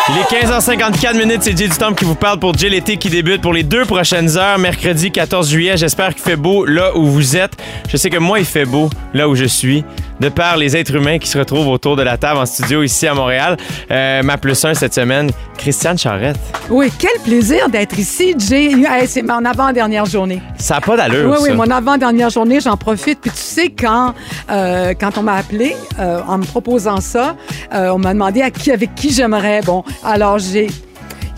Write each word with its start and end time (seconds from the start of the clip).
Il 0.08 0.16
est 0.18 0.44
15h54 0.44 1.16
minutes, 1.16 1.40
c'est 1.42 1.56
Jay 1.56 1.66
du 1.68 1.76
Temple 1.76 1.94
qui 1.96 2.04
vous 2.04 2.14
parle 2.14 2.38
pour 2.38 2.56
Jay 2.56 2.68
l'été 2.68 2.96
qui 2.96 3.10
débute 3.10 3.42
pour 3.42 3.52
les 3.52 3.64
deux 3.64 3.84
prochaines 3.84 4.36
heures, 4.36 4.58
mercredi 4.58 5.10
14 5.10 5.50
juillet. 5.50 5.76
J'espère 5.76 6.14
qu'il 6.14 6.22
fait 6.22 6.36
beau 6.36 6.64
là 6.64 6.96
où 6.96 7.06
vous 7.06 7.36
êtes. 7.36 7.54
Je 7.88 7.96
sais 7.96 8.08
que 8.08 8.18
moi, 8.18 8.38
il 8.38 8.44
fait 8.44 8.64
beau 8.64 8.88
là 9.14 9.28
où 9.28 9.34
je 9.34 9.44
suis, 9.46 9.84
de 10.20 10.28
par 10.28 10.56
les 10.56 10.76
êtres 10.76 10.94
humains 10.94 11.18
qui 11.18 11.28
se 11.28 11.36
retrouvent 11.36 11.66
autour 11.68 11.96
de 11.96 12.02
la 12.02 12.16
table 12.16 12.38
en 12.38 12.46
studio 12.46 12.84
ici 12.84 13.06
à 13.08 13.14
Montréal. 13.14 13.56
Euh, 13.90 14.22
ma 14.22 14.38
plus 14.38 14.64
un 14.64 14.74
cette 14.74 14.94
semaine, 14.94 15.30
Christiane 15.58 15.98
Charrette. 15.98 16.38
Oui, 16.70 16.90
quel 16.98 17.20
plaisir 17.24 17.68
d'être 17.68 17.98
ici, 17.98 18.34
Jay. 18.38 18.70
Hey, 18.88 19.08
c'est 19.08 19.22
mon 19.22 19.44
avant-dernière 19.44 20.06
journée. 20.06 20.40
Ça 20.56 20.76
n'a 20.76 20.80
pas 20.82 20.96
d'allure, 20.96 21.30
Oui, 21.30 21.36
oui, 21.42 21.48
ça. 21.48 21.54
mon 21.54 21.70
avant-dernière 21.70 22.30
journée, 22.30 22.60
j'en 22.60 22.76
profite. 22.76 23.20
Puis 23.20 23.30
tu 23.32 23.36
sais, 23.38 23.70
quand, 23.70 24.14
euh, 24.50 24.94
quand 24.98 25.18
on 25.18 25.22
m'a 25.22 25.34
appelé 25.34 25.74
euh, 25.98 26.20
en 26.28 26.38
me 26.38 26.44
proposant 26.44 27.00
ça, 27.00 27.34
euh, 27.74 27.88
on 27.90 27.98
m'a 27.98 28.12
demandé 28.12 28.42
à 28.42 28.50
qui, 28.50 28.70
avec 28.70 28.94
qui 28.94 29.10
j'aimerais. 29.12 29.55
Bon, 29.64 29.84
alors 30.04 30.38
j'ai. 30.38 30.68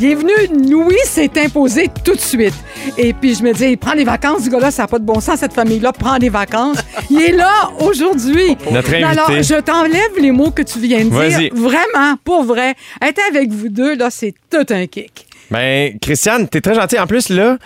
Il 0.00 0.12
est 0.12 0.14
venu, 0.14 0.32
Louis 0.70 0.94
s'est 1.04 1.30
imposé 1.44 1.88
tout 2.04 2.14
de 2.14 2.20
suite. 2.20 2.54
Et 2.96 3.12
puis 3.12 3.34
je 3.34 3.42
me 3.42 3.52
dis, 3.52 3.64
il 3.70 3.78
prend 3.78 3.96
des 3.96 4.04
vacances, 4.04 4.44
ce 4.44 4.48
gars-là, 4.48 4.70
ça 4.70 4.82
n'a 4.82 4.86
pas 4.88 5.00
de 5.00 5.04
bon 5.04 5.18
sens, 5.18 5.40
cette 5.40 5.52
famille-là 5.54 5.92
prend 5.92 6.18
des 6.18 6.28
vacances. 6.28 6.78
Il 7.10 7.20
est 7.20 7.32
là 7.32 7.70
aujourd'hui. 7.80 8.56
Notre 8.70 8.90
invité. 8.90 9.02
Alors, 9.02 9.32
je 9.42 9.60
t'enlève 9.60 10.12
les 10.20 10.30
mots 10.30 10.52
que 10.52 10.62
tu 10.62 10.78
viens 10.78 11.04
de 11.04 11.10
Vas-y. 11.10 11.36
dire. 11.36 11.50
Vraiment, 11.52 12.14
pour 12.22 12.44
vrai. 12.44 12.76
Être 13.02 13.20
avec 13.28 13.50
vous 13.50 13.68
deux, 13.70 13.96
là, 13.96 14.08
c'est 14.10 14.34
tout 14.48 14.66
un 14.72 14.86
kick. 14.86 15.26
Ben, 15.50 15.98
Christiane, 15.98 16.46
t'es 16.46 16.60
très 16.60 16.74
gentille. 16.74 17.00
En 17.00 17.06
plus, 17.08 17.30
là, 17.30 17.56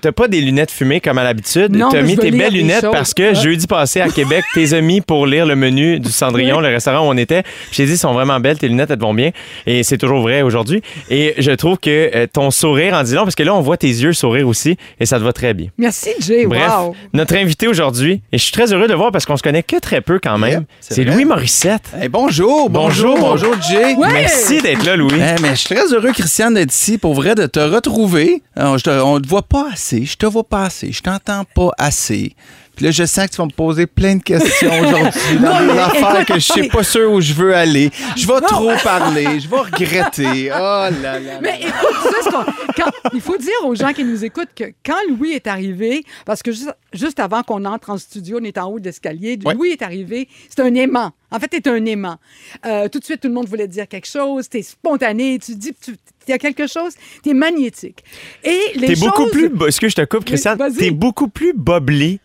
t'as 0.00 0.12
pas 0.12 0.28
des 0.28 0.40
lunettes 0.40 0.70
fumées 0.70 1.00
comme 1.00 1.18
à 1.18 1.24
l'habitude. 1.24 1.74
Non, 1.76 1.88
T'as 1.90 2.02
mis 2.02 2.16
tes 2.16 2.30
belles 2.30 2.52
lunettes 2.52 2.82
choses. 2.82 2.90
parce 2.92 3.14
que 3.14 3.30
Ah. 3.30 3.34
jeudi 3.34 3.66
passé 3.66 4.00
à 4.00 4.08
Québec, 4.08 4.44
t'es 4.54 4.74
as 4.74 4.80
mis 4.80 5.00
pour 5.00 5.26
lire 5.26 5.46
le 5.46 5.56
menu 5.56 6.00
du 6.00 6.10
Cendrillon, 6.10 6.60
le 6.60 6.68
restaurant 6.68 7.06
où 7.06 7.10
on 7.10 7.16
était. 7.16 7.42
Puis 7.42 7.52
J'ai 7.72 7.86
dit, 7.86 7.92
elles 7.92 7.98
sont 7.98 8.12
vraiment 8.12 8.40
belles, 8.40 8.58
tes 8.58 8.68
lunettes, 8.68 8.90
elles 8.90 8.96
te 8.98 9.02
vont 9.02 9.14
bien. 9.14 9.30
Et 9.66 9.82
c'est 9.82 9.98
toujours 9.98 10.20
vrai 10.20 10.42
aujourd'hui. 10.42 10.82
Et 11.10 11.34
je 11.38 11.52
trouve 11.52 11.78
que 11.78 12.10
euh, 12.14 12.26
ton 12.32 12.50
sourire 12.50 12.94
en 12.94 13.02
dit 13.02 13.14
long, 13.14 13.22
parce 13.24 13.34
que 13.34 13.42
là, 13.42 13.54
on 13.54 13.60
voit 13.60 13.76
tes 13.76 13.86
yeux 13.88 14.12
sourire 14.12 14.48
aussi, 14.48 14.76
et 15.00 15.06
ça 15.06 15.18
te 15.18 15.24
va 15.24 15.32
très 15.32 15.54
bien. 15.54 15.68
Merci, 15.78 16.10
Jay. 16.20 16.46
Bref, 16.46 16.70
Wow. 16.78 16.94
notre 17.12 17.34
invité 17.36 17.68
aujourd'hui, 17.68 18.22
et 18.32 18.38
je 18.38 18.42
suis 18.42 18.52
très 18.52 18.72
heureux 18.72 18.86
de 18.86 18.92
le 18.92 18.98
voir 18.98 19.12
parce 19.12 19.24
qu'on 19.26 19.36
se 19.36 19.42
connaît 19.42 19.62
que 19.62 19.76
très 19.78 20.00
peu 20.00 20.18
quand 20.22 20.38
même, 20.38 20.50
Yep, 20.50 20.62
c'est. 20.80 21.04
Louis 21.04 21.24
Morissette. 21.24 21.82
Hey, 22.00 22.08
bonjour, 22.08 22.70
bonjour, 22.70 23.16
Bonjour. 23.18 23.50
bonjour, 23.52 23.62
Jay. 23.68 23.94
Ouais. 23.94 24.08
Merci 24.12 24.60
d'être 24.62 24.84
là, 24.84 24.96
Louis. 24.96 25.12
Eh, 25.16 25.40
mais 25.42 25.50
je 25.50 25.54
suis 25.56 25.74
très 25.74 25.92
heureux, 25.92 26.12
Christiane, 26.12 26.54
d'être 26.54 26.72
ici. 26.72 26.98
Pour 26.98 27.14
vrai, 27.14 27.34
de 27.34 27.46
te 27.46 27.60
retrouver. 27.60 28.42
Alors, 28.56 28.78
je 28.78 28.84
te- 28.84 28.90
on 29.02 29.20
te 29.20 29.28
voit 29.28 29.42
pas 29.42 29.65
assez. 29.72 30.04
Je 30.04 30.16
te 30.16 30.26
vois 30.26 30.44
pas 30.48 30.64
assez. 30.64 30.92
Je 30.92 31.02
t'entends 31.02 31.44
pas 31.54 31.70
assez. 31.78 32.34
Puis 32.76 32.84
là, 32.84 32.90
je 32.92 33.04
sens 33.04 33.26
que 33.26 33.30
tu 33.32 33.36
vas 33.38 33.46
me 33.46 33.50
poser 33.50 33.86
plein 33.86 34.16
de 34.16 34.22
questions 34.22 34.68
aujourd'hui 34.70 35.38
dans 35.40 35.60
des 35.74 35.78
affaires 35.78 36.14
écoute, 36.20 36.26
que 36.26 36.34
je 36.34 36.46
sais 36.52 36.68
pas 36.68 36.82
sûr 36.84 37.10
où 37.10 37.20
je 37.20 37.32
veux 37.32 37.54
aller. 37.54 37.90
Je 38.16 38.26
vais 38.26 38.40
trop 38.42 38.70
parler. 38.84 39.40
Je 39.40 39.48
vais 39.48 39.56
regretter. 39.56 40.50
Oh 40.52 40.58
là 40.58 40.90
là. 40.90 41.18
là 41.18 41.38
Mais 41.40 41.52
là. 41.52 41.68
écoute, 41.68 41.96
tu 42.02 42.08
sais 42.08 42.22
ce 42.24 42.28
qu'on- 42.30 42.44
quand- 42.76 42.90
il 43.14 43.20
faut 43.20 43.36
dire 43.38 43.50
aux 43.64 43.74
gens 43.74 43.92
qui 43.92 44.04
nous 44.04 44.24
écoutent 44.24 44.50
que 44.54 44.64
quand 44.84 44.96
Louis 45.08 45.32
est 45.32 45.46
arrivé, 45.46 46.04
parce 46.26 46.42
que 46.42 46.52
juste, 46.52 46.74
juste 46.92 47.18
avant 47.18 47.42
qu'on 47.42 47.64
entre 47.64 47.90
en 47.90 47.98
studio, 47.98 48.38
on 48.40 48.44
est 48.44 48.58
en 48.58 48.68
haut 48.70 48.78
de 48.78 48.84
l'escalier, 48.84 49.38
Ouais. 49.44 49.54
Louis 49.54 49.70
est 49.70 49.82
arrivé, 49.82 50.28
c'est 50.54 50.62
un 50.62 50.74
aimant. 50.74 51.12
En 51.30 51.38
fait, 51.40 51.48
t'es 51.48 51.68
un 51.68 51.84
aimant. 51.86 52.18
Euh, 52.66 52.88
tout 52.88 52.98
de 52.98 53.04
suite, 53.04 53.20
tout 53.20 53.28
le 53.28 53.34
monde 53.34 53.48
voulait 53.48 53.68
dire 53.68 53.88
quelque 53.88 54.06
chose, 54.06 54.48
t'es 54.48 54.62
spontané, 54.62 55.38
tu 55.38 55.54
dis, 55.54 55.72
tu, 55.82 55.96
il 56.28 56.30
y 56.30 56.34
a 56.34 56.38
quelque 56.38 56.66
chose, 56.66 56.92
t'es 57.22 57.32
magnétique. 57.34 58.04
Et 58.44 58.60
les 58.74 58.88
T'es 58.88 58.96
beaucoup 58.96 59.26
plus. 59.26 59.48
bo- 59.48 59.66
Est-ce 59.66 59.80
que 59.80 59.88
je 59.88 59.94
te 59.96 60.04
coupe, 60.04 60.24
Christiane? 60.24 60.58
T'es 60.78 60.90
beaucoup 60.90 61.28
plus 61.28 61.52
boblé 61.54 62.20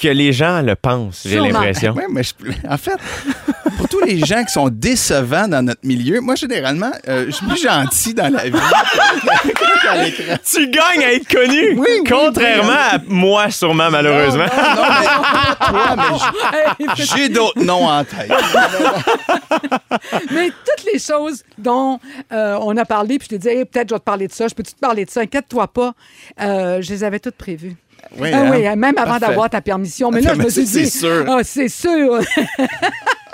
que 0.00 0.08
les 0.08 0.32
gens 0.32 0.62
le 0.62 0.74
pensent, 0.76 1.22
j'ai 1.26 1.38
l'impression. 1.40 1.92
Ouais, 1.94 2.06
mais 2.10 2.22
je- 2.22 2.32
en 2.68 2.76
fait, 2.78 2.96
pour 3.76 3.88
tous 3.88 4.00
les 4.00 4.18
gens 4.24 4.44
qui 4.44 4.52
sont 4.52 4.68
décevants 4.68 5.48
dans 5.48 5.62
notre 5.64 5.80
milieu, 5.84 6.20
moi, 6.20 6.34
généralement, 6.34 6.90
euh, 7.08 7.26
je 7.26 7.30
suis 7.32 7.46
plus 7.46 7.62
gentil 7.62 8.14
dans 8.14 8.32
la 8.32 8.44
vie. 8.48 8.52
Tu 10.44 10.68
gagnes 10.70 11.04
à 11.04 11.12
être 11.14 11.28
connu, 11.28 11.70
Oui, 11.78 11.86
oui, 11.90 12.04
contrairement 12.08 12.68
oui. 12.72 12.96
à 12.96 13.00
moi, 13.06 13.50
sûrement, 13.50 13.90
malheureusement. 13.90 14.44
Non, 14.44 14.82
mais 15.00 15.06
pas 15.06 15.56
toi, 15.68 15.96
mais 15.96 16.94
j'- 16.96 17.12
j'ai 17.16 17.28
d'autres 17.28 17.62
noms 17.62 17.86
en 17.88 18.04
tête. 18.04 18.30
Mais 20.30 20.48
toutes 20.50 20.92
les 20.92 20.98
choses 20.98 21.42
dont 21.56 21.98
euh, 22.32 22.58
on 22.60 22.76
a 22.76 22.84
parlé, 22.84 23.18
puis 23.18 23.28
je 23.30 23.36
te 23.36 23.40
dis, 23.40 23.48
Hey, 23.48 23.64
peut-être 23.64 23.88
je 23.90 23.94
vais 23.94 23.98
te 23.98 24.04
parler 24.04 24.28
de 24.28 24.32
ça, 24.32 24.48
je 24.48 24.54
peux-tu 24.54 24.74
te 24.74 24.80
parler 24.80 25.04
de 25.04 25.10
ça, 25.10 25.20
inquiète-toi 25.20 25.66
pas, 25.68 25.92
euh, 26.40 26.82
je 26.82 26.90
les 26.90 27.04
avais 27.04 27.18
toutes 27.18 27.36
prévues. 27.36 27.76
Oui, 28.18 28.30
Ah 28.32 28.38
hein? 28.40 28.50
oui, 28.52 28.76
même 28.76 28.98
avant 28.98 29.18
d'avoir 29.18 29.50
ta 29.50 29.60
permission. 29.60 30.10
Mais 30.10 30.20
là, 30.20 30.34
je 30.36 30.38
me 30.42 30.48
suis 30.50 30.66
c'est 30.66 30.82
dit. 30.82 30.90
sûr. 30.90 31.24
Ah, 31.28 31.40
c'est 31.42 31.68
sûr. 31.68 32.20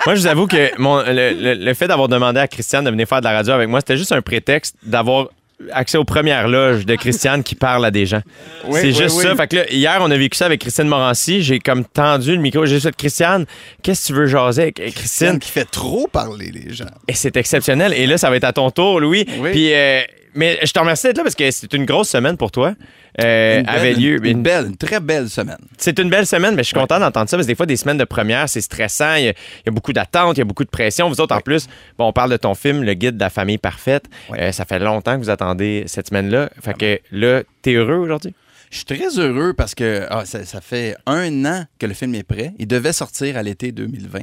Moi, 0.05 0.15
je 0.15 0.21
vous 0.21 0.27
avoue 0.27 0.47
que 0.47 0.71
mon, 0.79 0.97
le, 1.01 1.31
le- 1.33 1.53
le 1.65 1.73
fait 1.73 1.87
d'avoir 1.87 2.07
demandé 2.07 2.39
à 2.39 2.47
Christiane 2.47 2.83
de 2.85 2.91
venir 2.91 3.07
faire 3.07 3.19
de 3.19 3.25
la 3.25 3.31
radio 3.33 3.53
avec 3.53 3.67
moi, 3.69 3.79
c'était 3.79 3.97
juste 3.97 4.11
un 4.11 4.21
prétexte 4.21 4.75
d'avoir 4.83 5.29
accès 5.71 5.97
aux 5.97 6.03
premières 6.03 6.47
loges 6.49 6.85
de 6.85 6.95
Christiane 6.95 7.41
qui 7.41 7.55
parle 7.55 7.85
à 7.85 7.89
des 7.89 8.05
gens. 8.05 8.21
Oui, 8.67 8.79
c'est 8.81 8.87
oui, 8.87 8.93
juste 8.93 9.15
oui. 9.17 9.23
ça. 9.23 9.35
Fait 9.35 9.47
que 9.47 9.55
là, 9.55 9.63
hier, 9.71 9.97
on 10.01 10.11
a 10.11 10.17
vécu 10.17 10.37
ça 10.37 10.45
avec 10.45 10.59
Christine 10.61 10.87
Morancy. 10.87 11.41
J'ai 11.41 11.59
comme 11.59 11.85
tendu 11.85 12.35
le 12.35 12.41
micro. 12.41 12.65
J'ai 12.65 12.75
juste 12.75 12.87
fait 12.87 12.95
Christiane, 12.95 13.45
qu'est-ce 13.81 14.03
que 14.03 14.07
tu 14.07 14.19
veux 14.19 14.25
jaser 14.27 14.63
avec 14.63 14.75
Christiane 14.75 14.93
Christine? 14.93 15.39
qui 15.39 15.49
fait 15.51 15.65
trop 15.65 16.07
parler 16.07 16.51
les 16.53 16.73
gens. 16.73 16.85
Et 17.07 17.13
c'est 17.13 17.35
exceptionnel. 17.37 17.93
Et 17.93 18.05
là, 18.05 18.17
ça 18.17 18.29
va 18.29 18.35
être 18.35 18.43
à 18.43 18.53
ton 18.53 18.69
tour, 18.69 18.99
Louis. 18.99 19.25
Oui. 19.39 19.51
Puis, 19.51 19.73
euh, 19.73 20.01
mais 20.35 20.59
je 20.61 20.71
te 20.73 20.77
remercie 20.79 21.07
d'être 21.07 21.17
là 21.17 21.23
parce 21.23 21.35
que 21.35 21.49
c'est 21.49 21.73
une 21.73 21.85
grosse 21.85 22.09
semaine 22.09 22.35
pour 22.37 22.51
toi. 22.51 22.73
Euh, 23.21 23.59
Une 23.59 23.65
belle- 23.65 23.75
avait 23.75 23.93
lieu. 23.93 24.25
Une, 24.27 24.41
belle, 24.43 24.65
une 24.67 24.77
très 24.77 24.99
belle 24.99 25.29
semaine. 25.29 25.57
C'est 25.77 25.97
une 25.99 26.09
belle 26.09 26.25
semaine, 26.25 26.53
mais 26.55 26.63
je 26.63 26.67
suis 26.67 26.75
content 26.75 26.99
d'entendre 26.99 27.29
ça 27.29 27.37
parce 27.37 27.45
que 27.47 27.51
des 27.51 27.55
fois, 27.55 27.65
des 27.65 27.77
semaines 27.77 27.97
de 27.97 28.03
première, 28.03 28.49
c'est 28.49 28.61
stressant. 28.61 29.15
Il 29.15 29.23
y, 29.25 29.27
a, 29.29 29.31
il 29.31 29.65
y 29.67 29.69
a 29.69 29.71
beaucoup 29.71 29.93
d'attentes, 29.93 30.35
il 30.37 30.39
y 30.39 30.41
a 30.41 30.45
beaucoup 30.45 30.65
de 30.65 30.69
pression. 30.69 31.07
Vous 31.07 31.21
autres, 31.21 31.35
en 31.35 31.39
plus, 31.39 31.67
bon, 31.97 32.07
on 32.07 32.13
parle 32.13 32.31
de 32.31 32.37
ton 32.37 32.55
film, 32.55 32.83
Le 32.83 32.93
Guide 32.93 33.15
de 33.15 33.21
la 33.23 33.29
famille 33.29 33.57
parfaite. 33.57 34.05
Euh, 34.37 34.51
ça 34.51 34.65
fait 34.65 34.79
longtemps 34.79 35.13
que 35.15 35.19
vous 35.23 35.29
attendez 35.29 35.83
cette 35.87 36.09
semaine-là. 36.09 36.49
Fait 36.61 36.73
que 36.77 36.99
là, 37.11 37.43
t'es 37.61 37.73
heureux 37.73 37.95
aujourd'hui? 37.95 38.33
Je 38.71 38.77
suis 38.77 38.85
très 38.85 39.19
heureux 39.19 39.53
parce 39.53 39.75
que 39.75 40.05
ah, 40.09 40.25
ça, 40.25 40.61
fait 40.61 40.95
un 41.05 41.45
an 41.45 41.65
que 41.79 41.85
le 41.85 41.93
film 41.93 42.15
est 42.15 42.23
prêt. 42.23 42.53
Il 42.59 42.67
devait 42.67 42.93
sortir 42.93 43.37
à 43.37 43.43
l'été 43.43 43.71
2020. 43.71 44.21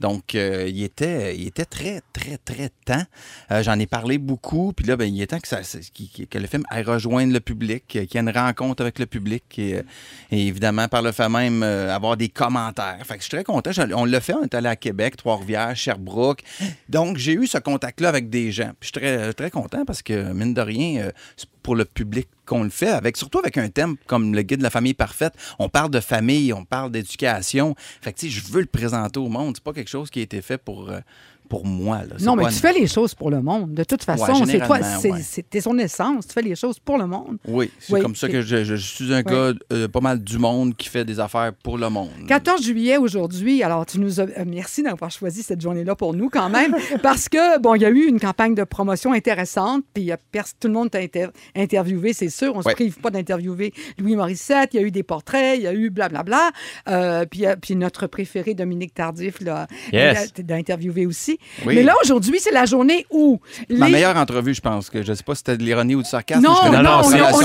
Donc, 0.00 0.34
euh, 0.34 0.66
il, 0.68 0.82
était, 0.82 1.36
était 1.40 1.64
très, 1.64 2.02
très, 2.12 2.38
très 2.38 2.70
temps. 2.84 3.02
Euh, 3.50 3.62
J'en 3.62 3.78
ai 3.78 3.86
parlé 3.86 4.18
beaucoup. 4.18 4.72
Puis 4.72 4.86
là, 4.86 4.96
ben, 4.96 5.04
il 5.06 5.20
est 5.20 5.28
temps 5.28 5.38
que, 5.38 6.38
le 6.38 6.46
film 6.46 6.62
aille 6.70 6.84
rejoindre 6.84 7.32
le 7.32 7.40
public, 7.40 7.84
qu'il 7.88 8.02
y 8.02 8.16
ait 8.16 8.20
une 8.20 8.30
rencontre 8.30 8.82
avec 8.82 8.98
le 8.98 9.06
public 9.06 9.44
et, 9.58 9.76
euh, 9.76 9.82
évidemment, 10.30 10.88
par 10.88 11.02
le 11.02 11.12
fait 11.12 11.28
même, 11.28 11.62
euh, 11.62 11.94
avoir 11.94 12.16
des 12.16 12.28
commentaires. 12.28 12.98
Fait 13.04 13.14
que 13.14 13.20
je 13.20 13.28
suis 13.28 13.30
très 13.30 13.44
content. 13.44 13.70
On 13.94 14.04
l'a 14.04 14.20
fait. 14.20 14.34
On 14.34 14.44
est 14.44 14.54
allé 14.54 14.68
à 14.68 14.76
Québec, 14.76 15.16
Trois-Rivières, 15.16 15.76
Sherbrooke. 15.76 16.42
Donc, 16.88 17.16
j'ai 17.16 17.32
eu 17.32 17.46
ce 17.46 17.58
contact-là 17.58 18.08
avec 18.08 18.30
des 18.30 18.52
gens. 18.52 18.70
Je 18.80 18.86
suis 18.86 18.92
très, 18.92 19.32
très 19.32 19.50
content 19.50 19.84
parce 19.84 20.02
que, 20.02 20.32
mine 20.32 20.54
de 20.54 20.60
rien, 20.60 21.02
euh, 21.02 21.12
pour 21.62 21.76
le 21.76 21.84
public 21.84 22.28
qu'on 22.46 22.64
le 22.64 22.70
fait, 22.70 22.88
avec, 22.88 23.16
surtout 23.16 23.38
avec 23.38 23.58
un 23.58 23.68
thème 23.68 23.96
comme 24.06 24.34
le 24.34 24.42
guide 24.42 24.58
de 24.58 24.62
la 24.62 24.70
famille 24.70 24.94
parfaite. 24.94 25.34
On 25.58 25.68
parle 25.68 25.90
de 25.90 26.00
famille, 26.00 26.52
on 26.52 26.64
parle 26.64 26.90
d'éducation. 26.90 27.74
Fait 28.00 28.12
que, 28.12 28.28
je 28.28 28.40
veux 28.50 28.60
le 28.60 28.66
présenter 28.66 29.20
au 29.20 29.28
monde. 29.28 29.56
C'est 29.56 29.64
pas 29.64 29.72
quelque 29.72 29.90
chose 29.90 30.10
qui 30.10 30.20
a 30.20 30.22
été 30.22 30.40
fait 30.40 30.58
pour, 30.58 30.88
euh, 30.88 31.00
pour 31.48 31.64
moi. 31.66 31.98
Là. 32.08 32.16
Non, 32.20 32.36
mais 32.36 32.44
tu 32.44 32.50
une- 32.50 32.54
fais 32.56 32.72
les 32.72 32.86
choses 32.86 33.14
pour 33.14 33.30
le 33.30 33.40
monde. 33.42 33.72
De 33.74 33.84
toute 33.84 34.04
façon, 34.04 34.44
c'est 34.46 34.58
toi, 34.60 34.80
c'est 34.82 35.10
ouais. 35.12 35.60
son 35.60 35.78
essence. 35.78 36.26
Tu 36.26 36.32
fais 36.32 36.42
les 36.42 36.54
choses 36.56 36.78
pour 36.78 36.98
le 36.98 37.06
monde. 37.06 37.38
Oui, 37.46 37.70
c'est 37.78 37.94
Oui, 37.94 38.00
comme 38.00 38.14
ça 38.16 38.28
que 38.28 38.42
je, 38.42 38.64
je 38.64 38.74
suis 38.76 39.12
un 39.14 39.22
gars 39.22 39.52
euh, 39.72 39.88
pas 39.88 40.00
mal 40.00 40.22
du 40.22 40.38
monde 40.38 40.76
qui 40.76 40.88
fait 40.88 41.04
des 41.04 41.18
affaires 41.20 41.52
pour 41.62 41.78
le 41.78 41.88
monde. 41.90 42.10
14 42.28 42.62
juillet 42.62 42.96
aujourd'hui, 42.98 43.62
alors 43.62 43.86
tu 43.86 43.98
nous 44.00 44.20
as, 44.20 44.24
euh, 44.24 44.44
merci 44.46 44.82
d'avoir 44.82 45.10
choisi 45.10 45.42
cette 45.42 45.60
journée-là 45.60 45.94
pour 45.96 46.14
nous 46.14 46.28
quand 46.28 46.50
même, 46.50 46.74
parce 47.02 47.28
que 47.28 47.58
bon, 47.58 47.74
il 47.74 47.82
y 47.82 47.84
a 47.84 47.90
eu 47.90 48.04
une 48.06 48.20
campagne 48.20 48.54
de 48.54 48.64
promotion 48.64 49.12
intéressante, 49.12 49.84
puis 49.94 50.04
y 50.04 50.12
a 50.12 50.16
pers- 50.16 50.44
tout 50.60 50.68
le 50.68 50.74
monde 50.74 50.90
t'a 50.90 50.98
inter- 51.00 51.28
interviewé, 51.56 52.12
c'est 52.12 52.28
sûr, 52.28 52.52
on 52.54 52.62
se 52.62 52.68
Ouais. 52.68 52.74
prive 52.74 52.98
pas 52.98 53.10
d'interviewer 53.10 53.72
Louis 53.98 54.14
Morissette, 54.16 54.74
il 54.74 54.80
y 54.80 54.82
a 54.82 54.86
eu 54.86 54.90
des 54.90 55.02
portraits, 55.02 55.56
il 55.58 55.62
y 55.62 55.66
a 55.66 55.72
eu 55.72 55.90
blablabla, 55.90 56.50
euh, 56.88 57.24
puis, 57.24 57.46
euh, 57.46 57.56
puis 57.60 57.76
notre 57.76 58.06
préféré 58.06 58.54
Dominique 58.54 58.94
Tardif 58.94 59.40
là, 59.40 59.66
Yes. 59.92 60.32
euh, 60.38 60.42
d'interviewer 60.42 61.06
aussi. 61.06 61.37
Oui. 61.66 61.74
Mais 61.76 61.82
là, 61.82 61.94
aujourd'hui, 62.04 62.38
c'est 62.40 62.52
la 62.52 62.64
journée 62.66 63.06
où 63.10 63.40
Ma 63.70 63.86
les- 63.86 63.92
meilleure 63.92 64.16
entrevue, 64.16 64.54
je 64.54 64.60
pense. 64.60 64.90
que 64.90 65.02
Je 65.02 65.12
sais 65.12 65.22
pas 65.22 65.34
si 65.34 65.38
c'était 65.44 65.56
de 65.56 65.62
l'ironie 65.62 65.94
ou 65.94 66.02
du 66.02 66.08
sarcasme. 66.08 66.42
Non, 66.42 66.50
mais 66.50 66.56
je 66.56 66.62
connais 66.70 66.76
non, 66.78 66.82
la 66.82 66.98
on 66.98 67.12
est- 67.12 67.18
fans 67.18 67.38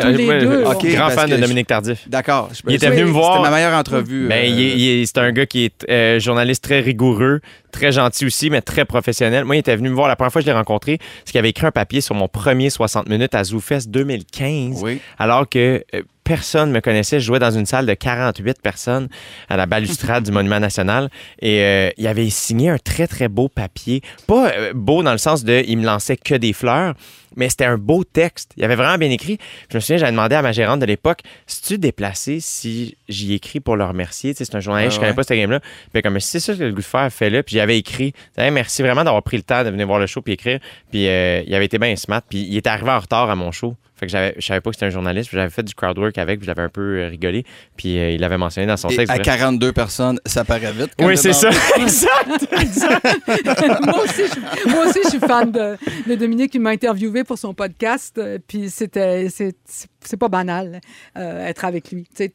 tous 0.00 0.16
les 0.16 0.26
Ouais, 0.26 0.40
deux. 0.40 0.64
OK, 0.64 0.86
grand 0.86 1.10
fan 1.10 1.30
de 1.30 1.36
que 1.36 1.40
Dominique 1.40 1.66
Tardif. 1.66 2.08
D'accord. 2.08 2.50
Il 2.66 2.74
était 2.74 2.90
venu 2.90 3.04
me 3.04 3.10
voir. 3.10 3.36
C'était 3.36 3.50
ma 3.50 3.56
meilleure 3.56 3.74
entrevue. 3.78 4.26
Ben, 4.28 4.52
euh, 4.52 5.04
c'est 5.06 5.18
un 5.18 5.32
gars 5.32 5.46
qui 5.46 5.64
est 5.64 5.86
euh, 5.88 6.18
journaliste 6.18 6.64
très 6.64 6.80
rigoureux, 6.80 7.40
très 7.72 7.92
gentil 7.92 8.26
aussi, 8.26 8.50
mais 8.50 8.62
très 8.62 8.84
professionnel. 8.84 9.44
Moi, 9.44 9.56
il 9.56 9.58
était 9.60 9.76
venu 9.76 9.90
me 9.90 9.94
voir 9.94 10.08
la 10.08 10.16
première 10.16 10.32
fois 10.32 10.40
que 10.40 10.46
je 10.46 10.50
l'ai 10.50 10.56
rencontré, 10.56 10.98
c'est 11.24 11.32
qu'il 11.32 11.38
avait 11.38 11.50
écrit 11.50 11.66
un 11.66 11.70
papier 11.72 12.00
sur 12.00 12.14
mon 12.14 12.28
premier 12.28 12.70
60 12.70 13.08
minutes 13.08 13.34
à 13.34 13.44
ZooFest 13.44 13.88
2015, 13.88 14.80
Oui. 14.82 15.00
alors 15.18 15.48
que 15.48 15.84
euh, 15.94 16.02
personne 16.26 16.72
me 16.72 16.80
connaissait. 16.80 17.20
Je 17.20 17.26
jouais 17.26 17.38
dans 17.38 17.52
une 17.52 17.66
salle 17.66 17.86
de 17.86 17.94
48 17.94 18.60
personnes 18.60 19.08
à 19.48 19.56
la 19.56 19.66
balustrade 19.66 20.24
du 20.24 20.32
Monument 20.32 20.58
National 20.58 21.08
et 21.40 21.60
euh, 21.62 21.90
il 21.96 22.06
avait 22.08 22.28
signé 22.30 22.68
un 22.68 22.78
très, 22.78 23.06
très 23.06 23.28
beau 23.28 23.48
papier. 23.48 24.02
Pas 24.26 24.50
euh, 24.50 24.72
beau 24.74 25.04
dans 25.04 25.12
le 25.12 25.18
sens 25.18 25.44
de 25.44 25.62
il 25.66 25.78
me 25.78 25.86
lançait 25.86 26.16
que 26.16 26.34
des 26.34 26.52
fleurs, 26.52 26.94
mais 27.36 27.48
c'était 27.48 27.64
un 27.64 27.78
beau 27.78 28.04
texte. 28.04 28.52
Il 28.56 28.64
avait 28.64 28.74
vraiment 28.76 28.98
bien 28.98 29.10
écrit. 29.10 29.38
Je 29.70 29.76
me 29.76 29.80
souviens, 29.80 29.98
j'avais 29.98 30.12
demandé 30.12 30.34
à 30.34 30.42
ma 30.42 30.52
gérante 30.52 30.80
de 30.80 30.86
l'époque 30.86 31.20
si 31.46 31.62
tu 31.62 31.78
déplacé 31.78 32.38
si 32.40 32.96
j'y 33.08 33.34
écris 33.34 33.60
pour 33.60 33.76
le 33.76 33.84
remercier? 33.84 34.34
Tu 34.34 34.38
sais, 34.38 34.44
c'est 34.44 34.56
un 34.56 34.60
journaliste, 34.60 34.92
Ah 34.92 34.94
je 34.94 34.98
connais 35.00 35.10
ouais. 35.10 35.16
pas 35.16 35.22
cette 35.22 35.38
game-là. 35.38 35.60
Puis 35.92 36.02
comme 36.02 36.18
si 36.20 36.30
c'est 36.30 36.40
ça 36.40 36.54
que 36.54 36.62
le 36.62 36.70
goût 36.72 36.76
de 36.80 36.84
faire, 36.84 37.10
fais-le. 37.12 37.42
Puis 37.42 37.56
j'avais 37.56 37.78
écrit. 37.78 38.12
Hey, 38.36 38.50
merci 38.50 38.82
vraiment 38.82 39.04
d'avoir 39.04 39.22
pris 39.22 39.36
le 39.36 39.42
temps 39.42 39.62
de 39.64 39.70
venir 39.70 39.86
voir 39.86 39.98
le 39.98 40.06
show 40.06 40.22
puis 40.22 40.32
écrire. 40.34 40.58
Puis 40.90 41.08
euh, 41.08 41.42
il 41.46 41.54
avait 41.54 41.66
été 41.66 41.78
bien 41.78 41.94
smart. 41.96 42.22
Puis 42.28 42.38
il 42.40 42.56
était 42.56 42.70
arrivé 42.70 42.90
en 42.90 42.98
retard 42.98 43.30
à 43.30 43.36
mon 43.36 43.52
show. 43.52 43.76
Fait 43.98 44.04
que 44.04 44.12
j'avais, 44.12 44.34
je 44.38 44.44
savais 44.44 44.60
pas 44.60 44.68
que 44.70 44.76
c'était 44.76 44.84
un 44.86 44.90
journaliste. 44.90 45.30
J'avais 45.32 45.48
fait 45.48 45.62
du 45.62 45.74
crowdwork 45.74 46.18
avec. 46.18 46.40
Puis 46.40 46.46
j'avais 46.46 46.62
un 46.62 46.68
peu 46.68 46.98
euh, 47.00 47.08
rigolé. 47.08 47.44
Puis 47.76 47.98
euh, 47.98 48.10
il 48.10 48.20
l'avait 48.20 48.36
mentionné 48.36 48.66
dans 48.66 48.76
son 48.76 48.88
Et 48.88 48.96
texte. 48.96 49.10
à 49.10 49.14
bref. 49.14 49.26
42 49.26 49.72
personnes, 49.72 50.18
ça 50.26 50.44
paraît 50.44 50.72
vite. 50.72 50.90
quand 50.98 51.06
Oui, 51.06 51.16
c'est 51.16 51.32
ça. 51.32 51.48
exact. 51.78 52.46
moi, 53.86 54.02
aussi, 54.04 54.22
je, 54.26 54.68
moi 54.70 54.86
aussi, 54.86 54.98
je 55.04 55.08
suis 55.10 55.18
fan 55.20 55.50
de, 55.50 55.76
de 56.06 56.14
Dominique. 56.14 56.54
Il 56.54 56.60
m'a 56.60 56.70
interviewé 56.70 57.24
pour 57.26 57.38
son 57.38 57.52
podcast. 57.54 58.16
euh, 58.18 58.38
Puis 58.46 58.70
c'était, 58.70 59.28
c'est, 59.28 60.16
pas 60.18 60.28
banal 60.28 60.80
euh, 61.16 61.46
être 61.46 61.64
avec 61.64 61.90
lui. 61.90 62.04
Tu 62.04 62.24
sais, 62.24 62.32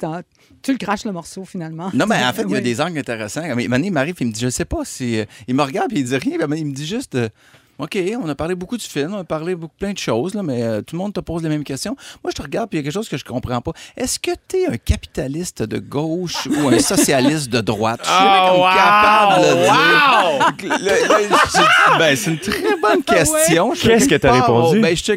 tu 0.62 0.72
le 0.74 0.78
craches 0.78 1.06
le 1.06 1.12
morceau 1.12 1.46
finalement. 1.46 1.90
Non, 1.94 2.06
mais 2.06 2.24
en 2.24 2.34
fait, 2.34 2.44
il 2.44 2.50
y 2.52 2.54
a 2.54 2.58
Oui. 2.58 2.62
des 2.64 2.80
angles 2.82 3.00
intéressants. 3.00 3.42
Mais 3.56 3.68
Mané, 3.68 3.88
il 3.88 3.92
m'arrive, 3.94 4.16
il 4.20 4.28
me 4.28 4.32
dit, 4.32 4.42
je 4.42 4.50
sais 4.50 4.66
pas 4.66 4.86
si. 4.86 5.18
euh, 5.20 5.26
Il 5.48 5.56
me 5.56 5.64
regarde 5.64 5.92
et 5.94 6.00
il 6.00 6.04
dit 6.06 6.18
rien. 6.18 6.38
mais 6.48 6.60
Il 6.60 6.68
me 6.68 6.74
dit 6.74 6.86
juste. 6.86 7.18
OK, 7.81 7.98
on 8.24 8.30
a 8.30 8.36
parlé 8.36 8.56
beaucoup 8.56 8.78
du 8.78 8.86
film, 8.86 9.13
on 9.16 9.19
a 9.19 9.24
parlé 9.24 9.56
beaucoup 9.56 9.74
plein 9.78 9.92
de 9.92 9.98
choses, 9.98 10.33
là, 10.36 10.44
mais 10.44 10.62
euh, 10.63 10.81
tout 10.81 10.95
le 10.95 11.00
monde 11.01 11.13
te 11.13 11.19
pose 11.19 11.42
les 11.44 11.50
mêmes 11.50 11.63
questions. 11.63 11.95
Moi, 12.24 12.30
je 12.31 12.36
te 12.36 12.42
regarde 12.42 12.69
puis 12.69 12.78
il 12.78 12.81
y 12.81 12.83
a 12.83 12.83
quelque 12.83 12.94
chose 12.94 13.10
que 13.10 13.18
je 13.18 13.25
comprends 13.25 13.60
pas. 13.60 13.72
Est-ce 13.98 14.19
que 14.19 14.31
tu 14.48 14.57
es 14.57 14.68
un 14.68 14.78
capitaliste 14.78 15.63
de 15.63 15.80
gauche 15.80 16.48
ou 16.48 16.69
un 16.69 16.80
socialiste 16.94 17.50
de 17.50 17.60
droite? 17.62 18.01
Je 18.04 18.07
suis 18.10 18.16
Oh, 18.22 18.57
wow! 18.57 18.63
capable 18.74 19.42
de 19.42 19.48
le 19.48 19.68
Wow! 19.68 20.51
dire. 20.60 20.78
Le- 20.80 21.98
ben, 22.00 22.16
c'est 22.16 22.31
une 22.31 22.39
très 22.39 22.75
bonne 22.81 23.04
question. 23.06 23.74
Je 23.74 23.80
suis 23.80 23.88
Qu'est-ce 23.89 24.07
que 24.10 24.16
part 24.18 24.31
au- 24.50 24.63
répondu? 24.63 24.80
ben, 24.81 24.95
je 24.95 25.12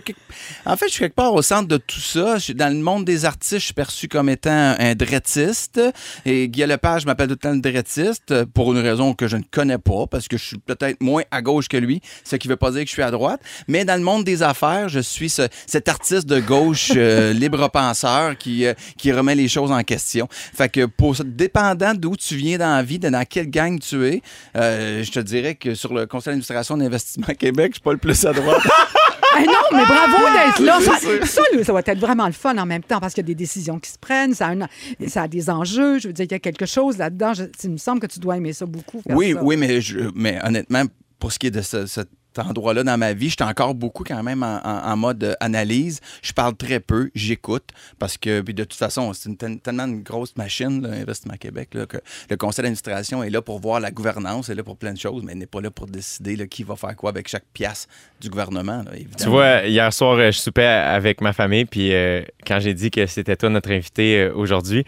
En 0.67 0.77
fait, 0.77 0.87
je 0.89 0.93
suis 0.93 1.01
quelque 1.01 1.15
part 1.15 1.35
au 1.35 1.43
centre 1.43 1.69
de 1.69 1.77
tout 1.77 2.01
ça. 2.01 2.39
Je 2.39 2.45
suis 2.45 2.55
dans 2.55 2.73
le 2.73 2.81
monde 2.83 3.05
des 3.05 3.25
artistes, 3.25 3.59
je 3.61 3.65
suis 3.67 3.75
perçu 3.75 4.09
comme 4.09 4.29
étant 4.29 4.75
un 4.79 4.95
drettiste. 4.95 5.81
Et 6.25 6.49
Guy 6.49 6.65
Lepage 6.67 7.05
m'appelle 7.07 7.27
tout 7.29 7.33
le 7.35 7.39
temps 7.39 7.53
le 7.53 7.61
drettiste 7.61 8.31
euh, 8.31 8.47
pour 8.53 8.73
une 8.73 8.79
raison 8.79 9.15
que 9.15 9.29
je 9.29 9.37
ne 9.37 9.43
connais 9.51 9.79
pas, 9.79 10.07
parce 10.11 10.29
que 10.29 10.37
je 10.37 10.45
suis 10.45 10.59
peut-être 10.59 11.03
moins 11.03 11.23
à 11.31 11.43
gauche 11.43 11.69
que 11.69 11.77
lui, 11.77 12.01
ce 12.25 12.37
qui 12.37 12.49
veut 12.49 12.54
pas 12.57 12.71
dire 12.71 12.83
que 12.83 12.89
je 12.89 12.93
suis 12.93 13.03
à 13.03 13.11
droite. 13.11 13.41
Mais 13.69 13.85
dans 13.85 13.97
le 13.97 14.03
monde 14.05 14.25
des 14.25 14.43
affaires, 14.43 14.89
je 14.89 15.01
suis 15.01 15.29
ce- 15.31 15.49
cet 15.67 15.89
artiste 15.89 16.27
de 16.27 16.41
gauche 16.41 16.93
euh, 16.97 17.33
libre 17.35 17.69
penseur 17.69 18.37
qui, 18.39 18.67
euh, 18.67 18.75
qui 18.99 19.13
remet 19.13 19.35
les 19.35 19.49
choses 19.49 19.73
en 19.73 19.83
question. 19.83 20.29
Fait 20.31 20.69
que 20.69 20.87
pour 20.87 21.15
dépendant 21.25 21.95
d'où 21.95 22.17
tu 22.17 22.37
viens 22.37 22.59
dans 22.59 22.75
la 22.77 22.83
vie, 22.83 22.99
de 22.99 23.09
dans 23.09 23.25
quelle 23.25 23.51
gang 23.51 23.79
tu 23.79 24.07
es, 24.07 24.23
euh, 24.57 25.03
je 25.03 25.11
te 25.11 25.21
dirais 25.21 25.55
que 25.55 25.75
sur 25.75 25.93
le 25.95 26.07
conseil 26.07 26.33
d'administration 26.33 26.77
d'investissement 26.77 27.27
Québec, 27.39 27.73
je 27.73 27.75
suis 27.75 27.83
pas 27.83 27.93
le 27.93 27.99
plus 27.99 28.25
à 28.25 28.33
droite. 28.33 28.63
Eh 29.41 29.45
non, 29.47 29.53
mais 29.73 29.85
bravo 29.85 30.17
d'être 30.33 30.61
là. 30.63 30.79
Ça, 30.81 30.99
ça, 31.65 31.73
va 31.73 31.81
être 31.85 31.99
vraiment 31.99 32.27
le 32.27 32.33
fun 32.33 32.57
en 32.57 32.67
même 32.67 32.83
temps 32.83 33.01
parce 33.01 33.15
qu'il 33.15 33.23
y 33.23 33.27
a 33.27 33.29
des 33.29 33.35
décisions 33.35 33.79
qui 33.81 33.91
se 33.91 33.99
prennent, 33.99 34.33
ça 34.35 34.47
a, 34.49 34.53
un- 34.53 34.69
ça 35.09 35.23
a 35.23 35.29
des 35.29 35.51
enjeux. 35.51 35.99
Je 35.99 36.07
veux 36.09 36.13
dire, 36.13 36.27
il 36.29 36.33
y 36.33 36.35
a 36.35 36.39
quelque 36.39 36.67
chose 36.67 36.99
là-dedans. 36.99 37.35
Je- 37.35 37.45
il 37.65 37.71
me 37.71 37.77
semble 37.77 38.01
que 38.01 38.07
tu 38.07 38.21
dois 38.21 38.37
aimer 38.37 38.53
ça 38.53 38.65
beaucoup. 38.67 39.03
Oui, 39.09 39.33
ça. 39.33 39.43
oui, 39.43 39.57
mais, 39.57 39.81
je- 39.81 40.11
mais 40.15 40.39
honnêtement, 40.45 40.85
pour 41.19 41.33
ce 41.33 41.39
qui 41.39 41.49
est 41.49 41.51
de 41.51 41.63
ce- 41.63 41.87
cet 41.87 42.09
endroit-là 42.39 42.85
dans 42.85 42.99
ma 42.99 43.13
vie, 43.13 43.31
j'étais 43.31 43.45
encore 43.45 43.75
beaucoup 43.75 44.05
quand 44.05 44.23
même 44.23 44.43
en, 44.43 44.97
mode 44.97 45.25
euh, 45.25 45.35
analyse. 45.41 46.01
Je 46.23 46.33
parle 46.33 46.55
très 46.57 46.81
peu, 46.81 47.11
j'écoute, 47.15 47.71
parce 47.99 48.17
que 48.17 48.41
puis 48.41 48.55
de 48.55 48.65
toute 48.65 48.79
façon, 48.79 49.13
c'est 49.13 49.29
une, 49.29 49.37
tel- 49.37 49.61
tellement 49.61 49.85
une 49.87 50.03
grosse 50.03 50.37
machine, 50.37 50.83
là, 50.83 50.95
Investissement 50.95 51.37
Québec, 51.37 51.71
que 51.71 52.01
le 52.31 52.37
conseil 52.37 52.63
d'administration 52.63 53.23
est 53.23 53.31
là 53.31 53.43
pour 53.43 53.61
voir 53.61 53.81
la 53.81 53.91
gouvernance, 53.91 54.49
est 54.49 54.55
là 54.55 54.63
pour 54.63 54.77
plein 54.77 54.93
de 54.93 54.99
choses, 54.99 55.23
mais 55.25 55.35
n'est 55.35 55.47
pas 55.47 55.61
là 55.61 55.71
pour 55.71 55.87
décider 55.87 56.47
qui 56.49 56.63
va 56.63 56.77
faire 56.77 56.97
quoi 56.97 57.11
avec 57.11 57.29
chaque 57.29 57.45
pièce 57.53 57.87
du 58.21 58.29
gouvernement, 58.29 58.83
évidemment. 58.93 59.17
Tu 59.19 59.29
vois, 59.29 59.65
hier 59.67 59.93
soir, 59.93 60.17
euh, 60.19 60.31
je 60.31 60.39
soupais 60.39 60.65
avec 60.65 61.21
ma 61.21 61.33
famille, 61.33 61.65
puis 61.65 61.93
euh, 61.93 62.23
quand 62.47 62.61
j'ai 62.61 62.75
dit 62.75 62.91
que 62.91 63.07
c'était 63.07 63.37
toi 63.37 63.49
notre 63.51 63.71
invité 63.71 64.29
aujourd'hui, 64.29 64.85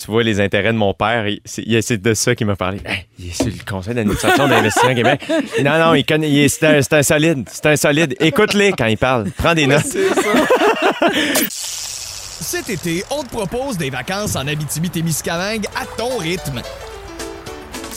tu 0.00 0.10
vois 0.10 0.22
les 0.22 0.40
intérêts 0.40 0.72
de 0.72 0.78
mon 0.78 0.94
père, 0.94 1.26
il- 1.28 1.40
c'est 1.44 2.00
de 2.00 2.14
ça 2.14 2.34
qu'il 2.34 2.46
m'a 2.46 2.56
parlé. 2.56 2.78
Hey, 2.84 3.06
il 3.18 3.28
est 3.28 3.32
sur 3.34 3.46
le 3.46 3.52
conseil 3.68 3.94
d'administration 3.94 4.48
d'investissement 4.48 4.94
Québec. 4.94 5.20
Non, 5.62 5.78
non, 5.78 5.94
il 5.94 6.04
connaît, 6.04 6.30
il 6.30 6.38
est- 6.38 6.48
c'est 6.48 6.66
un, 6.66 6.82
c'est 6.82 6.94
un 6.94 7.02
solide, 7.02 7.48
c'est 7.52 7.66
un 7.66 7.76
solide. 7.76 8.16
Écoute-les 8.20 8.72
quand 8.72 8.86
il 8.86 8.96
parle, 8.98 9.30
prends 9.36 9.54
des 9.54 9.66
notes. 9.66 9.84
Cet 11.48 12.70
été, 12.70 13.04
on 13.10 13.22
te 13.22 13.28
propose 13.28 13.76
des 13.76 13.90
vacances 13.90 14.34
en 14.36 14.46
Abitibi-Témiscamingue 14.46 15.66
à 15.76 15.84
ton 15.96 16.16
rythme. 16.18 16.62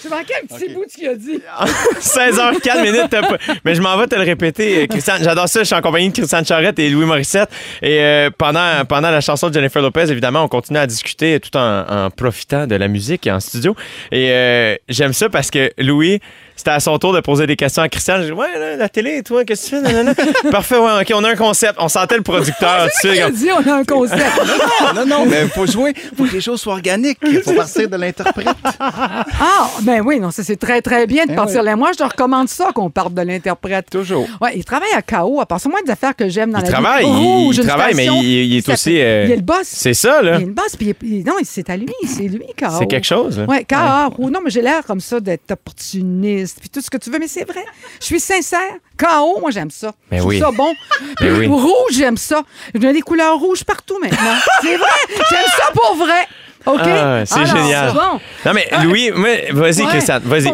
Tu 0.00 0.08
manquais 0.08 0.34
un 0.42 0.46
petit 0.46 0.68
bout 0.72 0.84
de 0.84 0.90
ce 0.90 0.96
qu'il 0.96 1.08
a 1.08 1.14
dit. 1.14 1.40
16h04 2.00 2.82
minutes. 2.82 3.06
t'as 3.10 3.22
pas- 3.22 3.38
Mais 3.64 3.74
je 3.74 3.80
m'en 3.80 3.96
vais 3.96 4.06
te 4.06 4.14
le 4.14 4.22
répéter, 4.22 4.82
euh, 4.82 4.86
Christian. 4.86 5.14
J'adore 5.20 5.48
ça. 5.48 5.60
Je 5.60 5.64
suis 5.66 5.74
en 5.74 5.80
compagnie 5.82 6.08
de 6.08 6.14
Christian 6.14 6.44
Charette 6.44 6.78
et 6.78 6.88
Louis 6.90 7.04
Morissette. 7.06 7.50
Et 7.82 7.98
euh, 8.00 8.30
pendant, 8.36 8.84
pendant 8.88 9.10
la 9.10 9.20
chanson 9.20 9.48
de 9.48 9.54
Jennifer 9.54 9.82
Lopez, 9.82 10.10
évidemment, 10.10 10.44
on 10.44 10.48
continue 10.48 10.78
à 10.78 10.86
discuter 10.86 11.38
tout 11.40 11.56
en, 11.56 11.84
en 12.06 12.10
profitant 12.10 12.66
de 12.66 12.74
la 12.76 12.88
musique 12.88 13.26
en 13.26 13.40
studio. 13.40 13.74
Et 14.10 14.30
euh, 14.30 14.76
j'aime 14.88 15.12
ça 15.12 15.28
parce 15.28 15.50
que 15.50 15.70
Louis, 15.78 16.20
c'était 16.56 16.70
à 16.70 16.80
son 16.80 16.98
tour 16.98 17.12
de 17.12 17.20
poser 17.20 17.46
des 17.46 17.56
questions 17.56 17.82
à 17.82 17.88
Christian. 17.88 18.16
J'ai 18.20 18.26
dit, 18.26 18.32
ouais, 18.32 18.58
là, 18.58 18.76
la 18.76 18.88
télé, 18.88 19.22
toi, 19.22 19.44
qu'est-ce 19.44 19.70
que 19.70 19.76
tu 19.76 19.82
fais? 19.82 19.92
Nanana. 19.92 20.14
Parfait, 20.50 20.76
ouais, 20.78 21.00
OK, 21.00 21.12
on 21.14 21.24
a 21.24 21.30
un 21.32 21.36
concept. 21.36 21.74
On 21.78 21.88
sentait 21.88 22.16
le 22.16 22.22
producteur. 22.22 22.86
tu 23.00 23.08
sais, 23.08 23.16
Il 23.16 23.22
a 23.22 23.26
comme- 23.26 23.34
dit, 23.36 23.48
on 23.52 23.70
a 23.70 23.74
un 23.76 23.84
concept. 23.84 24.22
Non, 24.94 25.06
non, 25.06 25.26
mais 25.28 25.42
il 25.44 25.48
faut 25.48 25.66
jouer, 25.66 25.94
faut 26.16 26.24
que 26.24 26.32
les 26.32 26.40
choses 26.40 26.60
soient 26.60 26.74
organiques. 26.74 27.18
Il 27.26 27.40
faut 27.42 27.52
partir 27.54 27.88
de 27.88 27.96
l'interprète. 27.96 28.48
Ah, 28.78 29.70
ben 29.82 30.02
oui, 30.04 30.20
non, 30.20 30.30
ça 30.30 30.42
c'est 30.44 30.56
très, 30.56 30.82
très 30.82 31.06
bien 31.06 31.24
de 31.26 31.32
Eh 31.32 31.36
partir 31.36 31.60
oui. 31.60 31.66
là. 31.66 31.76
Moi, 31.76 31.90
je 31.92 31.98
te 31.98 32.02
recommande 32.04 32.48
ça 32.48 32.70
qu'on 32.74 32.90
parte 32.90 33.14
de 33.14 33.22
l'interprète. 33.22 33.88
Toujours. 33.90 34.26
Ouais, 34.40 34.52
il 34.56 34.64
travaille 34.64 34.92
à 34.94 35.02
KO. 35.02 35.40
À 35.40 35.46
part 35.46 35.60
ça, 35.60 35.68
moi, 35.68 35.80
des 35.84 35.90
affaires 35.90 36.14
que 36.16 36.28
j'aime 36.28 36.50
dans 36.50 36.58
Il 36.58 36.64
la 36.64 36.70
travaille, 36.70 37.04
vie. 37.04 37.10
il- 37.10 37.52
il 37.58 37.66
travaille, 37.66 37.94
mais 37.94 38.06
il- 38.06 38.52
il 38.52 38.56
est 38.56 38.68
aussi, 38.68 39.00
euh, 39.00 39.24
Il 39.26 39.32
est 39.32 39.36
le 39.36 39.42
boss. 39.42 39.62
C'est 39.64 39.94
ça, 39.94 40.20
Il 40.22 40.26
là. 40.28 40.36
est 40.36 40.44
le 40.44 40.52
boss, 40.52 40.76
puis 40.76 40.94
il 41.02 41.20
est- 41.20 41.26
non, 41.26 41.34
c'est 41.42 41.68
à 41.70 41.76
lui, 41.76 41.92
c'est 42.06 42.22
lui, 42.28 42.44
KO. 42.58 42.66
C'est 42.78 42.86
quelque 42.86 43.06
chose, 43.06 43.38
là. 43.38 43.44
Oui, 43.48 43.64
KO. 43.64 44.14
Rouge. 44.16 44.30
Non, 44.30 44.40
mais 44.44 44.50
j'ai 44.50 44.62
l'air 44.62 44.84
comme 44.86 45.00
ça 45.00 45.20
d'être 45.20 45.50
opportuniste, 45.50 46.41
puis 46.46 46.68
tout 46.68 46.80
ce 46.80 46.90
que 46.90 46.96
tu 46.98 47.10
veux, 47.10 47.18
mais 47.18 47.28
c'est 47.28 47.44
vrai. 47.44 47.64
Je 48.00 48.06
suis 48.06 48.20
sincère. 48.20 48.60
KO, 48.98 49.40
moi, 49.40 49.50
j'aime 49.50 49.70
ça. 49.70 49.92
Ben 50.10 50.16
je 50.16 50.20
trouve 50.20 50.30
oui. 50.32 50.38
ça 50.40 50.50
bon. 50.50 50.74
Ben 51.20 51.38
oui. 51.38 51.46
Rouge, 51.46 51.92
j'aime 51.92 52.16
ça. 52.16 52.42
Je 52.74 52.78
mets 52.80 52.92
des 52.92 53.00
couleurs 53.02 53.38
rouges 53.38 53.64
partout 53.64 53.98
maintenant. 54.00 54.34
c'est 54.62 54.76
vrai. 54.76 54.88
J'aime 55.30 55.46
ça 55.56 55.72
pour 55.74 55.96
vrai. 55.96 56.26
OK? 56.64 56.78
Ah, 56.80 57.24
c'est 57.26 57.44
génial. 57.46 57.92
Bon. 57.92 58.20
Non, 58.46 58.52
mais 58.54 58.68
Louis, 58.84 59.10
moi, 59.10 59.30
vas-y, 59.50 59.82
Ouais. 59.82 59.88
Christian, 59.88 60.20
vas-y. 60.22 60.44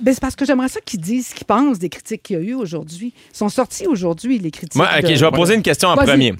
Ben, 0.00 0.14
c'est 0.14 0.20
parce 0.20 0.36
que 0.36 0.44
j'aimerais 0.44 0.68
ça 0.68 0.80
qu'ils 0.80 1.00
disent 1.00 1.28
ce 1.28 1.34
qu'ils 1.34 1.44
pensent 1.46 1.80
des 1.80 1.88
critiques 1.88 2.22
qu'il 2.22 2.36
y 2.36 2.38
a 2.38 2.42
eu 2.42 2.54
aujourd'hui. 2.54 3.12
Ils 3.34 3.36
sont 3.36 3.48
sortis 3.48 3.86
aujourd'hui, 3.88 4.38
les 4.38 4.52
critiques. 4.52 4.76
Moi, 4.76 4.88
OK, 4.96 5.04
de- 5.06 5.14
je 5.16 5.24
vais 5.24 5.30
poser 5.32 5.54
une 5.56 5.62
question 5.62 5.88
en 5.88 5.96
premier. 5.96 6.34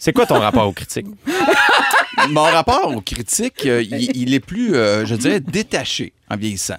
C'est 0.00 0.12
quoi 0.12 0.26
ton 0.26 0.40
rapport 0.40 0.66
aux 0.66 0.72
critiques? 0.72 1.06
Mon 2.28 2.42
rapport 2.42 2.92
aux 2.96 3.00
critiques, 3.00 3.66
euh, 3.66 3.82
il, 3.82 4.16
il 4.16 4.34
est 4.34 4.40
plus, 4.40 4.74
euh, 4.74 5.06
je 5.06 5.14
dirais, 5.14 5.38
détaché 5.40 6.12
en 6.28 6.36
vieillissant. 6.36 6.76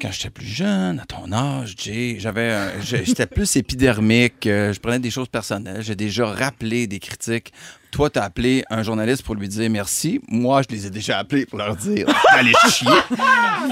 Quand 0.00 0.10
j'étais 0.10 0.30
plus 0.30 0.46
jeune, 0.46 0.98
à 0.98 1.04
ton 1.04 1.30
âge, 1.30 1.74
j'avais, 2.18 2.80
j'étais 2.82 3.26
plus 3.26 3.56
épidermique. 3.56 4.46
euh, 4.46 4.72
je 4.72 4.80
prenais 4.80 4.98
des 4.98 5.10
choses 5.10 5.28
personnelles. 5.28 5.82
J'ai 5.82 5.94
déjà 5.94 6.26
rappelé 6.26 6.86
des 6.86 6.98
critiques 6.98 7.52
toi, 7.90 8.08
t'as 8.08 8.22
appelé 8.22 8.64
un 8.70 8.82
journaliste 8.82 9.22
pour 9.22 9.34
lui 9.34 9.48
dire 9.48 9.68
merci. 9.68 10.20
Moi, 10.28 10.62
je 10.62 10.74
les 10.74 10.86
ai 10.86 10.90
déjà 10.90 11.18
appelés 11.18 11.44
pour 11.44 11.58
leur 11.58 11.74
dire 11.76 12.06
d'aller 12.32 12.52
chier. 12.70 12.86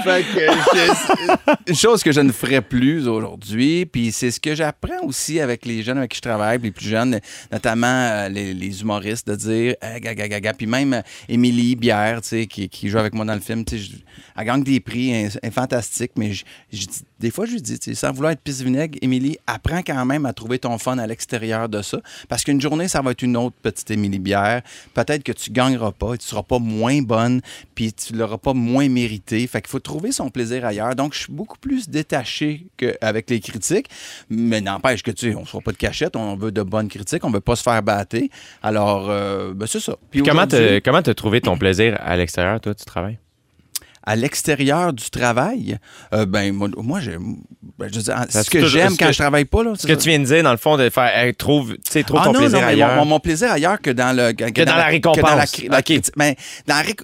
fait 0.03 0.23
que 0.23 1.69
une 1.69 1.75
chose 1.75 2.03
que 2.03 2.11
je 2.11 2.19
ne 2.19 2.31
ferai 2.31 2.61
plus 2.61 3.07
aujourd'hui. 3.07 3.85
Puis 3.85 4.11
c'est 4.11 4.31
ce 4.31 4.39
que 4.39 4.55
j'apprends 4.55 5.03
aussi 5.03 5.39
avec 5.39 5.65
les 5.65 5.83
jeunes 5.83 5.99
avec 5.99 6.11
qui 6.11 6.17
je 6.17 6.21
travaille, 6.21 6.59
les 6.59 6.71
plus 6.71 6.89
jeunes, 6.89 7.19
notamment 7.51 7.87
euh, 7.87 8.29
les, 8.29 8.81
humoristes, 8.81 9.27
de 9.27 9.35
dire 9.35 9.75
gaga, 9.99 10.27
gaga. 10.27 10.53
Puis 10.53 10.67
même 10.67 10.93
euh, 10.93 11.01
Émilie 11.27 11.75
Bière, 11.75 12.21
qui, 12.21 12.69
qui 12.69 12.89
joue 12.89 12.97
avec 12.97 13.13
moi 13.13 13.25
dans 13.25 13.33
le 13.33 13.39
film, 13.39 13.63
tu 13.63 13.79
sais, 13.79 13.91
elle 14.39 14.45
gagne 14.45 14.63
des 14.63 14.79
prix, 14.79 15.11
elle, 15.11 15.31
elle 15.41 15.49
est 15.49 15.51
fantastique, 15.51 16.11
mais 16.15 16.33
je- 16.33 16.43
je 16.71 16.85
dis- 16.87 17.03
des 17.19 17.31
fois, 17.31 17.45
je 17.45 17.51
lui 17.53 17.61
dis, 17.61 17.77
tu 17.77 17.93
sans 17.95 18.11
vouloir 18.13 18.31
être 18.31 18.41
pisse 18.41 18.61
vinaigre, 18.61 18.97
Émilie, 19.01 19.37
apprends 19.45 19.81
quand 19.81 20.05
même 20.05 20.25
à 20.25 20.31
trouver 20.33 20.57
ton 20.59 20.77
fun 20.77 20.97
à 20.97 21.05
l'extérieur 21.07 21.67
de 21.67 21.81
ça. 21.81 21.99
Parce 22.29 22.43
qu'une 22.43 22.61
journée, 22.61 22.87
ça 22.87 23.01
va 23.01 23.11
être 23.11 23.21
une 23.21 23.35
autre 23.35 23.55
petite 23.61 23.91
Émilie 23.91 24.19
Bière. 24.19 24.61
Peut-être 24.93 25.23
que 25.23 25.31
tu 25.33 25.51
gagneras 25.51 25.91
pas, 25.91 26.13
et 26.13 26.17
tu 26.17 26.25
seras 26.25 26.43
pas 26.43 26.59
moins 26.59 27.01
bonne, 27.01 27.41
puis 27.75 27.91
tu 27.93 28.13
l'auras 28.13 28.37
pas 28.37 28.53
moins 28.53 28.87
mérité. 28.87 29.45
Fait 29.47 29.61
qu'il 29.61 29.69
faut 29.69 29.79
trouver 29.79 30.11
son 30.11 30.29
plaisir 30.29 30.65
ailleurs. 30.65 30.95
Donc, 30.95 31.13
je 31.13 31.19
suis 31.19 31.33
beaucoup 31.33 31.57
plus 31.57 31.89
détaché 31.89 32.67
qu'avec 32.77 33.29
les 33.29 33.39
critiques. 33.41 33.89
Mais 34.29 34.61
n'empêche 34.61 35.03
que, 35.03 35.11
tu 35.11 35.29
sais, 35.31 35.35
on 35.35 35.41
ne 35.41 35.45
sera 35.45 35.61
pas 35.61 35.71
de 35.71 35.77
cachette, 35.77 36.15
on 36.15 36.35
veut 36.35 36.51
de 36.51 36.63
bonnes 36.63 36.87
critiques, 36.87 37.25
on 37.25 37.31
veut 37.31 37.41
pas 37.41 37.55
se 37.57 37.63
faire 37.63 37.83
battre. 37.83 38.17
Alors, 38.63 39.07
euh, 39.09 39.53
ben, 39.53 39.67
c'est 39.67 39.79
ça. 39.79 39.95
Puis 40.09 40.21
Comment 40.23 40.47
comment 40.83 41.01
t'as 41.01 41.13
trouvé 41.13 41.41
ton 41.41 41.57
plaisir 41.57 41.97
à 41.99 42.15
l'extérieur, 42.15 42.59
toi, 42.61 42.73
tu 42.73 42.85
travailles? 42.85 43.19
À 44.05 44.15
l'extérieur 44.15 44.93
du 44.93 45.09
travail, 45.09 45.77
euh, 46.13 46.25
ben 46.25 46.53
moi, 46.53 46.69
ben, 47.77 47.89
je 47.91 47.99
Ça, 47.99 48.25
ce 48.43 48.49
que 48.49 48.61
c'est 48.61 48.67
j'aime 48.67 48.97
quand 48.97 49.07
que- 49.07 49.11
je 49.13 49.17
travaille 49.19 49.45
pas 49.45 49.63
là, 49.63 49.73
Ce 49.77 49.85
que 49.87 49.93
tu 49.93 50.09
viens 50.09 50.19
de 50.19 50.25
dire, 50.25 50.43
dans 50.43 50.51
le 50.51 50.57
fond, 50.57 50.77
de 50.77 50.89
faire 50.89 51.15
hey, 51.17 51.33
trouve, 51.35 51.73
tu 51.73 51.79
sais, 51.91 52.03
trouve 52.03 52.19
ah 52.21 52.25
ton 52.25 52.33
non, 52.33 52.39
plaisir 52.39 52.61
non, 52.61 52.67
ailleurs. 52.67 52.95
Mon, 52.95 53.05
mon 53.05 53.19
plaisir 53.19 53.51
ailleurs 53.51 53.79
que 53.81 53.89
dans 53.91 54.15
le 54.15 54.31
que, 54.33 54.63
dans 54.63 54.75
la 54.75 54.85
récompense. 54.85 55.17
que 55.17 55.21
dans 55.21 55.35
la, 55.35 55.45
dans 56.67 56.75
réc- 56.81 57.03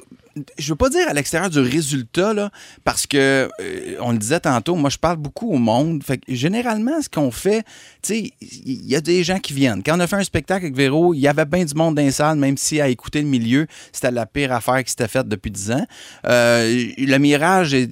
je 0.58 0.70
veux 0.72 0.76
pas 0.76 0.90
dire 0.90 1.08
à 1.08 1.14
l'extérieur 1.14 1.50
du 1.50 1.60
résultat 1.60 2.34
là, 2.34 2.52
parce 2.84 3.08
que 3.08 3.50
euh, 3.62 3.96
on 4.00 4.12
le 4.12 4.18
disait 4.18 4.40
tantôt, 4.40 4.76
moi 4.76 4.90
je 4.90 4.98
parle 4.98 5.18
beaucoup 5.18 5.52
au 5.52 5.58
monde. 5.58 6.04
Fait 6.04 6.20
généralement 6.28 7.02
ce 7.02 7.10
qu'on 7.10 7.32
fait, 7.32 7.64
tu 8.02 8.32
il 8.42 8.86
y 8.86 8.96
a 8.96 9.02
des 9.02 9.24
gens 9.24 9.40
qui 9.40 9.54
viennent. 9.54 9.82
Quand 9.84 9.96
on 9.98 10.00
a 10.00 10.08
fait 10.08 10.16
un 10.18 10.24
spectacle 10.24 10.66
avec 10.66 10.76
Véro, 10.76 11.14
il 11.14 11.20
y 11.20 11.28
avait 11.28 11.46
bien 11.46 11.66
du 11.66 11.74
monde 11.74 11.96
dans 11.96 12.02
les 12.02 12.12
salles, 12.12 12.38
même 12.38 12.58
si 12.58 12.82
à 12.82 12.88
écouter 12.88 13.22
le 13.22 13.28
milieu, 13.28 13.68
c'était 13.92 14.12
la 14.12 14.26
pire 14.26 14.52
affaire 14.52 14.84
qui 14.84 14.92
s'était 14.92 15.08
faite 15.08 15.28
depuis 15.28 15.52
10 15.52 15.72
ans. 15.72 15.86
Euh, 16.28 16.88
le 16.98 17.18
mirage 17.18 17.74
est 17.74 17.90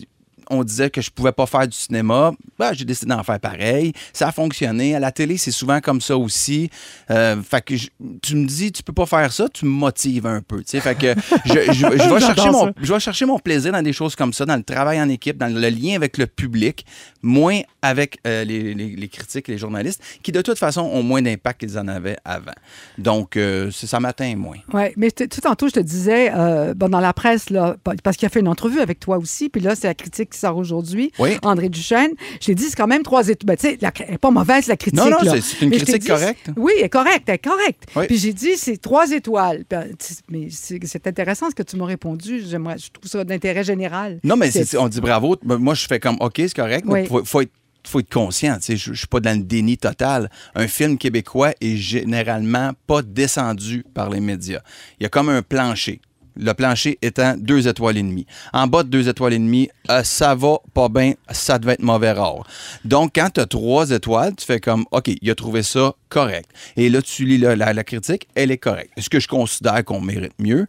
on 0.49 0.63
disait 0.63 0.89
que 0.89 1.01
je 1.01 1.09
pouvais 1.11 1.31
pas 1.31 1.45
faire 1.45 1.67
du 1.67 1.75
cinéma. 1.77 2.31
Ben, 2.59 2.73
j'ai 2.73 2.85
décidé 2.85 3.09
d'en 3.09 3.23
faire 3.23 3.39
pareil. 3.39 3.93
Ça 4.13 4.27
a 4.27 4.31
fonctionné. 4.31 4.95
À 4.95 4.99
la 4.99 5.11
télé, 5.11 5.37
c'est 5.37 5.51
souvent 5.51 5.79
comme 5.81 6.01
ça 6.01 6.17
aussi. 6.17 6.69
Euh, 7.11 7.41
fait 7.41 7.63
que 7.63 7.75
je- 7.75 7.89
tu 8.21 8.35
me 8.35 8.45
dis, 8.45 8.71
tu 8.71 8.83
peux 8.83 8.93
pas 8.93 9.05
faire 9.05 9.31
ça, 9.31 9.47
tu 9.49 9.65
me 9.65 9.71
motives 9.71 10.25
un 10.27 10.41
peu. 10.41 10.61
Fait 10.65 10.95
que 10.97 11.13
je, 11.45 11.53
je- 11.71 11.73
je 11.73 12.13
vais 12.13 12.19
chercher 12.19 12.49
mon, 12.49 12.73
je 12.81 12.93
vais 12.93 12.99
chercher 12.99 13.25
mon 13.25 13.39
plaisir 13.39 13.71
dans 13.71 13.81
des 13.81 13.93
choses 13.93 14.15
comme 14.15 14.33
ça, 14.33 14.45
dans 14.45 14.55
le 14.57 14.63
travail 14.63 15.01
en 15.01 15.09
équipe, 15.09 15.37
dans 15.37 15.53
le 15.53 15.69
lien 15.69 15.95
avec 15.95 16.17
le 16.17 16.27
public, 16.27 16.85
moins 17.21 17.61
avec 17.81 18.17
euh, 18.27 18.43
les, 18.43 18.73
les- 18.73 18.95
les 18.95 19.07
critiques 19.07 19.49
et 19.49 19.53
les 19.53 19.57
journalistes, 19.57 20.01
qui 20.23 20.31
de 20.31 20.41
toute 20.41 20.57
façon 20.59 20.81
ont 20.81 21.03
moins 21.03 21.21
d'impact 21.21 21.59
qu'ils 21.61 21.77
en 21.77 21.87
avaient 21.87 22.17
avant. 22.25 22.51
Donc, 22.97 23.37
euh, 23.37 23.71
ça 23.71 23.99
m'atteint 23.99 24.35
moins. 24.35 24.57
Oui, 24.73 24.83
mais 24.97 25.11
tout 25.11 25.27
tantôt, 25.41 25.67
je 25.67 25.73
te 25.73 25.79
disais, 25.79 26.31
bon, 26.75 26.89
dans 26.89 26.99
la 26.99 27.13
presse, 27.13 27.49
là, 27.49 27.75
pa- 27.83 27.93
parce 28.03 28.17
qu'il 28.17 28.25
a 28.25 28.29
fait 28.29 28.39
une 28.39 28.47
entrevue 28.47 28.79
avec 28.79 28.99
toi 28.99 29.17
aussi, 29.17 29.49
puis 29.49 29.61
là, 29.61 29.75
c'est 29.75 29.87
la 29.87 29.93
critique 29.93 30.32
qui 30.33 30.39
sort 30.39 30.57
aujourd'hui, 30.57 31.11
Oui. 31.19 31.37
André 31.43 31.69
Duchesne. 31.69 32.11
Je 32.41 32.47
t'ai 32.47 32.55
dit, 32.55 32.65
c'est 32.65 32.75
quand 32.75 32.87
même 32.87 33.03
trois 33.03 33.27
étoiles. 33.29 33.45
Ben, 33.45 33.57
tu 33.57 33.67
sais, 33.69 33.77
elle 33.81 34.11
n'est 34.11 34.17
pas 34.17 34.31
mauvaise, 34.31 34.67
la 34.67 34.75
critique. 34.77 34.99
Non, 34.99 35.09
non, 35.09 35.17
c'est- 35.21 35.61
une 35.61 35.69
Mais 35.69 35.77
critique 35.77 36.07
correcte. 36.07 36.49
Oui, 36.57 36.73
elle 36.79 36.85
est 36.85 36.89
correcte, 36.89 37.23
elle 37.27 37.35
est 37.35 37.37
correcte. 37.37 37.83
Oui. 37.95 38.07
Puis 38.07 38.17
j'ai 38.17 38.33
dit, 38.33 38.57
c'est 38.57 38.77
trois 38.77 39.09
étoiles. 39.11 39.63
Tu- 39.69 40.13
mais 40.29 40.47
c'est 40.49 41.07
intéressant 41.07 41.49
ce 41.49 41.55
que 41.55 41.63
tu 41.63 41.77
m'as 41.77 41.85
répondu. 41.85 42.41
Je 42.41 42.57
trouve 42.57 43.09
ça 43.09 43.23
d'intérêt 43.23 43.63
général. 43.63 44.19
Non, 44.23 44.35
mais 44.35 44.49
on 44.77 44.87
dit 44.89 44.99
bravo. 45.01 45.35
Ben, 45.43 45.57
Moi, 45.57 45.73
je 45.75 45.85
fais 45.87 45.99
comme 45.99 46.17
OK, 46.19 46.33
c'est 46.37 46.53
correct, 46.55 46.85
mais 46.87 47.01
Oui. 47.01 47.07
faut, 47.07 47.23
faut 47.23 47.41
être 47.41 47.51
faut 47.85 47.99
être 47.99 48.13
conscient, 48.13 48.57
je, 48.65 48.75
je 48.77 48.93
suis 48.93 49.07
pas 49.07 49.19
dans 49.19 49.37
le 49.37 49.43
déni 49.43 49.77
total. 49.77 50.29
Un 50.55 50.69
film 50.69 50.97
québécois 50.97 51.51
est 51.59 51.75
généralement 51.75 52.71
pas 52.87 53.01
descendu 53.01 53.83
par 53.93 54.09
les 54.09 54.21
médias. 54.21 54.61
Il 54.99 55.03
y 55.03 55.05
a 55.05 55.09
comme 55.09 55.27
un 55.29 55.41
plancher. 55.41 55.99
Le 56.35 56.53
plancher 56.53 56.97
étant 57.01 57.35
deux 57.37 57.67
étoiles 57.67 57.97
et 57.97 58.03
demie. 58.03 58.25
En 58.53 58.67
bas 58.67 58.83
de 58.83 58.89
deux 58.89 59.07
étoiles 59.07 59.33
et 59.33 59.39
demie, 59.39 59.69
euh, 59.89 60.03
ça 60.03 60.35
va 60.35 60.57
pas 60.73 60.89
bien, 60.89 61.13
ça 61.31 61.59
devait 61.59 61.73
être 61.73 61.83
mauvais 61.83 62.11
rare. 62.11 62.47
Donc, 62.85 63.11
quand 63.15 63.29
tu 63.33 63.39
as 63.39 63.45
trois 63.45 63.91
étoiles, 63.91 64.35
tu 64.35 64.45
fais 64.45 64.59
comme, 64.59 64.85
OK, 64.91 65.11
il 65.21 65.29
a 65.29 65.35
trouvé 65.35 65.63
ça 65.63 65.93
correct. 66.09 66.49
Et 66.75 66.89
là, 66.89 67.01
tu 67.01 67.25
lis 67.25 67.37
la, 67.37 67.83
critique, 67.83 68.27
elle 68.35 68.51
est 68.51 68.57
correcte. 68.57 68.91
Est-ce 68.97 69.09
que 69.09 69.19
je 69.19 69.27
considère 69.27 69.83
qu'on 69.83 70.01
mérite 70.01 70.33
mieux? 70.39 70.67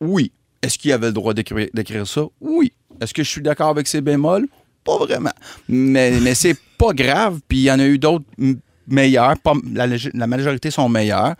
Oui. 0.00 0.32
Est-ce 0.62 0.78
qu'il 0.78 0.92
avait 0.92 1.08
le 1.08 1.12
droit 1.12 1.34
d'écrire 1.34 2.06
ça? 2.06 2.22
Oui. 2.40 2.72
Est-ce 3.00 3.12
que 3.12 3.22
je 3.22 3.28
suis 3.28 3.42
d'accord 3.42 3.68
avec 3.68 3.86
ses 3.86 4.00
bémols? 4.00 4.46
Pas 4.84 4.98
vraiment. 4.98 5.32
Mais, 5.68 6.20
mais 6.20 6.34
c'est 6.34 6.56
pas 6.78 6.92
grave. 6.92 7.40
Puis 7.48 7.58
il 7.58 7.64
y 7.64 7.70
en 7.70 7.78
a 7.78 7.86
eu 7.86 7.98
d'autres 7.98 8.24
meilleurs. 8.88 9.38
Pas- 9.38 9.54
la, 9.72 10.26
majorité 10.26 10.70
sont 10.70 10.88
meilleurs. 10.88 11.34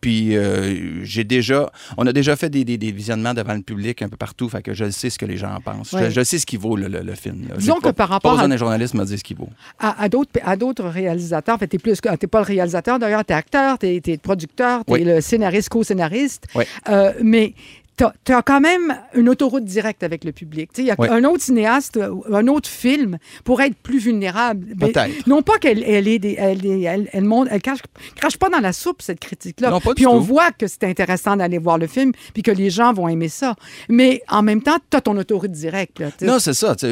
Puis 0.00 0.34
euh, 0.36 1.04
j'ai 1.04 1.24
déjà, 1.24 1.70
on 1.98 2.06
a 2.06 2.12
déjà 2.12 2.34
fait 2.34 2.48
des, 2.48 2.64
des- 2.64 2.78
des 2.78 2.90
visionnements 2.90 3.34
devant 3.34 3.52
le 3.54 3.60
public 3.60 4.00
un 4.00 4.08
peu 4.08 4.16
partout. 4.16 4.48
Fait 4.48 4.62
que 4.62 4.72
je 4.72 4.90
sais 4.90 5.10
ce 5.10 5.18
que 5.18 5.26
les 5.26 5.36
gens 5.36 5.54
en 5.54 5.60
pensent. 5.60 5.92
Ouais. 5.92 6.06
Je, 6.06 6.10
je 6.10 6.24
sais 6.24 6.38
ce 6.38 6.46
qui 6.46 6.56
vaut 6.56 6.74
le, 6.76 6.88
le- 6.88 7.02
le 7.02 7.14
film. 7.14 7.46
là. 7.48 7.56
Disons 7.58 7.76
que 7.76 7.82
pas- 7.82 7.92
par 7.92 8.08
Pas 8.08 8.14
rapport 8.14 8.30
besoin 8.32 8.44
à- 8.46 8.48
d'un 8.48 8.56
journaliste 8.56 8.94
me 8.94 9.04
dire 9.04 9.18
ce 9.18 9.24
qui 9.24 9.34
vaut. 9.34 9.50
à, 9.78 10.08
d'autres 10.08 10.30
à 10.42 10.56
d'autres 10.56 10.84
réalisateurs. 10.86 11.54
En 11.56 11.58
fait, 11.58 11.66
t'es 11.66 11.78
plus 11.78 12.00
t'es 12.00 12.26
pas 12.26 12.38
le 12.40 12.44
réalisateur 12.46 12.98
d'ailleurs, 12.98 13.24
t'es 13.24 13.34
acteur, 13.34 13.76
t'es 13.78 14.00
es 14.06 14.16
producteur, 14.16 14.84
t'es 14.86 14.92
Oui. 14.92 15.04
le 15.04 15.20
scénariste, 15.20 15.68
co-scénariste. 15.68 16.46
Oui. 16.54 16.64
Euh, 16.88 17.12
mais 17.22 17.52
tu 18.24 18.32
as 18.32 18.42
quand 18.42 18.60
même 18.60 18.96
une 19.14 19.28
autoroute 19.28 19.64
directe 19.64 20.02
avec 20.02 20.24
le 20.24 20.32
public. 20.32 20.70
Il 20.78 20.84
y 20.84 20.90
a 20.90 20.94
Oui. 20.98 21.08
un 21.10 21.24
autre 21.24 21.42
cinéaste, 21.42 21.98
ou 22.10 22.24
un 22.34 22.46
autre 22.48 22.68
film 22.68 23.18
pourrait 23.44 23.68
être 23.68 23.76
plus 23.76 23.98
vulnérable. 23.98 24.66
Mais 24.80 24.92
Peut-être. 24.92 25.26
Non 25.26 25.42
pas 25.42 25.58
qu'elle 25.58 25.82
elle 25.82 26.08
est 26.08 26.18
des- 26.18 26.36
elle, 26.38 26.64
elle, 26.66 27.08
elle 27.12 27.24
monte, 27.24 27.48
elle 27.50 27.62
crache, 27.62 27.80
crache 28.16 28.36
pas 28.36 28.48
dans 28.48 28.60
la 28.60 28.72
soupe 28.72 29.02
cette 29.02 29.20
critique-là. 29.20 29.78
Puis 29.94 30.06
on 30.06 30.18
tout. 30.18 30.24
voit 30.24 30.50
que 30.52 30.66
c'est 30.66 30.84
intéressant 30.84 31.36
d'aller 31.36 31.58
voir 31.58 31.78
le 31.78 31.86
film, 31.86 32.12
puis 32.34 32.42
que 32.42 32.50
les 32.50 32.70
gens 32.70 32.92
vont 32.92 33.08
aimer 33.08 33.28
ça. 33.28 33.54
Mais 33.88 34.22
en 34.28 34.42
même 34.42 34.62
temps, 34.62 34.78
tu 34.90 34.96
as 34.96 35.00
ton 35.00 35.16
autoroute 35.16 35.52
directe. 35.52 35.98
là. 36.00 36.10
Non, 36.22 36.38
c'est 36.38 36.54
ça. 36.54 36.74
C'est 36.78 36.90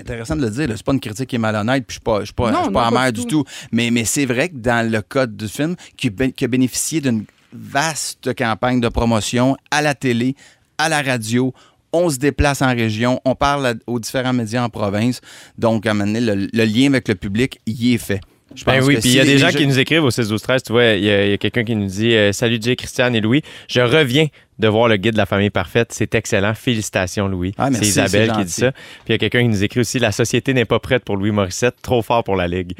intéressant 0.00 0.36
de 0.36 0.42
le 0.42 0.50
dire. 0.50 0.68
C'est 0.76 0.84
pas 0.84 0.92
une 0.92 1.00
critique 1.00 1.28
qui 1.28 1.36
est 1.36 1.38
malhonnête, 1.38 1.84
puis 1.86 1.94
je 1.94 1.98
suis 2.00 2.00
pas, 2.04 2.20
je 2.20 2.24
suis 2.26 2.34
pas, 2.34 2.50
Non, 2.50 2.58
je 2.58 2.64
suis 2.64 2.72
pas 2.72 2.84
non, 2.84 2.90
pas 2.92 3.00
amer 3.00 3.12
du 3.12 3.22
tout. 3.22 3.42
tout. 3.42 3.44
Mais, 3.72 3.90
mais 3.90 4.04
c'est 4.04 4.26
vrai 4.26 4.48
que 4.48 4.56
dans 4.56 4.88
le 4.90 5.00
code 5.02 5.36
du 5.36 5.48
film, 5.48 5.76
qui 5.96 6.08
a 6.08 6.48
bénéficié 6.48 7.00
d'une 7.00 7.24
vaste 7.54 8.34
campagne 8.34 8.80
de 8.80 8.88
promotion 8.88 9.56
à 9.70 9.80
la 9.82 9.94
télé, 9.94 10.34
à 10.78 10.88
la 10.88 11.00
radio, 11.02 11.54
on 11.92 12.10
se 12.10 12.18
déplace 12.18 12.60
en 12.60 12.74
région, 12.74 13.20
on 13.24 13.34
parle 13.36 13.66
à- 13.66 13.74
aux 13.86 14.00
différents 14.00 14.32
médias 14.32 14.64
en 14.64 14.68
province. 14.68 15.20
Donc, 15.56 15.86
à 15.86 15.92
un 15.92 15.94
moment 15.94 16.06
donné, 16.12 16.20
le, 16.20 16.48
le 16.52 16.64
lien 16.64 16.88
avec 16.88 17.06
le 17.08 17.14
public, 17.14 17.60
y 17.66 17.94
est 17.94 17.98
fait. 17.98 18.20
Je 18.56 18.64
Ben 18.64 18.78
pense 18.78 18.86
oui, 18.86 18.94
que 18.96 19.00
puis 19.00 19.08
il 19.08 19.12
si 19.12 19.18
y 19.18 19.20
a 19.20 19.24
des 19.24 19.38
gens 19.38 19.48
qui 19.48 19.66
nous 19.66 19.78
écrivent 19.80 20.04
au 20.04 20.10
6 20.12 20.28
12 20.28 20.40
13 20.42 20.62
Tu 20.62 20.72
vois, 20.72 20.84
il 20.84 21.04
y 21.04 21.10
a, 21.10 21.36
quelqu'un 21.38 21.64
qui 21.64 21.74
nous 21.74 21.86
dit 21.86 22.14
euh, 22.14 22.30
Salut 22.32 22.58
Jay, 22.60 22.76
Christiane 22.76 23.14
et 23.16 23.20
Louis. 23.20 23.42
Je 23.68 23.80
reviens 23.80 24.26
de 24.60 24.68
voir 24.68 24.86
le 24.86 24.96
guide 24.96 25.14
de 25.14 25.18
la 25.18 25.26
famille 25.26 25.50
parfaite. 25.50 25.88
C'est 25.92 26.14
excellent. 26.14 26.54
Félicitations, 26.54 27.26
Louis. 27.26 27.52
Ah, 27.58 27.68
c'est 27.72 27.84
Isabelle 27.84 28.30
qui 28.32 28.44
dit 28.44 28.52
ça. 28.52 28.70
Puis 28.70 28.80
il 29.08 29.12
y 29.12 29.14
a 29.14 29.18
quelqu'un 29.18 29.42
qui 29.42 29.48
nous 29.48 29.64
écrit 29.64 29.80
aussi 29.80 29.98
La 29.98 30.12
société 30.12 30.54
n'est 30.54 30.66
pas 30.66 30.78
prête 30.78 31.04
pour 31.04 31.16
Louis 31.16 31.32
Morissette. 31.32 31.74
Trop 31.82 32.02
fort 32.02 32.22
pour 32.22 32.36
la 32.36 32.46
Ligue. 32.46 32.74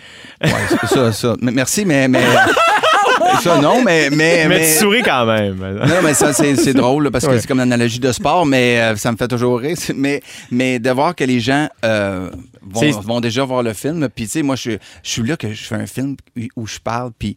Ouais, 0.45 0.51
ça, 0.89 1.13
ça. 1.13 1.35
Merci, 1.41 1.85
mais. 1.85 2.07
mais 2.07 2.23
ça, 3.43 3.61
non, 3.61 3.83
mais. 3.85 4.11
Mais, 4.11 4.45
Mais, 4.49 4.61
tu 4.61 4.73
souris 4.79 5.03
quand 5.03 5.27
même. 5.27 5.57
Non, 5.57 6.03
mais 6.03 6.15
ça, 6.15 6.33
c'est 6.33 6.57
c'est 6.57 6.75
drôle 6.75 7.05
là, 7.05 7.11
parce 7.11 7.25
que 7.27 7.31
Ouais. 7.33 7.41
c'est 7.41 7.47
comme 7.47 7.59
l'analogie 7.59 7.99
de 8.01 8.13
sport, 8.13 8.47
mais 8.47 8.81
euh, 8.81 8.97
ça 8.97 9.11
me 9.13 9.17
fait 9.17 9.29
toujours 9.29 9.59
rire. 9.61 9.77
Mais, 9.95 10.23
mais 10.51 10.79
de 10.79 10.91
voir 10.91 11.15
que 11.15 11.25
les 11.25 11.41
gens 11.41 11.69
euh, 11.85 12.31
vont, 12.63 12.91
vont 13.01 13.21
déjà 13.21 13.45
voir 13.45 13.63
le 13.63 13.73
film. 13.73 14.09
Puis, 14.15 14.25
tu 14.25 14.31
sais, 14.31 14.43
moi, 14.43 14.57
je, 14.57 14.73
je 15.03 15.11
suis 15.11 15.23
là 15.23 15.37
que 15.37 15.53
je 15.53 15.65
fais 15.65 15.77
un 15.77 15.87
film 15.87 16.17
où 16.57 16.67
je 16.67 16.79
parle, 16.79 17.13
puis 17.19 17.37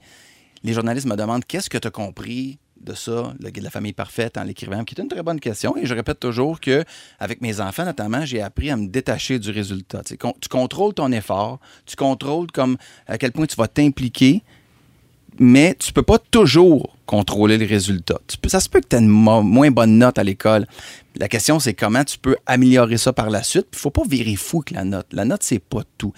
les 0.63 0.73
journalistes 0.73 1.07
me 1.07 1.15
demandent 1.15 1.45
qu'est-ce 1.45 1.69
que 1.69 1.77
tu 1.77 1.87
as 1.87 1.91
compris 1.91 2.57
de 2.79 2.93
ça, 2.93 3.33
le 3.39 3.49
guide 3.49 3.61
de 3.61 3.63
la 3.65 3.69
famille 3.71 3.91
parfaite 3.91 4.37
en 4.37 4.43
l'écrivant, 4.43 4.83
qui 4.83 4.93
est 4.97 5.01
une 5.01 5.09
très 5.09 5.23
bonne 5.23 5.39
question. 5.39 5.75
Et 5.75 5.85
je 5.85 5.93
répète 5.93 6.19
toujours 6.19 6.59
que 6.61 6.83
avec 7.19 7.41
mes 7.41 7.59
enfants, 7.59 7.83
notamment, 7.83 8.23
j'ai 8.23 8.41
appris 8.41 8.69
à 8.69 8.77
me 8.77 8.87
détacher 8.87 9.39
du 9.39 9.49
résultat. 9.51 10.03
Tu 10.05 10.09
sais, 10.09 10.17
con- 10.17 10.35
tu 10.39 10.47
contrôles 10.47 10.93
ton 10.93 11.11
effort, 11.11 11.59
tu 11.85 11.95
contrôles 11.95 12.47
comme 12.51 12.77
à 13.07 13.17
quel 13.17 13.31
point 13.31 13.45
tu 13.47 13.55
vas 13.55 13.67
t'impliquer, 13.67 14.43
mais 15.39 15.75
tu 15.79 15.93
peux 15.93 16.03
pas 16.03 16.17
toujours 16.19 16.95
contrôler 17.05 17.57
le 17.57 17.65
résultat. 17.65 18.19
Tu 18.27 18.37
peux, 18.37 18.49
ça 18.49 18.59
se 18.59 18.67
peut 18.69 18.81
que 18.81 18.87
tu 18.89 18.95
aies 18.95 18.99
une 18.99 19.07
mo- 19.07 19.41
moins 19.41 19.71
bonne 19.71 19.97
note 19.97 20.17
à 20.17 20.23
l'école. 20.23 20.67
La 21.15 21.27
question, 21.27 21.59
c'est 21.59 21.73
comment 21.73 22.03
tu 22.03 22.17
peux 22.17 22.35
améliorer 22.45 22.97
ça 22.97 23.13
par 23.13 23.29
la 23.29 23.43
suite. 23.43 23.67
Il 23.73 23.77
faut 23.79 23.89
pas 23.89 24.03
virer 24.07 24.35
fou 24.35 24.57
avec 24.57 24.71
la 24.71 24.83
note. 24.83 25.07
La 25.11 25.25
note, 25.25 25.41
c'est 25.43 25.59
pas 25.59 25.81
tout. 25.97 26.13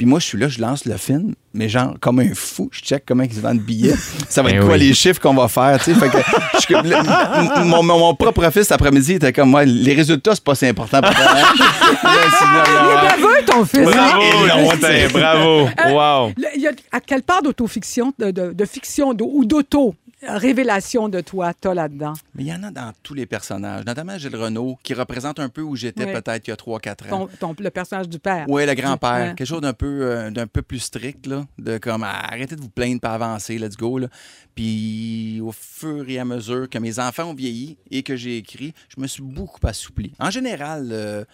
Puis 0.00 0.06
moi, 0.06 0.18
je 0.18 0.24
suis 0.24 0.38
là, 0.38 0.48
je 0.48 0.58
lance 0.62 0.86
le 0.86 0.96
film, 0.96 1.34
mais 1.52 1.68
genre, 1.68 1.92
comme 2.00 2.20
un 2.20 2.30
fou, 2.34 2.70
je 2.72 2.80
check 2.80 3.04
comment 3.06 3.22
ils 3.22 3.34
se 3.34 3.40
vendent 3.40 3.58
de 3.58 3.62
billets. 3.62 3.94
Ça 4.30 4.40
va 4.42 4.48
Ben 4.48 4.56
être 4.56 4.64
quoi 4.64 4.72
oui. 4.76 4.80
les 4.80 4.94
chiffres 4.94 5.20
qu'on 5.20 5.34
va 5.34 5.46
faire, 5.46 5.78
tu 5.84 5.92
sais? 5.92 5.94
Fait 6.00 6.08
que 6.08 6.16
je 6.16 6.72
le- 6.88 7.64
mon, 7.66 7.82
mon- 7.82 7.98
mon 7.98 8.14
propre 8.14 8.48
fils 8.50 8.62
cet 8.62 8.72
après-midi 8.72 9.12
était 9.16 9.30
comme 9.34 9.50
moi, 9.50 9.66
les 9.66 9.92
résultats, 9.92 10.34
c'est 10.34 10.42
pas 10.42 10.54
si 10.54 10.64
important 10.64 11.02
pour 11.02 11.10
toi. 11.14 11.24
hein? 11.28 11.42
Là, 12.02 12.10
c'est- 12.30 12.46
Il 12.70 13.20
est 13.20 13.22
baveux, 13.28 13.44
ton 13.44 13.64
fils. 13.66 13.80
hein? 13.94 14.18
Bravo, 14.46 14.72
c'est- 14.80 15.08
bravo. 15.12 15.68
Wow. 15.90 16.32
Le- 16.38 16.46
Il 16.56 16.62
y 16.62 16.66
a 16.66 16.70
à 16.92 17.00
quelle 17.00 17.22
part 17.22 17.42
d'autofiction, 17.42 18.14
de, 18.18 18.30
de, 18.30 18.52
de 18.54 18.64
fiction 18.64 19.14
ou 19.20 19.44
d'auto? 19.44 19.94
Révélation 20.22 21.08
de 21.08 21.20
toi 21.20 21.52
t'as 21.54 21.74
là-dedans? 21.74 22.12
Mais 22.34 22.44
il 22.44 22.48
y 22.48 22.52
en 22.52 22.62
a 22.62 22.70
dans 22.70 22.92
tous 23.02 23.14
les 23.14 23.26
personnages, 23.26 23.84
notamment 23.84 24.18
Gilles 24.18 24.36
Renault, 24.36 24.78
qui 24.82 24.94
représente 24.94 25.38
un 25.40 25.48
peu 25.48 25.62
où 25.62 25.76
j'étais 25.76 26.12
peut-être 26.12 26.46
il 26.46 26.50
y 26.50 26.52
a 26.52 26.56
3-4 26.56 27.12
ans. 27.12 27.26
Ton, 27.38 27.54
ton- 27.54 27.62
le 27.62 27.70
personnage 27.70 28.08
du 28.08 28.18
père. 28.18 28.44
Oui, 28.48 28.66
le 28.66 28.74
grand-père. 28.74 29.34
Quelque 29.34 29.46
chose 29.48 29.60
d'un 29.60 29.72
peu, 29.72 30.00
euh, 30.02 30.30
d'un 30.30 30.46
peu 30.46 30.62
plus 30.62 30.80
strict, 30.80 31.26
là. 31.26 31.46
De 31.58 31.78
comme, 31.78 32.02
ah, 32.04 32.26
arrêtez 32.32 32.56
de 32.56 32.60
vous 32.60 32.68
plaindre, 32.68 33.00
pas 33.00 33.12
avancer, 33.14 33.58
let's 33.58 33.76
go, 33.76 33.98
là. 33.98 34.08
Puis, 34.54 35.40
au 35.42 35.52
fur 35.52 36.08
et 36.08 36.18
à 36.18 36.24
mesure 36.24 36.68
que 36.68 36.78
mes 36.78 36.98
enfants 36.98 37.24
ont 37.30 37.34
vieilli 37.34 37.78
et 37.90 38.02
que 38.02 38.16
j'ai 38.16 38.36
écrit, 38.36 38.74
je 38.94 39.00
me 39.00 39.06
suis 39.06 39.22
beaucoup 39.22 39.64
assoupli. 39.66 40.12
En 40.18 40.30
général, 40.30 40.88
euh, 40.92 41.24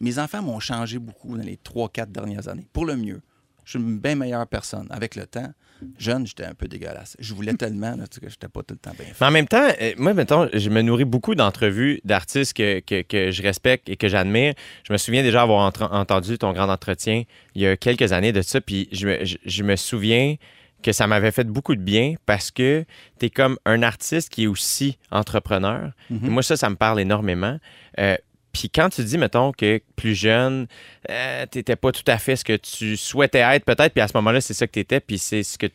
mes 0.00 0.18
enfants 0.18 0.42
m'ont 0.42 0.60
changé 0.60 0.98
beaucoup 0.98 1.36
dans 1.36 1.42
les 1.44 1.56
3-4 1.56 2.10
dernières 2.10 2.48
années, 2.48 2.66
pour 2.72 2.84
le 2.86 2.96
mieux. 2.96 3.20
Je 3.64 3.70
suis 3.70 3.78
une 3.78 3.98
bien 3.98 4.14
meilleure 4.14 4.46
personne. 4.46 4.86
Avec 4.90 5.14
le 5.14 5.26
temps, 5.26 5.52
jeune, 5.98 6.26
j'étais 6.26 6.44
un 6.44 6.54
peu 6.54 6.68
dégueulasse. 6.68 7.16
Je 7.18 7.34
voulais 7.34 7.54
tellement, 7.54 7.96
là, 7.96 8.04
que 8.06 8.28
j'étais 8.28 8.48
pas 8.48 8.62
tout 8.62 8.74
le 8.74 8.78
temps 8.78 8.92
bien 8.96 9.06
fait. 9.06 9.16
Mais 9.20 9.26
en 9.26 9.30
même 9.30 9.48
temps, 9.48 9.68
euh, 9.80 9.92
moi, 9.96 10.14
mettons, 10.14 10.48
je 10.52 10.70
me 10.70 10.82
nourris 10.82 11.04
beaucoup 11.04 11.34
d'entrevues 11.34 12.00
d'artistes 12.04 12.54
que, 12.54 12.80
que, 12.80 13.02
que 13.02 13.30
je 13.30 13.42
respecte 13.42 13.88
et 13.88 13.96
que 13.96 14.08
j'admire. 14.08 14.54
Je 14.86 14.92
me 14.92 14.98
souviens 14.98 15.22
déjà 15.22 15.42
avoir 15.42 15.72
entendu 15.92 16.38
ton 16.38 16.52
grand 16.52 16.70
entretien 16.70 17.24
il 17.54 17.62
y 17.62 17.66
a 17.66 17.76
quelques 17.76 18.12
années 18.12 18.32
de 18.32 18.42
ça, 18.42 18.60
puis 18.60 18.88
je 18.92 19.06
me, 19.06 19.24
je, 19.24 19.36
je 19.44 19.62
me 19.62 19.76
souviens 19.76 20.36
que 20.84 20.92
ça 20.92 21.06
m'avait 21.06 21.32
fait 21.32 21.44
beaucoup 21.44 21.74
de 21.74 21.80
bien 21.80 22.14
parce 22.26 22.50
que 22.50 22.84
tu 23.18 23.26
es 23.26 23.30
comme 23.30 23.58
un 23.64 23.82
artiste 23.82 24.28
qui 24.28 24.44
est 24.44 24.46
aussi 24.46 24.98
entrepreneur. 25.10 25.92
Mhm. 26.10 26.26
Et 26.26 26.28
moi, 26.28 26.42
ça, 26.42 26.56
ça 26.56 26.68
me 26.68 26.76
parle 26.76 27.00
énormément. 27.00 27.58
Euh, 27.98 28.16
puis 28.54 28.70
quand 28.70 28.88
tu 28.88 29.04
dis, 29.04 29.18
mettons, 29.18 29.52
que 29.52 29.82
plus 29.96 30.14
jeune, 30.14 30.66
euh, 31.10 31.44
t'étais 31.50 31.76
pas 31.76 31.92
tout 31.92 32.02
à 32.06 32.16
fait 32.16 32.36
ce 32.36 32.44
que 32.44 32.56
tu 32.56 32.96
souhaitais 32.96 33.40
être, 33.40 33.64
peut-être, 33.66 33.92
puis 33.92 34.00
à 34.00 34.08
ce 34.08 34.12
moment-là, 34.16 34.40
c'est 34.40 34.54
ça 34.54 34.66
que 34.66 34.72
t'étais, 34.72 35.00
puis 35.00 35.18
c'est 35.18 35.42
ce 35.42 35.58
que 35.58 35.66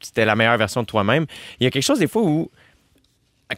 c'était 0.00 0.24
la 0.24 0.36
meilleure 0.36 0.58
version 0.58 0.82
de 0.82 0.86
toi-même. 0.86 1.26
Il 1.58 1.64
y 1.64 1.66
a 1.66 1.70
quelque 1.70 1.82
chose 1.82 1.98
des 1.98 2.06
fois 2.06 2.22
où, 2.22 2.48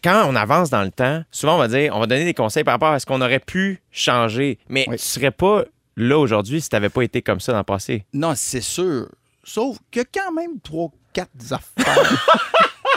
quand 0.03 0.25
on 0.29 0.35
avance 0.37 0.71
dans 0.71 0.83
le 0.83 0.91
temps, 0.91 1.23
souvent 1.31 1.57
on 1.57 1.59
va 1.59 1.69
dire, 1.69 1.95
on 1.95 2.01
va 2.01 2.07
donner 2.07 2.25
des 2.25 2.35
conseils 2.35 2.65
par 2.65 2.73
rapport 2.75 2.93
à 2.93 2.99
ce 3.01 3.07
qu'on 3.07 3.21
aurait 3.21 3.41
pu 3.41 3.81
changer, 3.91 4.59
mais 4.69 4.85
Oui. 4.89 4.97
tu 4.97 5.03
serais 5.05 5.31
pas 5.31 5.65
là 5.97 6.17
aujourd'hui 6.19 6.61
si 6.61 6.69
t'avais 6.69 6.89
pas 6.91 7.03
été 7.03 7.23
comme 7.23 7.41
ça 7.41 7.53
dans 7.53 7.59
le 7.59 7.65
passé. 7.65 8.05
Non, 8.13 8.33
c'est 8.37 8.61
sûr. 8.61 9.09
Sauf 9.43 9.79
que 9.91 10.01
quand 10.15 10.31
même 10.33 10.61
3, 10.63 10.91
4 11.13 11.29
affaires. 11.53 12.27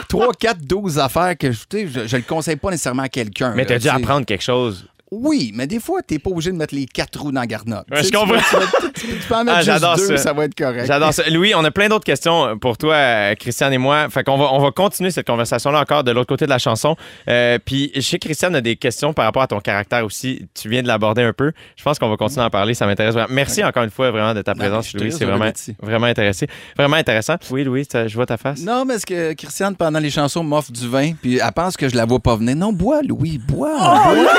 3, 0.08 0.32
4, 0.34 0.58
12 0.60 0.98
affaires 0.98 1.36
que 1.38 1.50
je, 1.50 1.60
tu 1.68 1.78
sais, 1.78 1.88
je, 1.88 2.06
je 2.06 2.16
le 2.16 2.22
conseille 2.22 2.56
pas 2.56 2.70
nécessairement 2.70 3.04
à 3.04 3.08
quelqu'un. 3.08 3.54
Mais 3.54 3.62
là, 3.62 3.68
t'as 3.70 3.78
dû 3.78 3.88
tu 3.88 3.88
apprendre 3.88 4.26
quelque 4.26 4.42
chose. 4.42 4.86
Oui, 5.14 5.52
mais 5.54 5.66
des 5.66 5.78
fois, 5.78 6.00
t'es 6.00 6.18
pas 6.18 6.30
obligé 6.30 6.50
de 6.50 6.56
mettre 6.56 6.74
les 6.74 6.86
quatre 6.86 7.20
roues 7.20 7.32
dans 7.32 7.40
la 7.42 7.46
garnotte. 7.46 7.84
Ouais, 7.90 7.98
Tu 7.98 8.04
sais, 8.04 8.04
je 8.04 8.08
tu 8.12 8.16
comprends. 8.16 8.34
vas- 8.34 8.40
Tu, 8.40 8.56
vas- 8.56 8.90
tu- 8.94 9.06
tu 9.20 9.28
peux 9.28 9.34
en 9.34 9.44
mettre 9.44 9.58
Ah, 9.58 9.60
juste 9.60 9.66
j'adore 9.72 9.96
deux, 9.96 10.06
ça. 10.06 10.16
ça. 10.16 10.32
va 10.32 10.44
être 10.46 10.54
correct. 10.54 10.86
J'adore 10.86 11.12
ça. 11.12 11.22
Louis, 11.28 11.52
on 11.54 11.62
a 11.64 11.70
plein 11.70 11.88
d'autres 11.90 12.04
questions 12.06 12.56
pour 12.58 12.78
toi, 12.78 12.94
euh, 12.94 13.34
Christiane 13.34 13.74
et 13.74 13.78
moi. 13.78 14.08
Fait 14.08 14.24
qu'on 14.24 14.38
va, 14.38 14.52
on 14.54 14.58
va 14.58 14.70
continuer 14.70 15.10
cette 15.10 15.26
conversation-là 15.26 15.80
encore 15.80 16.02
de 16.02 16.12
l'autre 16.12 16.28
côté 16.28 16.46
de 16.46 16.50
la 16.50 16.58
chanson. 16.58 16.96
Euh, 17.28 17.58
puis, 17.62 17.90
je 17.94 18.00
sais 18.00 18.18
que 18.18 18.24
Christiane 18.26 18.54
a 18.56 18.62
des 18.62 18.76
questions 18.76 19.12
par 19.12 19.26
rapport 19.26 19.42
à 19.42 19.46
ton 19.48 19.60
caractère 19.60 20.02
aussi. 20.04 20.46
Tu 20.54 20.70
viens 20.70 20.82
de 20.82 20.88
l'aborder 20.88 21.22
un 21.22 21.34
peu. 21.34 21.52
Je 21.76 21.82
pense 21.82 21.98
qu'on 21.98 22.08
va 22.08 22.16
continuer 22.16 22.44
à 22.44 22.46
en 22.46 22.50
parler. 22.50 22.72
Ça 22.72 22.86
m'intéresse 22.86 23.12
vraiment. 23.12 23.28
Merci 23.34 23.62
encore 23.62 23.82
une 23.84 23.90
fois 23.90 24.10
vraiment 24.10 24.32
de 24.32 24.40
ta 24.40 24.54
présence, 24.54 24.94
Louis. 24.94 25.12
C'est 25.12 25.26
vraiment, 25.26 25.50
vraiment 25.82 26.06
intéressé. 26.06 26.46
Vraiment 26.76 26.96
intéressant. 26.96 27.34
Oui, 27.50 27.64
Louis, 27.64 27.86
je 27.92 28.14
vois 28.14 28.24
ta 28.26 28.38
face. 28.38 28.60
Non, 28.62 28.84
mais 28.86 28.94
est-ce 28.94 29.04
que 29.06 29.34
Christiane, 29.34 29.76
pendant 29.76 29.98
les 29.98 30.10
chansons, 30.10 30.42
m'offre 30.42 30.72
du 30.72 30.88
vin, 30.88 31.12
puis 31.20 31.36
elle 31.38 31.52
pense 31.52 31.76
que 31.76 31.86
je 31.88 31.96
la 31.96 32.06
vois 32.06 32.18
pas 32.20 32.36
venir. 32.36 32.56
Non, 32.56 32.72
bois, 32.72 33.02
Louis, 33.02 33.36
bois. 33.36 33.76
bois. 33.78 34.32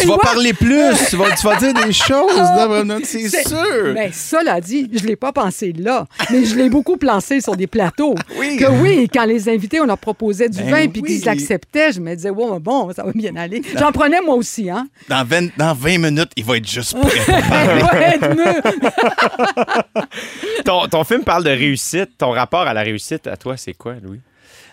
Tu 0.00 0.06
vas 0.06 0.18
parler 0.18 0.52
plus, 0.52 0.92
tu 1.10 1.16
vas, 1.16 1.34
tu 1.34 1.46
vas 1.46 1.56
dire 1.56 1.74
des 1.74 1.92
choses, 1.92 2.32
c'est 3.04 3.48
sûr. 3.48 3.92
Mais 3.94 4.10
cela 4.12 4.60
dit, 4.60 4.88
je 4.92 5.02
ne 5.02 5.08
l'ai 5.08 5.16
pas 5.16 5.32
pensé 5.32 5.72
là, 5.72 6.06
mais 6.30 6.44
je 6.44 6.54
l'ai 6.56 6.68
beaucoup 6.68 6.96
pensé 6.96 7.40
sur 7.40 7.56
des 7.56 7.66
plateaux. 7.66 8.14
Oui. 8.38 8.56
Que 8.56 8.66
oui, 8.70 9.08
quand 9.12 9.24
les 9.24 9.48
invités, 9.48 9.80
on 9.80 9.86
leur 9.86 9.98
proposait 9.98 10.48
du 10.48 10.58
Ben 10.62 10.70
vin 10.70 10.88
puis 10.88 11.00
oui. 11.02 11.18
qu'ils 11.18 11.28
acceptaient, 11.28 11.92
je 11.92 11.98
me 12.00 12.14
disais, 12.14 12.30
ouais, 12.30 12.60
bon, 12.60 12.92
ça 12.94 13.02
va 13.02 13.10
bien 13.12 13.34
aller. 13.34 13.62
J'en 13.76 13.90
prenais 13.90 14.20
moi 14.20 14.36
aussi, 14.36 14.70
hein? 14.70 14.86
Dans 15.08 15.24
20, 15.26 15.56
dans 15.56 15.74
20 15.74 15.98
minutes, 15.98 16.30
il 16.36 16.44
va 16.44 16.56
être 16.58 16.68
juste 16.68 16.96
prêt. 17.00 17.18
Ouais, 17.18 18.18
mieux. 18.34 18.62
Ton, 20.64 20.86
ton 20.88 21.04
film 21.04 21.24
parle 21.24 21.44
de 21.44 21.50
réussite. 21.50 22.10
Ton 22.18 22.30
rapport 22.30 22.60
à 22.66 22.74
la 22.74 22.82
réussite, 22.82 23.26
à 23.26 23.36
toi, 23.36 23.56
c'est 23.56 23.74
quoi, 23.74 23.94
Louis? 24.02 24.20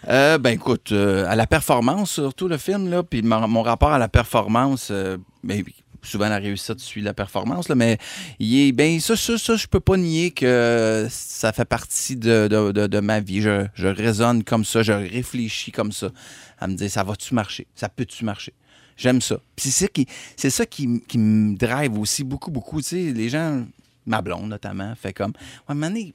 Euh, 0.07 0.37
ben 0.37 0.51
écoute, 0.51 0.91
euh, 0.91 1.25
à 1.27 1.35
la 1.35 1.47
performance, 1.47 2.11
surtout 2.11 2.47
le 2.47 2.57
film, 2.57 2.89
là, 2.89 3.03
puis 3.03 3.21
mon, 3.21 3.61
rapport 3.61 3.91
à 3.91 3.97
la 3.97 4.07
performance, 4.07 4.89
euh, 4.91 5.17
ben, 5.43 5.63
souvent 6.03 6.29
la 6.29 6.37
réussite 6.37 6.79
suit 6.79 7.01
la 7.01 7.13
performance, 7.13 7.67
là, 7.69 7.75
mais 7.75 7.97
il 8.39 8.59
est, 8.67 8.71
ben, 8.71 8.99
ça, 8.99 9.15
ça, 9.15 9.37
ça, 9.37 9.55
je 9.55 9.65
peux 9.67 9.79
pas 9.79 9.97
nier 9.97 10.31
que 10.31 11.07
ça 11.09 11.51
fait 11.51 11.65
partie 11.65 12.15
de, 12.15 12.47
de- 12.47 12.87
de- 12.87 12.99
ma 12.99 13.19
vie. 13.19 13.41
Je, 13.41 13.65
je 13.73 13.87
raisonne 13.87 14.43
comme 14.43 14.65
ça, 14.65 14.83
je 14.83 14.91
réfléchis 14.93 15.71
comme 15.71 15.91
ça, 15.91 16.09
à 16.59 16.67
me 16.67 16.75
dire, 16.75 16.89
ça 16.91 17.03
va-tu 17.03 17.33
marcher? 17.33 17.65
Ça 17.75 17.89
peut-tu 17.89 18.23
marcher? 18.25 18.53
J'aime 18.97 19.21
ça. 19.21 19.37
Puis 19.55 19.69
c'est 19.71 19.85
ça 19.85 19.87
qui, 19.89 20.07
c'est 20.37 20.49
ça 20.49 20.65
qui, 20.65 21.01
qui 21.07 21.17
me 21.17 21.57
drive 21.57 21.97
aussi 21.99 22.23
beaucoup, 22.23 22.51
beaucoup. 22.51 22.81
Tu 22.81 22.87
sais, 22.87 23.13
les 23.13 23.27
gens, 23.27 23.65
ma 24.05 24.21
blonde 24.21 24.47
notamment, 24.47 24.93
fait 24.95 25.11
comme, 25.11 25.33
ouais, 25.67 25.75
donné, 25.75 26.13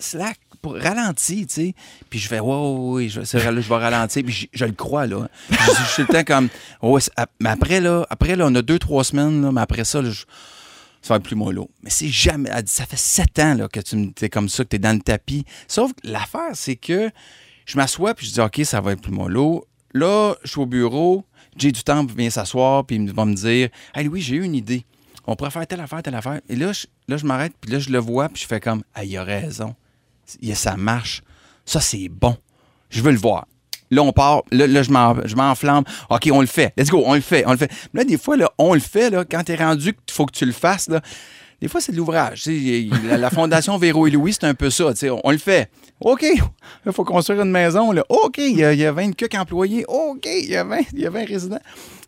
slack, 0.00 0.38
pour 0.60 0.74
ralentir, 0.74 1.46
tu 1.46 1.54
sais. 1.54 1.74
Puis 2.10 2.18
je 2.18 2.28
fais, 2.28 2.40
ouais, 2.40 2.54
ouais, 2.54 3.08
je, 3.08 3.20
je 3.22 3.38
vais 3.38 3.76
ralentir. 3.76 4.22
Puis 4.24 4.48
je, 4.52 4.64
le 4.64 4.72
crois, 4.72 5.06
là. 5.06 5.28
Je, 5.50 5.92
suis 5.92 6.02
le 6.02 6.08
temps 6.08 6.24
comme, 6.24 6.48
ouais, 6.82 7.00
mais 7.40 7.50
après, 7.50 7.80
là, 7.80 8.06
après, 8.10 8.36
là, 8.36 8.46
on 8.48 8.54
a 8.54 8.62
deux, 8.62 8.78
trois 8.78 9.04
semaines, 9.04 9.42
là, 9.42 9.52
mais 9.52 9.60
après 9.60 9.84
ça, 9.84 10.02
ça 10.02 11.14
va 11.14 11.16
être 11.16 11.22
plus 11.22 11.36
mollo. 11.36 11.70
Mais 11.82 11.90
c'est 11.90 12.08
jamais. 12.08 12.50
Ça 12.66 12.86
fait 12.86 12.98
sept 12.98 13.38
ans 13.38 13.54
là, 13.54 13.68
que 13.68 13.80
tu 13.80 14.12
t'es 14.12 14.28
comme 14.28 14.48
ça, 14.48 14.64
que 14.64 14.70
tu 14.70 14.76
es 14.76 14.78
dans 14.78 14.96
le 14.96 15.02
tapis. 15.02 15.44
Sauf 15.68 15.92
que 15.92 16.08
l'affaire, 16.08 16.50
c'est 16.54 16.76
que 16.76 17.10
je 17.66 17.76
m'assois 17.76 18.14
puis 18.14 18.26
je 18.26 18.32
dis, 18.32 18.40
OK, 18.40 18.60
ça 18.64 18.80
va 18.80 18.92
être 18.92 19.02
plus 19.02 19.12
mollo. 19.12 19.64
Là, 19.94 20.34
je 20.42 20.50
suis 20.50 20.60
au 20.60 20.66
bureau, 20.66 21.24
j'ai 21.56 21.72
du 21.72 21.82
temps 21.82 22.04
venir 22.04 22.30
s'asseoir, 22.32 22.84
puis 22.84 22.96
il 22.96 23.12
va 23.12 23.24
me 23.24 23.34
dire, 23.34 23.68
Hey 23.94 24.04
Louis, 24.04 24.20
j'ai 24.20 24.36
eu 24.36 24.44
une 24.44 24.54
idée. 24.54 24.84
On 25.26 25.36
pourrait 25.36 25.50
faire 25.50 25.66
telle 25.66 25.80
affaire, 25.80 26.02
telle 26.02 26.14
affaire. 26.14 26.40
Et 26.48 26.56
là, 26.56 26.72
je, 26.72 26.86
là, 27.06 27.16
je 27.16 27.26
m'arrête, 27.26 27.52
puis 27.60 27.70
là, 27.70 27.78
je 27.78 27.90
le 27.90 27.98
vois, 27.98 28.28
puis 28.28 28.42
je 28.42 28.46
fais 28.46 28.60
comme, 28.60 28.82
ah, 28.94 29.04
il 29.04 29.16
a 29.16 29.24
raison. 29.24 29.74
Ça 30.54 30.76
marche. 30.76 31.22
Ça, 31.64 31.80
c'est 31.80 32.08
bon. 32.08 32.36
Je 32.90 33.02
veux 33.02 33.12
le 33.12 33.18
voir. 33.18 33.46
Là, 33.90 34.02
on 34.02 34.12
part. 34.12 34.42
Là, 34.50 34.66
là, 34.66 34.82
je 34.82 34.90
m'en- 34.90 35.16
je 35.26 35.34
m'enflamme. 35.34 35.84
OK, 36.10 36.28
on 36.32 36.40
le 36.40 36.46
fait. 36.46 36.72
Let's 36.76 36.90
go, 36.90 37.02
on 37.06 37.14
le 37.14 37.20
fait. 37.20 37.44
On 37.46 37.52
le 37.52 37.56
fait. 37.56 37.70
Mais 37.92 38.00
là, 38.00 38.04
des 38.04 38.18
fois, 38.18 38.36
là, 38.36 38.50
on 38.58 38.74
le 38.74 38.80
fait, 38.80 39.10
là, 39.10 39.24
quand 39.24 39.42
t'es 39.44 39.56
rendu 39.56 39.92
qu'il 39.94 40.14
faut 40.14 40.26
que 40.26 40.32
tu 40.32 40.44
le 40.44 40.52
fasses, 40.52 40.88
là, 40.88 41.00
des 41.60 41.68
fois, 41.68 41.80
c'est 41.80 41.92
de 41.92 41.96
l'ouvrage. 41.96 42.44
La, 43.06 43.16
la 43.16 43.30
Fondation 43.30 43.76
Véro 43.78 44.06
et 44.06 44.10
Louis, 44.10 44.32
c'est 44.34 44.44
un 44.44 44.54
peu 44.54 44.70
ça. 44.70 44.92
On, 45.04 45.20
on 45.24 45.30
le 45.30 45.38
fait. 45.38 45.70
OK, 46.00 46.24
il 46.86 46.92
faut 46.92 47.04
construire 47.04 47.42
une 47.42 47.50
maison. 47.50 47.90
Là. 47.92 48.04
OK, 48.08 48.38
il 48.38 48.56
y, 48.56 48.64
a, 48.64 48.72
il 48.72 48.78
y 48.78 48.84
a 48.84 48.92
20 48.92 49.12
cucs 49.16 49.34
employés. 49.34 49.84
OK, 49.88 50.26
il 50.26 50.48
y 50.48 50.54
a 50.56 50.62
20, 50.64 50.78
il 50.92 51.00
y 51.00 51.06
a 51.06 51.10
20 51.10 51.24
résidents. 51.26 51.58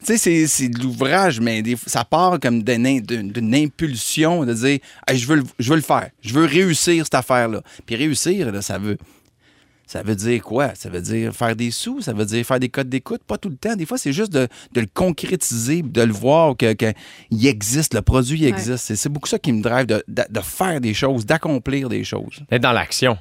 Tu 0.00 0.06
sais, 0.06 0.16
c'est- 0.16 0.46
c'est 0.46 0.68
de 0.68 0.78
l'ouvrage, 0.80 1.40
mais 1.40 1.60
des 1.62 1.76
ça 1.86 2.04
part 2.04 2.38
comme 2.40 2.62
d'une 2.62 2.86
in- 2.86 3.00
d'une- 3.00 3.30
d'une 3.32 3.54
impulsion 3.54 4.44
de 4.44 4.54
dire 4.54 4.78
Hey, 5.08 5.18
je, 5.18 5.26
veux 5.26 5.36
le, 5.36 5.44
je 5.58 5.70
veux 5.70 5.76
le 5.76 5.82
faire. 5.82 6.08
Je 6.22 6.32
veux 6.32 6.44
réussir 6.46 7.04
cette 7.04 7.14
affaire-là. 7.14 7.62
Puis 7.84 7.96
réussir, 7.96 8.50
là, 8.52 8.62
ça 8.62 8.78
veut. 8.78 8.96
Ça 9.86 10.04
veut 10.04 10.14
dire 10.14 10.40
quoi? 10.44 10.72
Ça 10.76 10.88
veut 10.88 11.00
dire 11.00 11.34
faire 11.34 11.56
des 11.56 11.72
sous, 11.72 12.00
ça 12.00 12.12
veut 12.12 12.24
dire 12.24 12.46
faire 12.46 12.60
des 12.60 12.68
codes 12.68 12.88
d'écoute, 12.88 13.22
pas 13.26 13.38
tout 13.38 13.48
le 13.48 13.56
temps. 13.56 13.74
Des 13.74 13.86
fois, 13.86 13.98
c'est 13.98 14.12
juste 14.12 14.32
de, 14.32 14.46
de 14.72 14.80
le 14.82 14.86
concrétiser, 14.94 15.82
de 15.82 16.02
le 16.02 16.12
voir 16.12 16.56
qu'il 16.56 16.76
que 16.76 16.92
existe, 17.44 17.94
le 17.94 18.00
produit 18.02 18.38
il 18.38 18.46
existe. 18.46 18.84
C'est- 18.84 18.94
C'est 18.94 19.08
beaucoup 19.08 19.28
ça 19.28 19.40
qui 19.40 19.52
me 19.52 19.60
drive 19.60 19.86
de, 19.86 20.04
de- 20.06 20.22
de 20.30 20.40
faire 20.40 20.80
des 20.80 20.94
choses, 20.94 21.26
d'accomplir 21.26 21.88
des 21.88 22.04
choses. 22.04 22.40
D'être 22.48 22.62
dans 22.62 22.70
l'action. 22.72 23.18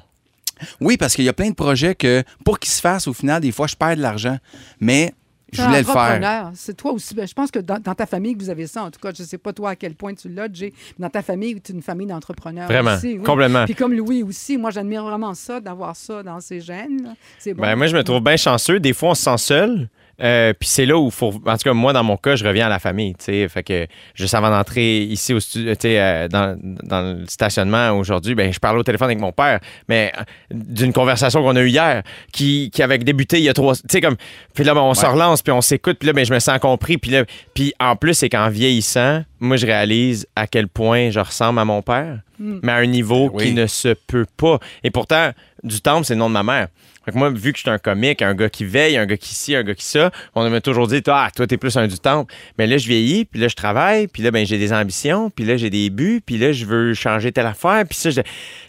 Oui, 0.80 0.96
parce 0.96 1.14
qu'il 1.14 1.24
y 1.24 1.28
a 1.28 1.32
plein 1.32 1.50
de 1.50 1.54
projets 1.54 1.94
que, 1.94 2.22
pour 2.44 2.58
qu'ils 2.58 2.72
se 2.72 2.80
fassent, 2.80 3.08
au 3.08 3.12
final, 3.12 3.40
des 3.40 3.52
fois, 3.52 3.66
je 3.66 3.76
perds 3.76 3.96
de 3.96 4.02
l'argent, 4.02 4.38
mais 4.80 5.14
je 5.52 5.62
voulais 5.62 5.78
le 5.82 5.84
faire. 5.84 6.50
C'est 6.54 6.76
toi 6.76 6.92
aussi. 6.92 7.14
Ben, 7.14 7.26
je 7.26 7.34
pense 7.34 7.50
que 7.50 7.58
dans, 7.58 7.78
dans 7.78 7.94
ta 7.94 8.06
famille 8.06 8.36
que 8.36 8.42
vous 8.42 8.50
avez 8.50 8.66
ça. 8.66 8.84
En 8.84 8.90
tout 8.90 9.00
cas, 9.00 9.10
je 9.16 9.22
ne 9.22 9.26
sais 9.26 9.38
pas 9.38 9.52
toi 9.52 9.70
à 9.70 9.76
quel 9.76 9.94
point 9.94 10.14
tu 10.14 10.28
l'as, 10.28 10.48
Jay. 10.52 10.72
mais 10.98 11.04
Dans 11.04 11.10
ta 11.10 11.22
famille, 11.22 11.60
tu 11.60 11.72
es 11.72 11.74
une 11.74 11.82
famille 11.82 12.06
d'entrepreneurs. 12.06 12.68
Vraiment. 12.68 12.94
aussi, 12.94 13.18
oui. 13.18 13.24
Complètement. 13.24 13.64
Puis 13.64 13.74
comme 13.74 13.92
Louis 13.92 14.22
aussi, 14.22 14.56
moi, 14.58 14.70
j'admire 14.70 15.04
vraiment 15.04 15.34
ça, 15.34 15.60
d'avoir 15.60 15.96
ça 15.96 16.22
dans 16.22 16.40
ses 16.40 16.60
gènes. 16.60 17.14
C'est 17.38 17.54
bon. 17.54 17.62
Ben, 17.62 17.76
moi, 17.76 17.86
je 17.86 17.96
me 17.96 18.04
trouve 18.04 18.20
bien 18.20 18.36
chanceux. 18.36 18.80
Des 18.80 18.92
fois, 18.92 19.10
on 19.10 19.14
se 19.14 19.22
sent 19.22 19.38
seul. 19.38 19.88
Euh, 20.22 20.52
puis 20.58 20.68
c'est 20.68 20.86
là 20.86 20.98
où 20.98 21.10
faut. 21.10 21.32
En 21.46 21.56
tout 21.56 21.64
cas, 21.64 21.72
moi, 21.72 21.92
dans 21.92 22.04
mon 22.04 22.16
cas, 22.16 22.36
je 22.36 22.44
reviens 22.44 22.66
à 22.66 22.68
la 22.68 22.78
famille. 22.78 23.14
tu 23.14 23.24
sais. 23.24 23.48
Fait 23.48 23.62
que 23.62 23.86
juste 24.14 24.34
avant 24.34 24.50
d'entrer 24.50 25.02
ici 25.02 25.32
au 25.32 25.40
studio, 25.40 25.72
euh, 25.84 26.28
dans, 26.28 26.58
dans 26.60 27.00
le 27.00 27.26
stationnement 27.26 27.92
aujourd'hui, 27.92 28.34
ben, 28.34 28.52
je 28.52 28.58
parlais 28.58 28.78
au 28.78 28.82
téléphone 28.82 29.06
avec 29.06 29.20
mon 29.20 29.32
père, 29.32 29.60
mais 29.88 30.12
euh, 30.16 30.22
d'une 30.50 30.92
conversation 30.92 31.42
qu'on 31.42 31.56
a 31.56 31.62
eue 31.62 31.68
hier, 31.68 32.02
qui, 32.32 32.70
qui 32.72 32.82
avait 32.82 32.98
débuté 32.98 33.38
il 33.38 33.44
y 33.44 33.48
a 33.48 33.54
trois. 33.54 33.74
Tu 33.74 33.82
sais, 33.90 34.00
comme. 34.00 34.16
Puis 34.54 34.64
là, 34.64 34.74
ben, 34.74 34.82
on 34.82 34.94
se 34.94 35.06
relance, 35.06 35.42
puis 35.42 35.52
on 35.52 35.60
s'écoute, 35.60 35.98
puis 35.98 36.06
là, 36.06 36.12
ben, 36.12 36.24
je 36.24 36.34
me 36.34 36.38
sens 36.38 36.58
compris. 36.58 36.98
Puis 36.98 37.10
là, 37.10 37.24
puis 37.54 37.72
en 37.80 37.96
plus, 37.96 38.14
c'est 38.14 38.28
qu'en 38.28 38.48
vieillissant, 38.48 39.22
moi, 39.40 39.56
je 39.56 39.66
réalise 39.66 40.26
à 40.36 40.46
quel 40.46 40.68
point 40.68 41.10
je 41.10 41.20
ressemble 41.20 41.58
à 41.58 41.64
mon 41.64 41.82
père. 41.82 42.18
Mais 42.40 42.72
à 42.72 42.76
un 42.76 42.86
niveau 42.86 43.28
Ben 43.28 43.36
oui. 43.36 43.44
qui 43.46 43.52
ne 43.52 43.66
se 43.66 43.94
peut 44.06 44.26
pas. 44.36 44.58
Et 44.82 44.90
pourtant, 44.90 45.30
du 45.62 45.80
temple, 45.80 46.04
c'est 46.06 46.14
le 46.14 46.20
nom 46.20 46.28
de 46.28 46.34
ma 46.34 46.42
mère. 46.42 46.68
Fait 47.04 47.12
que 47.12 47.18
moi, 47.18 47.30
vu 47.30 47.52
que 47.52 47.58
je 47.58 47.62
suis 47.62 47.70
un 47.70 47.78
comique, 47.78 48.20
un 48.22 48.34
gars 48.34 48.50
qui 48.50 48.64
veille, 48.64 48.96
un 48.98 49.06
gars 49.06 49.16
qui 49.16 49.34
ci, 49.34 49.54
un 49.54 49.62
gars 49.62 49.74
qui 49.74 49.84
ça, 49.84 50.10
on 50.34 50.48
m'a 50.48 50.60
toujours 50.60 50.86
dit, 50.86 51.02
ah, 51.06 51.30
toi, 51.34 51.46
t'es 51.46 51.56
plus 51.56 51.76
un 51.76 51.86
du 51.86 51.98
temple. 51.98 52.32
Mais 52.58 52.66
là, 52.66 52.76
je 52.76 52.86
vieillis, 52.86 53.24
puis 53.24 53.40
là, 53.40 53.48
je 53.48 53.54
travaille, 53.56 54.06
puis 54.06 54.22
là, 54.22 54.30
ben, 54.30 54.44
j'ai 54.46 54.58
des 54.58 54.72
ambitions, 54.72 55.30
puis 55.30 55.44
là, 55.44 55.56
j'ai 55.56 55.70
des 55.70 55.88
buts, 55.88 56.20
puis 56.24 56.36
là, 56.36 56.52
je 56.52 56.66
veux 56.66 56.92
changer 56.94 57.32
telle 57.32 57.46
affaire, 57.46 57.84
puis 57.88 57.96
ça, 57.98 58.10
je... 58.10 58.20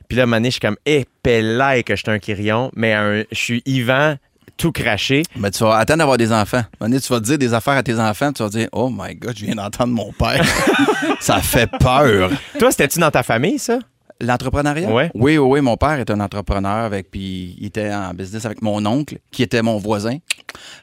Puis 0.07 0.17
là, 0.17 0.25
donné, 0.25 0.47
je 0.47 0.51
suis 0.51 0.60
comme 0.60 0.77
épelé 0.86 1.84
que 1.86 1.95
je 1.95 2.01
suis 2.01 2.12
un 2.12 2.19
Kyrion, 2.19 2.71
mais 2.75 2.93
un- 2.93 3.23
je 3.31 3.38
suis 3.38 3.63
Yvan, 3.65 4.15
tout 4.62 4.71
craché. 4.71 5.24
Ben, 5.36 5.50
tu 5.50 5.63
vas 5.63 5.78
attendre 5.78 6.00
d'avoir 6.00 6.17
des 6.17 6.32
enfants. 6.32 6.62
Donné, 6.80 7.00
tu 7.00 7.12
vas 7.12 7.19
dire 7.19 7.39
des 7.39 7.52
affaires 7.52 7.74
à 7.74 7.82
tes 7.82 8.00
enfants, 8.00 8.32
tu 8.32 8.43
vas 8.43 8.50
dire 8.50 8.67
Oh 8.71 8.91
my 8.91 9.15
God, 9.15 9.36
je 9.36 9.45
viens 9.45 9.56
d'entendre 9.56 9.91
mon 9.91 10.12
père. 10.13 10.45
ça 11.19 11.41
fait 11.41 11.69
peur. 11.80 12.30
Toi, 12.60 12.69
c'était-tu 12.69 13.00
dans 13.00 13.10
ta 13.10 13.24
famille, 13.24 13.58
ça? 13.58 13.80
L'entrepreneuriat? 14.21 14.89
Ouais. 14.91 15.12
Oui, 15.15 15.38
oui, 15.38 15.47
oui. 15.53 15.62
Mon 15.62 15.77
père 15.77 15.99
est 15.99 16.10
un 16.10 16.19
entrepreneur 16.19 16.86
avec, 16.86 17.10
puis 17.12 17.55
il 17.60 17.65
était 17.67 17.91
en 17.93 18.13
business 18.13 18.45
avec 18.45 18.62
mon 18.62 18.86
oncle, 18.86 19.17
qui 19.31 19.43
était 19.43 19.62
mon 19.62 19.77
voisin. 19.77 20.17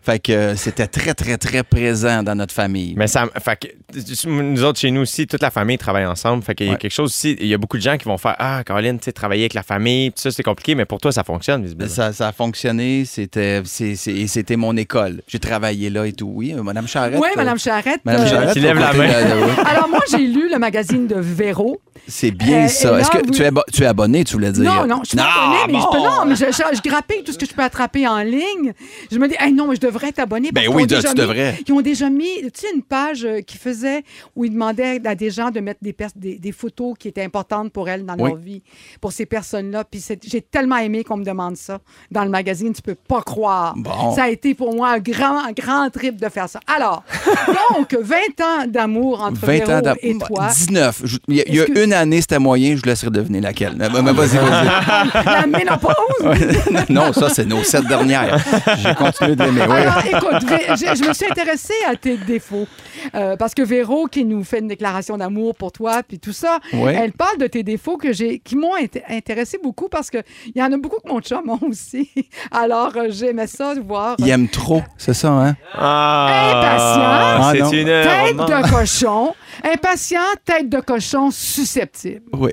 Fait 0.03 0.19
que 0.19 0.33
euh, 0.33 0.57
c'était 0.57 0.87
très, 0.87 1.15
très, 1.15 1.37
très 1.39 1.63
présent 1.63 2.23
dans 2.23 2.35
notre 2.35 2.55
famille. 2.55 2.95
Mais 2.97 3.07
ça, 3.07 3.27
fait 3.43 3.59
que, 3.59 4.29
nous 4.29 4.65
autres, 4.65 4.79
chez 4.81 4.91
nous 4.91 5.03
aussi, 5.03 5.27
toute 5.27 5.43
la 5.43 5.51
famille 5.51 5.79
travaille 5.79 6.07
ensemble. 6.07 6.43
Fait 6.43 6.55
qu'il 6.55 6.67
y 6.67 6.71
a 6.71 6.73
Ouais. 6.73 6.79
quelque 6.79 6.93
chose 6.93 7.11
aussi. 7.11 7.37
Il 7.41 7.47
y 7.47 7.55
a 7.55 7.59
beaucoup 7.59 7.77
de 7.77 7.83
gens 7.83 7.97
qui 7.97 8.05
vont 8.07 8.19
faire 8.19 8.35
Ah, 8.39 8.63
Caroline, 8.65 8.99
tu 8.99 9.05
sais, 9.07 9.13
travailler 9.13 9.43
avec 9.43 9.55
la 9.55 9.63
famille, 9.63 10.11
tout 10.11 10.21
ça, 10.21 10.31
c'est 10.31 10.43
compliqué, 10.43 10.75
mais 10.75 10.85
pour 10.85 10.99
toi, 11.01 11.13
ça 11.13 11.23
fonctionne, 11.25 11.63
visiblement. 11.63 11.91
Ça, 11.91 12.13
ça 12.13 12.29
a 12.29 12.33
fonctionné, 12.33 13.05
c'était 13.07 14.57
mon 14.57 14.77
école. 14.77 15.23
J'ai 15.29 15.39
travaillé 15.39 15.91
là 15.91 16.07
et 16.07 16.13
tout. 16.13 16.31
Oui, 16.35 16.55
euh, 16.57 16.63
Madame 16.63 16.87
Charrette. 16.89 17.19
Oui, 17.21 17.29
euh, 17.33 17.37
Madame 17.37 17.59
Charrette. 17.59 18.01
Madame 18.05 18.23
euh, 18.27 18.29
Charrette, 18.29 18.53
qui 18.53 18.61
lève 18.61 18.77
au 18.77 18.81
la 18.81 18.93
main. 18.93 19.07
de- 19.07 19.41
de- 19.41 19.45
oui. 19.45 19.53
Alors, 19.67 19.89
moi, 19.89 20.01
j'ai 20.11 20.27
lu 20.27 20.49
le 20.51 20.59
magazine 20.59 21.07
de 21.07 21.17
Véro. 21.17 21.81
C'est 22.07 22.31
bien 22.31 22.65
Euh, 22.65 22.69
ça. 22.69 23.01
Est-ce 23.01 23.11
que 23.11 23.19
vous- 23.27 23.33
tu, 23.33 23.43
es, 23.43 23.51
tu 23.73 23.83
es 23.83 23.87
abonné, 23.87 24.25
tu 24.25 24.35
voulais 24.35 24.53
dire? 24.53 24.65
Non, 24.65 24.87
non, 24.87 25.01
je 25.03 25.09
suis 25.09 25.17
pas 25.17 25.25
abonnée, 25.25 25.73
mais, 25.73 25.81
je, 25.81 25.87
peux, 25.91 25.99
bon. 25.99 26.05
non, 26.05 26.25
mais 26.27 26.37
je, 26.37 26.45
je, 26.47 26.77
je 26.77 26.83
grappille 26.89 27.23
tout 27.25 27.33
ce 27.33 27.39
que 27.39 27.47
je 27.47 27.53
peux 27.53 27.63
attraper 27.63 28.07
en 28.07 28.19
ligne. 28.21 28.73
Je 29.11 29.19
me 29.19 29.29
dis, 29.29 29.35
hey, 29.39 29.53
non, 29.53 29.67
mais 29.67 29.77
je 29.77 29.81
devrais 29.81 30.13
parce 30.13 30.29
Ben 30.29 30.69
oui, 30.73 30.87
tu 30.87 30.95
mis- 30.97 31.15
devrais. 31.15 31.59
Ils 31.67 31.73
ont 31.73 31.81
déjà 31.81 32.09
mis, 32.11 32.43
tu 32.43 32.51
sais, 32.55 32.67
une 32.75 32.83
page 32.83 33.25
euh, 33.25 33.41
qui 33.41 33.57
faisait, 33.59 34.03
où 34.37 34.45
ils 34.45 34.51
demandaient 34.53 35.01
à 35.07 35.15
des 35.15 35.31
gens 35.31 35.51
de 35.51 35.61
mettre 35.61 35.81
des, 35.83 35.95
des, 36.17 36.39
des 36.39 36.53
photos 36.53 36.95
qui 36.99 37.09
étaient 37.09 37.23
importantes 37.25 37.73
pour 37.73 37.89
elles 37.89 38.05
dans 38.05 38.15
Oui. 38.19 38.31
leur 38.31 38.37
vie, 38.37 38.63
pour 39.01 39.13
ces 39.13 39.27
personnes-là. 39.27 39.85
Puis 39.85 40.05
j'ai 40.25 40.41
tellement 40.41 40.77
aimé 40.79 41.05
qu'on 41.05 41.17
me 41.17 41.25
demande 41.25 41.57
ça 41.57 41.79
dans 42.11 42.25
le 42.25 42.31
magazine, 42.31 42.73
tu 42.73 42.83
peux 42.83 42.95
pas 42.95 43.23
croire. 43.23 43.75
Bon. 43.77 44.15
Ça 44.15 44.25
a 44.25 44.29
été 44.29 44.55
pour 44.55 44.75
moi 44.75 44.91
un 44.91 44.99
grand, 44.99 45.45
un 45.45 45.53
grand 45.53 45.89
trip 45.91 46.17
de 46.21 46.29
faire 46.29 46.49
ça. 46.49 46.61
Alors, 46.67 47.03
donc, 47.77 47.95
20 47.95 48.17
ans 48.43 48.67
d'amour 48.67 49.23
entre 49.23 49.41
20 49.41 49.47
Véro 49.47 49.71
ans 49.73 49.95
et 50.03 50.19
toi. 50.19 50.49
19. 50.49 51.03
Je- 51.05 51.19
Il 51.29 51.37
y 51.37 51.41
a, 51.41 51.65
y 51.65 51.67
que- 51.67 51.73
une 51.89 51.95
année, 51.95 52.21
c'était 52.21 52.39
moyen, 52.39 52.73
je 52.77 52.81
vous 52.81 52.87
laisserai 52.87 53.11
deviner 53.11 53.41
laquelle. 53.41 53.75
Mais, 53.77 53.89
vas-y, 53.89 54.37
vas-y. 54.37 55.25
La 55.25 55.47
ménopause! 55.47 56.85
non, 56.91 57.13
ça, 57.13 57.29
c'est 57.31 57.47
nos 57.47 57.63
sept 57.63 57.87
dernières. 57.87 58.39
J'ai 58.83 58.95
continué 58.95 59.35
de 59.37 59.43
l'aimer. 59.45 59.63
Alors, 59.63 59.99
écoute, 60.05 60.49
je, 60.71 61.03
je 61.03 61.09
me 61.09 61.13
suis 61.15 61.27
intéressée 61.31 61.73
à 61.91 61.97
tes 61.97 62.17
défauts. 62.19 62.67
Euh, 63.15 63.37
parce 63.37 63.55
que 63.55 63.63
Véro, 63.63 64.07
qui 64.07 64.25
nous 64.25 64.45
fait 64.45 64.59
une 64.59 64.69
déclaration 64.69 65.17
d'amour 65.17 65.55
pour 65.55 65.73
toi, 65.73 66.03
puis 66.07 66.19
tout 66.19 66.33
ça, 66.33 66.59
Ouais. 66.75 66.95
elle 67.01 67.13
parle 67.13 67.39
de 67.39 67.47
tes 67.47 67.63
défauts 67.63 67.97
que 67.97 68.13
j'ai, 68.13 68.39
qui 68.41 68.57
m'ont 68.57 68.77
int- 68.77 69.01
intéressé 69.09 69.59
beaucoup 69.63 69.89
parce 69.89 70.11
qu'il 70.11 70.23
y 70.55 70.63
en 70.63 70.73
a 70.73 70.77
beaucoup 70.77 70.97
que 71.03 71.09
mon 71.09 71.21
chum 71.21 71.49
a 71.49 71.65
aussi. 71.65 72.11
Alors, 72.51 72.93
euh, 72.97 73.07
j'aimais 73.09 73.47
ça 73.47 73.75
de 73.75 73.81
voir. 73.81 74.17
Il 74.19 74.29
aime 74.29 74.49
trop, 74.49 74.83
c'est 74.99 75.15
ça, 75.15 75.29
hein? 75.31 75.57
Ah, 75.75 76.51
Impatient. 76.51 77.01
Ah, 77.01 77.53
c'est 77.71 77.81
une 77.81 77.87
Tête 77.87 78.37
de 78.37 78.71
cochon. 78.71 79.35
Impatient, 79.65 80.21
tête 80.45 80.69
de 80.69 80.81
cochon, 80.81 81.31
susceptible. 81.79 82.23
Oui. 82.33 82.51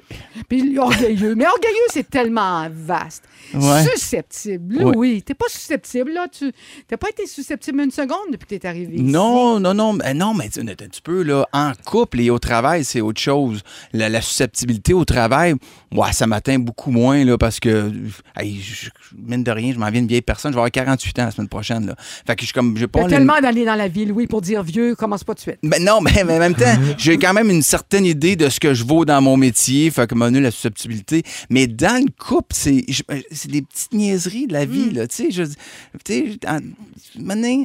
Puis 0.48 0.78
orgueilleux. 0.78 1.36
Mais 1.36 1.46
orgueilleux, 1.48 1.88
c'est 1.90 2.10
tellement 2.10 2.68
vaste. 2.72 3.24
Ouais. 3.54 3.84
Susceptible. 3.84 4.84
Ouais. 4.84 4.96
Oui. 4.96 5.24
T'es 5.24 5.34
pas 5.34 5.48
susceptible, 5.50 6.12
là. 6.12 6.28
Tu 6.32 6.52
n'as 6.92 6.98
pas 6.98 7.10
été 7.10 7.26
susceptible 7.26 7.82
une 7.82 7.92
seconde 7.92 8.32
depuis 8.32 8.46
que 8.46 8.56
t'es 8.56 8.68
arrivé. 8.68 8.96
ici. 8.96 9.04
Non, 9.04 9.60
non, 9.60 9.74
non, 9.74 9.94
mais 9.94 10.14
non, 10.14 10.34
mais 10.34 10.50
tu 10.50 10.60
un 10.60 10.66
petit 10.66 11.02
peu, 11.02 11.24
là, 11.24 11.48
en 11.54 11.72
couple 11.86 12.20
et 12.22 12.30
au 12.30 12.40
travail, 12.40 12.84
c'est 12.84 13.02
autre 13.02 13.22
chose. 13.22 13.62
La, 13.94 14.10
la 14.10 14.22
susceptibilité 14.22 14.94
au 14.94 15.06
travail, 15.06 15.56
ouais, 15.94 16.12
ça 16.14 16.28
m'atteint 16.28 16.60
beaucoup 16.60 16.92
moins, 16.92 17.24
là, 17.24 17.38
parce 17.38 17.60
que, 17.60 17.92
hey, 18.38 18.60
je- 18.62 18.90
mine 19.18 19.44
de 19.44 19.52
rien, 19.52 19.74
je 19.74 19.80
m'en 19.80 19.90
viens 19.90 20.02
une 20.02 20.08
vieille 20.08 20.22
personne, 20.22 20.52
je 20.52 20.56
vais 20.56 20.60
avoir 20.60 20.72
48 20.72 21.20
ans 21.20 21.26
la 21.26 21.32
semaine 21.32 21.50
prochaine, 21.50 21.88
là. 21.88 21.96
Fait 22.26 22.36
que 22.36 22.42
je 22.42 22.48
suis 22.48 22.54
comme, 22.54 22.78
j'ai 22.78 22.88
pas... 22.88 23.06
tellement 23.06 23.40
d'années 23.42 23.66
dans 23.66 23.76
la 23.76 23.88
vie, 23.88 24.06
Louis, 24.06 24.28
pour 24.28 24.42
dire 24.42 24.64
vieux, 24.64 24.96
commence 24.96 25.24
pas 25.24 25.34
de 25.34 25.40
suite. 25.40 25.58
Ben 25.64 25.84
non, 25.84 26.02
mais, 26.02 26.24
mais 26.26 26.36
en 26.36 26.40
même 26.40 26.56
temps, 26.56 26.76
j'ai 26.98 27.18
quand 27.18 27.34
même 27.34 27.50
une 27.50 27.62
certaine 27.62 28.06
idée 28.06 28.36
de 28.36 28.50
ce 28.50 28.60
que 28.60 28.74
je 28.74 28.84
vaux 28.84 29.06
dans 29.06 29.22
mon 29.22 29.38
métier, 29.38 29.90
fait 29.92 30.08
que 30.08 30.16
la 30.16 30.52
susceptibilité. 30.52 31.24
Mais 31.50 31.68
dans 31.68 32.04
le 32.04 32.12
couple, 32.18 32.56
c'est 32.56 32.86
des 33.48 33.62
petites 33.62 33.94
niaiseries 33.94 34.48
de 34.48 34.54
la 34.54 34.66
vie, 34.66 34.92
là, 34.92 35.08
tu 35.08 35.16
sais, 35.16 35.32
je 35.32 35.44
tu 36.04 36.38
sais, 36.38 36.40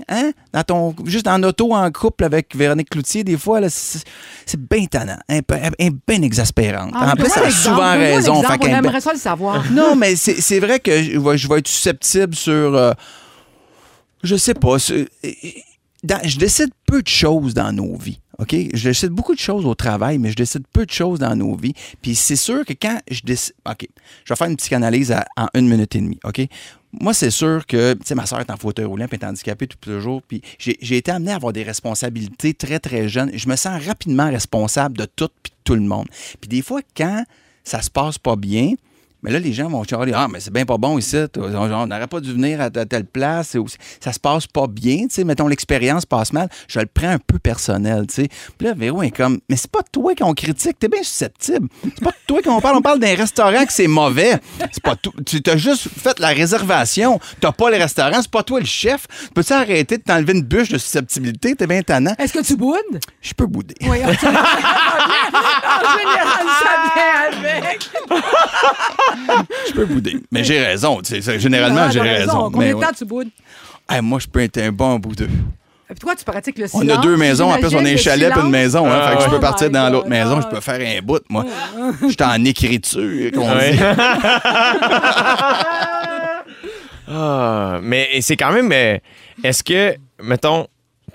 hein, 0.09 0.33
dans 0.53 0.63
ton 0.63 0.95
juste 1.05 1.27
en 1.27 1.43
auto 1.43 1.75
en 1.75 1.91
couple 1.91 2.25
avec 2.25 2.55
Véronique 2.55 2.91
Cloutier 2.91 3.25
des 3.25 3.37
fois 3.37 3.61
là, 3.61 3.69
c'est 3.71 4.05
bien 4.61 4.87
tannant, 4.87 5.19
bien 6.07 6.23
exaspérante. 6.23 6.93
Ah, 6.95 7.13
en 7.13 7.17
plus, 7.17 7.25
donne-moi 7.25 7.37
elle 7.37 7.43
a 7.43 7.47
l'exemple, 7.47 7.75
souvent 7.77 7.93
donne-moi 7.93 8.10
raison, 8.17 8.35
l'exemple, 8.35 8.47
fait 8.47 8.53
On 8.55 8.67
qu'elle- 8.67 8.85
aimerait 8.85 9.01
ça 9.01 9.13
le 9.13 9.19
savoir. 9.19 9.71
non, 9.73 9.97
mais 9.97 10.17
c'est 10.17 10.41
c'est 10.41 10.61
vrai 10.61 10.81
que 10.81 11.03
je 11.03 11.19
vais, 11.19 11.39
je 11.39 11.49
vais 11.49 11.59
être 11.59 11.69
susceptible 11.69 12.35
sur. 12.35 12.53
euh, 12.77 12.93
je 14.23 14.37
sais 14.37 14.55
pas. 14.55 14.79
sur- 14.79 15.07
dans- 16.03 16.21
je 16.27 16.39
décide 16.39 16.71
peu 16.87 17.03
de 17.03 17.09
choses 17.09 17.55
dans 17.55 17.73
nos 17.73 17.97
vies. 17.97 18.21
OK? 18.39 18.55
Je 18.73 18.85
décide 18.89 19.11
beaucoup 19.11 19.35
de 19.35 19.39
choses 19.41 19.67
au 19.67 19.75
travail, 19.75 20.17
mais 20.19 20.31
je 20.31 20.37
décide 20.37 20.63
peu 20.73 20.87
de 20.87 20.91
choses 20.91 21.19
dans 21.19 21.37
nos 21.37 21.55
vies. 21.57 21.75
Puis 22.01 22.15
c'est 22.15 22.37
sûr 22.37 22.65
que 22.65 22.73
quand 22.73 22.99
je 23.11 23.21
décide. 23.23 23.55
OK. 23.69 23.87
Je 24.25 24.33
vais 24.33 24.37
faire 24.37 24.47
une 24.47 24.57
psychanalyse 24.57 25.13
à- 25.13 25.27
en 25.37 25.47
une 25.55 25.69
minute 25.69 25.95
et 25.95 26.01
demie. 26.01 26.19
OK? 26.25 26.41
Moi, 26.93 27.13
c'est 27.15 27.31
sûr 27.31 27.67
que, 27.67 27.93
tu 27.93 28.01
sais, 28.05 28.15
ma 28.17 28.25
soeur 28.27 28.41
est 28.41 28.51
en 28.51 28.57
fauteuil 28.57 28.87
roulant, 28.87 29.07
puis 29.07 29.19
est 29.21 29.25
handicapée 29.25 29.67
tout 29.69 29.77
le 29.87 30.01
jour. 30.01 30.23
Puis 30.27 30.41
j'ai 30.59 30.77
j'ai 30.81 30.97
été 30.97 31.11
amené 31.11 31.33
à 31.33 31.37
avoir 31.37 31.53
des 31.53 31.63
responsabilités 31.63 32.55
très, 32.55 32.79
très 32.81 33.09
jeunes. 33.09 33.31
Je 33.35 33.47
me 33.49 33.57
sens 33.57 33.81
rapidement 33.87 34.29
responsable 34.31 34.97
de 34.97 35.05
tout, 35.05 35.29
puis 35.43 35.51
de 35.51 35.57
tout 35.63 35.75
le 35.75 35.83
monde. 35.83 36.07
Puis 36.41 36.49
des 36.49 36.63
fois, 36.63 36.81
quand 36.97 37.25
ça 37.65 37.83
se 37.83 37.91
passe 37.91 38.19
pas 38.19 38.37
bien, 38.37 38.75
mais 39.23 39.31
là, 39.31 39.39
les 39.39 39.53
gens 39.53 39.69
vont 39.69 39.83
dire 39.83 39.99
Ah, 40.15 40.29
mais 40.31 40.41
c'est 40.41 40.53
bien 40.53 40.65
pas 40.65 40.79
bon 40.79 40.99
ici. 40.99 41.17
On 41.37 41.87
n'aurait 41.87 42.07
pas 42.07 42.21
dû 42.21 42.33
venir 42.33 42.61
à, 42.61 42.71
telle 42.71 43.05
place. 43.05 43.57
Ça 44.01 44.13
se 44.13 44.19
passe 44.19 44.47
pas 44.47 44.67
bien. 44.67 45.03
tu 45.03 45.09
sais. 45.11 45.25
Mettons, 45.25 45.47
l'expérience 45.47 46.07
passe 46.07 46.33
mal. 46.33 46.49
Je 46.69 46.81
le 46.81 46.87
prends 46.87 47.11
un 47.11 47.19
peu 47.19 47.39
personnel. 47.39 48.07
tu 48.07 48.15
sais. 48.15 48.29
Puis 48.57 48.67
là, 48.67 48.75
Véro 48.75 49.03
est 49.03 49.11
comme 49.11 49.41
Mais 49.49 49.57
c'est 49.57 49.71
pas 49.71 49.83
toi 49.93 50.15
qu'on 50.15 50.33
critique. 50.35 50.79
T'es 50.79 50.89
bien 50.89 51.03
susceptible. 51.03 51.69
C'est 51.83 52.03
pas 52.05 52.13
toi 52.27 52.41
qu'on 52.43 52.61
parle. 52.61 52.77
On 52.77 52.83
parle 52.83 52.99
d'un 52.99 53.15
restaurant 53.15 53.65
que 53.67 53.73
c'est 53.73 53.89
mauvais. 53.89 54.39
C'est 54.73 54.83
pas 54.83 54.97
tout. 54.97 55.13
Tu 55.27 55.43
t'as 55.43 55.57
juste 55.57 55.89
fait 55.89 56.19
la 56.19 56.29
réservation. 56.29 57.21
T'as 57.41 57.53
pas 57.53 57.71
le 57.71 57.77
restaurant. 57.77 58.23
C'est 58.23 58.31
pas 58.31 58.43
toi 58.43 58.61
le 58.61 58.67
chef. 58.67 59.07
Peux-tu 59.35 59.53
arrêter 59.53 59.99
de 59.99 60.03
t'enlever 60.03 60.33
une 60.33 60.43
bûche 60.43 60.71
de 60.71 60.79
susceptibilité? 60.79 61.55
T'es 61.55 61.67
bien 61.67 61.83
tannant. 61.83 62.15
Est-ce 62.19 62.33
que 62.33 62.43
tu 62.43 62.57
boudes? 62.57 63.01
Je 63.21 63.35
peux 63.35 63.47
bouder. 63.47 63.75
Oui, 63.83 63.89
en 64.05 64.13
général, 64.13 64.17
ça 66.61 66.71
vient 66.95 67.51
avec. 67.51 67.91
Je 69.69 69.73
peux 69.73 69.87
bouder. 69.87 70.17
Mais 70.31 70.45
j'ai 70.45 70.61
raison. 70.61 71.01
Généralement, 71.39 71.83
Ah, 71.87 71.91
j'ai 71.91 72.01
raison. 72.01 72.51
Combien 72.51 72.61
Mais 72.61 72.69
de 72.71 72.75
ouais. 72.75 72.87
temps 72.87 72.93
tu 72.97 73.05
boudes? 73.05 73.29
Hey, 73.89 74.01
moi, 74.03 74.19
je 74.21 74.27
peux 74.27 74.41
être 74.41 74.59
un 74.59 74.73
bon 74.73 74.99
boudeux. 74.99 75.29
Puis 75.89 75.99
toi, 75.99 76.15
tu 76.15 76.25
pratiques 76.25 76.59
le 76.59 76.67
On 76.73 76.81
silence. 76.83 76.99
a 76.99 77.01
deux 77.01 77.17
maisons. 77.17 77.53
En 77.53 77.59
plus, 77.59 77.75
on 77.75 77.85
a 77.85 77.89
un 77.89 77.97
chalet 77.97 78.33
le 78.33 78.41
et 78.41 78.45
une 78.45 78.51
maison. 78.51 78.87
hein. 78.87 79.01
Ah, 79.03 79.09
fait 79.11 79.17
que 79.17 79.21
je 79.23 79.27
ouais. 79.27 79.33
peux 79.35 79.41
partir 79.41 79.67
Oh 79.69 79.73
dans 79.73 79.91
l'autre 79.91 80.09
maison. 80.09 80.41
Je 80.41 80.47
peux 80.47 80.61
faire 80.61 80.81
un 80.81 81.03
bout, 81.03 81.23
moi. 81.29 81.45
J'étais 82.09 82.25
en 82.25 82.45
écriture, 82.45 83.33
qu'on 83.33 83.57
Ouais. 83.57 83.73
dit. 83.73 83.79
Ah, 87.13 87.81
mais 87.83 88.09
c'est 88.21 88.37
quand 88.37 88.53
même. 88.53 88.71
Est-ce 89.43 89.65
que, 89.65 89.97
mettons, 90.23 90.69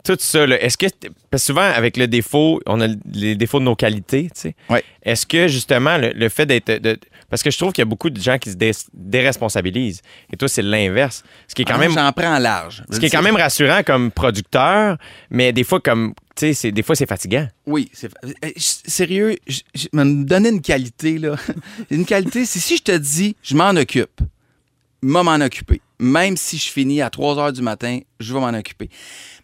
tout 0.05 0.17
ça, 0.19 0.43
est-ce 0.45 0.77
que. 0.77 0.85
Parce 1.29 1.43
que 1.43 1.47
souvent, 1.47 1.61
avec 1.61 1.97
le 1.97 2.07
défaut, 2.07 2.61
on 2.65 2.79
a 2.81 2.87
les 3.13 3.35
défauts 3.35 3.59
de 3.59 3.65
nos 3.65 3.75
qualités, 3.75 4.25
tu 4.33 4.41
sais. 4.41 4.55
Ouais. 4.69 4.83
Est-ce 5.03 5.25
que, 5.25 5.47
justement, 5.47 5.97
le, 5.97 6.11
le 6.13 6.29
fait 6.29 6.45
d'être. 6.45 6.71
de- 6.81 6.97
parce 7.29 7.41
que 7.43 7.49
je 7.51 7.57
trouve 7.57 7.73
qu'il 7.73 7.81
y 7.81 7.87
a 7.87 7.89
beaucoup 7.89 8.09
de 8.09 8.21
gens 8.21 8.37
qui 8.37 8.51
se 8.51 8.55
dé- 8.55 8.71
déresponsabilisent. 8.93 10.01
Et 10.31 10.37
toi, 10.37 10.47
c'est 10.47 10.61
l'inverse. 10.61 11.23
Ce 11.47 11.55
qui 11.55 11.63
est 11.63 11.65
quand 11.65 11.75
Ah, 11.75 11.79
même. 11.79 11.91
J'en 11.91 12.11
prends 12.11 12.37
large. 12.39 12.83
Ce 12.91 12.99
qui 12.99 13.07
est 13.07 13.09
quand 13.09 13.21
même 13.23 13.35
rassurant 13.35 13.81
comme 13.83 14.11
producteur, 14.11 14.97
mais 15.29 15.51
des 15.53 15.63
fois, 15.63 15.79
comme. 15.79 16.13
Tu 16.35 16.47
sais, 16.47 16.53
c'est- 16.53 16.71
des 16.71 16.83
fois, 16.83 16.95
c'est 16.95 17.07
fatigant. 17.07 17.47
Oui, 17.65 17.89
c'est 17.93 18.11
euh, 18.25 18.49
sérieux, 18.57 19.37
je, 19.47 19.61
je- 19.73 19.87
me 19.93 20.23
donner 20.25 20.49
une 20.49 20.61
qualité 20.61 21.17
là. 21.17 21.35
une 21.89 22.05
qualité, 22.05 22.45
c'est 22.45 22.59
si 22.59 22.77
je 22.77 22.83
te 22.83 22.91
dis, 22.97 23.35
je 23.41 23.55
m'en 23.55 23.69
occupe. 23.71 24.21
M'a 25.05 25.23
m'en 25.23 25.35
occuper. 25.45 25.81
Même 25.97 26.35
si 26.35 26.57
je 26.57 26.65
finis 26.69 27.01
à 27.01 27.09
3 27.09 27.39
heures 27.39 27.53
du 27.53 27.61
matin, 27.61 27.99
je 28.19 28.33
vais 28.33 28.39
m'en 28.41 28.49
occuper. 28.49 28.89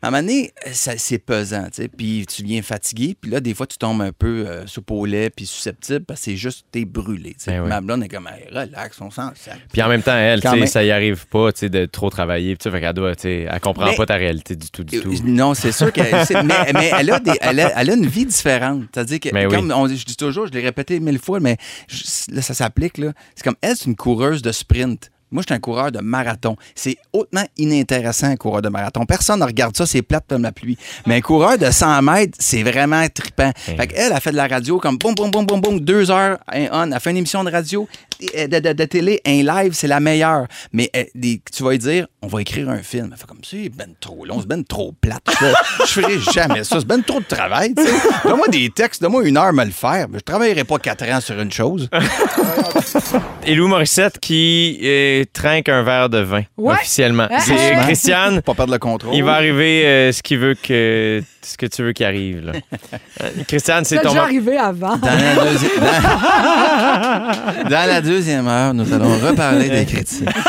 À 0.01 0.07
un 0.07 0.11
moment 0.11 0.21
donné, 0.23 0.51
c'est 0.73 1.17
pesant, 1.19 1.63
tu 1.73 1.83
sais. 1.83 1.87
Puis 1.87 2.25
tu 2.27 2.43
viens 2.43 2.61
fatigué, 2.61 3.15
puis 3.19 3.31
là, 3.31 3.39
des 3.39 3.53
fois, 3.53 3.65
tu 3.67 3.77
tombes 3.77 4.01
un 4.01 4.11
peu 4.11 4.45
euh, 4.45 4.67
soupe 4.67 4.91
au 4.91 5.05
lait, 5.05 5.29
puis 5.29 5.45
susceptible, 5.45 6.03
parce 6.03 6.19
que 6.19 6.25
c'est 6.25 6.35
juste, 6.35 6.65
t'es 6.69 6.83
brûlé, 6.83 7.35
tu 7.35 7.45
sais. 7.45 7.51
Ben 7.51 7.61
oui. 7.63 7.69
Ma 7.69 7.79
blonde 7.79 8.03
est 8.03 8.09
comme, 8.09 8.27
Hey, 8.27 8.47
relax, 8.53 8.99
on 8.99 9.09
sent 9.09 9.21
ça. 9.35 9.53
Puis 9.71 9.81
en 9.81 9.87
même 9.87 10.01
temps, 10.03 10.17
elle, 10.17 10.41
tu 10.41 10.49
sais, 10.49 10.55
même. 10.57 10.67
ça 10.67 10.83
y 10.83 10.91
arrive 10.91 11.25
pas, 11.27 11.53
tu 11.53 11.59
sais, 11.59 11.69
de 11.69 11.85
trop 11.85 12.09
travailler. 12.09 12.55
Puis 12.57 12.63
ça, 12.63 12.71
fait 12.71 12.81
qu'elle 12.81 12.93
doit, 12.93 13.15
tu 13.15 13.21
sais, 13.21 13.47
elle 13.49 13.59
comprend 13.61 13.85
Mais- 13.85 13.95
pas 13.95 14.05
ta 14.07 14.15
réalité 14.15 14.57
du 14.57 14.69
tout, 14.71 14.83
du 14.83 14.99
tout. 14.99 15.09
Euh, 15.13 15.17
Non, 15.23 15.53
c'est 15.53 15.71
sûr 15.71 15.93
qu'elle. 15.93 16.11
mais, 16.43 16.73
mais 16.73 16.91
elle, 16.99 17.11
a 17.11 17.19
des- 17.21 17.37
elle, 17.39 17.59
a, 17.61 17.79
elle 17.79 17.89
a 17.91 17.93
une 17.93 18.07
vie 18.07 18.25
différente. 18.25 18.83
C'est-à-dire 18.93 19.21
que, 19.21 19.29
Mais 19.31 19.45
oui. 19.45 19.55
comme 19.55 19.71
on, 19.71 19.87
je 19.87 20.03
dis 20.03 20.17
toujours, 20.17 20.47
je 20.47 20.51
l'ai 20.51 20.61
répété 20.61 20.99
mille 20.99 21.19
fois, 21.19 21.39
mais 21.39 21.55
je- 21.87 22.35
là, 22.35 22.41
ça 22.41 22.53
s'applique. 22.53 22.97
là. 22.97 23.13
C'est 23.35 23.43
comme 23.45 23.55
elle, 23.61 23.77
c'est 23.77 23.85
une 23.85 23.95
coureuse 23.95 24.41
de 24.41 24.51
sprint. 24.51 25.09
Moi, 25.31 25.41
je 25.43 25.53
suis 25.53 25.55
un 25.55 25.59
coureur 25.59 25.91
de 25.91 25.99
marathon. 25.99 26.55
C'est 26.75 26.97
hautement 27.13 27.45
inintéressant, 27.57 28.27
un 28.27 28.35
coureur 28.35 28.61
de 28.61 28.69
marathon. 28.69 29.05
Personne 29.05 29.39
ne 29.39 29.45
regarde 29.45 29.75
ça, 29.77 29.85
c'est 29.85 30.01
plate 30.01 30.25
comme 30.27 30.43
la 30.43 30.51
pluie. 30.51 30.77
Mais 31.05 31.15
un 31.15 31.21
coureur 31.21 31.57
de 31.57 31.71
100 31.71 32.01
mètres, 32.01 32.37
c'est 32.39 32.63
vraiment 32.63 33.05
trippant. 33.07 33.51
Fait 33.55 33.87
qu'elle 33.87 34.11
a 34.11 34.19
fait 34.19 34.31
de 34.31 34.35
la 34.37 34.47
radio 34.47 34.77
comme 34.79 34.97
boum, 34.97 35.15
boum, 35.15 35.31
boum, 35.31 35.45
boum, 35.45 35.61
boum, 35.61 35.79
deux 35.79 36.11
heures, 36.11 36.37
un 36.51 36.67
on. 36.71 36.91
Elle 36.91 36.99
fait 36.99 37.11
une 37.11 37.17
émission 37.17 37.43
de 37.43 37.51
radio, 37.51 37.87
euh, 38.37 38.47
de, 38.47 38.59
de- 38.59 38.73
de 38.73 38.85
télé, 38.85 39.21
un 39.25 39.41
live, 39.43 39.73
c'est 39.73 39.87
la 39.87 39.99
meilleure. 39.99 40.47
Mais 40.73 40.89
euh, 40.95 41.03
tu 41.51 41.63
vas 41.63 41.71
lui 41.71 41.79
dire, 41.79 42.07
on 42.21 42.27
va 42.27 42.41
écrire 42.41 42.69
un 42.69 42.79
film. 42.83 43.09
Elle 43.11 43.17
fait 43.17 43.25
comme 43.27 43.43
ça, 43.43 43.51
c'est 43.51 43.69
ben 43.69 43.89
trop 43.99 44.25
long, 44.25 44.39
c'est 44.41 44.47
ben 44.47 44.63
trop 44.63 44.91
plate. 44.99 45.23
Je, 45.79 45.85
ferai 45.85 46.19
jamais 46.33 46.63
ça, 46.63 46.77
c'est 46.79 46.87
ben 46.87 47.01
trop 47.01 47.19
de 47.19 47.25
travail. 47.25 47.73
Donne-moi 47.73 48.47
des 48.49 48.69
textes, 48.69 49.01
donne-moi 49.01 49.23
une 49.27 49.37
heure 49.37 49.53
me 49.53 49.63
le 49.65 49.71
faire. 49.71 50.07
Je 50.13 50.19
travaillerai 50.19 50.63
pas 50.65 50.77
quatre 50.77 51.03
ans 51.09 51.21
sur 51.21 51.39
une 51.39 51.51
chose. 51.51 51.89
Et 53.45 53.55
Lou 53.55 53.67
Morissette 53.67 54.19
qui 54.19 54.77
euh, 55.21 55.25
trinque 55.31 55.69
un 55.69 55.83
verre 55.83 56.09
de 56.09 56.19
vin, 56.19 56.43
Ouais. 56.57 56.73
officiellement. 56.73 57.27
Ah, 57.31 57.39
C'est 57.39 57.75
ah. 57.75 57.83
Christiane. 57.83 58.41
Pas 58.41 58.53
perdre 58.53 58.73
le 58.73 58.79
contrôle. 58.79 59.13
Il 59.15 59.23
va 59.23 59.33
arriver 59.33 59.85
euh, 59.85 60.11
ce 60.11 60.21
qu'il 60.21 60.37
veut 60.39 60.55
que 60.55 61.21
ce 61.41 61.57
que 61.57 61.65
tu 61.65 61.81
veux 61.83 61.91
qu'il 61.93 62.05
arrive. 62.05 62.45
Là. 62.45 62.51
Euh, 63.23 63.29
Christiane, 63.47 63.83
c'est 63.85 63.99
ton 63.99 64.09
déjà 64.09 64.23
arrivé 64.23 64.57
avant. 64.57 64.97
Dans 64.97 65.07
la, 65.07 65.35
deuxi- 65.35 65.79
dans- 67.63 67.69
dans 67.69 67.87
la 67.89 68.01
deuxième 68.01 68.47
heure, 68.47 68.73
nous 68.73 68.93
allons 68.93 69.17
reparler 69.17 69.69
des 69.69 69.85
critiques. 69.85 70.27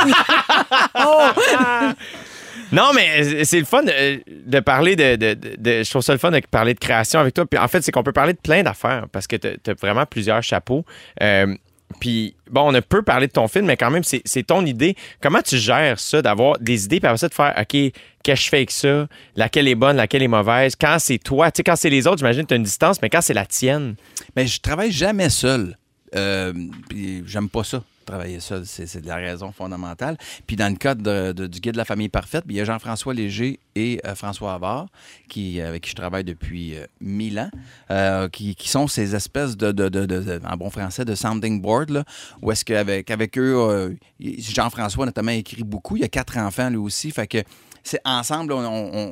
Non, 2.73 2.93
mais 2.95 3.45
c'est 3.45 3.59
le 3.59 3.67
fun 3.67 3.83
de, 3.83 4.23
de 4.47 4.61
parler 4.61 4.97
de, 4.97 5.17
de- 5.17 5.35
de- 5.35 5.57
de- 5.59 5.83
Je 5.85 5.91
trouve 5.91 6.01
ça 6.01 6.13
le 6.15 6.19
fun 6.19 6.31
de 6.31 6.41
parler 6.51 6.73
de 6.73 6.79
création 6.79 7.21
avec 7.21 7.35
toi. 7.35 7.45
Puis 7.45 7.59
en 7.59 7.69
fait, 7.69 7.83
c'est 7.83 7.93
qu'on 7.93 8.03
peut 8.03 8.13
parler 8.15 8.33
de 8.33 8.39
plein 8.39 8.63
d'affaires 8.63 9.05
parce 9.13 9.27
que 9.27 9.37
tu 9.37 9.49
as 9.49 9.75
vraiment 9.75 10.07
plusieurs 10.07 10.43
chapeaux. 10.43 10.83
Euh, 11.23 11.55
puis, 11.99 12.35
bon, 12.51 12.71
on 12.71 12.75
a 12.75 12.83
peu 12.83 13.03
parlé 13.03 13.27
de 13.27 13.33
ton 13.33 13.49
film, 13.49 13.67
mais 13.67 13.77
quand 13.77 13.91
même, 13.91 14.03
c'est 14.05 14.47
ton 14.47 14.65
idée. 14.65 14.97
Comment 15.21 15.43
tu 15.43 15.59
gères 15.59 15.99
ça, 15.99 16.23
d'avoir 16.23 16.59
des 16.59 16.85
idées, 16.85 17.01
puis 17.01 17.07
après 17.07 17.19
ça, 17.19 17.29
de 17.29 17.35
faire, 17.35 17.55
OK, 17.59 17.69
qu'est-ce 17.69 17.93
que 18.23 18.35
je 18.35 18.49
fais 18.49 18.57
avec 18.59 18.71
ça? 18.71 19.09
Laquelle 19.37 19.69
est 19.69 19.75
bonne, 19.75 19.97
laquelle 19.97 20.23
est 20.23 20.29
mauvaise? 20.29 20.75
Quand 20.77 20.97
c'est 20.99 21.19
toi, 21.19 21.51
tu 21.51 21.59
sais, 21.59 21.63
quand 21.65 21.77
c'est 21.77 21.91
les 21.91 22.07
autres, 22.07 22.19
j'imagine 22.19 22.43
que 22.43 22.49
tu 22.49 22.55
as 22.55 22.59
une 22.59 22.63
distance, 22.63 23.01
mais 23.03 23.11
quand 23.11 23.21
c'est 23.21 23.35
la 23.35 23.47
tienne, 23.47 23.95
Mais 24.37 24.47
je 24.47 24.61
travaille 24.61 24.93
jamais 24.93 25.31
seul. 25.31 25.77
Euh, 26.15 26.53
puis 26.89 27.23
j'aime 27.27 27.49
pas 27.49 27.65
ça. 27.65 27.83
Travailler 28.05 28.41
seul, 28.41 28.65
c'est 28.67 29.01
de 29.01 29.07
la 29.09 29.17
raison 29.17 29.53
fondamentale. 29.53 30.17
Puis 30.47 30.57
dans 30.57 30.69
le 30.71 30.77
cadre 30.77 31.33
de- 31.33 31.47
du 31.47 31.61
guide 31.61 31.73
de 31.73 31.79
la 31.79 31.85
famille 31.85 32.09
parfaite, 32.09 32.45
il 32.49 32.57
y 32.57 32.61
a 32.61 32.65
Jean-François 32.65 33.15
Léger 33.15 33.59
et 33.75 34.01
euh, 34.05 34.15
François 34.15 34.55
Havard, 34.55 34.89
qui, 35.29 35.61
avec 35.61 35.83
qui 35.83 35.91
je 35.91 35.95
travaille 35.97 36.25
depuis 36.25 36.77
euh, 36.77 36.87
mille 37.01 37.39
ans, 37.39 37.51
euh, 37.91 38.29
qui, 38.29 38.55
qui 38.55 38.69
sont 38.69 38.87
ces 38.89 39.15
espèces 39.15 39.57
de, 39.57 39.73
de- 39.73 40.41
en 40.47 40.57
bon 40.57 40.69
français, 40.71 41.05
de 41.05 41.15
sounding 41.15 41.63
board, 41.63 41.91
là, 41.91 42.05
où 42.43 42.51
est-ce 42.53 42.65
qu'avec 42.65 43.11
avec 43.11 43.39
eux, 43.39 43.55
euh, 43.57 43.91
Jean-François 44.21 45.07
notamment 45.07 45.33
écrit 45.33 45.63
beaucoup. 45.65 45.97
Il 45.97 46.01
y 46.03 46.05
a 46.05 46.09
quatre 46.09 46.37
enfants 46.39 46.69
lui 46.71 46.77
aussi, 46.79 47.11
fait 47.11 47.27
que 47.27 47.39
c'est 47.83 48.01
ensemble, 48.05 48.53
on, 48.53 48.65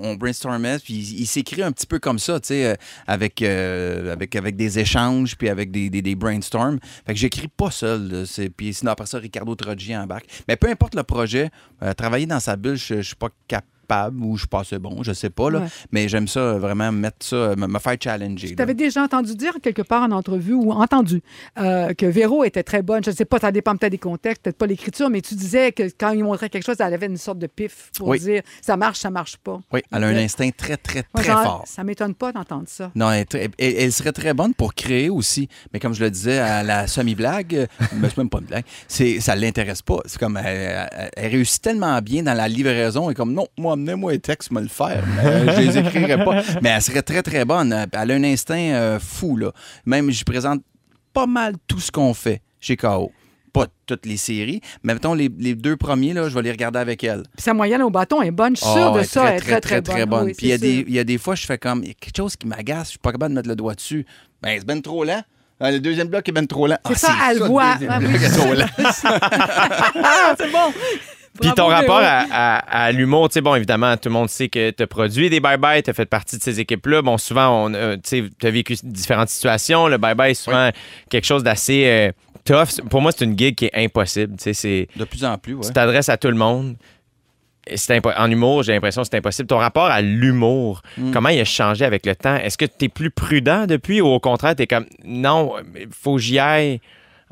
on, 0.03 0.15
brainstormait, 0.15 0.79
puis 0.79 0.95
il, 0.95 1.27
s'écrit 1.27 1.63
un 1.63 1.73
petit 1.73 1.87
peu 1.87 1.99
comme 1.99 2.19
ça, 2.19 2.41
tu 2.41 2.49
sais, 2.49 2.67
euh, 2.67 2.75
avec, 3.07 3.43
euh, 3.43 4.13
avec, 4.13 4.37
avec 4.37 4.57
des 4.57 4.79
échanges, 4.79 5.37
puis 5.37 5.49
avec 5.49 5.71
des, 5.71 5.91
des, 5.91 6.15
brainstorms. 6.15 6.79
Fait 7.07 7.15
que 7.15 7.19
j'écris 7.19 7.49
pas 7.49 7.71
seul. 7.71 8.25
Puis 8.57 8.75
sinon, 8.75 8.93
après 8.93 9.07
ça, 9.07 9.19
Ricardo 9.19 9.55
Troggi 9.55 9.97
embarque. 9.97 10.27
Mais 10.49 10.57
peu 10.57 10.69
importe 10.69 10.95
le 10.95 11.03
projet, 11.03 11.51
euh, 11.83 11.93
travailler 11.95 12.27
dans 12.27 12.41
sa 12.41 12.57
bulle, 12.57 12.77
je, 12.77 12.97
je 12.97 13.03
suis 13.03 13.17
pas 13.17 13.29
capable 13.49 13.80
ou 14.21 14.37
je 14.37 14.41
suis 14.43 14.49
pas 14.49 14.61
assez 14.61 14.79
bon, 14.79 15.03
je 15.03 15.13
sais 15.13 15.31
pas, 15.31 15.51
là. 15.51 15.61
Ouais. 15.61 15.67
Mais 15.93 16.09
j'aime 16.09 16.29
ça, 16.29 16.41
euh, 16.41 16.59
vraiment, 16.59 16.93
mettre 16.93 17.25
ça, 17.27 17.55
me, 17.57 17.67
me 17.67 17.79
faire 17.79 17.97
challenger. 18.01 18.49
Tu 18.49 18.55
là. 18.55 18.63
avais 18.63 18.75
déjà 18.75 19.03
entendu 19.03 19.35
dire 19.35 19.55
quelque 19.63 19.83
part 19.83 20.03
en 20.03 20.11
entrevue 20.11 20.55
ou 20.55 20.73
entendu 20.73 21.23
euh, 21.59 21.93
que 21.95 22.07
Véro 22.07 22.45
était 22.45 22.63
très 22.63 22.83
bonne. 22.83 23.03
Je 23.05 23.11
ne 23.11 23.15
sais 23.17 23.25
pas, 23.25 23.39
ça 23.39 23.53
dépend 23.53 23.77
peut-être 23.77 23.93
des 23.93 23.99
contextes, 23.99 24.43
peut-être 24.43 24.59
pas 24.59 24.67
l'écriture, 24.67 25.11
mais 25.11 25.21
tu 25.21 25.35
disais 25.35 25.73
que 25.73 25.85
quand 25.99 26.11
il 26.11 26.25
montrait 26.25 26.49
quelque 26.49 26.65
chose, 26.65 26.77
elle 26.81 26.95
avait 26.95 27.07
une 27.07 27.17
sorte 27.17 27.39
de 27.39 27.47
pif 27.47 27.91
pour 27.97 28.09
Oui. 28.09 28.19
dire 28.19 28.43
ça 28.61 28.77
marche, 28.77 28.99
ça 28.99 29.11
marche 29.11 29.37
pas. 29.37 29.61
Oui, 29.73 29.81
elle 29.93 30.05
a 30.05 30.07
un 30.09 30.17
instinct 30.17 30.51
très, 30.57 30.77
très, 30.77 31.03
très 31.03 31.25
genre, 31.25 31.43
fort. 31.43 31.65
Ça 31.67 31.85
m'étonne 31.85 32.15
pas 32.15 32.33
d'entendre 32.33 32.65
ça. 32.67 32.91
Non, 32.95 33.11
elle, 33.11 33.93
serait 33.93 34.13
très 34.13 34.35
bonne 34.35 34.55
pour 34.55 34.75
créer 34.75 35.11
aussi. 35.11 35.49
Mais 35.73 35.81
comme 35.81 35.95
je 35.95 36.03
le 36.03 36.11
disais 36.11 36.39
à 36.39 36.63
la 36.63 36.87
semi-blague, 36.87 37.55
euh, 37.55 37.67
mais 37.97 38.09
c'est 38.09 38.19
même 38.19 38.31
pas 38.31 38.39
une 38.39 38.47
blague, 38.47 38.65
c'est, 38.89 39.21
ça 39.21 39.35
l'intéresse 39.35 39.83
pas. 39.83 39.99
C'est 40.07 40.19
comme, 40.19 40.37
elle 40.37 40.89
réussit 41.17 41.63
tellement 41.63 42.01
bien 42.01 42.23
dans 42.23 42.35
la 42.35 42.49
livraison 42.49 43.11
et 43.11 43.15
comme, 43.15 43.33
non, 43.33 43.47
moi, 43.59 43.77
amenez-moi 43.81 44.13
les 44.13 44.19
textes, 44.21 44.51
me 44.53 44.61
le 44.61 44.69
faire. 44.69 45.03
Mais, 45.17 45.25
euh, 45.27 45.55
je 45.57 45.61
les 45.61 45.79
écrirai 45.79 46.25
pas. 46.25 46.43
Mais 46.63 46.71
elle 46.71 46.83
serait 46.83 47.03
très, 47.03 47.23
très 47.23 47.45
bonne. 47.45 47.73
Elle 47.93 48.11
a 48.11 48.15
un 48.15 48.25
instinct 48.25 48.57
euh, 48.59 48.99
fou, 49.01 49.37
là. 49.37 49.53
Même, 49.87 50.11
je 50.11 50.23
présente 50.25 50.63
pas 51.13 51.27
mal 51.27 51.55
tout 51.67 51.81
ce 51.81 51.91
qu'on 51.91 52.15
fait 52.15 52.43
chez 52.61 52.77
KO. 52.77 53.11
Pas 53.53 53.67
toutes 53.85 54.07
les 54.07 54.17
séries, 54.17 54.61
mais 54.85 54.95
mettons 54.95 55.13
les, 55.13 55.29
les 55.37 55.57
deux 55.57 55.77
premiers, 55.77 56.13
là, 56.13 56.29
je 56.29 56.35
vais 56.37 56.43
les 56.43 56.53
regarder 56.53 56.79
avec 56.79 57.03
elle. 57.03 57.25
Puis 57.37 57.43
sa 57.43 57.53
moyenne 57.53 57.83
au 57.83 57.91
bâton 57.91 58.23
est 58.23 58.31
bonne. 58.31 58.55
Je 58.55 58.61
suis 58.61 58.71
Ah, 58.71 58.77
sûre 58.79 58.93
de 58.93 58.99
ouais, 58.99 59.05
ça. 59.05 59.25
elle 59.31 59.37
est 59.39 59.41
très, 59.41 59.61
très, 59.61 59.83
très 59.83 60.07
bonne. 60.07 60.21
bonne. 60.21 60.27
Oui, 60.29 60.35
Puis 60.39 60.47
il 60.47 60.51
y, 60.51 60.53
a 60.53 60.59
des- 60.59 60.77
sûr. 60.77 60.85
il 60.87 60.95
y 60.95 60.99
a 61.01 61.05
des 61.05 61.19
fois, 61.19 61.35
je 61.35 61.45
fais 61.47 61.59
comme, 61.59 61.83
il 61.83 61.89
y 61.89 61.91
a 61.91 61.95
quelque 61.95 62.17
chose 62.17 62.37
qui 62.37 62.47
m'agace, 62.47 62.85
je 62.85 62.91
suis 62.91 62.99
pas 63.01 63.11
capable 63.11 63.33
de 63.33 63.39
mettre 63.41 63.49
le 63.49 63.57
doigt 63.57 63.75
dessus. 63.75 64.07
Ben, 64.41 64.55
c'est 64.57 64.65
ben 64.65 64.81
trop 64.81 65.03
lent. 65.03 65.21
Ah, 65.59 65.73
Le 65.73 65.81
deuxième 65.81 66.07
bloc 66.07 66.29
est 66.29 66.33
ben 66.33 66.47
trop 66.47 66.69
lent. 66.69 66.79
C'est 66.87 66.93
Ah, 66.93 66.97
ça, 66.99 67.13
elle 67.33 67.39
le 67.41 67.45
voit. 67.47 67.73
deuxième 67.73 67.91
Ah, 67.93 67.99
oui. 68.01 68.07
bloc 68.07 68.23
est 68.23 68.37
trop 68.39 68.55
lent. 68.55 68.67
Ah, 70.05 70.35
c'est 70.39 70.53
bon. 70.53 70.73
Puis 71.41 71.53
ton 71.55 71.67
rapport 71.67 71.99
à, 72.03 72.25
à- 72.31 72.85
à 72.85 72.93
l'humour, 72.93 73.29
tu 73.29 73.35
sais, 73.35 73.41
bon, 73.41 73.55
évidemment, 73.55 73.97
tout 73.97 74.09
le 74.09 74.13
monde 74.15 74.29
sait 74.29 74.49
que 74.49 74.71
tu 74.71 74.83
as 74.83 74.87
produit 74.87 75.31
des 75.31 75.41
bye-bye, 75.41 75.83
tu 75.83 75.91
as 75.91 75.95
fait 75.95 76.07
partie 76.07 76.37
de 76.39 76.43
ces 76.43 76.61
équipes-là. 76.61 77.03
Bon, 77.03 77.17
souvent, 77.19 77.65
on, 77.67 77.75
euh, 77.75 77.97
tu 78.03 78.31
as 78.43 78.51
vécu 78.51 78.75
différentes 78.83 79.29
situations. 79.31 79.89
Le 79.89 79.97
bye-bye 79.99 80.31
est 80.31 80.35
souvent 80.35 80.71
quelque 81.09 81.25
chose 81.27 81.43
d'assez 81.43 81.85
euh, 81.87 82.13
tough. 82.45 82.81
Pour 82.91 83.01
moi, 83.01 83.13
c'est 83.13 83.25
une 83.25 83.39
gig 83.39 83.55
qui 83.55 83.67
est 83.67 83.75
impossible. 83.85 84.37
Tu 84.37 84.53
sais, 84.55 84.89
De 84.97 85.05
plus 85.05 85.25
en 85.25 85.39
plus, 85.39 85.55
ouais. 85.55 85.65
tu 85.67 85.73
t'adresses 85.73 86.09
à 86.09 86.17
tout 86.17 86.29
le 86.29 86.37
monde. 86.37 86.77
En 88.17 88.31
humour, 88.31 88.63
j'ai 88.65 88.73
l'impression 88.73 89.03
que 89.03 89.09
c'est 89.11 89.19
impossible. 89.19 89.47
Ton 89.47 89.59
rapport 89.59 89.85
à 89.87 90.01
l'humour, 90.01 90.83
Mm. 90.97 91.13
comment 91.13 91.29
il 91.29 91.39
a 91.41 91.45
changé 91.45 91.85
avec 91.85 92.05
le 92.07 92.17
temps? 92.17 92.35
Est-ce 92.37 92.59
que 92.59 92.65
tu 92.65 92.87
es 92.87 92.89
plus 92.89 93.11
prudent 93.11 93.67
depuis 93.67 94.01
ou 94.01 94.07
au 94.09 94.19
contraire, 94.19 94.57
tu 94.57 94.63
es 94.63 94.67
comme 94.67 94.87
non, 95.05 95.53
il 95.79 95.87
faut 95.93 96.15
que 96.17 96.21
j'y 96.23 96.39
aille 96.39 96.81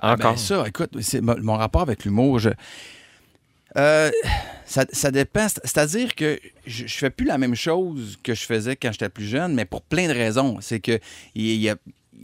Ah, 0.01 0.13
encore? 0.13 0.33
ben 0.33 0.37
ça, 0.37 0.65
écoute, 0.67 0.91
c'est 1.01 1.23
mon 1.23 1.57
rapport 1.57 1.83
avec 1.83 2.05
l'humour, 2.05 2.39
je. 2.39 2.51
Euh, 3.79 4.11
ça, 4.65 5.11
dépend. 5.11 5.49
C'est- 5.49 5.61
C'est-à-dire 5.65 6.15
que 6.15 6.39
je, 6.67 6.87
je 6.87 6.95
fais 6.95 7.11
plus 7.11 7.27
la 7.27 7.39
même 7.39 7.55
chose 7.55 8.19
que 8.23 8.35
je 8.35 8.43
faisais 8.45 8.77
quand 8.77 8.93
j'étais 8.93 9.09
plus 9.09 9.27
jeune, 9.27 9.55
mais 9.55 9.65
pour 9.65 9.83
plein 9.83 10.09
de 10.09 10.13
raisons. 10.13 10.59
C'est 10.61 10.81
que 10.81 10.99
il 11.35 11.55
y 11.55 11.69
a, 11.71 11.77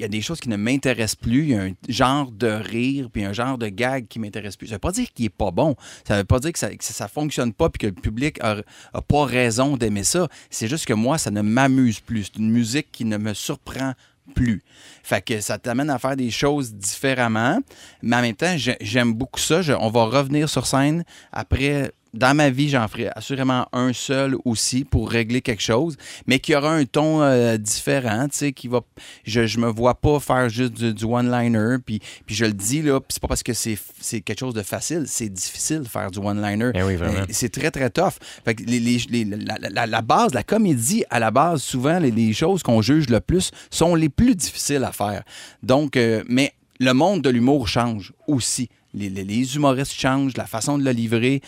des 0.09 0.21
choses 0.21 0.41
qui 0.41 0.49
ne 0.49 0.57
m'intéressent 0.57 1.15
plus. 1.15 1.43
Il 1.43 1.49
y 1.51 1.55
a 1.55 1.63
un 1.63 1.73
genre 1.89 2.31
de 2.33 2.49
rire 2.49 3.09
puis 3.13 3.25
un 3.25 3.33
genre 3.33 3.57
de 3.59 3.69
gag 3.69 4.09
qui 4.09 4.19
m'intéresse 4.19 4.57
plus. 4.57 4.67
Ça 4.67 4.75
veut 4.75 4.79
pas 4.81 4.93
dire 4.93 5.07
qu'il 5.15 5.27
est 5.27 5.31
pas 5.31 5.53
bon. 5.53 5.77
Ça 6.07 6.19
veut 6.19 6.25
pas 6.25 6.41
dire 6.41 6.53
que 6.53 6.59
ça, 6.59 6.69
ça 6.81 7.09
fonctionne 7.09 7.53
pas 7.53 7.71
puis 7.71 7.79
que 7.79 7.87
le 7.87 7.93
public 7.93 8.39
a, 8.41 8.57
a 8.93 9.03
pas 9.03 9.25
raison 9.25 9.77
d'aimer 9.77 10.05
ça. 10.05 10.29
C'est 10.51 10.67
juste 10.69 10.87
que 10.87 10.95
moi, 10.95 11.17
ça 11.17 11.31
ne 11.31 11.43
m'amuse 11.43 12.01
plus. 12.01 12.25
C'est 12.25 12.37
une 12.37 12.51
musique 12.51 12.91
qui 12.91 13.05
ne 13.05 13.17
me 13.17 13.35
surprend 13.35 13.95
plus. 14.35 14.63
Fait 15.03 15.21
que 15.25 15.41
ça 15.41 15.59
t'amène 15.59 15.91
à 15.91 15.99
faire 15.99 16.17
des 16.17 16.31
choses 16.31 16.73
différemment. 16.73 17.59
Mais 18.03 18.17
en 18.17 18.23
même 18.23 18.35
temps, 18.37 18.55
j'ai- 18.57 18.77
j'aime 18.81 19.13
beaucoup 19.13 19.41
ça. 19.41 19.61
On 19.81 19.91
va 19.91 20.05
revenir 20.05 20.49
sur 20.49 20.67
scène 20.67 21.05
après. 21.33 21.91
Dans 22.15 22.35
ma 22.35 22.49
vie, 22.49 22.69
j'en 22.69 22.87
ferai 22.87 23.09
assurément 23.15 23.67
un 23.73 23.93
seul 23.93 24.37
aussi 24.45 24.85
pour 24.85 25.11
régler 25.11 25.43
quelque 25.43 25.63
chose, 25.63 25.97
mais 26.27 26.39
qui 26.39 26.55
aura 26.55 26.73
un 26.73 26.85
ton 26.85 27.21
euh, 27.23 27.57
différent, 27.57 28.29
tu 28.29 28.39
sais, 28.39 28.53
qui 28.53 28.69
va... 28.69 28.81
Je, 29.25 29.47
je 29.47 29.59
me 29.59 29.67
vois 29.69 29.95
pas 29.95 30.21
faire 30.21 30.49
juste 30.49 30.73
du, 30.75 30.95
du 30.95 31.05
one-liner, 31.05 31.77
puis, 31.85 32.01
puis 32.25 32.35
je 32.37 32.45
le 32.45 32.53
dis, 32.53 32.83
là, 32.83 33.01
puis 33.01 33.09
c'est 33.11 33.21
pas 33.21 33.27
parce 33.29 33.43
que 33.43 33.53
c'est 33.53 33.77
c'est 34.01 34.21
quelque 34.21 34.39
chose 34.39 34.55
de 34.55 34.63
facile, 34.63 35.05
c'est 35.07 35.29
difficile 35.29 35.81
de 35.81 35.89
faire 35.89 36.11
du 36.11 36.21
one-liner. 36.21 36.71
Eh 36.75 36.83
oui. 36.85 36.95
Euh, 37.01 37.27
c'est 37.31 37.51
très, 37.53 37.71
très 37.73 37.91
tough. 37.91 38.13
Fait 38.45 38.55
que 38.55 38.63
les- 38.63 38.79
les- 38.81 38.99
les- 39.11 39.25
la, 39.25 39.57
la- 39.71 39.87
la 39.87 40.03
base, 40.03 40.33
la 40.35 40.43
comédie, 40.45 41.05
à 41.11 41.19
la 41.19 41.31
base, 41.33 41.63
souvent, 41.63 41.99
les, 41.99 42.11
les 42.13 42.33
choses 42.33 42.63
qu'on 42.63 42.81
juge 42.81 43.09
le 43.11 43.21
plus 43.21 43.51
sont 43.71 43.95
les 43.97 44.09
plus 44.09 44.37
difficiles 44.37 44.85
à 44.85 44.93
faire. 44.93 45.25
Donc, 45.63 45.97
euh, 45.97 46.23
mais 46.29 46.53
le 46.79 46.93
monde 46.93 47.23
de 47.23 47.31
l'humour 47.31 47.67
change 47.67 48.13
aussi. 48.29 48.69
Les, 48.95 49.09
les- 49.11 49.25
les 49.25 49.57
humoristes 49.57 49.93
changent, 49.95 50.37
la 50.37 50.47
façon 50.47 50.79
de 50.79 50.85
le 50.85 50.93
livrer 50.93 51.41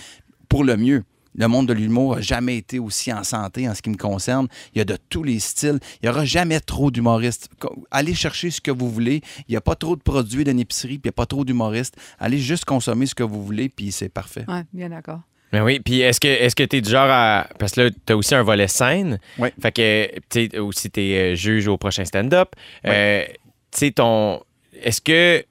pour 0.48 0.64
le 0.64 0.76
mieux. 0.76 1.04
Le 1.38 1.48
monde 1.48 1.68
de 1.68 1.74
l'humour 1.74 2.16
n'a 2.16 2.22
jamais 2.22 2.56
été 2.56 2.78
aussi 2.78 3.12
en 3.12 3.22
santé 3.22 3.68
en 3.68 3.74
ce 3.74 3.82
qui 3.82 3.90
me 3.90 3.96
concerne. 3.96 4.48
Il 4.74 4.78
y 4.78 4.80
a 4.80 4.84
de 4.84 4.96
tous 5.10 5.22
les 5.22 5.38
styles. 5.38 5.78
Il 6.02 6.06
n'y 6.06 6.08
aura 6.08 6.24
jamais 6.24 6.60
trop 6.60 6.90
d'humoristes. 6.90 7.50
Allez 7.90 8.14
chercher 8.14 8.50
ce 8.50 8.60
que 8.60 8.70
vous 8.70 8.90
voulez. 8.90 9.20
Il 9.46 9.52
n'y 9.52 9.56
a 9.56 9.60
pas 9.60 9.74
trop 9.74 9.96
de 9.96 10.02
produits 10.02 10.44
d'une 10.44 10.58
épicerie, 10.58 10.98
puis 10.98 11.02
il 11.04 11.08
n'y 11.08 11.10
a 11.10 11.12
pas 11.12 11.26
trop 11.26 11.44
d'humoristes. 11.44 11.94
Allez 12.18 12.38
juste 12.38 12.64
consommer 12.64 13.04
ce 13.04 13.14
que 13.14 13.22
vous 13.22 13.44
voulez, 13.44 13.68
puis 13.68 13.92
c'est 13.92 14.08
parfait. 14.08 14.46
Ouais, 14.48 14.62
bien 14.72 14.88
d'accord. 14.88 15.20
Ben 15.52 15.62
oui, 15.62 15.78
puis 15.78 16.00
est-ce 16.00 16.20
que 16.20 16.26
est-ce 16.26 16.56
que 16.56 16.64
t'es 16.64 16.80
du 16.80 16.90
genre 16.90 17.08
à 17.08 17.46
parce 17.58 17.72
que 17.72 17.82
là 17.82 17.90
t'as 18.04 18.14
aussi 18.14 18.34
un 18.34 18.42
volet 18.42 18.66
scène. 18.66 19.20
Ouais. 19.38 19.54
Fait 19.60 19.72
que 19.72 20.18
tu 20.28 20.48
sais 20.50 20.58
aussi 20.58 20.90
t'es 20.90 21.32
euh, 21.32 21.34
juge 21.36 21.68
au 21.68 21.76
prochain 21.76 22.04
stand-up. 22.04 22.48
Euh, 22.84 23.24
tu 23.70 23.78
sais 23.78 23.90
ton 23.92 24.42
est-ce 24.72 25.00
que 25.00 25.44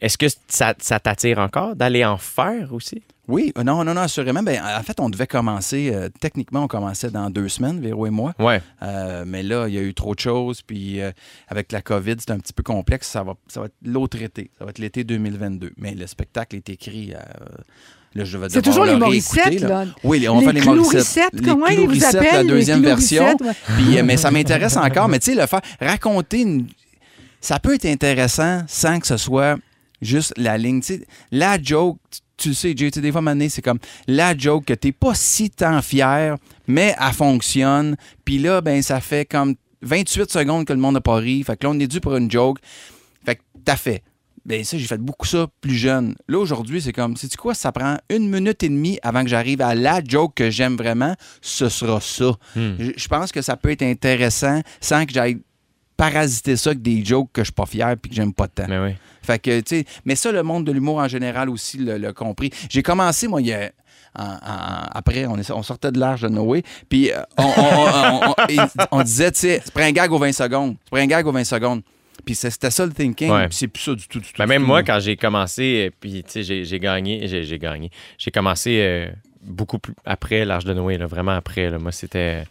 est-ce 0.00 0.18
que 0.18 0.26
ça, 0.48 0.74
ça 0.78 0.98
t'attire 0.98 1.38
encore 1.38 1.76
d'aller 1.76 2.04
en 2.04 2.18
faire 2.18 2.72
aussi? 2.72 3.02
Oui, 3.26 3.52
non, 3.56 3.84
non, 3.84 3.94
non, 3.94 4.02
assurément. 4.02 4.42
Ben, 4.42 4.60
en 4.62 4.82
fait, 4.82 5.00
on 5.00 5.08
devait 5.08 5.26
commencer, 5.26 5.90
euh, 5.94 6.08
techniquement, 6.20 6.64
on 6.64 6.68
commençait 6.68 7.10
dans 7.10 7.30
deux 7.30 7.48
semaines, 7.48 7.80
Véro 7.80 8.06
et 8.06 8.10
moi. 8.10 8.34
Ouais. 8.38 8.60
Euh, 8.82 9.24
mais 9.26 9.42
là, 9.42 9.66
il 9.66 9.74
y 9.74 9.78
a 9.78 9.82
eu 9.82 9.94
trop 9.94 10.14
de 10.14 10.20
choses. 10.20 10.60
Puis 10.62 11.00
euh, 11.00 11.10
avec 11.48 11.72
la 11.72 11.80
COVID, 11.80 12.16
c'est 12.18 12.30
un 12.32 12.38
petit 12.38 12.52
peu 12.52 12.62
complexe. 12.62 13.08
Ça 13.08 13.22
va, 13.22 13.34
ça 13.48 13.60
va 13.60 13.66
être 13.66 13.74
l'autre 13.84 14.20
été. 14.20 14.50
Ça 14.58 14.64
va 14.64 14.70
être 14.70 14.78
l'été 14.78 15.04
2022. 15.04 15.72
Mais 15.78 15.94
le 15.94 16.06
spectacle 16.06 16.56
est 16.56 16.68
écrit. 16.68 17.14
euh, 17.14 17.18
là, 18.14 18.24
je 18.24 18.36
vais 18.36 18.48
C'est 18.50 18.60
devoir 18.60 18.74
toujours 18.74 18.84
le 18.84 18.92
les 18.92 18.98
Morissettes, 18.98 19.60
là. 19.62 19.84
là. 19.86 19.86
Oui, 20.04 20.28
on 20.28 20.36
va 20.40 20.42
faire 20.42 20.52
les 20.52 20.60
Morissettes. 20.60 21.42
Comment 21.44 21.66
ils 21.68 21.88
vous 21.88 22.04
appellent? 22.04 22.22
la 22.32 22.42
les 22.42 22.48
deuxième 22.48 22.82
version. 22.82 23.36
Clourissettes, 23.36 23.68
ouais. 23.70 23.74
Puis, 23.94 24.02
mais 24.02 24.16
ça 24.18 24.30
m'intéresse 24.30 24.76
encore. 24.76 25.08
Mais 25.08 25.18
tu 25.18 25.32
sais, 25.32 25.40
le 25.40 25.46
faire, 25.46 25.62
raconter 25.80 26.42
une. 26.42 26.66
Ça 27.40 27.58
peut 27.58 27.74
être 27.74 27.86
intéressant 27.86 28.62
sans 28.68 28.98
que 29.00 29.06
ce 29.06 29.16
soit 29.16 29.56
juste 30.02 30.34
la 30.36 30.56
ligne. 30.58 30.80
Tu 30.80 30.94
sais, 30.98 31.06
la 31.30 31.60
joke, 31.62 31.98
tu- 32.36 32.48
le 32.50 32.54
sais, 32.54 32.74
Jay, 32.76 32.90
des 32.90 33.12
fois, 33.12 33.20
mané, 33.20 33.48
c'est 33.48 33.62
comme 33.62 33.78
la 34.06 34.36
joke 34.36 34.64
que 34.66 34.74
t'es 34.74 34.92
pas 34.92 35.14
si 35.14 35.50
tant 35.50 35.80
fier, 35.82 36.36
mais 36.66 36.94
elle 37.00 37.12
fonctionne. 37.12 37.96
Puis 38.24 38.38
là, 38.38 38.60
ben, 38.60 38.82
ça 38.82 39.00
fait 39.00 39.24
comme 39.24 39.54
28 39.82 40.30
secondes 40.30 40.64
que 40.66 40.72
le 40.72 40.78
monde 40.78 40.94
n'a 40.94 41.00
pas 41.00 41.16
ri. 41.16 41.42
Fait 41.44 41.56
que 41.56 41.66
là, 41.66 41.70
on 41.70 41.78
est 41.78 41.86
dû 41.86 42.00
pour 42.00 42.16
une 42.16 42.30
joke. 42.30 42.58
Fait 43.24 43.36
que 43.36 43.40
t'as 43.64 43.76
fait. 43.76 44.02
Ben 44.46 44.62
ça, 44.62 44.76
j'ai 44.76 44.86
fait 44.86 44.98
beaucoup 45.00 45.26
ça 45.26 45.46
plus 45.62 45.74
jeune. 45.74 46.14
Là, 46.28 46.38
aujourd'hui, 46.38 46.82
c'est 46.82 46.92
comme, 46.92 47.16
sais-tu 47.16 47.38
quoi, 47.38 47.54
ça 47.54 47.72
prend 47.72 47.96
une 48.10 48.28
minute 48.28 48.62
et 48.62 48.68
demie 48.68 48.98
avant 49.02 49.22
que 49.22 49.28
j'arrive 49.30 49.62
à 49.62 49.74
la 49.74 50.02
joke 50.06 50.34
que 50.34 50.50
j'aime 50.50 50.76
vraiment, 50.76 51.14
ce 51.40 51.70
sera 51.70 51.98
ça. 52.02 52.32
Je 52.54 52.92
je 52.94 53.08
pense 53.08 53.32
que 53.32 53.40
ça 53.40 53.56
peut 53.56 53.70
être 53.70 53.80
intéressant 53.82 54.60
sans 54.82 55.06
que 55.06 55.14
j'aille 55.14 55.38
parasiter 55.96 56.56
ça 56.56 56.70
avec 56.70 56.82
des 56.82 57.04
jokes 57.04 57.28
que 57.32 57.42
je 57.42 57.46
suis 57.46 57.52
pas 57.52 57.66
fier 57.66 57.94
puis 58.00 58.10
que 58.10 58.16
j'aime 58.16 58.32
pas 58.34 58.48
tant. 58.48 58.66
Mais 58.68 58.78
oui. 58.78 58.90
Fait 59.22 59.38
que, 59.38 59.60
tu 59.60 59.76
sais, 59.78 59.84
mais 60.04 60.16
ça, 60.16 60.30
le 60.32 60.42
monde 60.42 60.64
de 60.66 60.72
l'humour 60.72 60.98
en 60.98 61.08
général 61.08 61.48
aussi 61.48 61.78
l'a 61.78 62.12
compris. 62.12 62.50
J'ai 62.68 62.82
commencé, 62.82 63.26
moi, 63.28 63.40
il 63.40 63.46
y 63.48 63.52
a. 63.54 63.70
en- 64.18 64.22
en- 64.24 64.88
après, 64.92 65.26
on, 65.26 65.36
est- 65.38 65.50
on 65.50 65.62
sortait 65.62 65.90
de 65.92 65.98
l'âge 65.98 66.20
de 66.22 66.28
Noé, 66.28 66.62
puis 66.88 67.10
euh, 67.10 67.20
on, 68.90 69.02
disait, 69.02 69.32
tu 69.32 69.40
sais, 69.40 69.62
prends 69.72 69.84
un 69.84 69.92
gag 69.92 70.12
aux 70.12 70.18
20 70.18 70.32
secondes. 70.32 70.76
Prends 70.90 71.00
un 71.00 71.06
gag 71.06 71.26
aux 71.26 71.32
20 71.32 71.44
secondes. 71.44 71.82
Puis 72.24 72.34
c'était 72.34 72.70
ça 72.70 72.86
le 72.86 72.92
thinking, 72.92 73.30
Ouais. 73.30 73.48
puis 73.48 73.56
c'est 73.56 73.68
plus 73.68 73.82
ça 73.82 73.94
du 73.94 74.06
tout. 74.08 74.20
Du 74.20 74.26
tout 74.26 74.32
Ben, 74.38 74.44
du 74.44 74.48
même 74.50 74.62
tout, 74.62 74.68
moi, 74.68 74.82
quand 74.82 74.98
j'ai 75.00 75.16
commencé, 75.16 75.88
euh, 75.88 75.94
puis 76.00 76.22
tu 76.24 76.44
sais, 76.44 76.64
j'ai, 76.64 76.80
gagné, 76.80 77.26
j'ai, 77.26 77.58
gagné. 77.58 77.90
J'ai 78.18 78.30
commencé 78.30 78.78
euh, 78.80 79.08
beaucoup 79.42 79.78
plus 79.78 79.94
après 80.04 80.44
l'âge 80.44 80.64
de 80.64 80.72
Noé, 80.72 80.96
là, 80.96 81.06
vraiment 81.06 81.32
après. 81.32 81.68
là. 81.70 81.78
Moi, 81.78 81.92
c'était, 81.92 82.44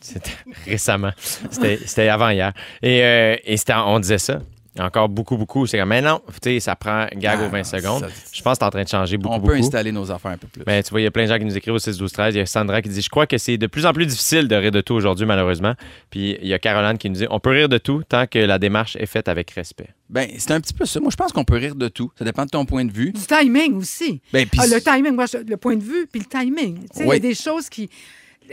c'était 0.00 0.30
récemment. 0.66 1.12
C'était, 1.50 1.78
c'était 1.84 2.08
avant 2.08 2.30
hier. 2.30 2.52
Et, 2.82 3.02
euh, 3.02 3.36
et 3.44 3.56
c'était, 3.56 3.74
on 3.74 3.98
disait 4.00 4.18
ça. 4.18 4.40
Encore 4.76 5.08
beaucoup, 5.08 5.36
beaucoup. 5.36 5.68
C'est 5.68 5.78
comme, 5.78 5.90
mais 5.90 6.02
non, 6.02 6.20
tu 6.42 6.50
sais, 6.50 6.58
ça 6.58 6.74
prend 6.74 7.06
gag 7.14 7.38
Ah, 7.40 7.46
aux 7.46 7.48
20 7.48 7.62
secondes. 7.62 8.00
ça- 8.00 8.08
Je 8.32 8.42
pense 8.42 8.54
que 8.54 8.58
c'est 8.58 8.64
en 8.64 8.70
train 8.70 8.82
de 8.82 8.88
changer 8.88 9.16
beaucoup, 9.18 9.36
On 9.36 9.38
peut 9.38 9.52
beaucoup. 9.52 9.58
installer 9.64 9.92
nos 9.92 10.10
affaires 10.10 10.32
un 10.32 10.36
peu 10.36 10.48
plus. 10.48 10.64
Mais 10.66 10.82
tu 10.82 10.90
vois, 10.90 11.00
il 11.00 11.04
y 11.04 11.06
a 11.06 11.12
plein 11.12 11.22
de 11.22 11.28
gens 11.28 11.38
qui 11.38 11.44
nous 11.44 11.56
écrivent 11.56 11.74
au 11.74 11.78
6 11.78 11.96
12 11.96 12.10
13 12.10 12.34
Il 12.34 12.38
y 12.38 12.40
a 12.40 12.46
Sandra 12.46 12.82
qui 12.82 12.88
dit 12.88 13.00
Je 13.00 13.08
crois 13.08 13.28
que 13.28 13.38
c'est 13.38 13.56
de 13.56 13.68
plus 13.68 13.86
en 13.86 13.92
plus 13.92 14.04
difficile 14.04 14.48
de 14.48 14.56
rire 14.56 14.72
de 14.72 14.80
tout 14.80 14.94
aujourd'hui, 14.94 15.26
malheureusement. 15.26 15.74
Puis 16.10 16.36
il 16.42 16.48
y 16.48 16.54
a 16.54 16.58
Caroline 16.58 16.98
qui 16.98 17.08
nous 17.08 17.14
dit 17.14 17.26
On 17.30 17.38
peut 17.38 17.50
rire 17.50 17.68
de 17.68 17.78
tout 17.78 18.02
tant 18.08 18.26
que 18.26 18.40
la 18.40 18.58
démarche 18.58 18.96
est 18.96 19.06
faite 19.06 19.28
avec 19.28 19.52
respect. 19.52 19.90
Ben, 20.10 20.28
c'est 20.38 20.50
un 20.50 20.60
petit 20.60 20.74
peu 20.74 20.86
ça. 20.86 20.98
Moi, 20.98 21.10
je 21.12 21.16
pense 21.16 21.30
qu'on 21.30 21.44
peut 21.44 21.56
rire 21.56 21.76
de 21.76 21.86
tout. 21.86 22.10
Ça 22.18 22.24
dépend 22.24 22.44
de 22.44 22.50
ton 22.50 22.64
point 22.66 22.84
de 22.84 22.92
vue. 22.92 23.12
Du 23.12 23.20
timing 23.24 23.76
aussi. 23.76 24.20
Ben, 24.32 24.44
puis 24.44 24.58
Ah, 24.60 24.66
le 24.66 24.80
timing, 24.80 25.14
moi, 25.14 25.26
je- 25.26 25.38
le 25.38 25.56
point 25.56 25.76
de 25.76 25.84
vue, 25.84 26.08
puis 26.10 26.20
le 26.20 26.26
timing. 26.26 26.80
Tu 26.80 26.96
sais, 26.96 27.04
Il 27.04 27.08
y 27.10 27.12
a 27.12 27.18
des 27.20 27.34
choses 27.36 27.68
qui. 27.68 27.88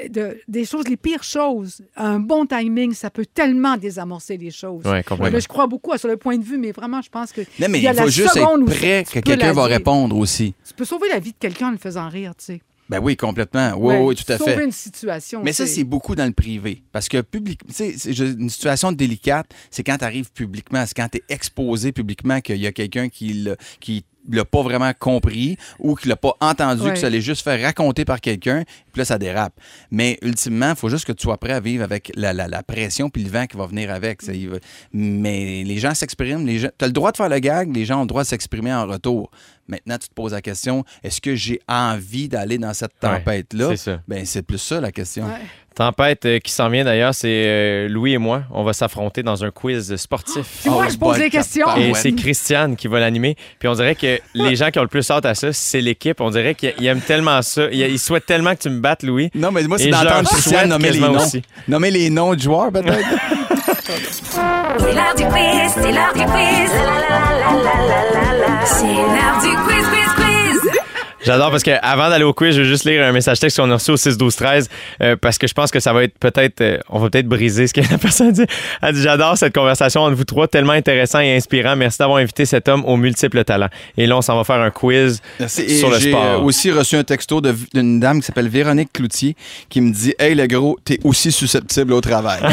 De- 0.09 0.37
des 0.47 0.65
choses, 0.65 0.87
les 0.87 0.97
pires 0.97 1.23
choses. 1.23 1.81
Un 1.95 2.19
bon 2.19 2.45
timing, 2.45 2.93
ça 2.93 3.09
peut 3.09 3.25
tellement 3.25 3.77
désamorcer 3.77 4.37
les 4.37 4.51
choses. 4.51 4.85
Ouais, 4.85 5.03
complètement. 5.03 5.33
Là, 5.33 5.39
je 5.39 5.47
crois 5.47 5.67
beaucoup 5.67 5.91
à 5.93 5.97
sur 5.97 6.07
le 6.07 6.17
point 6.17 6.37
de 6.37 6.43
vue, 6.43 6.57
mais 6.57 6.71
vraiment, 6.71 7.01
je 7.01 7.09
pense 7.09 7.31
que. 7.31 7.41
non, 7.59 7.67
mais 7.69 7.79
il 7.79 7.83
y 7.83 7.87
a 7.87 7.91
il 7.91 7.97
faut 7.97 8.03
la 8.05 8.09
juste 8.09 8.37
être 8.37 8.65
prêt 8.65 9.05
que 9.11 9.19
quelqu'un 9.19 9.53
va 9.53 9.65
répondre 9.65 10.15
aussi. 10.17 10.53
Tu 10.67 10.73
peux 10.73 10.85
sauver 10.85 11.09
la 11.09 11.19
vie 11.19 11.31
de 11.31 11.37
quelqu'un 11.39 11.67
en 11.67 11.71
le 11.71 11.77
faisant 11.77 12.07
rire, 12.09 12.33
tu 12.37 12.45
sais. 12.45 12.61
Ben 12.89 12.99
oui, 13.01 13.15
complètement. 13.15 13.71
Oui, 13.77 13.95
Ouais, 13.95 13.99
oui, 14.03 14.15
tout 14.15 14.29
à 14.33 14.37
sauver 14.37 14.55
fait. 14.55 14.65
une 14.65 14.71
situation. 14.73 15.41
Mais 15.43 15.53
ça, 15.53 15.65
c'est 15.65 15.85
beaucoup 15.85 16.13
dans 16.13 16.25
le 16.25 16.33
privé. 16.33 16.83
Parce 16.91 17.07
que 17.07 17.21
public, 17.21 17.61
tu 17.65 17.73
sais, 17.73 18.11
une 18.21 18.49
situation 18.49 18.91
délicate, 18.91 19.47
c'est 19.69 19.81
quand 19.81 19.97
tu 19.97 20.03
arrives 20.03 20.29
publiquement, 20.33 20.83
c'est 20.85 20.93
quand 20.97 21.07
tu 21.09 21.19
es 21.19 21.23
exposé 21.29 21.93
publiquement 21.93 22.41
qu'il 22.41 22.57
y 22.57 22.67
a 22.67 22.73
quelqu'un 22.73 23.07
qui 23.07 23.47
qui 23.79 24.03
l'a 24.29 24.45
pas 24.45 24.61
vraiment 24.61 24.91
compris 24.97 25.57
ou 25.79 25.95
qui 25.95 26.07
l'a 26.07 26.15
pas 26.15 26.35
entendu, 26.39 26.83
Ouais. 26.83 26.93
que 26.93 26.99
ça 26.99 27.07
allait 27.07 27.21
juste 27.21 27.43
faire 27.43 27.59
raconter 27.61 28.05
par 28.05 28.21
quelqu'un, 28.21 28.63
puis 28.91 28.99
là, 28.99 29.05
ça 29.05 29.17
dérape. 29.17 29.53
Mais 29.89 30.17
ultimement, 30.21 30.69
il 30.71 30.75
faut 30.75 30.89
juste 30.89 31.05
que 31.05 31.11
tu 31.11 31.23
sois 31.23 31.37
prêt 31.37 31.53
à 31.53 31.59
vivre 31.59 31.83
avec 31.83 32.11
la, 32.15 32.31
la- 32.33 32.47
la 32.47 32.61
pression 32.63 33.09
puis 33.09 33.23
le 33.23 33.29
vent 33.29 33.45
qui 33.47 33.57
va 33.57 33.65
venir 33.65 33.91
avec. 33.91 34.21
Ça, 34.21 34.33
il 34.33 34.49
va- 34.49 34.57
Mais 34.93 35.63
les 35.63 35.77
gens 35.79 35.93
s'expriment, 35.95 36.45
les 36.45 36.59
gens... 36.59 36.69
tu 36.77 36.85
as 36.85 36.87
le 36.87 36.93
droit 36.93 37.11
de 37.11 37.17
faire 37.17 37.29
le 37.29 37.39
gag, 37.39 37.75
les 37.75 37.85
gens 37.85 37.97
ont 37.97 38.01
le 38.01 38.07
droit 38.07 38.23
de 38.23 38.27
s'exprimer 38.27 38.73
en 38.73 38.85
retour. 38.87 39.31
Maintenant, 39.67 39.97
tu 39.97 40.09
te 40.09 40.13
poses 40.13 40.33
la 40.33 40.41
question, 40.41 40.83
est-ce 41.03 41.21
que 41.21 41.33
j'ai 41.35 41.61
envie 41.67 42.27
d'aller 42.27 42.57
dans 42.57 42.73
cette 42.73 42.91
Ouais, 43.01 43.09
tempête-là? 43.19 43.69
c'est 43.71 43.77
ça. 43.77 44.01
Ben, 44.07 44.25
c'est 44.25 44.41
plus 44.41 44.57
ça 44.57 44.81
la 44.81 44.91
question. 44.91 45.25
Ouais. 45.25 45.39
Tempête 45.75 46.25
euh, 46.25 46.39
qui 46.39 46.51
s'en 46.51 46.67
vient 46.69 46.83
d'ailleurs, 46.83 47.13
c'est 47.15 47.27
euh, 47.45 47.87
Louis 47.87 48.13
et 48.13 48.17
moi. 48.17 48.43
On 48.51 48.63
va 48.63 48.73
s'affronter 48.73 49.23
dans 49.23 49.43
un 49.45 49.51
quiz 49.51 49.95
sportif. 49.95 50.45
C'est 50.59 50.69
moi, 50.69 50.83
Oh, 50.87 50.91
je 50.91 50.97
pose 50.97 51.17
les 51.17 51.29
questions. 51.29 51.65
capable. 51.65 51.81
Et 51.85 51.93
c'est 51.93 52.11
Christiane 52.11 52.75
qui 52.75 52.87
va 52.87 52.99
l'animer. 52.99 53.35
Puis 53.57 53.67
on 53.69 53.73
dirait 53.73 53.95
que 53.95 54.19
les 54.33 54.55
gens 54.55 54.69
qui 54.69 54.79
ont 54.79 54.83
le 54.83 54.87
plus 54.89 55.09
hâte 55.09 55.25
à 55.25 55.33
ça, 55.33 55.53
c'est 55.53 55.79
l'équipe. 55.81 56.19
On 56.19 56.29
dirait 56.29 56.55
qu'ils 56.55 56.85
aiment 56.85 56.99
tellement 57.01 57.41
ça. 57.41 57.63
Ils, 57.71 57.79
ils 57.81 57.99
souhaitent 57.99 58.25
tellement 58.25 58.53
que 58.53 58.61
tu 58.61 58.69
me 58.69 58.79
battes, 58.79 59.03
Louis. 59.03 59.29
Non, 59.33 59.51
mais 59.51 59.63
moi, 59.63 59.77
c'est 59.77 59.89
d'entendre 59.89 60.29
Christiane 60.29 60.67
nommer 60.69 60.83
les 60.91 60.99
quasiment 60.99 61.13
noms. 61.13 61.23
aussi. 61.23 61.41
Nommer 61.67 61.91
les 61.91 62.09
noms 62.09 62.33
de 62.33 62.39
joueurs, 62.41 62.71
peut-être. 62.71 62.99
C'est 64.77 64.93
l'heure 64.93 65.15
du 65.15 65.23
quiz, 65.25 65.71
c'est 65.75 65.91
l'heure 65.91 66.13
du 66.13 66.21
quiz. 66.21 66.71
C'est 68.65 68.85
l'heure 68.85 69.41
du 69.41 69.55
quiz, 69.63 69.85
quiz, 69.89 70.13
quiz. 70.15 70.30
J'adore 71.23 71.51
parce 71.51 71.63
que 71.63 71.71
avant 71.83 72.09
d'aller 72.09 72.23
au 72.23 72.33
quiz, 72.33 72.55
je 72.55 72.61
veux 72.61 72.67
juste 72.67 72.83
lire 72.85 73.03
un 73.05 73.11
message 73.11 73.39
texte 73.39 73.57
qu'on 73.57 73.69
a 73.69 73.75
reçu 73.75 73.91
au 73.91 73.97
6 73.97 74.17
12 74.17 74.35
13 74.35 74.69
euh, 75.01 75.15
parce 75.15 75.37
que 75.37 75.45
je 75.47 75.53
pense 75.53 75.69
que 75.69 75.79
ça 75.79 75.93
va 75.93 76.03
être 76.03 76.17
peut-être 76.17 76.61
euh, 76.61 76.77
on 76.89 76.99
va 76.99 77.09
peut-être 77.09 77.27
briser 77.27 77.67
ce 77.67 77.73
que 77.73 77.81
la 77.91 77.97
personne 77.97 78.31
dit. 78.31 78.45
Elle 78.81 78.95
dit 78.95 79.01
j'adore 79.03 79.37
cette 79.37 79.53
conversation 79.53 80.01
entre 80.01 80.15
vous 80.15 80.23
trois 80.23 80.47
tellement 80.47 80.73
intéressant 80.73 81.19
et 81.19 81.35
inspirant. 81.35 81.75
Merci 81.75 81.99
d'avoir 81.99 82.17
invité 82.19 82.45
cet 82.45 82.67
homme 82.69 82.83
aux 82.85 82.97
multiples 82.97 83.43
talents. 83.43 83.69
Et 83.97 84.07
là 84.07 84.17
on 84.17 84.21
s'en 84.21 84.35
va 84.35 84.43
faire 84.43 84.59
un 84.61 84.71
quiz 84.71 85.21
Merci. 85.39 85.61
Et 85.61 85.77
sur 85.77 85.89
le 85.91 85.99
j'ai 85.99 86.09
sport. 86.11 86.23
euh, 86.23 86.39
aussi 86.39 86.71
reçu 86.71 86.95
un 86.95 87.03
texto 87.03 87.39
d'une 87.73 87.99
dame 87.99 88.19
qui 88.21 88.25
s'appelle 88.25 88.49
Véronique 88.49 88.91
Cloutier 88.91 89.35
qui 89.69 89.81
me 89.81 89.91
dit 89.91 90.13
Hey, 90.17 90.33
le 90.35 90.47
gros, 90.47 90.77
t'es 90.83 90.99
aussi 91.03 91.31
susceptible 91.31 91.93
au 91.93 92.01
travail. 92.01 92.39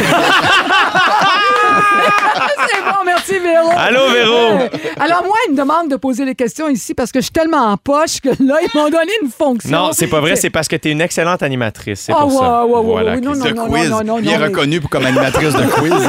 C'est 2.70 2.82
bon, 2.82 3.04
merci 3.30 3.38
Véro. 3.42 3.70
Allô, 3.76 4.08
Véro? 4.12 4.68
Alors 5.00 5.24
moi, 5.24 5.36
ils 5.46 5.52
me 5.52 5.56
demandent 5.56 5.88
de 5.90 5.96
poser 5.96 6.24
les 6.24 6.34
questions 6.34 6.68
ici 6.68 6.94
parce 6.94 7.12
que 7.12 7.20
je 7.20 7.24
suis 7.24 7.32
tellement 7.32 7.58
en 7.72 7.76
poche 7.76 8.20
que 8.20 8.28
là, 8.28 8.56
ils 8.62 8.70
m'ont 8.78 8.88
donné 8.88 9.12
une 9.22 9.30
fonction. 9.30 9.70
Non, 9.70 9.90
c'est 9.92 10.06
pas 10.06 10.20
vrai, 10.20 10.36
c'est 10.36 10.50
parce 10.50 10.68
que 10.68 10.76
tu 10.76 10.88
es 10.88 10.92
une 10.92 11.00
excellente 11.00 11.42
animatrice, 11.42 12.00
c'est 12.00 12.12
Ah, 12.12 12.20
pour 12.22 12.32
ça. 12.32 12.64
ouais, 12.66 12.72
ouais, 12.72 12.78
ouais, 12.78 12.84
Voilà, 12.84 13.10
ouais, 13.14 13.20
non, 13.20 13.32
Christiane. 13.32 13.54
de 13.54 13.58
non, 13.58 13.66
quiz. 13.70 13.90
non, 13.90 14.04
non, 14.04 14.18
bien 14.20 14.38
mais- 14.38 14.46
reconnue 14.46 14.80
pour- 14.80 14.90
comme 14.90 15.06
animatrice 15.06 15.54
de 15.54 15.62
quiz. 15.66 15.92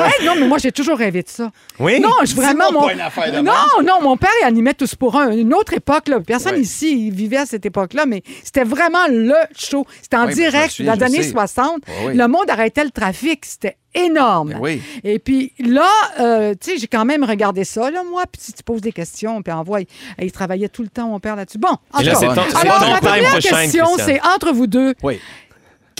Hey, 0.00 0.26
non, 0.26 0.34
mais 0.38 0.46
moi, 0.46 0.58
j'ai 0.58 0.72
toujours 0.72 0.96
rêvé 0.96 1.22
de 1.22 1.28
ça. 1.28 1.50
Oui? 1.78 2.00
Non, 2.00 2.10
je 2.24 2.34
vraiment. 2.34 2.72
Mon... 2.72 2.86
pas 2.86 2.92
une 2.92 3.00
affaire 3.00 3.32
de 3.32 3.38
non, 3.40 3.52
non, 3.84 4.00
mon 4.02 4.16
père, 4.16 4.30
il 4.42 4.46
animait 4.46 4.74
tous 4.74 4.94
pour 4.94 5.16
un. 5.16 5.30
Une 5.32 5.52
autre 5.54 5.74
époque, 5.74 6.08
là. 6.08 6.20
Personne 6.20 6.54
Ouais. 6.54 6.60
ici 6.60 7.06
il 7.08 7.12
vivait 7.12 7.38
à 7.38 7.46
cette 7.46 7.66
époque-là, 7.66 8.06
mais 8.06 8.22
c'était 8.44 8.64
vraiment 8.64 9.06
le 9.08 9.34
show. 9.56 9.86
C'était 10.02 10.16
en 10.16 10.26
Oui, 10.26 10.34
ben, 10.34 10.50
direct 10.50 10.82
dans 10.82 10.94
les 10.94 11.02
années 11.02 11.22
sais. 11.22 11.30
60. 11.30 11.70
Ouais, 11.86 11.94
oui. 12.08 12.16
Le 12.16 12.28
monde 12.28 12.48
arrêtait 12.48 12.84
le 12.84 12.90
trafic. 12.90 13.44
C'était 13.44 13.76
énorme. 13.94 14.50
Ben 14.50 14.58
oui. 14.60 14.82
Et 15.04 15.18
puis 15.18 15.52
là, 15.58 15.88
euh, 16.20 16.49
tu 16.54 16.70
sais, 16.72 16.78
j'ai 16.78 16.86
quand 16.86 17.04
même 17.04 17.24
regardé 17.24 17.64
ça, 17.64 17.90
là, 17.90 18.02
moi. 18.04 18.24
Puis 18.30 18.42
si 18.42 18.52
tu 18.52 18.62
poses 18.62 18.80
des 18.80 18.92
questions, 18.92 19.42
puis 19.42 19.52
envoie. 19.52 19.80
Il 20.20 20.32
travaillait 20.32 20.68
tout 20.68 20.82
le 20.82 20.88
temps, 20.88 21.08
mon 21.08 21.20
père, 21.20 21.36
là-dessus. 21.36 21.58
Bon, 21.58 21.76
en 21.92 22.00
là, 22.00 22.12
Alors, 22.54 22.90
ma 22.90 23.00
première 23.00 23.38
question, 23.38 23.86
c'est 23.98 24.20
entre 24.22 24.52
vous 24.52 24.66
deux, 24.66 24.94
Oui. 25.02 25.20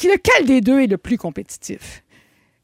lequel 0.08 0.46
des 0.46 0.60
deux 0.60 0.80
est 0.80 0.86
le 0.86 0.98
plus 0.98 1.18
compétitif? 1.18 2.02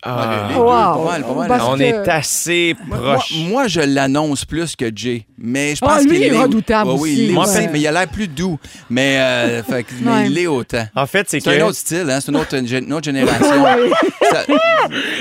Ah. 0.08 0.46
Les 0.48 0.54
deux, 0.54 0.60
Wow. 0.60 0.66
pas 0.68 1.04
mal, 1.12 1.22
pas 1.24 1.34
mal. 1.34 1.48
Parce 1.48 1.64
On 1.64 1.76
que- 1.76 1.82
est 1.82 2.08
assez 2.08 2.76
Moi, 2.86 2.98
proche. 2.98 3.32
moi, 3.48 3.66
je 3.68 3.80
l'annonce 3.80 4.44
plus 4.44 4.76
que 4.76 4.86
Jay. 4.94 5.26
Mais 5.38 5.74
je 5.74 5.80
Ah, 5.82 5.86
pense 5.88 6.02
qu'il 6.06 6.14
il 6.14 6.22
est 6.24 6.38
redoutable 6.38 6.90
Ouais, 6.90 6.96
oui, 6.98 7.12
aussi, 7.12 7.24
il 7.26 7.34
est 7.34 7.38
aussi, 7.38 7.68
mais 7.72 7.80
il 7.80 7.86
a 7.86 7.92
l'air 7.92 8.08
plus 8.08 8.28
doux. 8.28 8.58
Mais, 8.88 9.18
euh, 9.18 9.62
fait 9.68 9.82
que- 9.82 9.92
mais 10.00 10.10
Ouais. 10.10 10.26
il 10.26 10.34
l'est 10.34 10.46
autant. 10.46 10.86
En 10.94 11.06
fait, 11.06 11.26
c'est 11.28 11.38
que. 11.38 11.44
C'est 11.44 11.60
un 11.60 11.66
autre 11.66 11.76
style, 11.76 12.06
hein? 12.10 12.20
c'est 12.20 12.30
une 12.30 12.36
autre, 12.38 12.54
une 12.56 12.66
génération. 12.66 13.62
Ouais. 13.64 13.90
Ça- 14.30 14.44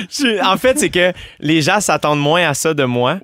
Je- 0.10 0.46
En 0.46 0.58
fait, 0.58 0.78
c'est 0.80 0.90
que 0.90 1.12
les 1.40 1.62
gens 1.62 1.80
s'attendent 1.82 2.20
moins 2.22 2.48
à 2.48 2.54
ça 2.54 2.74
de 2.74 2.84
moi. 2.84 3.18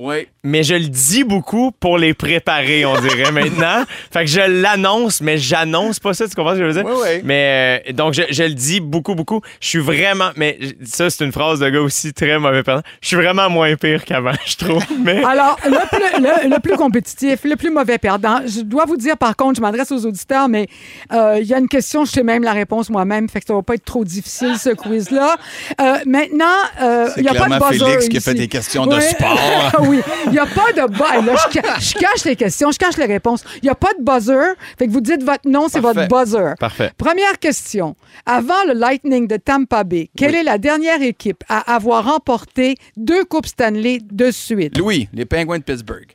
Mais 0.43 0.63
je 0.63 0.73
le 0.73 0.87
dis 0.87 1.23
beaucoup 1.23 1.71
pour 1.79 1.99
les 1.99 2.15
préparer, 2.15 2.83
on 2.83 2.99
dirait 2.99 3.31
maintenant. 3.31 3.83
fait 4.11 4.21
que 4.25 4.29
je 4.31 4.41
l'annonce, 4.41 5.21
mais 5.21 5.37
j'annonce 5.37 5.99
pas 5.99 6.15
ça, 6.15 6.27
tu 6.27 6.33
comprends 6.33 6.53
ce 6.53 6.59
que 6.59 6.63
je 6.63 6.77
veux 6.77 6.83
dire? 6.83 6.91
Oui, 6.91 6.97
oui. 7.03 7.21
Mais 7.23 7.83
euh, 7.87 7.93
donc, 7.93 8.15
je, 8.15 8.23
je 8.31 8.43
le 8.43 8.53
dis 8.55 8.79
beaucoup, 8.79 9.13
beaucoup. 9.13 9.41
Je 9.59 9.67
suis 9.67 9.79
vraiment. 9.79 10.29
Mais 10.35 10.57
ça, 10.83 11.11
c'est 11.11 11.23
une 11.23 11.31
phrase 11.31 11.50
de 11.59 11.69
gars 11.69 11.81
aussi 11.81 12.13
très 12.13 12.37
mauvais 12.39 12.63
perdant. 12.63 12.81
Je 13.01 13.07
suis 13.07 13.15
vraiment 13.17 13.49
moins 13.49 13.75
pire 13.75 14.03
qu'avant, 14.05 14.31
je 14.45 14.55
trouve. 14.55 14.83
Mais. 15.03 15.23
Alors, 15.31 15.57
le 15.65 15.71
plus, 15.89 16.21
le- 16.21 16.49
le 16.55 16.59
plus 16.59 16.75
compétitif, 16.77 17.39
le 17.43 17.55
plus 17.55 17.69
mauvais 17.71 17.97
perdant, 17.97 18.41
je 18.45 18.61
dois 18.61 18.85
vous 18.85 18.97
dire, 18.97 19.17
par 19.17 19.35
contre, 19.35 19.55
je 19.57 19.61
m'adresse 19.61 19.91
aux 19.91 20.05
auditeurs, 20.05 20.47
mais 20.49 20.67
euh, 21.13 21.37
il 21.41 21.47
y 21.47 21.53
a 21.53 21.57
une 21.59 21.67
question, 21.67 22.05
je 22.05 22.11
sais 22.11 22.23
même 22.23 22.43
la 22.43 22.53
réponse 22.53 22.89
moi-même, 22.89 23.29
fait 23.29 23.39
que 23.41 23.45
ça 23.47 23.53
va 23.53 23.61
pas 23.61 23.75
être 23.75 23.85
trop 23.85 24.03
difficile, 24.03 24.57
ce 24.57 24.69
quiz-là. 24.69 25.35
Euh, 25.79 25.97
maintenant, 26.05 26.45
euh, 26.81 27.09
il 27.17 27.23
n'y 27.23 27.29
a 27.29 27.33
pas 27.33 27.47
de 27.49 27.59
buzzer 27.69 27.85
Félix 27.85 28.09
qui 28.09 28.17
a 28.17 28.21
fait 28.21 28.33
des 28.33 28.47
questions 28.47 28.85
de 28.85 28.99
sport. 28.99 29.39
oui, 29.81 29.99
il 30.27 30.31
n'y 30.31 30.39
a 30.39 30.45
pas 30.45 30.71
de 30.75 30.87
buzzer. 30.87 31.37
Je, 31.49 31.59
ca- 31.61 31.79
je 31.79 31.93
cache 31.93 32.25
les 32.25 32.35
questions, 32.35 32.71
je 32.71 32.77
cache 32.77 32.97
les 32.97 33.05
réponses. 33.05 33.43
Il 33.61 33.65
n'y 33.65 33.69
a 33.69 33.75
pas 33.75 33.91
de 33.97 34.03
buzzer, 34.03 34.55
fait 34.77 34.87
que 34.87 34.91
vous 34.91 35.01
dites 35.01 35.23
votre 35.23 35.47
nom, 35.49 35.67
c'est 35.69 35.79
votre 35.79 36.07
buzzer. 36.07 36.53
Parfait. 36.59 36.91
Première 36.97 37.39
question. 37.39 37.95
Avant 38.25 38.53
le 38.67 38.73
Lightning 38.73 39.27
de 39.27 39.37
Tampa 39.37 39.83
Bay, 39.83 40.09
quelle 40.17 40.35
est 40.35 40.43
la 40.43 40.57
dernière 40.57 41.01
équipe 41.01 41.30
à 41.49 41.73
avoir 41.73 42.05
remporté 42.05 42.75
deux 42.97 43.25
Coupes 43.25 43.47
Stanley 43.47 43.99
de 44.11 44.31
suite? 44.31 44.77
Louis, 44.77 45.07
les 45.13 45.25
Penguins 45.25 45.59
de 45.59 45.63
Pittsburgh. 45.63 46.07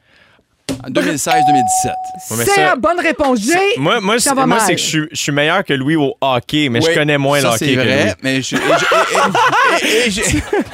En 0.84 0.90
2016-2017. 0.90 1.86
Ouais, 1.86 1.92
mais 2.38 2.44
c'est 2.44 2.50
ça- 2.50 2.62
la 2.62 2.76
bonne 2.76 2.98
réponse. 3.00 3.40
Moi, 3.78 4.00
moi, 4.00 4.18
ça 4.18 4.30
c'est, 4.30 4.36
va 4.36 4.46
moi, 4.46 4.56
mal. 4.58 4.66
c'est 4.66 4.74
que 4.74 4.80
je 4.80 4.86
suis, 4.86 5.02
je 5.12 5.16
suis 5.16 5.32
meilleur 5.32 5.64
que 5.64 5.72
Louis 5.72 5.96
au 5.96 6.14
hockey, 6.20 6.68
mais 6.68 6.80
Oui, 6.80 6.86
je 6.90 6.98
connais 6.98 7.18
moins 7.18 7.40
ça, 7.40 7.48
le 7.48 7.54
hockey 7.54 7.66
c'est 7.66 7.74
que 7.74 7.80
vrai, 7.80 8.04
Louis. 8.04 8.12
mais 8.22 8.42
je, 8.42 8.56
et 8.56 8.58
je- 8.58 9.86
et- 9.86 9.86
et- 9.86 10.04
et- 10.04 10.06
et 10.06 10.10
je- 10.10 10.22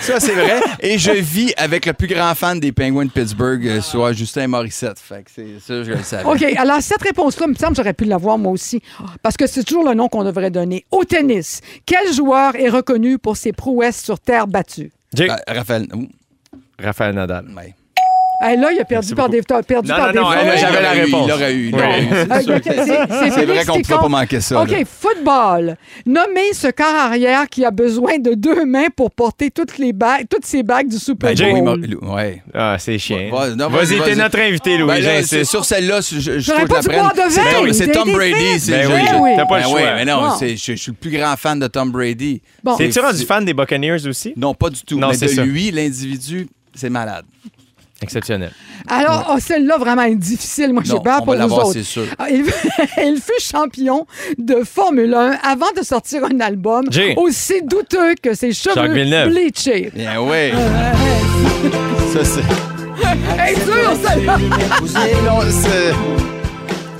ça 0.01 0.18
c'est 0.18 0.32
vrai. 0.32 0.61
Et 0.80 0.99
je 0.99 1.12
vis 1.12 1.53
avec 1.57 1.86
le 1.86 1.93
plus 1.93 2.09
grand 2.09 2.34
fan 2.34 2.59
des 2.59 2.72
Penguins 2.72 3.05
de 3.05 3.11
Pittsburgh, 3.11 3.66
euh, 3.66 3.80
soit 3.80 4.12
Justin 4.12 4.49
Morissette. 4.49 4.99
Fait 4.99 5.22
que 5.24 5.30
c'est 5.34 5.61
ça, 5.61 5.82
je 5.84 5.93
le 5.93 6.03
savais. 6.03 6.24
OK, 6.24 6.43
alors 6.59 6.80
cette 6.80 7.03
réponse-là, 7.03 7.47
il 7.47 7.51
me 7.51 7.55
semble 7.55 7.72
que 7.72 7.76
j'aurais 7.76 7.95
pu 7.95 8.05
l'avoir 8.05 8.38
moi 8.38 8.53
aussi, 8.53 8.80
parce 9.22 9.36
que 9.36 9.47
c'est 9.47 9.62
toujours 9.62 9.86
le 9.88 9.95
nom 9.95 10.09
qu'on 10.09 10.24
devrait 10.24 10.51
donner. 10.51 10.84
Au 10.90 11.05
tennis, 11.05 11.61
quel 11.86 12.12
joueur 12.12 12.57
est 12.57 12.68
reconnu 12.70 13.18
pour 13.18 13.36
ses 13.36 13.53
prouesses 13.53 14.03
sur 14.03 14.18
terre 14.18 14.47
battue? 14.47 14.90
Jake, 15.14 15.30
Raphaël. 15.47 15.86
ouh, 15.95 16.09
Raphaël 16.82 17.14
Nadal. 17.14 17.47
ouais. 17.57 17.74
Hey, 18.43 18.57
là, 18.59 18.72
il 18.72 18.80
a 18.80 18.84
perdu 18.84 19.07
Merci 19.09 19.14
par, 19.14 19.26
beaucoup. 19.26 19.36
des, 19.38 19.45
t'as 19.45 19.62
perdu 19.62 19.88
Non, 19.88 19.97
par 19.97 20.14
non, 20.14 20.32
elle, 20.32 20.49
Ouais, 20.49 20.59
j'avais 20.59 20.72
il 20.78 20.82
la 20.82 20.82
l'aurait 20.82 20.99
eu, 20.99 21.05
réponse. 21.05 21.26
Il 21.26 21.30
l'aurait 21.30 21.55
eu. 21.55 21.68
il 21.68 21.74
Oui. 21.74 21.80
l'aurait 21.80 22.01
eu, 22.03 22.09
c'est 22.26 22.43
sûr. 22.45 23.34
Félix 23.34 23.36
vrai 23.47 23.64
qu'on 23.64 23.72
ne 23.72 23.76
qui 23.76 23.82
pouvait 23.90 24.01
pas 24.03 24.09
manquer 24.09 24.40
ça. 24.40 24.61
OK, 24.62 24.70
là. 24.70 24.78
football. 24.84 25.76
Nommez 26.07 26.53
ce 26.53 26.68
quart 26.68 26.95
arrière 26.95 27.49
qui 27.49 27.64
a 27.64 27.70
besoin 27.70 28.18
de 28.18 28.34
deux 28.34 28.64
mains 28.64 28.88
pour 28.95 29.11
porter 29.11 29.51
toutes, 29.51 29.78
les 29.78 29.93
bagues, 29.93 30.26
toutes 30.28 30.45
ses 30.45 30.62
bagues 30.62 30.88
du 30.88 30.99
Super 30.99 31.34
Ben, 31.34 31.64
Bowl. 31.64 31.80
Louis 31.80 31.97
Mor- 32.01 32.11
Lou- 32.11 32.14
ouais. 32.16 32.43
Ah, 32.55 32.76
c'est 32.78 32.99
chiant. 32.99 33.30
Va- 33.30 33.51
non, 33.51 33.68
vas-y, 33.68 33.97
vas-y, 33.97 34.11
t'es 34.11 34.16
notre 34.16 34.38
invité, 34.40 34.76
Louis. 34.76 34.88
Ben 34.88 34.95
là, 34.95 35.01
j'insiste. 35.16 35.28
c'est- 35.30 35.45
sur 35.45 35.64
celle-là, 35.64 36.01
je, 36.01 36.16
je, 36.16 36.20
je 36.20 36.38
J'aurais 36.40 36.61
faut 36.62 36.66
que 36.66 36.72
pas 36.72 36.80
dû 36.80 36.88
la 36.88 36.95
prenne. 36.95 37.01
boire 37.14 37.26
de 37.28 37.32
C'est 37.32 37.40
vin, 37.43 37.51
Tom- 37.53 37.72
C'est 37.72 37.88
Tom 37.93 38.12
Brady. 38.12 38.59
c'est- 38.61 38.72
Ben 38.72 38.82
je- 38.82 38.95
oui, 38.95 39.01
oui. 39.20 39.30
t'as 39.36 39.47
pas 39.47 39.57
le 39.59 39.62
Ben 39.62 39.68
choix. 39.68 39.80
oui, 39.80 39.86
mais 39.97 40.05
non, 40.05 40.20
Bon. 40.22 40.36
c'est- 40.36 40.57
je, 40.57 40.72
je 40.72 40.76
suis 40.76 40.90
le 40.93 40.97
plus 40.97 41.11
grand 41.11 41.36
fan 41.36 41.59
de 41.59 41.66
Tom 41.68 41.90
Brady. 41.93 42.43
Bon. 42.64 42.76
C'est- 42.76 42.99
rendu 43.01 43.24
fan 43.24 43.45
des 43.45 43.55
Buccaneers 43.55 44.07
aussi? 44.07 44.32
Non, 44.36 44.55
pas 44.55 44.70
du 44.70 44.82
tout. 44.82 44.99
Non, 44.99 45.09
mais 45.09 45.14
c'est 45.14 45.26
de 45.26 45.30
ça. 45.32 45.45
lui, 45.45 45.70
l'individu, 45.70 46.49
c'est 46.74 46.90
malade. 46.90 47.24
Exceptionnel. 48.03 48.53
Alors, 48.88 49.32
oh, 49.34 49.38
celle-là, 49.40 49.78
vraiment 49.78 50.03
est 50.03 50.14
difficile. 50.16 50.72
Moi, 50.72 50.82
j'ai 50.84 50.98
peur 51.00 51.22
pour 51.24 51.34
l'avoir, 51.34 51.66
autres. 51.66 51.72
c'est 51.74 51.82
sûr. 51.84 52.05
Ah, 52.18 52.28
Il, 52.30 52.44
il 53.05 53.16
fut 53.20 53.40
champion 53.40 54.07
de 54.38 54.62
Formule 54.64 55.14
1 55.14 55.38
avant 55.42 55.70
de 55.76 55.82
sortir 55.84 56.24
un 56.24 56.40
album 56.40 56.84
aussi 57.16 57.62
douteux 57.62 58.14
que 58.20 58.34
ses 58.34 58.53
cheveux 58.53 58.88
bleachés. 59.28 59.90
Bien, 59.94 60.20
oui. 60.20 60.50
Ça, 62.12 62.24
c'est. 62.24 62.42
Hey, 63.38 63.55
dur, 63.57 63.92
celle-là! 64.05 64.38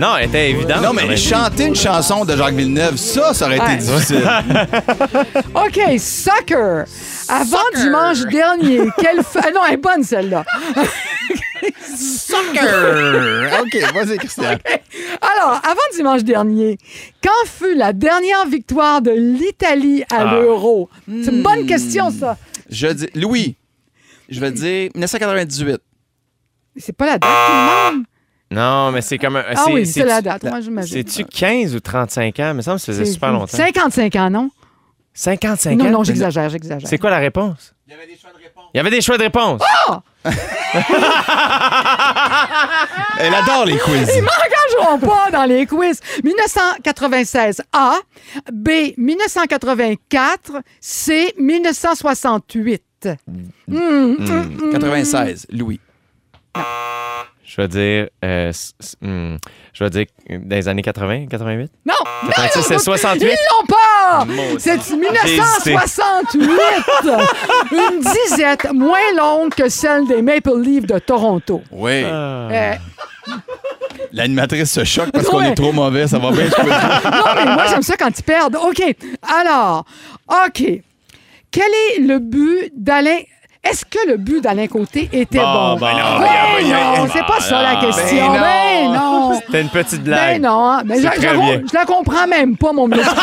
Non, 0.03 0.17
elle 0.17 0.29
était 0.29 0.51
évidente. 0.51 0.83
non, 0.83 0.93
mais 0.93 1.07
même. 1.07 1.17
chanter 1.17 1.67
une 1.67 1.77
chanson 1.77 2.25
de 2.25 2.37
Jacques 2.37 2.55
Villeneuve, 2.55 2.97
ça, 2.97 3.33
ça 3.35 3.47
aurait 3.47 3.61
Ouais. 3.61 3.75
été 3.75 3.85
difficile. 3.85 4.29
OK, 5.55 5.81
soccer. 6.01 6.85
Avant 7.29 7.59
dimanche 7.77 8.21
dernier, 8.23 8.81
quelle... 8.99 9.23
fa- 9.23 9.43
Ah 9.45 9.51
non, 9.55 9.61
elle 9.69 9.75
est 9.75 9.77
bonne, 9.77 10.03
celle-là. 10.03 10.45
OK, 13.61 13.77
vas-y, 13.95 14.17
Christian. 14.19 14.57
Alors, 15.21 15.61
avant 15.65 15.81
dimanche 15.95 16.25
dernier, 16.25 16.79
quand 17.23 17.31
fut 17.47 17.75
la 17.77 17.93
dernière 17.93 18.47
victoire 18.47 19.01
de 19.03 19.13
l'Italie 19.13 20.03
à 20.13 20.29
Ah. 20.29 20.35
l'Euro? 20.35 20.89
C'est 21.07 21.31
une 21.31 21.43
bonne 21.43 21.67
question, 21.67 22.11
ça. 22.11 22.37
Je 22.69 22.89
dis. 22.89 23.09
Louis, 23.15 23.57
je 24.29 24.41
vais 24.41 24.51
dire 24.51 24.91
1998. 24.95 25.81
C'est 26.77 26.97
pas 26.97 27.07
la 27.07 27.19
date 27.19 27.23
qui 27.23 27.53
me 27.53 27.91
demande. 27.93 28.05
Non, 28.53 28.93
mais 28.93 29.01
c'est 29.03 29.19
comme 29.19 29.37
un. 29.37 29.45
Ah 29.57 29.65
oui, 29.71 29.87
c'est 29.87 29.93
c'est-tu- 29.95 30.07
la 30.07 30.21
date. 30.21 30.45
Moi, 30.45 30.61
j'imagine. 30.61 31.07
C'est-tu 31.09 31.25
15 31.25 31.75
ou 31.75 31.81
35 31.81 32.39
ans? 32.41 32.51
Il 32.51 32.55
me 32.57 32.63
semble 32.63 32.77
que 32.77 32.83
ça 32.83 32.93
faisait 32.93 33.05
super 33.07 33.33
longtemps. 33.33 33.57
55 33.57 34.15
ans, 34.17 34.31
non? 34.31 34.51
55 35.15 35.77
Non, 35.77 35.87
ans? 35.87 35.91
non, 35.91 36.05
j'exagère, 36.05 36.49
j'exagère. 36.49 36.89
C'est 36.89 36.99
quoi 36.99 37.11
la 37.11 37.19
réponse? 37.19 37.75
Il 37.87 37.93
y 37.93 37.97
avait 37.97 38.07
des 38.07 38.17
choix 38.19 38.31
de 38.31 38.37
réponse. 38.39 38.65
Il 38.73 38.77
y 38.77 38.81
avait 38.81 38.91
des 38.91 39.01
choix 39.03 39.19
de 39.19 39.23
réponse. 39.23 39.61
Elle 43.19 43.35
adore 43.35 43.67
les 43.67 43.77
quiz. 43.79 44.11
Ils 44.17 44.23
m'engageront 44.23 44.99
pas 44.99 45.31
dans 45.31 45.45
les 45.45 45.67
quiz. 45.67 46.01
1996 46.25 47.63
A, 47.73 47.95
B 48.53 48.69
1984, 48.97 50.63
C 50.81 51.35
1968. 51.39 52.83
Hum, 53.69 53.71
hum, 53.71 54.17
hum. 54.63 54.73
96, 54.73 55.47
Louis. 55.51 55.79
Je 57.45 57.57
vais 57.61 57.69
dire. 57.69 58.09
euh, 58.25 58.53
hmm, 59.03 59.37
je 59.73 59.85
vais 59.85 59.91
dire 59.91 60.07
dans 60.31 60.57
les 60.57 60.69
années 60.69 60.83
80, 60.83 61.27
88? 61.27 61.71
Non! 61.85 61.95
86, 62.29 62.63
c'est 62.63 62.79
68? 62.79 63.27
Ils 63.27 63.37
l'ont 63.51 63.67
pas! 63.67 64.27
C'est 64.59 64.79
1968! 64.95 66.41
Une 67.73 68.01
disette 68.01 68.73
moins 68.73 68.99
longue 69.17 69.53
que 69.55 69.69
celle 69.69 70.07
des 70.07 70.23
Maple 70.23 70.61
Leafs 70.61 70.87
de 70.87 70.99
Toronto. 70.99 71.63
Oui. 71.71 72.03
Ah. 72.05 72.49
Euh, 72.51 72.75
L'animatrice 74.13 74.71
se 74.73 74.85
choque 74.85 75.11
parce 75.13 75.27
qu'on 75.27 75.39
Ouais. 75.39 75.51
est 75.51 75.55
trop 75.55 75.73
mauvais. 75.73 76.07
Ça 76.07 76.19
va 76.19 76.31
bien. 76.31 76.45
je 76.47 76.51
peux 76.55 76.63
le 76.63 76.69
dire. 76.69 77.01
non, 77.11 77.25
mais 77.37 77.45
moi, 77.55 77.67
j'aime 77.69 77.83
ça 77.83 77.97
quand 77.97 78.17
ils 78.19 78.23
perdent. 78.23 78.57
OK. 78.57 78.83
Alors, 79.41 79.85
OK. 80.29 80.63
Quel 81.51 81.71
est 81.97 82.01
le 82.01 82.19
but 82.19 82.73
d'Alain... 82.77 83.19
Est-ce 83.65 83.85
que 83.85 84.09
le 84.09 84.17
but 84.17 84.41
d'Alain 84.43 84.67
Côté 84.67 85.09
était 85.13 85.39
Bon, 85.39 85.45
bon? 85.45 85.75
bon, 85.75 85.87
Ben 85.87 85.95
ben, 85.95 86.65
non, 86.69 87.05
ben, 87.05 87.11
c'est 87.13 87.25
pas 87.27 87.41
ça 87.41 87.63
la 87.63 87.75
ben 87.77 87.81
question. 87.87 88.27
non. 88.29 88.41
Ben 88.41 88.93
non. 88.93 89.41
C'était 89.47 89.61
une 89.61 89.69
petite 89.69 90.03
Ben 90.03 90.05
blague. 90.05 90.41
non, 90.43 90.67
hein. 90.69 90.83
mais 90.85 91.01
je, 91.01 91.07
très 91.07 91.21
je- 91.21 91.75
la 91.75 91.85
comprends 91.85 92.27
même 92.27 92.57
pas, 92.57 92.73
mon 92.73 92.91
expliquer. 92.91 93.21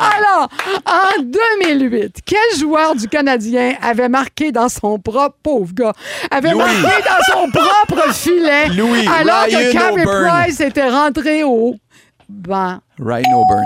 Alors, 0.00 0.48
en 0.86 1.22
2008, 1.22 2.18
quel 2.24 2.58
joueur 2.58 2.94
du 2.94 3.08
Canadien 3.08 3.74
avait 3.82 4.08
marqué 4.08 4.52
dans 4.52 4.68
son 4.68 4.98
propre, 4.98 5.36
pauvre 5.42 5.72
gars, 5.74 5.92
avait 6.30 6.50
Louis. 6.52 6.58
marqué 6.58 7.02
dans 7.02 7.34
son 7.34 7.50
propre 7.50 8.12
filet 8.14 8.68
Louis, 8.68 9.06
alors 9.08 9.46
que 9.46 9.56
Ryan 9.56 9.72
Carey 9.72 9.92
O'Byrne. 10.04 10.28
Price 10.44 10.60
était 10.60 10.88
rentré 10.88 11.42
au 11.42 11.74
O'Byrne. 12.30 12.80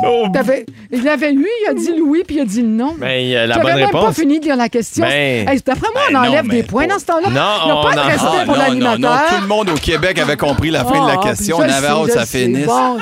Oh, 0.06 0.26
T'avais- 0.32 0.64
Il 0.92 1.08
avait 1.08 1.32
lui, 1.32 1.48
il 1.64 1.70
a 1.70 1.74
dit 1.74 1.96
Louis, 1.98 2.22
puis 2.24 2.36
il 2.36 2.40
a 2.42 2.44
dit 2.44 2.62
non. 2.62 2.94
ben, 2.98 3.10
il 3.20 3.28
y 3.30 3.36
a 3.36 3.46
la 3.46 3.58
bonne 3.58 3.74
même 3.74 3.90
pas 3.90 3.98
réponse. 4.00 4.14
fini 4.16 4.38
de 4.38 4.44
lire 4.44 4.56
la 4.56 4.68
question. 4.68 5.04
Ben. 5.04 5.48
Hey, 5.48 5.60
D'après 5.66 5.88
moi, 5.92 6.02
on 6.08 6.12
Ben 6.12 6.28
enlève 6.28 6.44
mais 6.46 6.56
des 6.56 6.62
points 6.62 6.86
pas- 6.86 6.94
dans 6.94 6.98
ce 7.00 7.06
temps-là. 7.06 7.28
Non, 7.28 7.50
il 7.64 7.72
n'y 7.72 7.78
a 7.78 7.82
pas 7.82 7.94
de 7.94 7.98
en- 7.98 8.04
respect 8.04 8.28
Ah, 8.40 8.44
pour 8.44 8.54
non, 8.56 8.62
non, 8.62 8.68
l'animateur. 8.68 8.98
non, 9.00 9.36
tout 9.36 9.42
le 9.42 9.48
monde 9.48 9.68
au 9.70 9.74
Québec 9.74 10.18
avait 10.18 10.36
compris 10.36 10.70
la 10.70 10.84
fin 10.84 11.02
de 11.02 11.08
la 11.08 11.18
Ah, 11.20 11.22
question. 11.28 11.56
On 11.58 11.62
avait 11.62 11.86
hâte 11.88 12.06
que 12.06 12.12
ça 12.12 12.26
finisse. 12.26 12.66
Bon, 12.66 12.98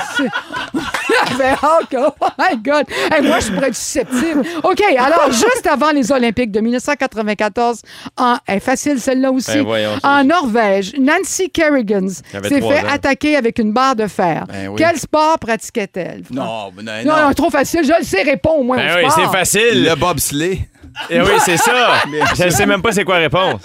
J'avais 1.31 1.51
hâte 1.51 1.95
Oh 1.97 2.27
my 2.39 2.57
God! 2.63 2.85
Hey, 3.13 3.23
moi, 3.23 3.41
je 3.41 3.51
pourrais 3.53 3.69
être 3.69 3.77
susceptible. 3.77 4.43
OK, 4.63 4.83
alors, 4.99 5.31
juste 5.31 5.67
avant 5.71 5.91
les 5.91 6.11
Olympiques 6.13 6.51
de 6.53 6.61
1994, 6.61 7.83
en, 8.17 8.37
hey, 8.47 8.61
facile 8.61 9.01
celle-là 9.01 9.31
aussi, 9.31 9.53
Ben, 9.55 9.63
voyons, 9.65 9.97
en 10.03 10.25
Norvège, 10.25 10.95
Nancy 10.99 11.51
Kerrigan 11.51 12.07
avait 12.35 12.49
s'est 12.49 12.61
fait 12.61 12.81
ans. 12.81 12.91
attaquer 12.91 13.37
avec 13.37 13.59
une 13.59 13.73
barre 13.73 13.97
de 13.97 14.07
fer. 14.07 14.45
Ben 14.49 14.69
oui. 14.69 14.77
Quel 14.79 14.97
sport 14.99 15.39
pratiquait-elle? 15.39 16.23
Non, 16.31 16.71
mais 16.77 16.83
non, 16.83 16.93
Non, 17.13 17.17
non. 17.21 17.29
non, 17.29 17.33
trop 17.35 17.51
facile. 17.51 17.85
Je 17.85 17.93
le 17.99 18.05
sais, 18.05 18.23
réponds 18.23 18.57
au 18.59 18.63
moins 18.63 18.77
Ben 18.77 18.93
au 19.05 19.07
oui, 19.07 19.13
c'est 19.15 19.37
facile. 19.37 19.85
Le 19.85 19.95
bobsleigh. 19.95 20.61
Eh 21.09 21.21
oui, 21.21 21.29
c'est 21.45 21.57
ça. 21.57 22.03
Je 22.37 22.45
ne 22.45 22.51
sais 22.51 22.67
même 22.67 22.83
pas 22.83 22.93
c'est 22.93 23.05
quoi 23.05 23.17
la 23.17 23.23
réponse. 23.23 23.61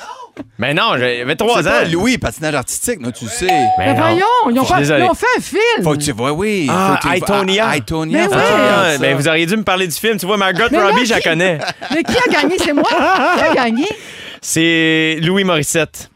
Mais 0.58 0.74
non, 0.74 0.92
j'avais 0.98 1.36
trois 1.36 1.60
ans. 1.68 1.72
pas 1.72 1.84
Louis, 1.86 2.18
patinage 2.18 2.56
artistique, 2.56 3.00
non, 3.00 3.12
tu 3.12 3.26
le 3.26 3.30
sais. 3.32 3.48
Mais 3.78 3.94
non. 3.94 4.00
voyons, 4.00 4.26
ils 4.52 4.60
ont, 4.60 4.66
pas- 4.66 4.78
désolé. 4.80 5.04
ils 5.06 5.10
ont 5.10 5.14
fait 5.14 5.26
un 5.38 5.42
film. 5.42 5.84
Faut 5.84 5.92
que 5.94 5.98
tu 6.04 6.12
vois, 6.12 6.32
oui. 6.34 6.68
Ah, 6.70 7.00
Faut 7.02 7.10
Itonia. 7.14 7.68
Ah, 7.70 7.78
Itonia, 7.78 8.28
Mais 8.28 8.36
oui. 8.36 9.08
Ah, 9.12 9.14
vous 9.16 9.28
auriez 9.28 9.46
dû 9.46 9.56
me 9.58 9.64
parler 9.64 9.88
du 9.88 9.96
film. 9.96 10.18
Tu 10.18 10.26
vois, 10.26 10.38
Margot 10.38 10.64
Mais 10.72 10.82
Robbie, 10.82 11.06
je 11.06 11.14
la 11.14 11.22
connais. 11.22 11.58
Mais 11.92 12.04
qui 12.04 12.18
a 12.18 12.32
gagné? 12.32 12.56
C'est 12.64 12.74
moi. 12.74 12.84
Qui 13.38 13.44
a 13.44 13.54
gagné? 13.54 13.88
C'est 14.42 15.18
Louis 15.24 15.44
Morissette. 15.44 16.10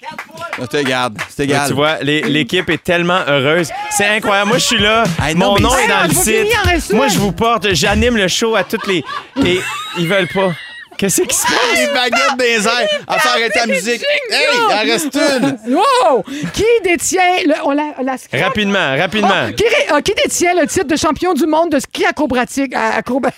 Je 0.59 0.65
te 0.65 0.77
garde, 0.83 1.17
tu 1.35 1.73
vois, 1.73 1.97
l'équipe 2.01 2.69
est 2.69 2.83
tellement 2.83 3.21
heureuse. 3.27 3.71
C'est 3.89 4.05
incroyable. 4.05 4.49
Moi, 4.49 4.57
je 4.59 4.65
suis 4.65 4.77
là. 4.79 5.03
Hey, 5.23 5.33
non, 5.33 5.53
Mon 5.53 5.59
nom 5.59 5.77
est 5.77 5.87
dans 5.87 6.03
Hey, 6.03 6.09
le 6.09 6.79
site. 6.79 6.93
Moi, 6.93 7.07
je 7.07 7.17
vous 7.17 7.31
porte. 7.31 7.73
J'anime 7.73 8.17
le 8.17 8.27
show 8.27 8.55
à 8.55 8.63
toutes 8.63 8.85
les. 8.87 9.03
Et 9.45 9.59
ils 9.97 10.07
veulent 10.07 10.27
pas. 10.27 10.51
Qu'est-ce 10.99 11.21
qui 11.21 11.33
se 11.35 11.43
passe? 11.43 11.53
Les 11.77 11.87
baguettes 11.93 12.37
des 12.37 12.67
airs. 12.67 12.89
À 13.07 13.19
faire 13.19 13.31
arrêter 13.31 13.59
la 13.59 13.67
musique. 13.67 14.03
Hey, 14.29 14.47
il 14.53 14.73
en 14.75 14.79
reste 14.79 15.15
une. 15.15 15.57
Wow! 15.75 16.23
Qui 16.53 16.65
détient 16.83 17.21
le. 17.45 17.53
On 17.63 17.71
la, 17.71 17.83
on 17.99 18.03
la 18.03 18.17
scrape? 18.17 18.41
Rapidement, 18.41 18.97
rapidement. 18.97 19.29
Ah, 19.47 19.51
qui, 19.53 19.63
ré- 19.63 19.87
ah, 19.91 20.01
qui 20.01 20.13
détient 20.13 20.53
le 20.55 20.67
titre 20.67 20.87
de 20.87 20.97
champion 20.97 21.33
du 21.33 21.45
monde 21.45 21.71
de 21.71 21.79
ski 21.79 22.05
acrobatique? 22.05 22.75
à- 22.75 22.99
acroba- 22.99 23.31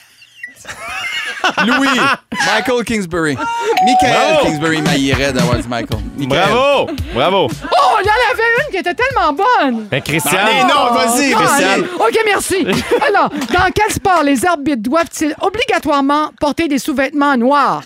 Louis. 1.66 2.00
Michael 2.46 2.84
Kingsbury. 2.86 3.36
Michael 3.36 4.12
Bravo. 4.12 4.46
Kingsbury 4.46 4.82
maillerait 4.82 5.34
d'avoir 5.34 5.58
dit 5.58 5.68
Michael. 5.68 6.00
Michael. 6.18 6.28
Bravo! 6.28 6.92
Bravo! 7.14 7.48
Oh, 7.64 7.98
il 8.02 8.06
y 8.06 8.10
en 8.10 8.32
avait 8.32 8.66
une 8.66 8.72
qui 8.72 8.78
était 8.78 8.94
tellement 8.94 9.34
bonne! 9.34 9.88
Ben, 9.90 10.02
Christian. 10.02 10.38
Allez, 10.40 10.64
non, 10.64 10.94
vas-y, 10.94 11.32
Christian. 11.32 11.84
OK, 12.00 12.20
merci. 12.26 12.66
Alors, 13.08 13.30
dans 13.30 13.72
quel 13.74 13.92
sport 13.92 14.24
les 14.24 14.46
arbitres 14.46 14.82
doivent-ils 14.82 15.36
obligatoirement 15.42 16.32
porter 16.40 16.68
des 16.68 16.80
sous-vêtements 16.80 17.38
noirs? 17.38 17.84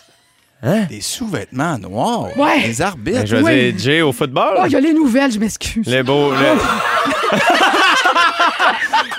Des 0.63 1.01
sous-vêtements 1.01 1.77
noirs. 1.77 2.29
Ouais. 2.37 2.61
Les 2.65 2.81
arbitres. 2.81 3.19
Ben, 3.19 3.27
je 3.27 3.35
Oui. 3.37 3.73
dire 3.73 3.83
Jay 3.93 4.01
au 4.01 4.11
football. 4.11 4.55
Oh, 4.57 4.63
il 4.65 4.71
y 4.71 4.75
a 4.75 4.79
les 4.79 4.93
nouvelles, 4.93 5.31
je 5.31 5.37
m'excuse. 5.39 5.85
Le 5.87 6.01
beau. 6.01 6.31
le- 6.31 6.37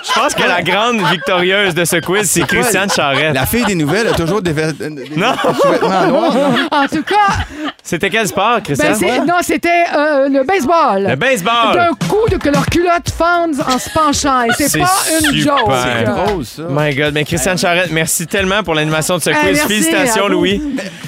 Je 0.03 0.13
pense 0.19 0.33
que 0.33 0.43
la 0.43 0.61
grande 0.61 0.99
victorieuse 1.11 1.73
de 1.75 1.85
ce 1.85 1.97
quiz, 1.97 2.29
c'est 2.29 2.41
Christiane 2.47 2.89
Charette. 2.89 3.33
La 3.33 3.45
fille 3.45 3.65
des 3.65 3.75
nouvelles 3.75 4.07
a 4.07 4.13
toujours 4.13 4.41
des, 4.41 4.51
vê- 4.51 4.73
des- 4.73 4.89
des 4.89 5.09
Non. 5.15 5.33
sous-vêtements 5.61 6.07
noirs. 6.07 6.33
non? 6.33 6.67
En 6.71 6.87
tout 6.87 7.03
cas, 7.03 7.43
C'était 7.83 8.09
quel 8.09 8.27
sport, 8.27 8.61
Christian? 8.63 8.89
ben, 8.91 8.95
c'est- 8.95 9.19
non, 9.19 9.35
c'était 9.41 9.83
euh, 9.95 10.27
le 10.29 10.43
baseball. 10.43 11.07
Le 11.09 11.15
baseball. 11.15 11.73
D'un 11.75 12.07
coup 12.07 12.27
de 12.31 12.37
que 12.37 12.49
leur 12.49 12.65
culotte 12.65 13.09
fende 13.15 13.55
en 13.67 13.77
se 13.77 13.89
penchant. 13.91 14.43
Et 14.43 14.51
c'est 14.57 14.79
pas 14.79 14.89
une 15.21 15.33
super. 15.39 15.57
joke. 15.57 15.73
C'est 15.83 16.03
drôle, 16.05 16.45
ça. 16.45 16.63
My 16.69 16.95
God, 16.95 17.13
mais 17.13 17.23
Christiane 17.23 17.57
Charette, 17.57 17.91
merci 17.91 18.25
tellement 18.27 18.63
pour 18.63 18.73
l'animation 18.75 19.17
de 19.17 19.21
ce 19.21 19.29
quiz. 19.29 19.39
merci, 19.43 19.67
Félicitations. 19.67 20.27
Louis. 20.27 20.61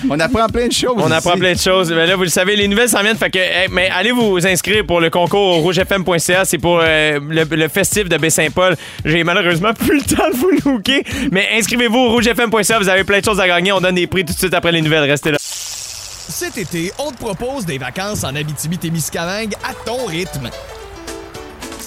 On 0.09 0.19
apprend 0.29 0.47
plein 0.47 0.67
de 0.67 0.73
choses. 0.73 0.95
On 0.97 1.11
apprend 1.11 1.37
plein 1.37 1.53
de 1.53 1.59
choses. 1.59 1.91
Mais 1.91 2.05
là, 2.07 2.15
vous 2.15 2.23
le 2.23 2.29
savez, 2.29 2.55
les 2.55 2.67
nouvelles 2.67 2.89
s'en 2.89 3.01
viennent. 3.01 3.17
Fait 3.17 3.29
que, 3.29 3.69
mais 3.71 3.89
allez 3.89 4.11
vous 4.11 4.45
inscrire 4.45 4.85
pour 4.85 4.99
le 5.01 5.09
concours 5.09 5.57
au 5.57 5.61
rougefm.ca. 5.61 6.45
C'est 6.45 6.57
pour 6.57 6.79
euh, 6.81 7.19
le, 7.27 7.43
le 7.43 7.67
festif 7.67 8.07
de 8.09 8.17
Baie-Saint-Paul. 8.17 8.75
J'ai 9.05 9.23
malheureusement 9.23 9.73
plus 9.77 9.97
le 9.97 10.15
temps 10.15 10.29
de 10.29 10.35
vous 10.35 10.51
looker. 10.65 11.03
Mais 11.31 11.47
inscrivez-vous 11.57 11.97
au 11.97 12.09
rougefm.ca. 12.11 12.79
Vous 12.79 12.89
avez 12.89 13.03
plein 13.03 13.19
de 13.19 13.25
choses 13.25 13.39
à 13.39 13.47
gagner. 13.47 13.71
On 13.71 13.81
donne 13.81 13.95
des 13.95 14.07
prix 14.07 14.23
tout 14.25 14.33
de 14.33 14.37
suite 14.39 14.53
après 14.53 14.71
les 14.71 14.81
nouvelles. 14.81 15.09
Restez 15.09 15.31
là. 15.31 15.37
Cet 15.39 16.57
été, 16.57 16.91
on 16.99 17.11
te 17.11 17.17
propose 17.17 17.65
des 17.65 17.77
vacances 17.77 18.23
en 18.23 18.35
Abitibi-Témiscamingue 18.35 19.53
à 19.63 19.73
ton 19.85 20.05
rythme. 20.05 20.49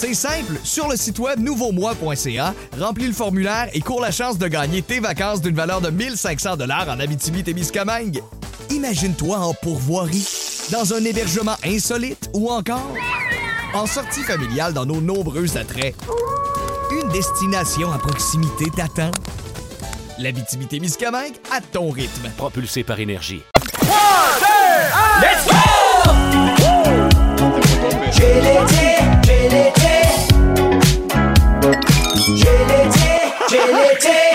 C'est 0.03 0.14
simple, 0.14 0.55
sur 0.64 0.88
le 0.88 0.96
site 0.96 1.20
web 1.20 1.38
nouveaumois.ca, 1.38 2.55
remplis 2.76 3.07
le 3.07 3.12
formulaire 3.12 3.68
et 3.72 3.78
cours 3.78 4.00
la 4.00 4.11
chance 4.11 4.36
de 4.36 4.48
gagner 4.48 4.82
tes 4.82 4.98
vacances 4.98 5.40
d'une 5.40 5.55
valeur 5.55 5.80
de 5.80 5.90
1500 5.90 6.57
dollars 6.57 6.88
en 6.88 6.98
Abitibi-Témiscamingue. 6.98 8.20
Imagine-toi 8.70 9.38
en 9.38 9.55
pourvoirie, 9.55 10.26
dans 10.72 10.92
un 10.92 11.05
hébergement 11.05 11.55
insolite 11.64 12.30
ou 12.34 12.50
encore 12.50 12.92
en 13.74 13.86
sortie 13.86 14.24
familiale 14.24 14.72
dans 14.72 14.86
nos 14.86 15.00
nombreux 15.00 15.57
attraits. 15.57 15.94
Une 17.00 17.09
destination 17.11 17.92
à 17.92 17.98
proximité 17.98 18.64
t'attend. 18.76 19.12
L'Abitibi-Témiscamingue 20.18 21.36
à 21.53 21.61
ton 21.61 21.90
rythme. 21.90 22.28
propulsé 22.36 22.82
par 22.82 22.98
énergie. 22.98 23.44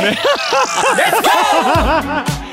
L'été. 0.10 1.30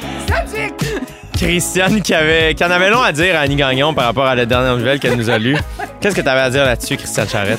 Christiane 1.36 2.00
qui, 2.00 2.14
avait, 2.14 2.54
qui 2.54 2.64
en 2.64 2.70
avait 2.70 2.90
long 2.90 3.02
à 3.02 3.12
dire 3.12 3.34
à 3.36 3.40
Annie 3.40 3.56
Gagnon 3.56 3.92
par 3.92 4.04
rapport 4.04 4.24
à 4.26 4.34
la 4.34 4.46
dernière 4.46 4.76
nouvelle 4.76 4.98
qu'elle 5.00 5.16
nous 5.16 5.28
a 5.30 5.38
lue. 5.38 5.56
Qu'est-ce 6.00 6.14
que 6.14 6.20
tu 6.20 6.28
avais 6.28 6.40
à 6.42 6.50
dire 6.50 6.64
là-dessus, 6.64 6.96
Christiane 6.96 7.28
Charette? 7.28 7.58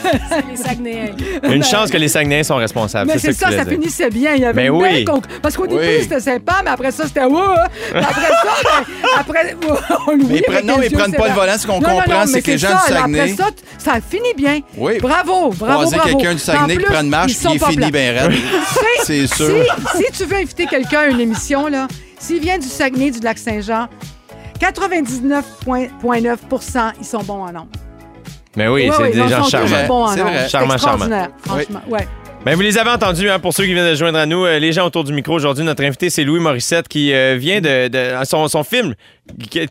Les 0.50 0.56
Saguenayens. 0.56 1.16
Une 1.44 1.64
chance 1.64 1.90
que 1.92 1.98
les 1.98 2.08
Saguenayens 2.08 2.44
sont 2.44 2.56
responsables. 2.58 3.12
Mais 3.12 3.18
C'est 3.20 3.34
ça, 3.34 3.52
ça, 3.52 3.66
finissait 3.66 4.10
bien. 4.10 4.34
Il 4.36 4.42
y 4.42 4.46
avait 4.46 4.68
une 4.68 4.72
oui. 4.74 4.82
belle 4.84 5.04
conc- 5.06 5.24
Parce 5.42 5.58
qu'au 5.58 5.68
début, 5.68 5.82
Oui. 5.82 5.98
c'était 6.02 6.20
sympa, 6.20 6.62
mais 6.64 6.70
après 6.72 6.92
ça, 6.92 7.06
c'était 7.06 7.26
ouh! 7.26 7.38
Puis 7.92 8.00
Après 8.00 8.22
ça, 8.22 8.54
ben, 8.64 9.10
après, 9.20 9.56
on 10.08 10.18
Mais 10.18 10.44
avec 10.48 10.64
non, 10.64 10.78
mais 10.80 10.88
ils 10.88 10.94
prennent 10.98 11.14
pas 11.14 11.28
le 11.28 11.34
volant. 11.34 11.58
Ce 11.58 11.68
qu'on 11.68 11.82
comprend, 11.82 12.26
c'est 12.28 12.42
que 12.42 12.52
les 12.52 12.58
gens 12.58 12.70
ça, 12.78 12.88
du 12.88 12.94
Saguenay- 12.94 13.20
Après 13.20 13.34
ça, 13.36 13.52
t- 13.52 13.64
ça 13.78 13.94
finit 14.08 14.34
bien. 14.38 14.60
Oui. 14.78 15.00
Bravo, 15.02 15.50
bravo, 15.50 15.74
Croiser 15.74 15.98
bravo. 15.98 16.18
quelqu'un 16.18 16.34
du 16.34 16.40
Saguenay 16.40 16.76
En 16.76 16.78
qui 16.78 16.84
prend 16.86 17.02
une 17.02 17.10
marche 17.10 17.34
puis 17.34 17.48
il 17.54 17.60
finit 17.60 17.92
bien 17.92 18.14
raide. 18.14 18.32
C'est 19.04 19.28
sûr. 19.28 19.64
Si 19.96 20.06
tu 20.18 20.26
veux 20.26 20.38
inviter 20.38 20.66
quelqu'un 20.68 21.00
à 21.00 21.06
une 21.08 21.20
émission, 21.20 21.68
là, 21.68 21.88
s'il 22.26 22.40
vient 22.42 22.58
du 22.58 22.68
Saguenay, 22.68 23.12
du 23.12 23.20
Lac-Saint-Jean, 23.20 23.88
99,9% 24.60 26.92
ils 27.00 27.06
sont 27.06 27.24
bons 27.24 27.44
en 27.46 27.52
nombre. 27.52 27.68
Mais 28.56 28.68
oui, 28.68 28.90
Ouais, 28.90 28.96
c'est 28.96 29.04
ouais, 29.04 29.12
des 29.12 29.18
ils 29.20 29.28
gens 29.30 29.44
sont 29.44 29.50
charmants. 29.50 29.88
bons 29.88 30.04
en 30.04 30.08
C'est 30.08 30.20
nombre. 30.20 30.32
vrai. 30.32 30.50
Charmant, 30.50 30.74
Extraordinaire, 30.76 31.30
franchement. 31.44 31.82
Ouais. 31.90 32.08
Ben, 32.46 32.54
vous 32.54 32.62
les 32.62 32.78
avez 32.78 32.92
entendus, 32.92 33.28
hein, 33.28 33.40
pour 33.40 33.56
ceux 33.56 33.64
qui 33.66 33.74
viennent 33.74 33.90
de 33.90 33.96
joindre 33.96 34.20
à 34.20 34.28
nous, 34.28 34.46
euh, 34.46 34.60
les 34.60 34.72
gens 34.72 34.86
autour 34.86 35.04
du 35.04 35.12
micro 35.12 35.34
aujourd'hui. 35.34 35.64
Notre 35.64 35.84
invité, 35.84 36.12
c'est 36.12 36.24
Louis 36.24 36.40
Morissette 36.40 36.88
qui 36.88 37.12
euh, 37.12 37.38
vient 37.40 37.60
de, 37.60 37.88
de- 37.88 38.24
son, 38.24 38.48
son 38.48 38.64
film. 38.64 38.94
qui 39.50 39.66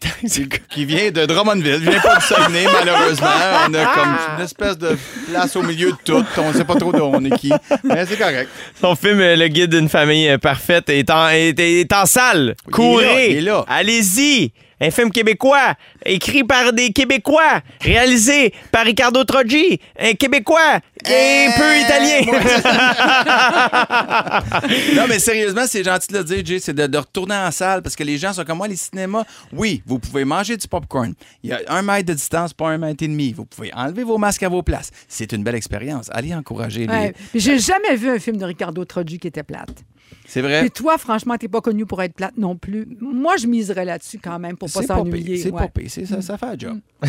vient 0.84 1.12
de 1.12 1.24
Drummondville. 1.24 1.78
Il 1.84 1.88
vient 1.88 2.00
pas 2.00 2.16
du 2.16 2.24
Saguenay, 2.24 2.64
malheureusement. 2.72 3.28
On 3.68 3.74
a 3.74 3.84
comme 3.86 4.16
une 4.38 4.44
espèce 4.44 4.76
de 4.76 4.98
place 5.30 5.54
au 5.54 5.62
milieu 5.62 5.92
de 5.92 5.96
tout. 6.04 6.24
On 6.36 6.52
sait 6.52 6.64
pas 6.64 6.74
trop 6.74 6.90
d'où 6.90 6.98
on 7.04 7.24
est 7.24 7.38
qui. 7.38 7.52
Mais 7.84 8.04
c'est 8.06 8.18
correct. 8.18 8.48
son 8.80 8.96
film, 8.96 9.20
euh, 9.20 9.36
Le 9.36 9.46
guide 9.46 9.70
d'une 9.70 9.88
famille 9.88 10.36
parfaite, 10.38 10.90
est 10.90 11.08
en, 11.10 11.28
est, 11.28 11.56
est 11.60 11.92
en 11.92 12.06
salle. 12.06 12.56
Est 12.66 12.70
Courez! 12.72 13.40
Allez-y! 13.68 14.50
Un 14.80 14.90
film 14.90 15.10
québécois, 15.10 15.74
écrit 16.04 16.44
par 16.44 16.72
des 16.72 16.92
Québécois, 16.92 17.60
réalisé 17.80 18.52
par 18.72 18.84
Ricardo 18.84 19.22
Troggi, 19.24 19.78
un 19.98 20.14
Québécois 20.14 20.80
et 21.08 21.46
un 21.48 21.52
peu 21.58 21.78
italien. 21.78 22.20
Non, 24.96 25.04
mais 25.08 25.18
sérieusement, 25.18 25.64
c'est 25.66 25.84
gentil 25.84 26.12
de 26.12 26.18
le 26.18 26.24
dire, 26.24 26.44
Jay. 26.44 26.58
C'est 26.58 26.74
de, 26.74 26.86
de 26.86 26.98
retourner 26.98 27.34
en 27.34 27.50
salle 27.50 27.82
parce 27.82 27.96
que 27.96 28.04
les 28.04 28.18
gens 28.18 28.32
sont 28.32 28.44
comme 28.44 28.58
moi, 28.58 28.68
les 28.68 28.76
cinémas. 28.76 29.24
Oui, 29.52 29.82
vous 29.86 29.98
pouvez 29.98 30.24
manger 30.24 30.56
du 30.56 30.66
popcorn. 30.68 31.14
Il 31.42 31.50
y 31.50 31.52
a 31.52 31.60
un 31.68 31.82
mètre 31.82 32.06
de 32.08 32.14
distance, 32.14 32.52
pas 32.52 32.68
un 32.68 32.78
mètre 32.78 33.02
et 33.02 33.08
demi. 33.08 33.32
Vous 33.32 33.44
pouvez 33.44 33.72
enlever 33.74 34.04
vos 34.04 34.18
masques 34.18 34.42
à 34.42 34.48
vos 34.48 34.62
places. 34.62 34.90
C'est 35.08 35.32
une 35.32 35.42
belle 35.44 35.54
expérience. 35.54 36.08
Allez 36.12 36.34
encourager 36.34 36.86
les. 36.86 36.94
Ouais. 36.94 37.14
J'ai 37.34 37.58
jamais 37.58 37.96
vu 37.96 38.10
un 38.10 38.18
film 38.18 38.36
de 38.36 38.44
Ricardo 38.44 38.84
Troggi 38.84 39.18
qui 39.18 39.28
était 39.28 39.42
plate. 39.42 39.84
C'est 40.26 40.40
vrai. 40.42 40.66
Et 40.66 40.70
toi, 40.70 40.98
franchement, 40.98 41.36
t'es 41.38 41.48
pas 41.48 41.60
connu 41.60 41.86
pour 41.86 42.02
être 42.02 42.14
plate 42.14 42.34
non 42.36 42.56
plus. 42.56 42.86
Moi, 43.00 43.36
je 43.36 43.46
miserais 43.46 43.84
là-dessus 43.84 44.18
quand 44.22 44.38
même 44.38 44.56
pour 44.56 44.70
pas 44.70 44.82
s'ennuyer. 44.82 45.38
C'est 45.38 45.50
ouais. 45.50 45.62
pas 45.62 45.68
pire. 45.68 45.86
C'est- 45.88 46.06
Ça, 46.06 46.20
ça 46.22 46.38
fait 46.38 46.46
un 46.46 46.58
job. 46.58 46.78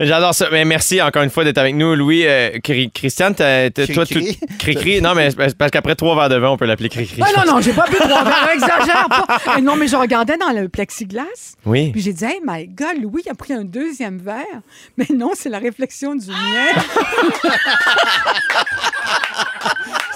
J'adore 0.00 0.34
ça. 0.34 0.48
Mais 0.50 0.64
merci 0.64 1.00
encore 1.02 1.22
une 1.22 1.30
fois 1.30 1.44
d'être 1.44 1.58
avec 1.58 1.74
nous, 1.74 1.94
Louis. 1.94 2.24
Euh, 2.26 2.58
Cri- 2.62 2.90
Christiane, 2.92 3.34
t'as- 3.34 3.70
toi, 3.70 4.06
tout. 4.06 4.20
Cri-cri. 4.58 5.00
Non, 5.02 5.14
mais 5.14 5.30
parce 5.58 5.70
qu'après 5.70 5.94
trois 5.96 6.14
verres 6.14 6.28
de 6.28 6.36
vin, 6.36 6.50
on 6.50 6.56
peut 6.56 6.66
l'appeler 6.66 6.88
Cri-cri. 6.88 7.20
Ah 7.24 7.44
non, 7.44 7.54
non, 7.54 7.60
j'ai 7.60 7.72
pas 7.72 7.84
pu 7.84 7.96
trois 7.96 8.24
verres, 8.24 8.50
exagère 8.54 9.06
pas. 9.08 9.26
Eh 9.58 9.60
non, 9.62 9.74
mais 9.76 9.88
je 9.88 9.96
regardais 9.96 10.36
dans 10.38 10.50
le 10.52 10.68
plexiglas, 10.68 11.56
Oui. 11.66 11.90
puis 11.90 12.00
j'ai 12.00 12.12
dit, 12.12 12.24
hey, 12.24 12.40
my 12.46 12.68
God, 12.68 13.02
Louis 13.02 13.22
a 13.30 13.34
pris 13.34 13.52
un 13.52 13.64
deuxième 13.64 14.18
verre. 14.18 14.60
Mais 14.96 15.06
non, 15.14 15.32
c'est 15.34 15.48
la 15.48 15.58
réflexion 15.58 16.14
du 16.14 16.28
mien. 16.28 16.82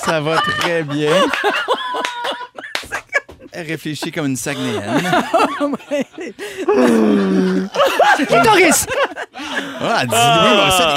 Ça 0.07 0.21
va 0.21 0.37
très 0.37 0.83
bien. 0.85 1.11
Elle 3.53 3.67
réfléchit 3.69 4.13
comme 4.13 4.27
une 4.27 4.37
Saguenayenne. 4.37 5.01
Clitoris. 8.27 8.87
Ah, 9.81 10.01
elle 10.03 10.09
dit, 10.09 10.15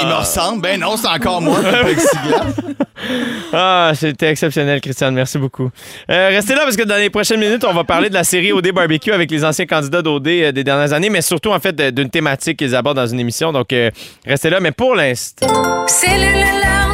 il 0.02 0.08
me 0.08 0.14
ressemble. 0.14 0.60
Ben 0.60 0.78
non, 0.78 0.94
c'est 0.98 1.08
encore 1.08 1.40
moi. 1.40 1.58
le 1.62 1.84
plexiglas. 1.84 2.44
Ah, 3.52 3.92
c'était 3.94 4.28
exceptionnel, 4.28 4.80
Christiane. 4.82 5.14
Merci 5.14 5.38
beaucoup. 5.38 5.70
Euh, 6.10 6.28
restez 6.28 6.54
là 6.54 6.60
parce 6.64 6.76
que 6.76 6.82
dans 6.82 6.96
les 6.96 7.08
prochaines 7.08 7.40
minutes, 7.40 7.64
on 7.64 7.72
va 7.72 7.84
parler 7.84 8.10
de 8.10 8.14
la 8.14 8.24
série 8.24 8.52
OD 8.52 8.72
Barbecue 8.72 9.12
avec 9.12 9.30
les 9.30 9.42
anciens 9.42 9.66
candidats 9.66 10.02
d'OD 10.02 10.28
euh, 10.28 10.52
des 10.52 10.62
dernières 10.62 10.92
années, 10.92 11.08
mais 11.08 11.22
surtout, 11.22 11.50
en 11.50 11.60
fait, 11.60 11.74
d'une 11.74 12.10
thématique 12.10 12.58
qu'ils 12.58 12.76
abordent 12.76 12.98
dans 12.98 13.06
une 13.06 13.20
émission. 13.20 13.52
Donc, 13.52 13.72
euh, 13.72 13.90
restez 14.26 14.50
là. 14.50 14.60
Mais 14.60 14.72
pour 14.72 14.94
l'instant, 14.94 15.46
C'est 15.86 16.18
le, 16.18 16.89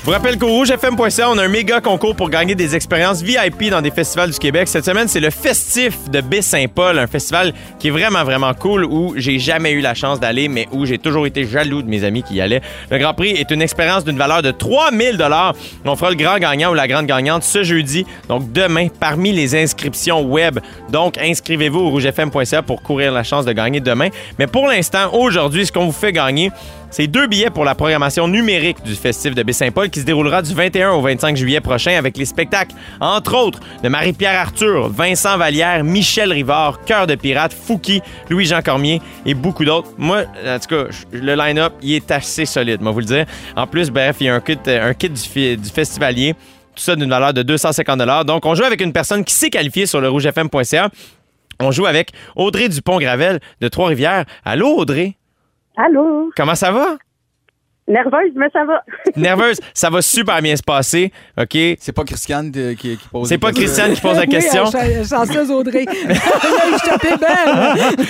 gagné. 0.00 0.04
vous 0.04 0.12
rappelle 0.12 0.38
qu'au 0.38 0.48
rougefm.ca, 0.48 1.30
on 1.30 1.38
a 1.38 1.44
un 1.44 1.48
méga 1.48 1.80
concours 1.80 2.16
pour 2.16 2.30
gagner 2.30 2.54
des 2.54 2.74
expériences 2.74 3.22
VIP 3.22 3.70
dans 3.70 3.82
des 3.82 3.90
festivals 3.90 4.30
du 4.30 4.38
Québec. 4.38 4.68
Cette 4.68 4.84
semaine, 4.84 5.08
c'est 5.08 5.20
le 5.20 5.30
Festif 5.30 6.10
de 6.10 6.20
Baie-Saint-Paul, 6.20 6.98
un 6.98 7.06
festival 7.06 7.52
qui 7.78 7.88
est 7.88 7.90
vraiment, 7.90 8.24
vraiment 8.24 8.52
cool 8.54 8.84
où 8.84 9.14
j'ai 9.16 9.38
jamais 9.38 9.72
eu 9.72 9.80
la 9.80 9.94
chance 9.94 10.20
d'aller, 10.20 10.48
mais 10.48 10.68
où 10.72 10.86
j'ai 10.86 10.98
toujours 10.98 11.26
été 11.26 11.44
jaloux 11.46 11.82
de 11.82 11.88
mes 11.88 12.04
amis 12.04 12.22
qui 12.22 12.34
y 12.34 12.40
allaient. 12.40 12.62
Le 12.90 12.98
Grand 12.98 13.14
Prix 13.14 13.30
est 13.30 13.50
une 13.50 13.62
expérience 13.62 14.04
d'une 14.04 14.18
valeur 14.18 14.42
de 14.42 14.50
3000 14.50 15.16
dollars. 15.16 15.54
On 15.84 15.96
fera 15.96 16.10
le 16.10 16.16
grand 16.16 16.38
gagnant 16.38 16.70
ou 16.70 16.74
la 16.74 16.88
grande 16.88 17.06
gagnante 17.06 17.42
ce 17.42 17.62
jeudi, 17.62 18.06
donc 18.28 18.52
demain, 18.52 18.88
parmi 18.88 19.32
les 19.32 19.54
inscriptions 19.54 20.22
web. 20.22 20.60
Donc, 20.90 21.18
inscrivez-vous 21.18 21.80
au 21.80 21.90
rougefm.ca 21.90 22.62
pour 22.62 22.82
courir 22.82 23.12
la 23.12 23.22
chance 23.22 23.44
de 23.44 23.52
gagner 23.52 23.80
demain. 23.80 24.08
Mais 24.38 24.46
pour 24.46 24.66
l'instant, 24.68 25.12
aujourd'hui, 25.12 25.66
ce 25.66 25.72
qu'on 25.72 25.86
vous 25.86 25.92
fait 25.92 26.12
gagner, 26.12 26.50
c'est 26.90 27.06
deux 27.06 27.26
billets 27.26 27.50
pour 27.50 27.64
la 27.64 27.74
programmation 27.74 28.28
numérique 28.28 28.82
du 28.82 28.94
Festif 28.94 29.34
de 29.34 29.42
Baie-Saint-Paul 29.42 29.90
qui 29.90 30.00
se 30.00 30.04
déroulera 30.04 30.42
du 30.42 30.54
21 30.54 30.92
au 30.92 31.00
25 31.00 31.36
juillet 31.36 31.60
prochain 31.60 31.96
avec 31.96 32.16
les 32.16 32.24
spectacles, 32.24 32.74
entre 33.00 33.36
autres, 33.36 33.60
de 33.82 33.88
Marie-Pierre 33.88 34.40
Arthur, 34.40 34.88
Vincent 34.88 35.38
Vallière, 35.38 35.84
Michel 35.84 36.32
Rivard, 36.32 36.84
Cœur 36.84 37.06
de 37.06 37.14
Pirate, 37.14 37.52
Fouki, 37.52 38.02
Louis-Jean 38.28 38.62
Cormier 38.62 39.00
et 39.24 39.34
beaucoup 39.34 39.64
d'autres. 39.64 39.90
Moi, 39.98 40.24
en 40.46 40.58
tout 40.58 40.74
cas, 40.74 40.84
le 41.12 41.34
line-up, 41.34 41.72
il 41.82 41.94
est 41.94 42.10
assez 42.10 42.44
solide, 42.44 42.80
moi 42.80 42.92
vous 42.92 43.00
le 43.00 43.04
dire. 43.06 43.26
En 43.56 43.66
plus, 43.66 43.90
bref, 43.90 44.16
il 44.20 44.26
y 44.26 44.28
a 44.28 44.34
un 44.34 44.40
kit, 44.40 44.58
un 44.66 44.92
du 44.92 45.70
festivalier. 45.70 46.34
Tout 46.74 46.82
ça 46.82 46.96
d'une 46.96 47.10
valeur 47.10 47.34
de 47.34 47.42
250 47.42 48.26
Donc, 48.26 48.46
on 48.46 48.54
joue 48.54 48.64
avec 48.64 48.80
une 48.80 48.92
personne 48.92 49.24
qui 49.24 49.34
s'est 49.34 49.50
qualifiée 49.50 49.86
sur 49.86 50.00
le 50.00 50.08
rougefm.ca. 50.08 50.90
On 51.60 51.72
joue 51.72 51.86
avec 51.86 52.12
Audrey 52.36 52.68
Dupont-Gravel 52.68 53.40
de 53.60 53.68
Trois-Rivières. 53.68 54.24
Allô, 54.44 54.68
Audrey? 54.76 55.16
Allô? 55.76 56.30
Comment 56.36 56.54
ça 56.54 56.70
va? 56.72 56.96
Nerveuse, 57.88 58.30
mais 58.36 58.46
ça 58.52 58.64
va. 58.64 58.84
Nerveuse, 59.16 59.58
ça 59.74 59.90
va 59.90 60.00
super 60.00 60.40
bien 60.40 60.54
se 60.54 60.62
passer, 60.62 61.10
OK? 61.36 61.56
C'est 61.80 61.92
pas 61.92 62.04
Christiane 62.04 62.48
de- 62.52 62.74
qui, 62.74 62.96
qui 62.96 63.08
pose 63.10 63.28
C'est 63.28 63.38
pas. 63.38 63.50
Christiane 63.50 63.94
qui 63.94 64.00
pose 64.00 64.16
la 64.16 64.26
question. 64.28 64.64
Oui, 64.66 64.70
euh, 64.76 65.02
ch- 65.02 65.08
chanceuse 65.08 65.50
Audrey. 65.50 65.86
je 66.08 66.88
tapais 66.88 67.16
belle. 67.16 68.06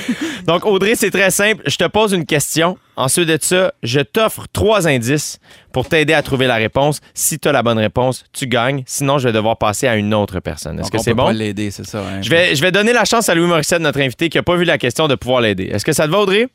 Donc, 0.46 0.66
Audrey, 0.66 0.96
c'est 0.96 1.10
très 1.10 1.30
simple. 1.30 1.62
Je 1.66 1.76
te 1.76 1.86
pose 1.86 2.12
une 2.12 2.26
question. 2.26 2.76
Ensuite 2.96 3.26
de 3.28 3.38
ça, 3.40 3.72
je 3.82 4.00
t'offre 4.00 4.44
trois 4.52 4.86
indices 4.86 5.38
pour 5.72 5.88
t'aider 5.88 6.12
à 6.12 6.20
trouver 6.22 6.46
la 6.46 6.56
réponse. 6.56 7.00
Si 7.14 7.38
tu 7.38 7.48
as 7.48 7.52
la 7.52 7.62
bonne 7.62 7.78
réponse, 7.78 8.24
tu 8.34 8.46
gagnes. 8.46 8.82
Sinon, 8.84 9.16
je 9.16 9.28
vais 9.28 9.32
devoir 9.32 9.56
passer 9.56 9.86
à 9.88 9.96
une 9.96 10.12
autre 10.12 10.40
personne. 10.40 10.74
Est-ce 10.78 10.90
Donc, 10.90 10.92
que 10.92 10.96
on 10.98 11.02
c'est 11.02 11.10
peut 11.12 11.16
bon? 11.16 11.24
pas 11.26 11.32
l'aider, 11.32 11.70
c'est 11.70 11.86
ça. 11.86 12.00
hein? 12.00 12.20
Je 12.20 12.28
vais, 12.28 12.54
je 12.54 12.60
vais 12.60 12.72
donner 12.72 12.92
la 12.92 13.06
chance 13.06 13.30
à 13.30 13.34
Louis 13.34 13.46
Morissette, 13.46 13.80
notre 13.80 14.00
invité, 14.00 14.28
qui 14.28 14.36
n'a 14.36 14.42
pas 14.42 14.56
vu 14.56 14.64
la 14.64 14.76
question, 14.76 15.08
de 15.08 15.14
pouvoir 15.14 15.40
l'aider. 15.40 15.70
Est-ce 15.72 15.86
que 15.86 15.92
ça 15.92 16.04
te 16.06 16.10
va, 16.12 16.18
Audrey? 16.18 16.48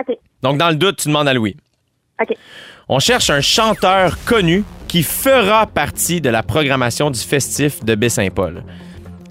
OK. 0.00 0.16
Donc, 0.42 0.58
dans 0.58 0.70
le 0.70 0.76
doute, 0.76 0.96
tu 0.96 1.08
demandes 1.08 1.28
à 1.28 1.34
Louis. 1.34 1.56
OK. 2.20 2.34
On 2.88 2.98
cherche 2.98 3.30
un 3.30 3.40
chanteur 3.40 4.16
connu 4.24 4.64
qui 4.88 5.02
fera 5.02 5.66
partie 5.66 6.20
de 6.20 6.28
la 6.30 6.42
programmation 6.42 7.10
du 7.10 7.20
festif 7.20 7.84
de 7.84 7.94
Baie-Saint-Paul. 7.94 8.64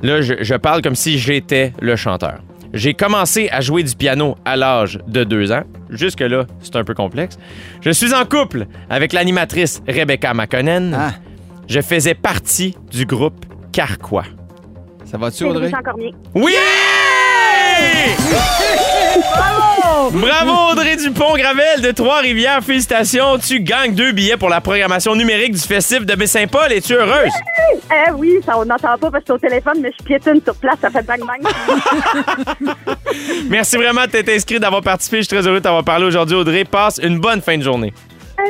Là, 0.01 0.21
je, 0.21 0.35
je 0.41 0.55
parle 0.55 0.81
comme 0.81 0.95
si 0.95 1.19
j'étais 1.19 1.73
le 1.81 1.95
chanteur. 1.97 2.39
J'ai 2.73 2.93
commencé 2.93 3.49
à 3.51 3.61
jouer 3.61 3.83
du 3.83 3.95
piano 3.95 4.35
à 4.45 4.55
l'âge 4.55 4.99
de 5.07 5.23
deux 5.23 5.51
ans. 5.51 5.63
Jusque-là, 5.89 6.45
c'est 6.61 6.75
un 6.75 6.83
peu 6.83 6.93
complexe. 6.93 7.37
Je 7.81 7.89
suis 7.89 8.13
en 8.13 8.25
couple 8.25 8.67
avec 8.89 9.11
l'animatrice 9.11 9.81
Rebecca 9.87 10.33
McConnell. 10.33 10.95
Ah, 10.97 11.13
Je 11.67 11.81
faisais 11.81 12.13
partie 12.13 12.77
du 12.91 13.05
groupe 13.05 13.45
Carquois. 13.73 14.25
ça 15.03 15.17
va-tu, 15.17 15.37
C'est 15.37 15.45
Audrey? 15.45 15.71
Cormier. 15.83 16.13
Oui! 19.19 19.69
Bravo 20.11 20.71
Audrey 20.71 20.95
Dupont-Gravel 20.95 21.81
de 21.81 21.91
Trois-Rivières. 21.91 22.63
Félicitations. 22.63 23.37
Tu 23.37 23.59
gagnes 23.59 23.93
deux 23.93 24.11
billets 24.11 24.37
pour 24.37 24.49
la 24.49 24.61
programmation 24.61 25.15
numérique 25.15 25.53
du 25.53 25.59
festif 25.59 26.05
de 26.05 26.15
Baie-Saint-Paul. 26.15 26.71
Es-tu 26.71 26.93
heureuse? 26.93 27.31
Eh 27.91 28.11
oui, 28.11 28.39
ça 28.45 28.57
on 28.57 28.65
n'entend 28.65 28.97
pas 28.97 29.11
parce 29.11 29.23
que 29.23 29.27
c'est 29.27 29.33
au 29.33 29.37
téléphone, 29.37 29.79
mais 29.81 29.91
je 29.97 30.03
piétine 30.03 30.41
sur 30.43 30.55
place, 30.55 30.77
ça 30.81 30.89
fait 30.89 31.05
bang 31.05 31.19
bang. 31.19 32.67
Merci 33.49 33.77
vraiment 33.77 34.05
de 34.05 34.07
t'être 34.11 34.29
inscrit, 34.29 34.59
d'avoir 34.59 34.81
participé. 34.81 35.17
Je 35.17 35.23
suis 35.23 35.35
très 35.35 35.47
heureux 35.47 35.59
de 35.59 35.63
t'avoir 35.63 35.83
parlé 35.83 36.05
aujourd'hui, 36.05 36.35
Audrey. 36.35 36.65
Passe 36.65 36.99
une 37.01 37.19
bonne 37.19 37.41
fin 37.41 37.57
de 37.57 37.63
journée. 37.63 37.93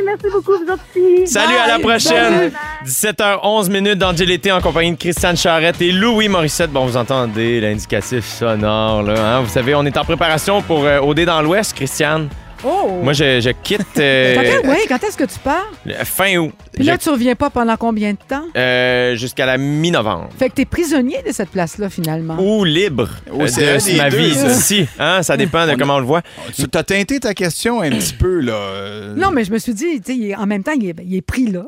Merci 0.05 0.25
beaucoup, 0.31 0.51
vous 0.57 0.71
autres 0.73 0.83
aussi. 0.95 1.27
Salut, 1.27 1.55
à 1.55 1.67
la 1.67 1.79
prochaine. 1.79 2.49
Bye. 2.49 2.51
17h11 2.85 3.69
minutes 3.69 3.97
dans 3.97 4.13
GLT 4.13 4.51
en 4.51 4.61
compagnie 4.61 4.91
de 4.93 4.97
Christiane 4.97 5.35
Charrette 5.37 5.81
et 5.81 5.91
Louis 5.91 6.27
Morissette. 6.29 6.71
Bon, 6.71 6.85
vous 6.85 6.97
entendez 6.97 7.59
l'indicatif 7.61 8.25
sonore, 8.25 9.03
là. 9.03 9.35
hein? 9.37 9.41
Vous 9.41 9.49
savez, 9.49 9.75
on 9.75 9.85
est 9.85 9.97
en 9.97 10.03
préparation 10.05 10.61
pour 10.61 10.83
euh, 10.85 10.99
OD 10.99 11.21
dans 11.25 11.41
l'Ouest, 11.41 11.73
Christiane? 11.75 12.29
Oh! 12.63 12.99
Moi, 13.03 13.13
je, 13.13 13.39
je 13.39 13.49
quitte 13.51 13.81
euh, 13.99 14.35
Quand 14.35 14.41
est- 14.41 14.67
oui, 14.67 14.77
quand 14.89 15.01
est-ce 15.03 15.15
que 15.15 15.23
tu 15.23 15.39
pars? 15.39 15.71
fin 16.03 16.35
août. 16.37 16.51
Puis 16.73 16.83
là, 16.83 16.93
Je- 16.93 16.99
tu 16.99 17.09
reviens 17.09 17.35
pas 17.35 17.49
pendant 17.49 17.77
combien 17.77 18.11
de 18.11 18.17
temps? 18.27 18.43
euh, 18.57 19.15
jusqu'à 19.15 19.45
la 19.45 19.57
mi-novembre. 19.57 20.29
Fait 20.37 20.49
que 20.49 20.55
t'es 20.55 20.65
prisonnier 20.65 21.21
de 21.25 21.31
cette 21.31 21.49
place-là, 21.49 21.89
finalement. 21.89 22.37
Ou 22.39 22.65
libre 22.65 23.09
Oh, 23.31 23.41
euh, 23.41 23.47
c'est 23.47 23.69
un 23.69 23.77
de 23.77 23.83
des 23.85 23.95
ma 23.97 24.09
deux, 24.09 24.17
vie 24.17 24.33
ça. 24.35 24.51
ici. 24.51 24.85
Hein? 24.99 25.23
Ça 25.23 25.37
dépend 25.37 25.65
de 25.65 25.71
On 25.71 25.73
a- 25.75 25.77
comment 25.77 25.95
on 25.95 25.99
le 25.99 26.05
voit. 26.05 26.21
Tu 26.53 26.67
t'as 26.67 26.83
teinté 26.83 27.19
ta 27.19 27.33
question 27.33 27.81
un 27.81 27.89
petit 27.91 28.13
peu, 28.13 28.39
là. 28.41 28.53
euh, 28.53 29.15
Non, 29.15 29.31
mais 29.31 29.45
je 29.45 29.51
me 29.53 29.57
suis 29.57 29.73
dit, 29.73 30.01
tu 30.01 30.13
sais, 30.13 30.17
il 30.17 30.29
est- 30.31 30.35
en 30.35 30.45
même 30.45 30.63
temps, 30.63 30.73
il 30.73 30.89
est, 30.89 30.95
il 31.05 31.15
est 31.15 31.21
pris 31.21 31.45
là. 31.45 31.59
là. 31.59 31.65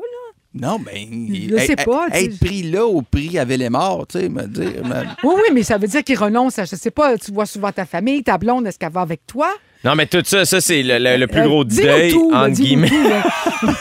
Non, 0.54 0.78
mais. 0.84 1.08
Je 1.48 1.56
sais 1.64 1.76
pas, 1.76 2.08
tu 2.12 2.18
sais. 2.18 2.24
Être 2.26 2.38
pris 2.38 2.62
là 2.64 2.84
au 2.84 3.00
prix 3.00 3.38
avec 3.38 3.58
les 3.58 3.70
morts, 3.70 4.06
tu 4.06 4.20
sais, 4.20 4.28
me 4.28 4.42
dire. 4.46 4.84
me- 4.84 5.04
Oui, 5.26 5.34
oui, 5.36 5.50
mais 5.54 5.62
ça 5.62 5.78
veut 5.78 5.88
dire 5.88 6.04
qu'il 6.04 6.18
renonce 6.18 6.58
à, 6.58 6.66
je 6.66 6.76
sais 6.76 6.90
pas, 6.90 7.16
tu 7.16 7.32
vois 7.32 7.46
souvent 7.46 7.72
ta 7.72 7.86
famille, 7.86 8.22
ta 8.22 8.36
blonde, 8.36 8.66
est-ce 8.66 8.78
qu'elle 8.78 8.92
va 8.92 9.00
avec 9.00 9.26
toi? 9.26 9.48
Non, 9.84 9.94
mais 9.96 10.06
tout 10.06 10.22
ça, 10.24 10.44
ça, 10.44 10.60
c'est 10.60 10.82
le, 10.82 10.98
le- 10.98 11.16
le 11.16 11.26
plus 11.26 11.40
Euh, 11.40 11.46
gros 11.46 11.64
dis-nous 11.64 11.82
deuil, 11.86 12.12
tout, 12.12 12.30
là, 12.30 12.42
entre 12.44 12.54
guillemets. 12.60 12.88
tout. 12.88 13.66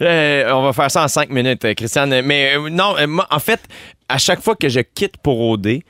Euh, 0.00 0.50
on 0.52 0.62
va 0.62 0.72
faire 0.72 0.90
ça 0.90 1.02
en 1.02 1.08
cinq 1.08 1.30
minutes, 1.30 1.64
euh, 1.64 1.74
Christiane. 1.74 2.20
Mais 2.22 2.54
euh, 2.56 2.68
non, 2.70 2.94
euh, 2.96 3.06
en 3.30 3.38
fait, 3.40 3.60
à 4.08 4.16
chaque 4.18 4.40
fois 4.40 4.54
que 4.54 4.68
je 4.68 4.80
quitte 4.80 5.16
pour 5.16 5.40
OD, 5.40 5.80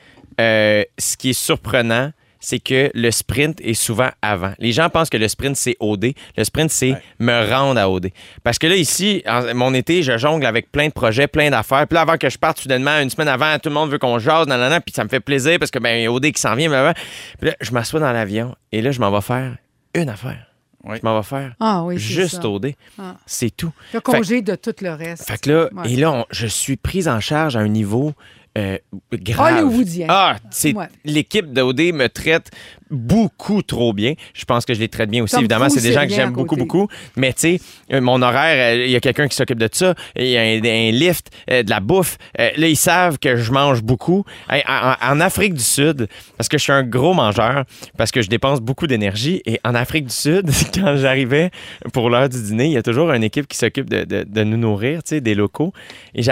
euh, 0.41 0.85
ce 0.99 1.16
qui 1.19 1.31
est 1.31 1.39
surprenant, 1.39 2.11
c'est 2.41 2.59
que 2.59 2.91
le 2.95 3.11
sprint 3.11 3.61
est 3.61 3.74
souvent 3.74 4.11
avant. 4.22 4.53
Les 4.59 4.72
gens 4.72 4.89
pensent 4.91 5.11
que 5.11 5.16
le 5.16 5.28
sprint, 5.28 5.57
c'est 5.57 5.76
OD. 5.80 6.12
Le 6.36 6.45
sprint, 6.45 6.70
c'est 6.70 6.95
me 7.18 7.51
rendre 7.51 7.80
à 7.80 7.91
OD. 7.91 8.11
Parce 8.45 8.59
que 8.59 8.66
là, 8.66 8.76
ici, 8.76 9.22
en- 9.26 9.55
mon 9.55 9.74
été, 9.74 10.03
je 10.03 10.16
jongle 10.18 10.47
avec 10.47 10.70
plein 10.70 10.89
de 10.89 10.93
projets, 10.93 11.26
plein 11.26 11.51
d'affaires. 11.51 11.86
Puis 11.86 11.95
là, 11.95 12.03
avant 12.03 12.16
que 12.16 12.28
je 12.28 12.39
parte, 12.39 12.59
soudainement, 12.61 12.99
une 13.01 13.11
semaine 13.11 13.28
avant, 13.28 13.59
tout 13.59 13.68
le 13.68 13.74
monde 13.74 13.91
veut 13.91 13.99
qu'on 13.99 14.18
jase, 14.18 14.47
nanana, 14.47 14.80
puis 14.80 14.95
ça 14.95 15.05
me 15.05 15.09
fait 15.09 15.20
plaisir 15.20 15.59
parce 15.59 15.70
que, 15.70 15.78
ben, 15.78 15.97
il 15.99 16.03
y 16.03 16.07
a 16.07 16.12
OD 16.12 16.32
qui 16.32 16.41
s'en 16.41 16.55
vient, 16.55 16.68
blablabla. 16.68 16.95
Puis 17.41 17.51
là, 17.51 17.57
je 17.61 17.70
m'assois 17.72 18.01
dans 18.01 18.12
l'avion 18.12 18.55
et 18.72 18.82
là, 18.82 18.91
je 18.93 19.01
m'en 19.01 19.11
vais 19.11 19.20
faire 19.20 19.57
une 19.95 20.09
affaire. 20.09 20.45
Oui. 20.84 20.97
Je 21.03 21.07
m'en 21.07 21.16
vais 21.18 21.24
faire 21.26 21.55
Ah 21.59 21.82
oui, 21.82 21.95
c'est 21.97 22.01
juste 22.01 22.41
ça. 22.41 22.49
OD. 22.49 22.72
Ah. 23.01 23.16
C'est 23.26 23.51
tout. 23.55 23.72
Le 23.93 24.01
congé 24.01 24.43
de 24.43 24.55
tout 24.55 24.72
le 24.80 24.91
reste. 24.93 25.26
Fait 25.28 25.36
que 25.39 25.51
là, 25.51 25.68
Ouais. 25.74 25.93
et 25.93 25.97
là, 25.97 26.12
on- 26.12 26.24
je 26.30 26.47
suis 26.47 26.76
prise 26.76 27.09
en 27.09 27.18
charge 27.18 27.57
à 27.57 27.59
un 27.59 27.68
niveau 27.68 28.12
euh, 28.59 28.79
grave. 29.13 29.65
Hollywoodien. 29.65 30.07
Ah, 30.09 30.37
c'est 30.51 30.75
Ouais. 30.75 30.89
l'équipe 31.05 31.53
d'OD 31.53 31.93
me 31.93 32.09
traite 32.09 32.51
beaucoup 32.91 33.62
trop 33.62 33.93
bien. 33.93 34.14
Je 34.34 34.45
pense 34.45 34.64
que 34.64 34.74
je 34.74 34.80
les 34.80 34.89
traite 34.89 35.11
bien 35.11 35.22
aussi, 35.22 35.34
évidemment. 35.41 35.68
C'est 35.68 35.80
des 35.80 35.93
gens 35.95 36.03
que 36.03 36.09
j'aime 36.16 36.32
beaucoup, 36.32 36.57
beaucoup. 36.64 36.89
Mais 37.16 37.32
tu 37.32 37.41
sais, 37.41 37.61
euh, 37.93 38.01
mon 38.01 38.20
horaire, 38.22 38.76
euh, 38.76 38.84
il 38.84 38.91
y 38.91 38.97
a 38.97 39.01
quelqu'un 39.01 39.28
qui 39.28 39.36
s'occupe 39.36 39.59
de 39.59 39.68
ça. 39.72 39.95
Il 40.16 40.26
y 40.26 40.36
a 40.36 40.43
un, 40.43 40.59
un 40.64 40.91
lift, 40.93 41.30
euh, 41.51 41.62
de 41.62 41.70
la 41.70 41.80
bouffe. 41.80 42.18
Là, 42.36 42.68
ils 42.68 42.76
savent 42.76 43.18
que 43.18 43.36
je 43.36 43.53
mange 43.53 43.82
beaucoup. 43.82 44.24
En, 44.51 44.95
en 45.03 45.20
Afrique 45.20 45.55
du 45.55 45.62
Sud, 45.62 46.09
parce 46.36 46.49
que 46.49 46.59
je 46.59 46.62
suis 46.62 46.72
un 46.72 46.82
gros 46.82 47.14
mangeur, 47.14 47.64
parce 47.97 48.11
que 48.11 48.22
je 48.22 48.28
dépense 48.28 48.61
beaucoup 48.61 48.86
d'énergie. 48.86 49.43
Et 49.47 49.61
en 49.64 49.74
Afrique 49.74 50.07
du 50.07 50.14
Sud, 50.14 50.51
quand 50.74 50.97
j'arrivais 50.97 51.51
pour 51.93 52.11
l'heure 52.11 52.28
du 52.28 52.41
dîner, 52.43 52.66
il 52.66 52.72
y 52.72 52.76
a 52.76 52.82
toujours 52.82 53.12
une 53.12 53.24
équipe 53.24 53.47
qui 53.49 53.57
s'occupe 53.57 53.89
de, 53.91 54.05
de- 54.05 54.24
de 54.28 54.45
nous 54.45 54.57
nourrir, 54.57 55.03
tu 55.03 55.11
sais, 55.11 55.20
des 55.20 55.34
locaux. 55.34 55.72
Et 56.14 56.22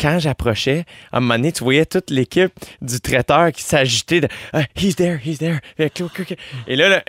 quand 0.00 0.18
j'approchais, 0.18 0.84
à 1.12 1.18
un 1.18 1.20
moment 1.20 1.34
donné, 1.34 1.52
tu 1.52 1.64
voyais 1.64 1.86
toute 1.86 2.10
l'équipe 2.10 2.52
du 2.82 3.00
traiteur 3.00 3.52
qui 3.52 3.62
s'agitait 3.62 4.20
de 4.22 4.28
Ah, 4.52 4.62
He's 4.76 4.96
there, 4.96 5.18
he's 5.24 5.38
there. 5.38 5.58
Et 6.66 6.76
là, 6.76 7.02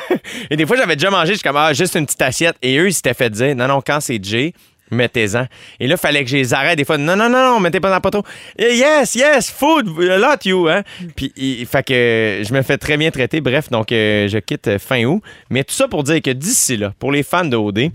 et 0.50 0.56
des 0.56 0.66
fois, 0.66 0.76
j'avais 0.76 0.96
déjà 0.96 1.10
mangé, 1.10 1.34
je 1.34 1.42
comme 1.42 1.56
Ah, 1.56 1.72
juste 1.72 1.96
une 1.96 2.06
petite 2.06 2.22
assiette. 2.22 2.56
Et 2.62 2.78
eux, 2.78 2.88
ils 2.88 2.94
s'étaient 2.94 3.14
fait 3.14 3.30
dire 3.30 3.54
Non, 3.54 3.68
non, 3.68 3.80
quand 3.84 4.00
c'est 4.00 4.22
Jay, 4.22 4.52
mettez-en. 4.90 5.46
Et 5.80 5.86
là, 5.86 5.94
il 5.94 5.98
fallait 5.98 6.24
que 6.24 6.30
je 6.30 6.36
les 6.36 6.54
arrête 6.54 6.76
des 6.76 6.84
fois. 6.84 6.98
Non, 6.98 7.16
non, 7.16 7.28
non, 7.28 7.52
non, 7.52 7.60
mettez 7.60 7.80
pas 7.80 7.98
dans 7.98 8.10
trop. 8.10 8.24
Eh, 8.58 8.76
Yes, 8.76 9.14
yes, 9.14 9.50
food, 9.50 9.88
a 10.00 10.18
lot 10.18 10.44
you. 10.44 10.68
Hein? 10.68 10.82
Puis, 11.16 11.32
il, 11.36 11.66
fait 11.66 11.84
que 11.84 12.42
je 12.46 12.52
me 12.52 12.62
fais 12.62 12.78
très 12.78 12.96
bien 12.96 13.10
traiter. 13.10 13.40
Bref, 13.40 13.70
donc, 13.70 13.92
euh, 13.92 14.28
je 14.28 14.38
quitte 14.38 14.78
fin 14.78 15.04
août. 15.04 15.22
Mais 15.50 15.64
tout 15.64 15.74
ça 15.74 15.88
pour 15.88 16.02
dire 16.04 16.20
que 16.22 16.30
d'ici 16.30 16.76
là, 16.76 16.92
pour 16.98 17.12
les 17.12 17.22
fans 17.22 17.44
de 17.44 17.56
OD, 17.56 17.90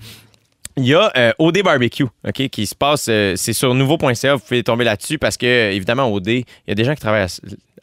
il 0.79 0.87
y 0.87 0.93
a 0.93 1.11
euh, 1.17 1.31
OD 1.39 1.61
Barbecue, 1.61 2.05
OK, 2.25 2.47
qui 2.49 2.65
se 2.65 2.75
passe, 2.75 3.07
euh, 3.09 3.33
c'est 3.35 3.53
sur 3.53 3.73
nouveau.ca, 3.73 4.35
vous 4.35 4.39
pouvez 4.39 4.63
tomber 4.63 4.85
là-dessus 4.85 5.17
parce 5.17 5.35
que, 5.35 5.71
évidemment, 5.71 6.11
OD, 6.11 6.27
il 6.27 6.45
y 6.67 6.71
a 6.71 6.75
des 6.75 6.85
gens 6.85 6.93
qui 6.95 7.01
travaillent 7.01 7.23
à, 7.23 7.27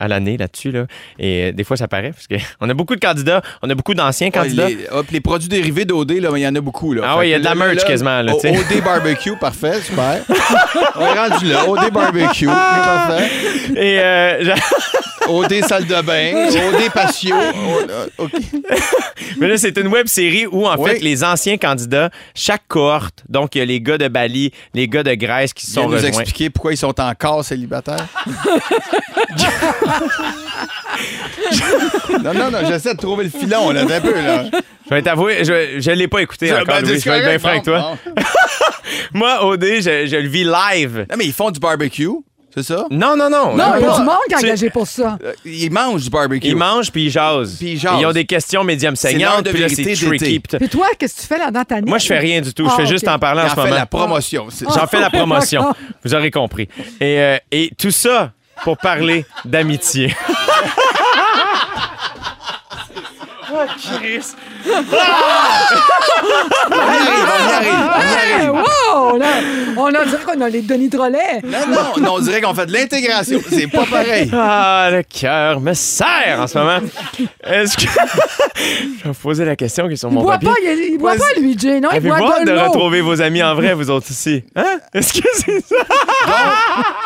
à 0.01 0.09
l'année 0.09 0.37
là-dessus. 0.37 0.71
Là. 0.71 0.87
Et 1.19 1.45
euh, 1.45 1.53
des 1.53 1.65
fois, 1.65 1.77
ça 1.77 1.89
paraît, 1.89 2.13
parce 2.13 2.27
qu'on 2.27 2.69
a 2.71 2.75
beaucoup 2.75 2.95
de 2.95 3.01
candidats, 3.01 3.43
on 3.63 3.71
a 3.71 3.75
beaucoup 3.75 3.95
d'anciens 3.95 4.31
candidats. 4.31 4.67
Ouais, 4.67 4.75
les, 4.81 4.89
hop, 4.91 5.07
les 5.11 5.21
produits 5.21 5.49
dérivés 5.49 5.85
d'OD, 5.85 6.11
il 6.13 6.23
y 6.39 6.47
en 6.47 6.55
a 6.55 6.61
beaucoup. 6.61 6.93
Là. 6.93 7.03
Ah 7.05 7.19
oui, 7.19 7.29
il 7.29 7.31
y 7.31 7.35
a 7.35 7.39
de 7.39 7.45
la 7.45 7.51
là, 7.51 7.57
merch 7.57 7.77
là, 7.77 7.85
quasiment, 7.85 8.23
là. 8.23 8.35
OD 8.35 8.83
Barbecue, 8.85 9.37
parfait, 9.41 9.81
super. 9.81 10.21
On 10.97 11.01
est 11.07 11.19
rendu 11.29 11.47
là. 11.47 11.69
OD 11.69 11.91
Barbecue, 11.93 12.47
parfait. 12.47 13.31
Et 13.77 13.99
euh, 14.01 14.55
OD 15.29 15.55
salle 15.67 15.87
de 15.87 16.01
bain, 16.03 16.49
OD 16.49 16.91
patio. 16.93 17.35
O- 17.37 18.25
OK. 18.25 18.33
Mais 19.39 19.49
là, 19.49 19.57
c'est 19.59 19.77
une 19.79 19.89
web 19.89 20.07
série 20.07 20.47
où, 20.47 20.67
en 20.67 20.77
Oui. 20.77 20.91
fait, 20.91 20.99
les 21.01 21.25
anciens 21.25 21.57
candidats, 21.57 22.11
chaque 22.35 22.63
cohorte, 22.69 23.25
donc 23.29 23.55
il 23.55 23.59
y 23.59 23.61
a 23.61 23.65
les 23.65 23.81
gars 23.81 23.99
de 23.99 24.09
Bali, 24.09 24.53
les 24.73 24.89
gars 24.89 25.03
de 25.03 25.15
Grèce 25.15 25.53
qui 25.53 25.67
se 25.67 25.73
sont 25.73 25.83
nous 25.89 25.95
rejoints. 25.95 26.09
expliquer 26.09 26.51
pourquoi 26.51 26.73
ils 26.73 26.77
sont 26.77 26.99
encore 27.01 27.45
célibataires. 27.45 28.07
Non, 32.23 32.35
non, 32.35 32.51
non, 32.51 32.59
j'essaie 32.67 32.95
de 32.95 32.99
trouver 33.01 33.25
le 33.25 33.31
filon, 33.31 33.71
là, 33.71 33.83
un 33.83 34.01
peu, 34.01 34.15
là. 34.15 34.45
Je 34.89 34.95
vais 34.95 35.03
t'avouer, 35.03 35.45
je 35.45 35.91
ne 35.91 35.95
l'ai 35.97 36.09
pas 36.09 36.21
écouté 36.23 36.53
encore, 36.53 36.67
Ben, 36.67 36.81
Louis, 36.85 37.01
je 37.01 37.11
vais 37.11 37.19
être 37.19 37.29
bien 37.29 37.39
franc 37.39 37.49
avec 37.51 37.65
toi. 37.65 37.97
Moi, 39.13 39.45
OD, 39.45 39.65
je, 39.81 40.07
je 40.07 40.17
le 40.17 40.29
vis 40.29 40.45
live. 40.45 41.07
Non, 41.11 41.17
mais 41.19 41.25
ils 41.27 41.33
font 41.33 41.51
du 41.51 41.59
barbecue, 41.59 42.09
c'est 42.55 42.63
ça? 42.63 42.87
Non, 42.91 43.17
non, 43.17 43.29
non. 43.29 43.55
Non, 43.57 43.73
il 43.77 43.83
y 43.83 43.89
a 43.89 43.97
du 43.97 44.03
monde 44.03 44.17
qui 44.29 44.35
est 44.35 44.37
engagé 44.39 44.71
pour 44.71 44.87
ça. 44.87 45.19
Euh, 45.25 45.33
Ils 45.45 45.71
mangent 45.71 46.05
du 46.05 46.11
barbecue. 46.11 46.47
Ils 46.49 46.57
mangent 46.57 46.91
puis 46.93 47.07
ils 47.07 47.11
jasent. 47.11 47.57
Puis 47.59 47.73
ils 47.73 47.79
jasent. 47.79 48.05
ont 48.05 48.13
des 48.13 48.25
questions 48.25 48.63
médium 48.65 48.95
saignantes, 48.97 49.49
puis 49.49 49.61
là, 49.61 49.69
c'est 49.69 49.83
tricky. 49.95 50.41
puis 50.41 50.69
toi, 50.69 50.87
qu'est-ce 50.99 51.17
que 51.17 51.21
tu 51.23 51.27
fais 51.27 51.39
là 51.39 51.51
dans 51.51 51.65
ta 51.65 51.81
niche? 51.81 51.89
Moi, 51.89 51.99
je 51.99 52.07
fais 52.07 52.19
rien 52.19 52.41
du 52.41 52.55
tout. 52.55 52.65
Je 52.67 52.71
Ah, 52.73 52.77
fais 52.77 52.87
juste 52.87 53.09
en 53.09 53.19
parler 53.19 53.43
Ils 53.43 53.45
en 53.45 53.47
en 53.47 53.51
ce 53.51 53.55
fait 53.57 53.63
moment. 53.63 53.75
la 53.77 53.87
promotion. 53.87 54.47
J'en 54.63 54.87
fais 54.87 55.01
la 55.01 55.11
promotion. 55.11 55.75
Vous 56.05 56.15
aurez 56.15 56.31
compris. 56.31 56.69
Et, 57.01 57.19
euh, 57.21 57.37
et 57.51 57.73
tout 57.77 57.91
ça 57.91 58.33
pour 58.67 58.79
parler 58.79 59.25
d'amitié. 59.45 60.13
Oh, 63.49 63.65
Chris. 63.79 64.35
On 64.67 64.73
y 66.73 66.79
arrive, 66.79 67.29
on 67.29 67.49
y 67.49 67.53
arrive, 67.53 67.91
on 67.95 68.01
y 68.01 68.03
Hey, 68.03 68.33
arrive. 68.35 68.51
wow! 68.53 69.17
Là, 69.19 69.27
on 69.77 69.87
a 69.87 70.05
dirait 70.05 70.25
qu'on 70.25 70.41
a 70.41 70.49
les 70.49 70.63
Denis 70.63 70.89
Drolet. 70.89 71.41
Non, 71.45 71.59
non, 71.69 72.01
non, 72.03 72.15
on 72.15 72.19
dirait 72.21 72.41
qu'on 72.41 72.55
fait 72.55 72.67
de 72.67 72.73
l'intégration. 72.73 73.41
C'est 73.49 73.67
pas 73.69 73.85
pareil. 73.85 74.31
Ah, 74.33 74.89
le 74.91 75.03
cœur 75.03 75.61
me 75.61 75.75
serre 75.75 76.41
en 76.41 76.47
ce 76.47 76.59
moment. 76.59 76.79
Est-ce 77.45 77.77
que. 77.77 77.83
Je 77.87 79.05
vais 79.05 79.11
vous 79.11 79.15
poser 79.15 79.45
la 79.45 79.57
question 79.57 79.87
qui 79.87 79.95
est 79.95 79.97
sur 79.97 80.09
Il 80.09 80.15
mon 80.15 80.23
boit 80.23 80.35
papier. 80.35 80.49
pas, 80.49 80.55
il, 80.63 80.89
il 80.95 80.99
boit 80.99 81.15
pas, 81.15 81.41
lui, 81.41 81.57
Jay. 81.59 81.81
Non, 81.81 81.91
il 81.95 82.01
boit 82.01 82.41
de 82.41 82.47
de 82.47 82.53
retrouver 82.59 83.01
vos 83.01 83.21
amis 83.21 83.43
en 83.43 83.55
vrai, 83.55 83.75
vous 83.75 83.91
autres 83.91 84.07
aussi? 84.11 84.45
Hein? 84.57 84.79
Est-ce 84.95 85.13
que 85.21 85.29
c'est 85.35 85.61
ça? 85.67 85.77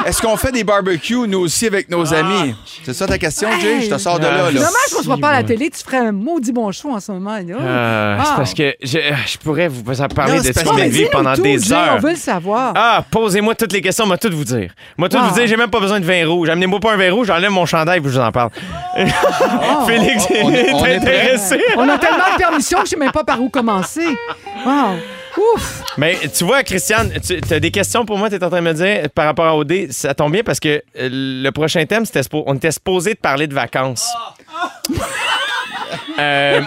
Est-ce 0.07 0.23
qu'on 0.23 0.37
fait 0.37 0.53
des 0.53 0.65
barbecues, 0.65 1.27
nous 1.29 1.41
aussi, 1.41 1.67
avec 1.67 1.91
nos 1.91 2.13
amis? 2.15 2.55
C'est 2.85 2.95
ça 2.95 3.07
ta 3.07 3.19
question, 3.19 3.49
Jay? 3.61 3.83
Je 3.83 3.91
te 3.91 3.99
sors 3.99 4.19
de 4.19 4.25
là, 4.25 4.31
Ah, 4.47 4.51
là. 4.51 4.53
Dommage 4.53 4.73
qu'on 4.95 5.01
se 5.03 5.07
voit 5.07 5.19
pas 5.19 5.29
à 5.31 5.33
la 5.35 5.43
télé. 5.45 5.71
Tu 5.71 5.83
ferais 5.83 5.99
un 5.99 6.13
maudit 6.13 6.53
bon 6.53 6.71
show 6.73 6.91
en 6.91 7.01
ce 7.01 7.13
moment. 7.13 7.39
Là. 7.59 7.65
Euh, 7.65 8.17
C'est 8.21 8.29
Ah. 8.31 8.35
parce 8.37 8.55
que 8.55 8.75
je, 8.83 8.99
je 9.27 9.39
pourrais 9.39 9.69
vous 9.69 9.83
parler 10.15 10.33
Non, 10.33 10.39
de 10.39 10.43
c'est 10.45 10.49
ce 10.53 10.55
parce 10.55 10.67
qu'on 10.69 10.75
que- 10.77 10.81
a 10.81 10.85
mais 10.85 10.89
vécu 10.91 10.99
dis-nous 11.05 11.11
pendant 11.11 11.35
tout, 11.35 11.43
des 11.43 11.59
Jay, 11.59 11.75
heures. 11.75 11.95
On 11.97 12.01
veut 12.01 12.11
le 12.11 12.17
savoir. 12.17 12.73
Ah, 12.77 13.05
posez-moi 13.11 13.55
toutes 13.55 13.73
les 13.73 13.81
questions, 13.81 14.07
moi 14.07 14.19
tout 14.19 14.31
vous 14.33 14.45
dire. 14.45 14.71
Moi 14.97 15.09
tout 15.09 15.17
Ah. 15.21 15.27
vous 15.29 15.35
dire, 15.35 15.47
j'ai 15.47 15.57
même 15.57 15.71
pas 15.71 15.81
besoin 15.81 16.01
de 16.01 16.05
vin 16.05 16.27
rouge. 16.27 16.49
Amenez-moi 16.49 16.81
pas 16.81 16.93
un 16.93 16.97
vin 16.97 17.13
rouge, 17.13 17.27
j'enlève 17.29 17.51
mon 17.51 17.67
chandail 17.67 18.01
puis 18.01 18.11
je 18.11 18.19
vous 18.19 18.25
en 18.25 18.33
parle. 18.33 18.51
Félix 19.87 20.27
on- 20.31 20.47
on- 20.47 20.51
est 20.53 20.73
on 20.73 20.85
intéressé? 20.85 21.61
On 21.77 21.89
a 21.89 21.99
tellement 21.99 22.33
de 22.33 22.39
permissions 22.39 22.79
que 22.79 22.85
je 22.87 22.91
sais 22.91 22.97
même 22.97 23.13
pas 23.13 23.25
par 23.25 23.41
où 23.41 23.49
commencer. 23.49 24.07
Wow. 24.65 24.97
Ouf. 25.55 25.85
Mais 25.97 26.19
tu 26.37 26.43
vois, 26.45 26.65
Christiane, 26.65 27.13
tu 27.25 27.55
as 27.55 27.61
des 27.61 27.71
questions 27.71 28.05
pour 28.05 28.19
moi, 28.19 28.29
tu 28.29 28.35
es 28.35 28.45
en 28.45 28.49
train 28.51 28.61
de 28.61 28.67
me 28.67 28.73
dire 28.75 29.09
par 29.15 29.27
rapport 29.27 29.47
à 29.47 29.57
OD. 29.57 29.87
Ça 29.91 30.13
tombe 30.13 30.33
bien 30.33 30.43
parce 30.43 30.59
que 30.59 30.69
euh, 30.99 31.09
le 31.11 31.51
prochain 31.51 31.87
thème, 31.87 32.05
c'était 32.05 32.23
spo- 32.23 32.43
on 32.47 32.55
était 32.57 32.73
supposé 32.73 33.15
de 33.15 33.19
parler 33.19 33.47
de 33.47 33.55
vacances. 33.55 34.13
Euh, 36.21 36.61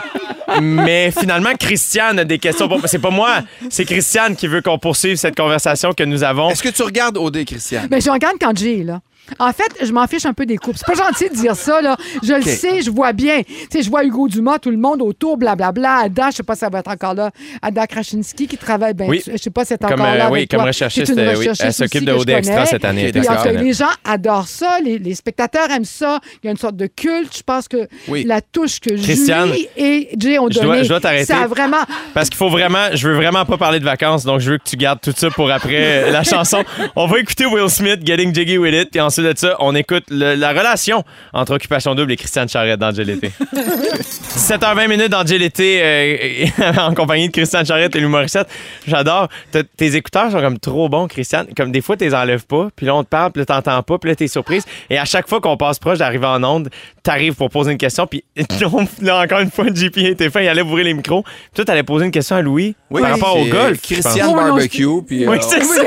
mais 0.62 1.12
finalement, 1.12 1.52
Christiane 1.60 2.20
a 2.20 2.26
des 2.26 2.40
questions 2.40 2.68
pour 2.68 2.82
C'est 2.86 3.00
pas 3.00 3.10
moi, 3.10 3.40
c'est 3.70 3.86
Christiane 3.86 4.36
qui 4.36 4.48
veut 4.48 4.62
qu'on 4.62 4.78
poursuive 4.78 5.16
cette 5.16 5.36
conversation 5.36 5.94
que 5.94 6.04
nous 6.04 6.24
avons. 6.24 6.50
Est-ce 6.50 6.64
que 6.64 6.70
tu 6.70 6.84
regardes 6.84 7.18
OD, 7.18 7.46
Christiane? 7.46 7.88
Mais 7.90 8.02
je 8.02 8.10
regarde 8.10 8.38
quand 8.40 8.56
Jay 8.58 8.82
est 8.82 8.84
là. 8.84 9.02
En 9.40 9.52
fait, 9.54 9.86
je 9.86 9.92
m'en 9.92 10.06
fiche 10.06 10.26
un 10.26 10.34
peu 10.34 10.46
des 10.46 10.58
coupes. 10.58 10.76
C'est 10.78 10.86
pas 10.86 11.02
gentil 11.08 11.30
de 11.30 11.36
dire 11.36 11.56
ça, 11.56 11.82
là. 11.82 11.96
Je 12.22 12.34
le 12.34 12.42
sais, 12.42 12.82
je 12.82 12.92
vois 12.92 13.14
bien. 13.14 13.42
Tu 13.44 13.54
sais, 13.72 13.82
je 13.82 13.90
vois 13.90 14.04
Hugo 14.04 14.28
Dumas, 14.28 14.60
tout 14.60 14.70
le 14.70 14.78
monde 14.78 15.02
autour, 15.02 15.38
blablabla. 15.38 15.96
Ada, 16.04 16.30
je 16.32 16.36
sais 16.38 16.44
pas 16.44 16.56
si 16.56 16.60
ça 16.60 16.70
va 16.70 16.80
être 16.80 16.90
encore 16.90 17.14
là. 17.14 17.32
Ada 17.62 17.88
Krasinski 17.88 18.48
qui 18.48 18.58
travaille, 18.58 18.94
ben, 18.94 19.08
Oui. 19.10 19.24
je 19.26 19.38
sais 19.38 19.50
pas 19.50 19.64
si 19.64 19.70
c'est 19.70 19.84
encore 19.86 20.06
euh, 20.06 20.16
là. 20.18 20.30
oui, 20.30 20.40
avec 20.40 20.50
comme 20.52 20.60
toi. 20.60 20.68
recherchiste, 20.68 21.08
C'est 21.08 21.14
une 21.14 21.20
euh, 21.20 21.36
oui. 21.38 21.48
Elle 21.60 21.74
s'occupe 21.74 22.04
de 22.06 22.12
OD 22.12 22.30
Extra 22.32 22.66
cette 22.66 22.84
année, 22.86 23.12
Puis, 23.12 23.28
en 23.28 23.38
fait, 23.40 23.54
les 23.54 23.74
gens 23.74 23.86
adorent 24.04 24.48
ça. 24.48 24.80
Les, 24.84 25.00
les 25.00 25.16
spectateurs 25.16 25.70
aiment 25.72 25.86
ça. 25.86 26.20
Il 26.44 26.48
y 26.48 26.50
a 26.50 26.52
une 26.52 26.58
sorte 26.58 26.76
de 26.76 26.88
culte. 26.88 27.36
Je 27.38 27.44
pense 27.44 27.68
que 27.70 27.88
Oui. 28.10 28.26
la 28.28 28.42
touche 28.42 28.80
que 28.82 28.90
Christiane, 29.02 29.48
Julie 29.54 29.68
et 29.78 30.10
Jay 30.20 30.38
ont 30.38 30.48
je 30.50 30.56
dois- 30.60 30.66
donnée, 30.66 30.84
je 30.84 30.90
dois 30.90 31.00
t'arrêter. 31.00 31.26
ça 31.26 31.44
a 31.44 31.48
vraiment... 31.48 31.78
Parce 32.14 32.30
qu'il 32.30 32.38
faut 32.38 32.50
vraiment, 32.50 32.88
je 32.94 33.08
veux 33.08 33.16
vraiment 33.16 33.46
pas 33.46 33.58
parler 33.58 33.80
de 33.80 33.86
vacances, 33.86 34.26
donc 34.26 34.42
je 34.42 34.52
veux 34.52 34.58
que 34.58 34.64
tu 34.70 34.76
gardes 34.76 35.00
tout 35.02 35.14
ça 35.16 35.30
pour 35.30 35.50
après 35.50 36.12
la 36.12 36.24
chanson. 36.26 36.64
On 36.98 37.08
va 37.08 37.20
écouter 37.20 37.46
Will 37.46 37.70
Smith, 37.70 38.02
Getting 38.06 38.36
Jiggy 38.36 38.58
With 38.58 38.74
It, 38.76 38.92
puis 38.92 39.00
ensuite 39.00 39.13
de 39.22 39.34
ça, 39.36 39.56
on 39.60 39.76
écoute 39.76 40.06
le- 40.10 40.36
la 40.36 40.50
relation 40.50 41.04
entre 41.34 41.54
Occupation 41.56 41.96
Double 41.96 42.12
et 42.12 42.16
Christiane 42.18 42.50
Charrette 42.50 42.80
dans 42.80 42.92
GLT. 42.92 43.32
7h20 44.36 44.88
minutes 44.90 45.10
dans 45.10 45.24
GLT 45.24 45.60
euh, 45.82 46.46
en 46.80 46.94
compagnie 46.94 47.28
de 47.28 47.32
Christiane 47.32 47.66
Charrette 47.66 47.96
et 47.96 48.00
l'humoriste. 48.00 48.40
J'adore. 48.88 49.30
T'as- 49.52 49.64
Tes 49.64 49.96
écouteurs 49.96 50.32
sont 50.32 50.40
comme 50.42 50.60
trop 50.60 50.90
bons, 50.90 51.08
Christiane. 51.08 51.48
Comme 51.56 51.72
des 51.72 51.82
fois, 51.82 51.96
tu 51.98 52.06
les 52.06 52.16
enlèves 52.16 52.46
pas, 52.46 52.70
puis 52.76 52.86
là, 52.86 52.96
on 52.96 53.04
te 53.04 53.10
parle, 53.10 53.32
puis 53.32 53.42
là, 53.42 53.46
t'entends 53.46 53.82
pas, 53.84 53.98
puis 53.98 54.10
là, 54.10 54.16
t'es 54.16 54.28
surprise. 54.28 54.66
Et 54.90 54.98
à 54.98 55.06
chaque 55.06 55.28
fois 55.30 55.40
qu'on 55.42 55.58
passe 55.58 55.80
proche 55.80 56.00
d'arriver 56.00 56.26
en 56.26 56.44
onde, 56.44 56.70
t'arrives 57.04 57.36
pour 57.36 57.50
poser 57.50 57.72
une 57.72 57.78
question, 57.78 58.08
puis 58.08 58.24
là, 59.02 59.22
encore 59.24 59.40
une 59.40 59.52
fois, 59.52 59.66
JP 59.74 59.98
était 60.00 60.30
fin, 60.30 60.42
il 60.42 60.48
allait 60.48 60.62
ouvrir 60.62 60.86
les 60.86 60.94
micros. 60.94 61.24
Puis 61.24 61.34
toi, 61.56 61.66
t'allais 61.66 61.84
poser 61.84 62.06
une 62.06 62.12
question 62.12 62.36
à 62.36 62.42
Louis 62.42 62.76
par 62.92 63.02
rapport 63.12 63.38
au 63.38 63.46
golf. 63.46 63.82
Christiane 63.82 64.34
Barbecue, 64.34 64.88
puis 65.08 65.28
Oui, 65.28 65.38
euh, 65.38 65.42
c'est 65.42 65.64
ça. 65.64 65.82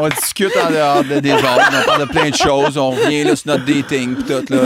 On 0.00 0.08
discute 0.08 0.52
en 0.56 0.70
dehors 0.70 1.04
de- 1.04 1.20
des 1.20 1.32
ondes, 1.32 1.42
on 1.82 1.86
parle 1.86 2.00
de 2.02 2.06
plein 2.12 2.30
de 2.30 2.36
choses, 2.36 2.76
on 2.78 2.90
revient 2.90 3.24
là 3.24 3.36
sur 3.36 3.48
notre 3.48 3.64
dating, 3.64 4.16
tout, 4.16 4.44
là. 4.54 4.58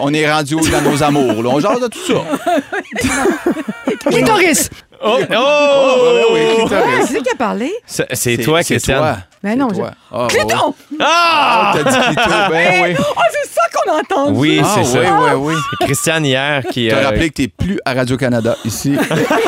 On 0.00 0.12
est 0.14 0.30
rendu 0.30 0.56
dans 0.70 0.80
nos 0.82 1.02
amours, 1.02 1.42
là? 1.42 1.50
On 1.50 1.60
genre 1.60 1.80
de 1.80 1.88
tout 1.88 1.98
ça. 2.06 2.14
Clitoris! 4.10 4.70
Oh! 5.04 5.18
Oh, 5.20 5.34
oh! 5.36 6.32
oui, 6.32 6.40
Ah, 6.48 6.54
clitoris. 6.60 7.06
c'est 7.08 7.22
qui 7.22 7.30
a 7.30 7.34
parlé? 7.36 7.72
C'est 7.86 8.06
c'est 8.12 8.36
toi, 8.38 8.62
c'est 8.62 8.74
Christiane. 8.74 8.98
toi. 8.98 9.16
Ben 9.42 9.58
non, 9.58 9.68
je- 9.70 9.74
toi. 9.76 9.90
Ah, 10.12 10.26
Cliton! 10.28 10.74
Ah! 11.00 11.74
oh, 11.74 11.78
T'as 11.84 11.90
dit 11.90 11.98
clito, 12.06 12.30
ben 12.50 12.82
oui. 12.82 12.94
Oh, 12.98 13.20
c'est 13.30 13.48
ça 13.50 13.60
qu'on 13.74 13.92
a 13.92 14.00
entendu! 14.00 14.38
Oui, 14.38 14.60
Ah, 14.64 14.68
c'est 14.74 14.84
ça. 14.84 14.98
oui, 15.00 15.06
oui, 15.10 15.30
oui. 15.34 15.54
C'est 15.78 15.84
Christiane 15.86 16.24
hier 16.24 16.62
qui. 16.70 16.88
T'as 16.88 16.96
euh, 16.96 17.04
rappelé 17.04 17.28
que 17.30 17.34
t'es 17.34 17.48
plus 17.48 17.78
à 17.84 17.92
Radio-Canada, 17.94 18.56
ici. 18.64 18.96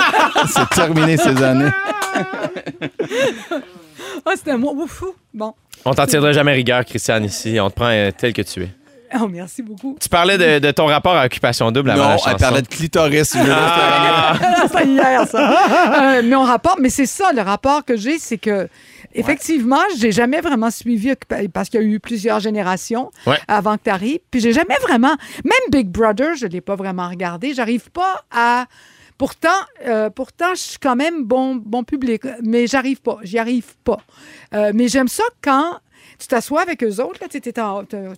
c'est 0.55 0.69
terminé 0.71 1.17
ces 1.17 1.43
années. 1.43 1.71
Ah, 4.31 4.35
c'était 4.37 4.57
moi. 4.57 4.73
Ouf, 4.73 5.03
ouf. 5.03 5.15
Bon. 5.35 5.55
on 5.85 5.95
t'en 5.95 6.07
tiendra 6.07 6.33
jamais 6.33 6.53
rigueur, 6.53 6.85
Christiane, 6.85 7.25
ici. 7.25 7.59
On 7.61 7.71
te 7.71 7.75
prend 7.77 7.89
euh, 7.91 8.11
tel 8.17 8.33
que 8.33 8.43
tu 8.43 8.63
es. 8.63 8.69
Oh, 9.19 9.27
merci 9.27 9.63
beaucoup. 9.63 9.97
Tu 9.99 10.09
parlais 10.11 10.37
de, 10.37 10.59
de 10.59 10.71
ton 10.71 10.85
rapport 10.85 11.15
à 11.17 11.25
Occupation 11.25 11.71
Double 11.73 11.91
avant 11.91 12.03
la 12.03 12.09
Non, 12.11 12.19
chanson. 12.19 12.31
elle 12.33 12.37
parlait 12.37 12.61
de 12.63 12.69
clitoris. 12.69 13.33
je 13.33 13.39
veux 13.39 13.45
dire, 13.45 13.57
Ah! 13.59 14.35
C'était 14.71 14.85
hier, 14.89 15.27
ça. 15.27 16.17
Euh, 16.19 16.23
mais 16.25 16.37
on 16.37 16.43
rapporte, 16.43 16.79
mais 16.81 16.91
c'est 16.91 17.07
ça, 17.07 17.33
le 17.33 17.41
rapport 17.41 17.85
que 17.85 17.97
j'ai, 17.97 18.19
c'est 18.19 18.37
que. 18.39 18.69
Effectivement, 19.15 19.81
j'ai 19.99 20.13
jamais 20.13 20.43
vraiment 20.43 20.71
suivi 20.71 21.11
Occupa- 21.11 21.49
parce 21.49 21.71
qu'il 21.71 21.81
y 21.81 21.83
a 21.83 21.87
eu 21.87 21.99
plusieurs 21.99 22.41
générations 22.41 23.11
Ouais. 23.27 23.39
avant 23.49 23.77
que 23.79 23.85
tu 23.85 23.91
arrives. 23.91 24.19
Puis 24.31 24.41
j'ai 24.41 24.53
jamais 24.53 24.77
vraiment, 24.83 25.17
même 25.43 25.71
Big 25.73 25.89
Brother, 25.89 26.37
je 26.37 26.47
l'ai 26.47 26.61
pas 26.61 26.77
vraiment 26.77 27.09
regardé. 27.09 27.55
J'arrive 27.55 27.91
pas 27.91 28.23
à. 28.31 28.67
Pourtant, 29.19 29.49
euh, 29.87 30.11
pourtant, 30.11 30.55
je 30.55 30.61
suis 30.61 30.79
quand 30.79 30.95
même 30.97 31.25
bon, 31.25 31.57
bon 31.57 31.83
public, 31.83 32.23
mais 32.43 32.67
j'arrive 32.69 33.01
pas, 33.01 33.19
j'y 33.23 33.39
arrive 33.39 33.75
pas. 33.85 33.99
Euh, 34.55 34.71
mais 34.75 34.87
j'aime 34.89 35.09
ça 35.09 35.25
quand 35.43 35.79
tu 36.21 36.27
t'assois 36.29 36.63
avec 36.63 36.83
eux 36.83 37.01
autres, 37.01 37.19
là, 37.21 37.27
tu 37.29 37.37
es 37.39 37.53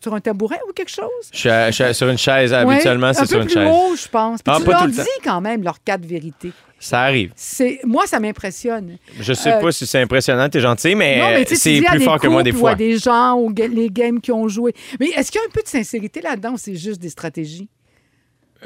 sur 0.03 0.15
un 0.15 0.21
tabouret 0.21 0.61
ou 0.69 0.73
quelque 0.73 0.91
chose? 0.91 1.07
Je 1.33 1.39
suis, 1.39 1.49
à- 1.51 1.71
je 1.71 1.75
suis 1.75 1.85
à- 1.85 1.93
sur 1.95 2.09
une 2.09 2.19
chaise. 2.19 2.53
Ouais, 2.53 2.59
Habituellement, 2.59 3.09
un 3.09 3.13
c'est 3.15 3.27
sur 3.27 3.41
une 3.41 3.47
plus 3.47 3.55
chaise. 3.55 3.69
haut, 3.71 3.97
je 3.97 4.09
pense. 4.09 4.43
Puis 4.43 4.53
Ah, 4.55 4.59
tu 4.59 4.65
pas 4.67 4.73
leur 4.73 4.87
dis 4.89 5.01
quand 5.25 5.41
même 5.41 5.63
leurs 5.63 5.83
quatre 5.83 6.05
vérités. 6.05 6.53
Ça 6.79 7.03
arrive. 7.03 7.33
C'est 7.37 7.81
moi, 7.85 8.07
ça 8.07 8.19
m'impressionne. 8.21 8.97
Je 9.19 9.35
sais 9.35 9.53
Euh, 9.53 9.61
pas 9.61 9.71
si 9.71 9.87
c'est 9.87 10.01
impressionnant, 10.01 10.49
t'es 10.49 10.61
gentil, 10.61 10.95
mais, 10.95 11.45
c'est 11.47 11.83
plus 11.83 12.01
fort 12.01 12.19
que 12.19 12.27
moi 12.27 12.43
des 12.43 12.53
couples 12.53 12.63
ou 12.65 12.67
à 12.69 12.71
fois. 12.71 12.75
des 12.77 12.97
gens 12.99 13.35
ou 13.39 13.53
les 13.55 13.91
games 13.91 14.19
qui 14.21 14.33
ont 14.33 14.49
joué. 14.49 14.73
Mais 14.99 15.09
est-ce 15.09 15.31
qu'il 15.31 15.41
y 15.41 15.45
a 15.45 15.47
un 15.47 15.51
peu 15.51 15.61
de 15.63 15.69
sincérité 15.69 16.23
là-dedans 16.23 16.53
ou 16.53 16.57
c'est 16.59 16.77
juste 16.77 17.01
des 17.01 17.11
stratégies? 17.11 17.69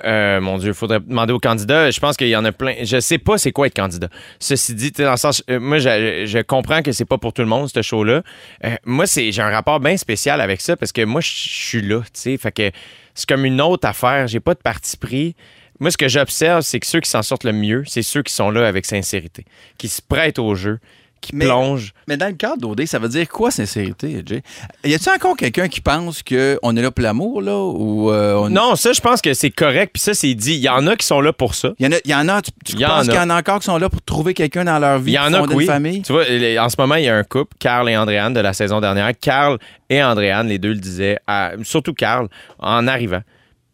Euh, 0.02 0.40
mon 0.40 0.58
Dieu, 0.58 0.70
il 0.70 0.74
faudrait 0.74 1.00
demander 1.00 1.32
aux 1.32 1.38
candidats. 1.38 1.90
Je 1.90 2.00
pense 2.00 2.16
qu'il 2.16 2.28
y 2.28 2.36
en 2.36 2.44
a 2.44 2.52
plein. 2.52 2.74
Je 2.82 2.98
sais 3.00 3.18
pas 3.18 3.38
c'est 3.38 3.52
quoi 3.52 3.66
être 3.66 3.76
candidat. 3.76 4.08
Ceci 4.40 4.74
dit, 4.74 4.90
dans 4.90 5.10
le 5.10 5.16
sens, 5.16 5.42
euh, 5.50 5.60
moi, 5.60 5.78
je, 5.78 6.42
comprends 6.42 6.82
que 6.82 6.92
c'est 6.92 7.04
pas 7.04 7.18
pour 7.18 7.32
tout 7.32 7.42
le 7.42 7.48
monde, 7.48 7.68
ce 7.68 7.82
show-là. 7.82 8.22
Euh, 8.64 8.74
moi, 8.84 9.04
j'ai 9.06 9.40
un 9.40 9.50
rapport 9.50 9.80
bien 9.80 9.96
spécial 9.96 10.40
avec 10.40 10.60
ça 10.60 10.76
parce 10.76 10.92
que 10.92 11.04
moi, 11.04 11.20
je 11.20 11.30
suis 11.30 11.82
là, 11.82 12.00
tu 12.12 12.38
sais. 12.38 12.72
C'est 13.14 13.28
comme 13.28 13.44
une 13.44 13.60
autre 13.60 13.86
affaire. 13.86 14.26
J'ai 14.26 14.40
pas 14.40 14.54
de 14.54 14.60
parti 14.60 14.96
pris. 14.96 15.36
Moi, 15.80 15.90
ce 15.90 15.96
que 15.96 16.08
j'observe, 16.08 16.62
c'est 16.62 16.80
que 16.80 16.86
ceux 16.86 17.00
qui 17.00 17.10
s'en 17.10 17.22
sortent 17.22 17.44
le 17.44 17.52
mieux, 17.52 17.84
c'est 17.86 18.02
ceux 18.02 18.22
qui 18.22 18.32
sont 18.32 18.50
là 18.50 18.66
avec 18.66 18.84
sincérité, 18.84 19.44
qui 19.76 19.88
se 19.88 20.00
prêtent 20.00 20.38
au 20.38 20.54
jeu, 20.54 20.78
qui 21.26 21.34
Mais- 21.36 21.44
plonge. 21.46 21.92
Mais 22.08 22.16
dans 22.16 22.26
le 22.26 22.34
cadre 22.34 22.58
d'OD, 22.58 22.84
ça 22.86 22.98
veut 22.98 23.08
dire 23.08 23.28
quoi 23.28 23.50
sincérité, 23.50 24.22
Jay? 24.24 24.42
Y 24.84 24.94
a-t-il 24.94 25.10
encore 25.14 25.36
quelqu'un 25.36 25.68
qui 25.68 25.80
pense 25.80 26.22
qu'on 26.22 26.76
est 26.76 26.82
là 26.82 26.90
pour 26.90 27.02
l'amour, 27.02 27.40
là? 27.42 27.56
Ou 27.58 28.10
euh, 28.10 28.34
on... 28.36 28.48
Non, 28.50 28.76
ça, 28.76 28.92
je 28.92 29.00
pense 29.00 29.20
que 29.20 29.32
c'est 29.34 29.50
correct. 29.50 29.90
Puis 29.94 30.02
ça, 30.02 30.14
c'est 30.14 30.34
dit. 30.34 30.54
Il 30.54 30.60
y 30.60 30.68
en 30.68 30.86
a 30.86 30.96
qui 30.96 31.06
sont 31.06 31.20
là 31.20 31.32
pour 31.32 31.54
ça. 31.54 31.70
Il 31.78 31.86
y 31.86 31.88
en 31.88 31.92
a, 31.92 31.96
y 32.04 32.14
en 32.14 32.28
a 32.28 32.42
tu, 32.42 32.50
y 32.76 32.84
penses 32.84 33.06
qu'il 33.06 33.14
y 33.14 33.18
en 33.18 33.30
a 33.30 33.38
encore 33.38 33.58
qui 33.60 33.64
sont 33.66 33.78
là 33.78 33.88
pour 33.88 34.02
trouver 34.02 34.34
quelqu'un 34.34 34.64
dans 34.64 34.78
leur 34.78 34.98
vie, 34.98 35.12
Il 35.12 35.14
y 35.14 35.18
en 35.18 35.32
a 35.32 35.42
oui. 35.42 35.64
une 35.64 35.66
famille? 35.70 36.02
Tu 36.02 36.12
vois, 36.12 36.24
en 36.24 36.68
ce 36.68 36.76
moment, 36.78 36.96
il 36.96 37.04
y 37.04 37.08
a 37.08 37.16
un 37.16 37.24
couple, 37.24 37.56
Carl 37.58 37.88
et 37.88 37.96
Andréane, 37.96 38.34
de 38.34 38.40
la 38.40 38.52
saison 38.52 38.80
dernière. 38.80 39.10
Carl 39.18 39.58
et 39.90 40.02
Andréane, 40.02 40.48
les 40.48 40.58
deux 40.58 40.72
le 40.74 40.80
disaient, 40.80 41.18
à- 41.26 41.52
surtout 41.62 41.94
Carl, 41.94 42.28
en 42.58 42.86
arrivant. 42.86 43.20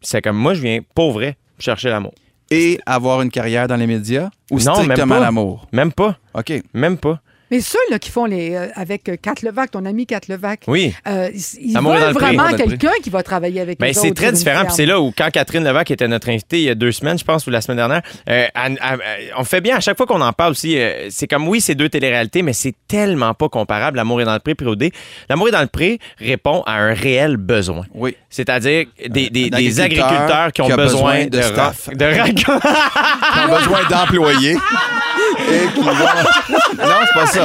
C'est 0.01 0.21
comme, 0.21 0.37
moi, 0.37 0.53
je 0.53 0.61
viens, 0.61 0.79
pour 0.95 1.11
vrai, 1.11 1.37
chercher 1.59 1.89
l'amour. 1.89 2.13
Et 2.53 2.79
avoir 2.85 3.21
une 3.21 3.29
carrière 3.29 3.67
dans 3.69 3.77
les 3.77 3.87
médias? 3.87 4.29
Ou 4.49 4.59
Non, 4.59 4.75
strictement 4.75 5.19
l'amour? 5.19 5.67
Même 5.71 5.93
pas. 5.93 6.17
OK. 6.33 6.51
Même 6.73 6.97
pas. 6.97 7.21
Mais 7.51 7.59
ceux 7.61 7.77
là, 7.89 7.99
qui 7.99 8.09
font 8.09 8.25
les. 8.25 8.55
euh, 8.55 8.67
avec 8.75 9.09
euh, 9.09 9.15
Kat 9.21 9.33
Levac, 9.43 9.71
ton 9.71 9.85
ami 9.85 10.05
Kat 10.05 10.21
Levac, 10.29 10.61
Oui. 10.67 10.93
euh, 11.07 11.29
ils, 11.33 11.71
ils 11.71 11.77
Amour 11.77 11.95
est 11.95 11.99
dans 11.99 12.05
veulent 12.05 12.13
le 12.13 12.19
pré. 12.19 12.35
vraiment 12.35 12.57
quelqu'un 12.57 12.91
qui 13.03 13.09
va 13.09 13.21
travailler 13.23 13.59
avec 13.61 13.77
Ben, 13.79 13.89
eux 13.89 13.93
c'est 13.93 14.07
autres 14.07 14.15
très 14.15 14.25
sur 14.27 14.29
une 14.31 14.37
différent. 14.37 14.59
Puis 14.59 14.65
ferme. 14.67 14.75
c'est 14.77 14.85
là 14.85 14.99
où, 15.01 15.13
quand 15.15 15.29
Catherine 15.31 15.63
Levac 15.63 15.91
était 15.91 16.07
notre 16.07 16.29
invitée 16.29 16.59
il 16.59 16.63
y 16.63 16.69
a 16.69 16.75
deux 16.75 16.91
semaines, 16.91 17.19
je 17.19 17.25
pense, 17.25 17.45
ou 17.45 17.49
la 17.49 17.61
semaine 17.61 17.77
dernière, 17.77 18.01
euh, 18.29 18.47
elle- 18.53 18.53
elle- 18.65 18.77
elle- 18.81 19.33
on 19.37 19.43
fait 19.43 19.59
bien, 19.61 19.75
à 19.75 19.79
chaque 19.81 19.97
fois 19.97 20.05
qu'on 20.05 20.21
en 20.21 20.33
parle 20.33 20.51
aussi, 20.51 20.77
euh, 20.79 21.07
c'est 21.09 21.27
comme, 21.27 21.47
oui, 21.47 21.59
c'est 21.61 21.75
deux 21.75 21.89
téléréalités, 21.89 22.41
mais 22.41 22.53
c'est 22.53 22.73
tellement 22.87 23.33
pas 23.33 23.49
comparable, 23.49 23.97
L'amour 23.97 24.21
est 24.21 24.25
dans 24.25 24.33
le 24.33 24.39
pré, 24.39 24.55
Pré-OD. 24.55 24.89
L'amour 25.29 25.49
est 25.49 25.51
dans 25.51 25.61
le 25.61 25.67
pré 25.67 25.99
répond 26.19 26.63
à 26.65 26.73
un 26.75 26.93
réel 26.93 27.35
besoin. 27.37 27.85
Oui. 27.93 28.15
C'est-à-dire 28.29 28.85
des, 29.09 29.29
des- 29.29 29.49
Un 29.51 29.57
des 29.57 29.79
agriculteur 29.81 30.07
agriculteurs 30.07 30.51
qui 30.53 30.61
ont 30.61 30.65
qui 30.67 30.71
a 30.71 30.77
besoin, 30.77 31.25
besoin 31.25 31.27
de 31.27 31.37
ra- 31.39 31.73
staff. 31.73 31.89
de 31.89 32.33
Qui 32.33 32.49
ont 32.49 33.57
besoin 33.57 33.79
d'employés. 33.89 34.53
et 35.51 35.67
qui 35.73 35.81
vont... 35.81 35.91
Non, 35.91 36.95
c'est 37.05 37.13
pas 37.13 37.25
ça. 37.27 37.40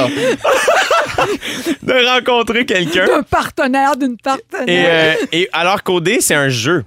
De 1.83 2.05
rencontrer 2.15 2.65
quelqu'un. 2.65 3.05
D'un 3.05 3.23
partenaire, 3.23 3.95
d'une 3.95 4.17
partenaire. 4.17 4.67
Et, 4.67 4.85
euh, 4.87 5.13
et 5.31 5.49
alors 5.53 5.83
qu'OD, 5.83 6.09
c'est 6.19 6.35
un 6.35 6.49
jeu. 6.49 6.83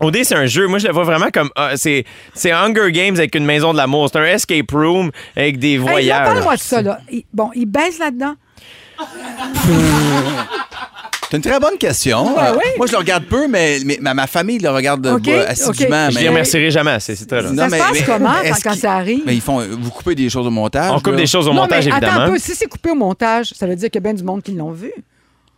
OD, 0.00 0.18
c'est 0.24 0.34
un 0.34 0.46
jeu. 0.46 0.66
Moi, 0.66 0.78
je 0.78 0.86
le 0.86 0.92
vois 0.94 1.04
vraiment 1.04 1.28
comme. 1.32 1.50
ah, 1.56 1.72
c'est, 1.76 2.04
c'est 2.34 2.52
Hunger 2.52 2.90
Games 2.90 3.16
avec 3.16 3.34
une 3.34 3.44
maison 3.44 3.72
de 3.72 3.76
l'amour. 3.76 4.08
C'est 4.10 4.18
un 4.18 4.24
escape 4.24 4.70
room 4.72 5.10
avec 5.36 5.58
des 5.58 5.72
Hey, 5.72 5.76
voyages. 5.76 6.24
Parle-moi 6.26 6.56
de 6.56 6.60
ça, 6.60 6.80
là. 6.80 7.00
Il- 7.10 7.24
bon, 7.34 7.50
il 7.54 7.66
baisse 7.66 7.98
là-dedans. 7.98 8.34
C'est 11.30 11.36
une 11.36 11.42
très 11.42 11.60
bonne 11.60 11.78
question. 11.78 12.36
Ouais, 12.36 12.42
Euh, 12.42 12.52
oui? 12.56 12.64
Moi, 12.76 12.86
je 12.86 12.92
le 12.92 12.98
regarde 12.98 13.24
peu, 13.24 13.46
mais, 13.46 13.78
mais 13.84 13.98
ma, 14.00 14.14
ma 14.14 14.26
famille 14.26 14.58
le 14.58 14.70
regarde 14.70 15.06
OK, 15.06 15.28
euh, 15.28 15.46
assidûment. 15.46 16.06
OK. 16.06 16.10
je 16.10 16.14
mais- 16.16 16.22
les 16.22 16.28
remercierai 16.28 16.70
jamais 16.72 16.90
assez, 16.90 17.14
c'est 17.14 17.26
très 17.26 17.42
là. 17.42 17.50
Non, 17.52 17.56
ça 17.64 17.68
mais- 17.68 17.78
se 17.78 17.82
passe 17.84 17.92
mais- 17.92 18.04
comment 18.04 18.34
quand, 18.64 18.74
ça 18.74 18.92
arrive? 18.94 19.22
Mais 19.24 19.34
ils 19.36 19.40
font. 19.40 19.60
Vous 19.60 19.90
coupez 19.90 20.14
des 20.16 20.28
choses 20.28 20.46
au 20.46 20.50
montage. 20.50 20.90
On 20.90 20.96
coupe 20.96 21.12
là? 21.12 21.18
des 21.18 21.26
choses 21.26 21.46
au 21.46 21.52
non, 21.52 21.62
montage, 21.62 21.86
mais 21.86 21.92
attends 21.92 22.06
évidemment. 22.06 22.24
un 22.26 22.30
peu. 22.32 22.38
Si 22.38 22.54
c'est 22.56 22.66
coupé 22.66 22.90
au 22.90 22.94
montage, 22.96 23.52
ça 23.56 23.66
veut 23.66 23.76
dire 23.76 23.90
qu'il 23.90 24.00
y 24.00 24.02
a 24.02 24.10
bien 24.10 24.14
du 24.14 24.24
monde 24.24 24.42
qui 24.42 24.52
l'ont 24.52 24.72
vu. 24.72 24.92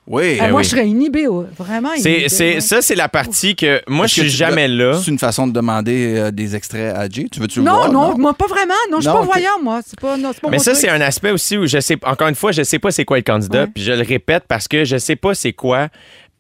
Oui. 0.04 0.36
Euh, 0.40 0.48
moi, 0.50 0.58
oui. 0.58 0.64
je 0.64 0.70
serais 0.70 0.88
inhibée. 0.88 1.28
oh, 1.28 1.46
Vraiment 1.56 1.90
C'est, 1.96 2.10
inhibée. 2.10 2.28
c'est, 2.28 2.60
ça, 2.60 2.82
c'est 2.82 2.96
la 2.96 3.08
partie 3.08 3.54
que 3.54 3.80
moi, 3.86 4.08
je 4.08 4.14
suis 4.14 4.22
tu- 4.22 4.28
jamais 4.30 4.66
là. 4.66 4.94
C'est 5.00 5.10
une 5.12 5.18
façon 5.18 5.46
de 5.46 5.52
demander 5.52 6.14
euh, 6.18 6.30
des 6.32 6.56
extraits 6.56 6.92
à 6.96 7.08
Jay? 7.08 7.28
Tu 7.30 7.38
veux-tu 7.38 7.60
le 7.60 7.64
Non, 7.66 7.74
voir? 7.76 7.92
non, 7.92 8.18
moi, 8.18 8.34
pas 8.34 8.48
vraiment. 8.48 8.74
Non, 8.90 8.96
je 8.96 9.02
suis 9.02 9.08
Non, 9.08 9.14
pas 9.14 9.20
ok. 9.20 9.26
voyant, 9.26 9.62
moi. 9.62 9.80
C'est 9.86 10.00
pas, 10.00 10.16
non, 10.16 10.32
Mais 10.50 10.56
mon 10.56 10.58
ça, 10.58 10.74
c'est 10.74 10.88
un 10.88 11.00
aspect 11.00 11.30
aussi 11.30 11.56
où 11.56 11.66
je 11.68 11.78
sais, 11.78 11.96
encore 12.04 12.26
une 12.26 12.34
fois, 12.34 12.50
je 12.50 12.64
sais 12.64 12.80
pas 12.80 12.90
c'est 12.90 13.04
quoi 13.04 13.16
le 13.18 13.22
candidat, 13.22 13.68
puis 13.72 13.84
je 13.84 13.92
le 13.92 14.02
répète 14.02 14.42
parce 14.48 14.66
que 14.66 14.84
je 14.84 14.96
sais 14.96 15.14
pas 15.16 15.34
c'est 15.34 15.52
quoi 15.52 15.88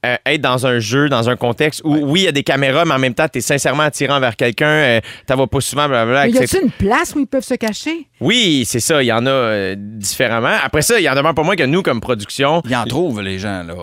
euh, 0.04 0.16
être 0.26 0.40
dans 0.40 0.66
un 0.66 0.80
jeu, 0.80 1.08
dans 1.08 1.28
un 1.28 1.36
contexte 1.36 1.82
où, 1.84 1.94
oui, 1.94 2.20
il 2.22 2.24
y 2.24 2.28
a 2.28 2.32
des 2.32 2.42
caméras, 2.42 2.84
mais 2.84 2.94
en 2.94 2.98
même 2.98 3.14
temps, 3.14 3.28
tu 3.32 3.38
es 3.38 3.40
sincèrement 3.40 3.84
attirant 3.84 4.18
vers 4.18 4.34
quelqu'un, 4.36 4.66
euh, 4.66 5.00
t'en 5.26 5.36
vas 5.36 5.46
pas 5.46 5.60
souvent, 5.60 5.88
blablabla. 5.88 6.26
Mais 6.26 6.32
y 6.32 6.38
a-t-il 6.38 6.64
une 6.64 6.70
place 6.70 7.14
où 7.14 7.20
ils 7.20 7.26
peuvent 7.26 7.44
se 7.44 7.54
cacher? 7.54 8.08
Oui, 8.20 8.64
c'est 8.66 8.80
ça, 8.80 9.02
il 9.02 9.06
y 9.06 9.12
en 9.12 9.26
a 9.26 9.30
euh, 9.30 9.74
différemment. 9.78 10.56
Après 10.62 10.82
ça, 10.82 10.98
il 10.98 11.04
y 11.04 11.08
en 11.08 11.14
demeure 11.14 11.34
pas 11.34 11.44
moins 11.44 11.56
que 11.56 11.62
nous, 11.62 11.82
comme 11.82 12.00
production, 12.00 12.62
Ils 12.68 12.74
en 12.74 12.84
trouvent, 12.84 13.20
les 13.20 13.38
gens. 13.38 13.62
Là. 13.62 13.74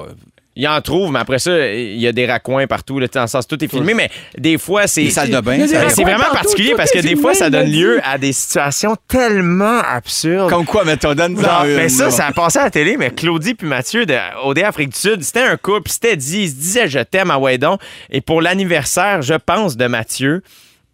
Il 0.60 0.68
en 0.68 0.82
trouve, 0.82 1.14
mais 1.14 1.20
après 1.20 1.40
ça, 1.40 1.72
il 1.72 1.96
y 1.96 2.06
a 2.06 2.12
des 2.12 2.26
raccoins 2.26 2.68
partout, 2.68 3.00
là, 3.00 3.08
dans 3.08 3.22
le 3.22 3.28
sens 3.28 3.48
tout 3.48 3.64
est 3.64 3.70
filmé, 3.70 3.94
mais 3.94 4.10
des 4.38 4.58
fois, 4.58 4.88
c'est... 4.88 5.04
Les 5.04 5.10
salles 5.10 5.30
de 5.30 5.40
bain. 5.40 5.66
C'est 5.66 6.04
vraiment 6.04 6.20
partout, 6.20 6.34
particulier 6.34 6.74
parce 6.76 6.92
que 6.92 7.00
des 7.00 7.16
fois, 7.16 7.34
ça 7.34 7.50
donne 7.50 7.72
lieu 7.72 8.02
à 8.04 8.18
des 8.18 8.34
situations 8.34 8.98
tellement 9.08 9.80
absurdes. 9.80 10.50
Comme 10.50 10.66
quoi, 10.66 10.84
mettons, 10.84 11.16
donne 11.16 11.40
Genre, 11.40 11.64
mais 11.64 11.88
ça, 11.88 12.12
ça 12.12 12.26
a 12.26 12.34
passé 12.34 12.60
à 12.60 12.66
la 12.66 12.72
télé, 12.72 12.98
mais 12.98 13.12
Claudie 13.12 13.54
puis 13.54 13.68
Mathieu 13.68 14.06
de 14.06 14.18
OD 14.44 14.60
Afrique 14.60 14.90
du 14.90 14.98
Sud, 14.98 15.24
c'était 15.24 15.44
un 15.44 15.56
couple, 15.56 15.90
c'était 15.90 16.18
dit, 16.18 16.42
ils 16.42 16.50
se 16.50 16.56
disaient 16.56 16.90
je 16.90 17.00
t'aime 17.00 17.32
à 17.32 17.38
Waydon. 17.38 17.78
Et 18.10 18.20
pour 18.20 18.42
l'anniversaire, 18.42 19.22
je 19.22 19.36
pense, 19.36 19.78
de 19.78 19.88
Mathieu, 19.88 20.44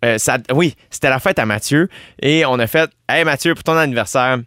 euh, 0.03 0.19
ça, 0.19 0.37
oui, 0.53 0.75
c'était 0.91 1.09
la 1.09 1.19
fête 1.19 1.39
à 1.39 1.47
Mathieu. 1.47 1.89
Et 2.21 2.45
on 2.45 2.59
a 2.59 2.67
fait, 2.67 2.91
hey 3.09 3.23
Mathieu, 3.23 3.55
pour 3.55 3.63
ton 3.63 3.77
anniversaire, 3.77 4.37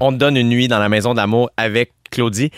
on 0.00 0.10
te 0.12 0.16
donne 0.16 0.36
une 0.36 0.48
nuit 0.48 0.66
dans 0.66 0.80
la 0.80 0.88
maison 0.88 1.14
d'amour 1.14 1.48
avec 1.56 1.92
Claudie. 2.12 2.50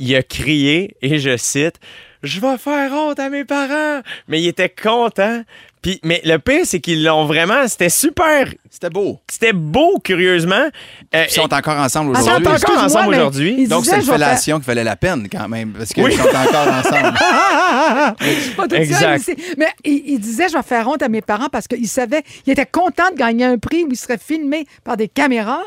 Il 0.00 0.16
a 0.16 0.22
crié, 0.22 0.96
et 1.02 1.18
je 1.18 1.36
cite, 1.36 1.78
je 2.22 2.40
vais 2.40 2.58
faire 2.58 2.92
honte 2.92 3.18
à 3.18 3.30
mes 3.30 3.44
parents. 3.44 4.00
Mais 4.28 4.40
il 4.40 4.48
était 4.48 4.68
content. 4.68 5.42
Puis, 5.82 5.98
mais 6.04 6.20
le 6.24 6.36
pire, 6.38 6.60
c'est 6.64 6.78
qu'ils 6.80 7.02
l'ont 7.04 7.24
vraiment, 7.24 7.66
c'était 7.66 7.88
super, 7.88 8.46
C'était 8.70 8.90
beau. 8.90 9.18
c'était 9.30 9.54
beau, 9.54 9.98
curieusement. 10.04 10.68
Euh, 11.14 11.24
Ils 11.26 11.32
sont 11.32 11.52
encore 11.54 11.78
ensemble 11.78 12.14
sont 12.16 12.20
aujourd'hui. 12.22 12.46
encore 12.46 12.52
excuse-moi, 12.54 12.84
ensemble 12.84 13.10
mais 13.10 13.16
aujourd'hui. 13.16 13.66
Donc, 13.66 13.86
c'est 13.86 13.96
une 13.96 14.02
faire- 14.02 14.14
fellation 14.14 14.60
qui 14.60 14.66
valait 14.66 14.84
la 14.84 14.96
peine 14.96 15.26
quand 15.32 15.48
même, 15.48 15.72
parce 15.72 15.90
qu'ils 15.94 16.04
Oui. 16.04 16.12
sont 16.12 16.20
encore 16.22 16.68
ensemble. 16.68 17.14
Pas 18.56 18.68
tout 18.68 18.74
Exact. 18.74 19.30
Mais 19.56 19.68
il, 19.84 20.02
il 20.06 20.18
disait, 20.20 20.48
je 20.50 20.56
vais 20.56 20.62
faire 20.62 20.86
honte 20.86 21.02
à 21.02 21.08
mes 21.08 21.22
parents 21.22 21.48
parce 21.50 21.66
qu'il 21.66 21.88
savait, 21.88 22.22
il 22.46 22.52
était 22.52 22.66
content 22.66 23.10
de 23.12 23.16
gagner 23.16 23.44
un 23.46 23.56
prix 23.58 23.84
où 23.84 23.88
il 23.90 23.96
serait 23.96 24.18
filmé 24.18 24.66
par 24.84 24.96
des 24.98 25.08
caméras. 25.08 25.62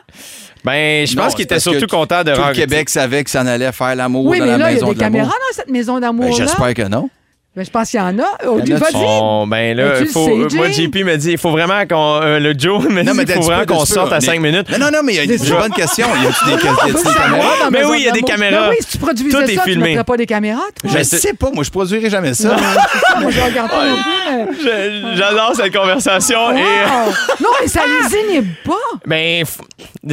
Ben, 0.64 1.08
je 1.08 1.16
pense 1.16 1.32
c'est 1.32 1.36
qu'il 1.38 1.44
était 1.46 1.56
parce 1.56 1.66
que 1.66 1.72
surtout 1.72 1.88
content 1.88 2.24
de 2.24 2.34
Tout 2.34 2.42
le 2.48 2.54
Québec 2.54 2.90
savait 2.90 3.24
que 3.24 3.30
ça 3.30 3.42
en 3.42 3.48
allait 3.48 3.72
faire 3.72 3.96
l'amour 3.96 4.26
oui, 4.26 4.40
dans 4.40 4.46
mais 4.46 4.52
la 4.52 4.58
là, 4.58 4.72
il 4.72 4.76
y 4.76 4.78
a 4.78 4.80
maison 4.82 4.90
des 4.90 4.96
de 4.96 5.00
l'amour. 5.02 5.20
caméras 5.22 5.36
dans 5.50 5.56
cette 5.56 5.70
maison 5.70 5.94
Ben, 5.96 6.00
d'amour-là. 6.02 6.36
J'espère 6.38 6.74
que 6.74 6.88
non. 6.88 7.10
Ben, 7.56 7.64
je 7.64 7.70
pense 7.70 7.92
qu'il 7.92 8.00
y 8.00 8.02
en 8.04 8.18
a. 8.18 8.24
Oh, 8.48 8.60
Il 8.64 8.70
y 8.70 8.74
en 8.74 8.78
a 8.78 8.80
Vas-y. 8.80 8.96
On- 8.96 9.46
ben 9.46 9.78
là, 9.78 10.00
tu 10.00 10.08
faut, 10.08 10.26
sais, 10.50 10.56
moi, 10.58 10.70
Jay. 10.72 10.86
JP 10.86 10.96
me 11.06 11.16
dit, 11.18 11.34
il 11.34 11.38
faut 11.38 11.52
vraiment 11.52 11.86
qu'on. 11.88 12.20
euh, 12.24 12.40
le 12.40 12.56
Joe 12.58 12.84
me 12.90 13.04
dit, 13.04 13.12
il 13.28 13.32
faut 13.36 13.42
vraiment 13.44 13.66
qu'on 13.68 13.86
sorte 13.86 14.12
à 14.12 14.16
Mais- 14.16 14.26
5 14.26 14.40
minutes. 14.40 14.70
Non, 14.72 14.80
non, 14.86 14.92
non, 14.92 15.00
mais 15.04 15.14
il 15.14 15.16
y 15.18 15.20
a 15.20 15.24
une 15.26 15.50
bonne 15.60 15.72
question. 15.72 16.08
Des, 16.08 16.52
y 16.52 16.54
On 16.54 16.56
des 16.56 16.62
caméras? 17.14 17.70
Mais 17.72 17.84
oui, 17.86 17.98
il 18.00 18.06
y 18.06 18.10
a 18.10 18.12
des 18.12 18.24
caméras. 18.24 18.70
Oui, 18.72 18.78
si 18.80 18.88
tu 18.88 18.98
produisais 18.98 19.30
Tout 19.30 19.44
est 19.44 19.56
ça, 19.56 19.62
tu 19.66 19.70
filmé. 19.70 19.90
mettrais 19.90 20.04
pas 20.04 20.18
des 20.18 20.26
caméras, 20.26 20.64
toi? 20.82 20.90
Je 20.98 21.04
sais 21.04 21.34
pas, 21.36 21.52
moi, 21.52 21.64
je 21.64 21.70
produirais 21.70 22.10
jamais 22.10 22.34
ça. 22.34 22.56
Moi, 23.22 23.30
je 23.30 23.40
regarde 23.40 23.70
pas 23.70 23.84
J'adore 25.16 25.54
cette 25.56 25.72
conversation. 25.76 26.50
Euh! 26.50 26.56
Non, 27.40 27.50
mais 27.62 27.68
ça 27.68 27.82
les 27.86 28.18
inhibe 28.34 28.48
pas. 28.66 28.74
ben, 29.06 29.44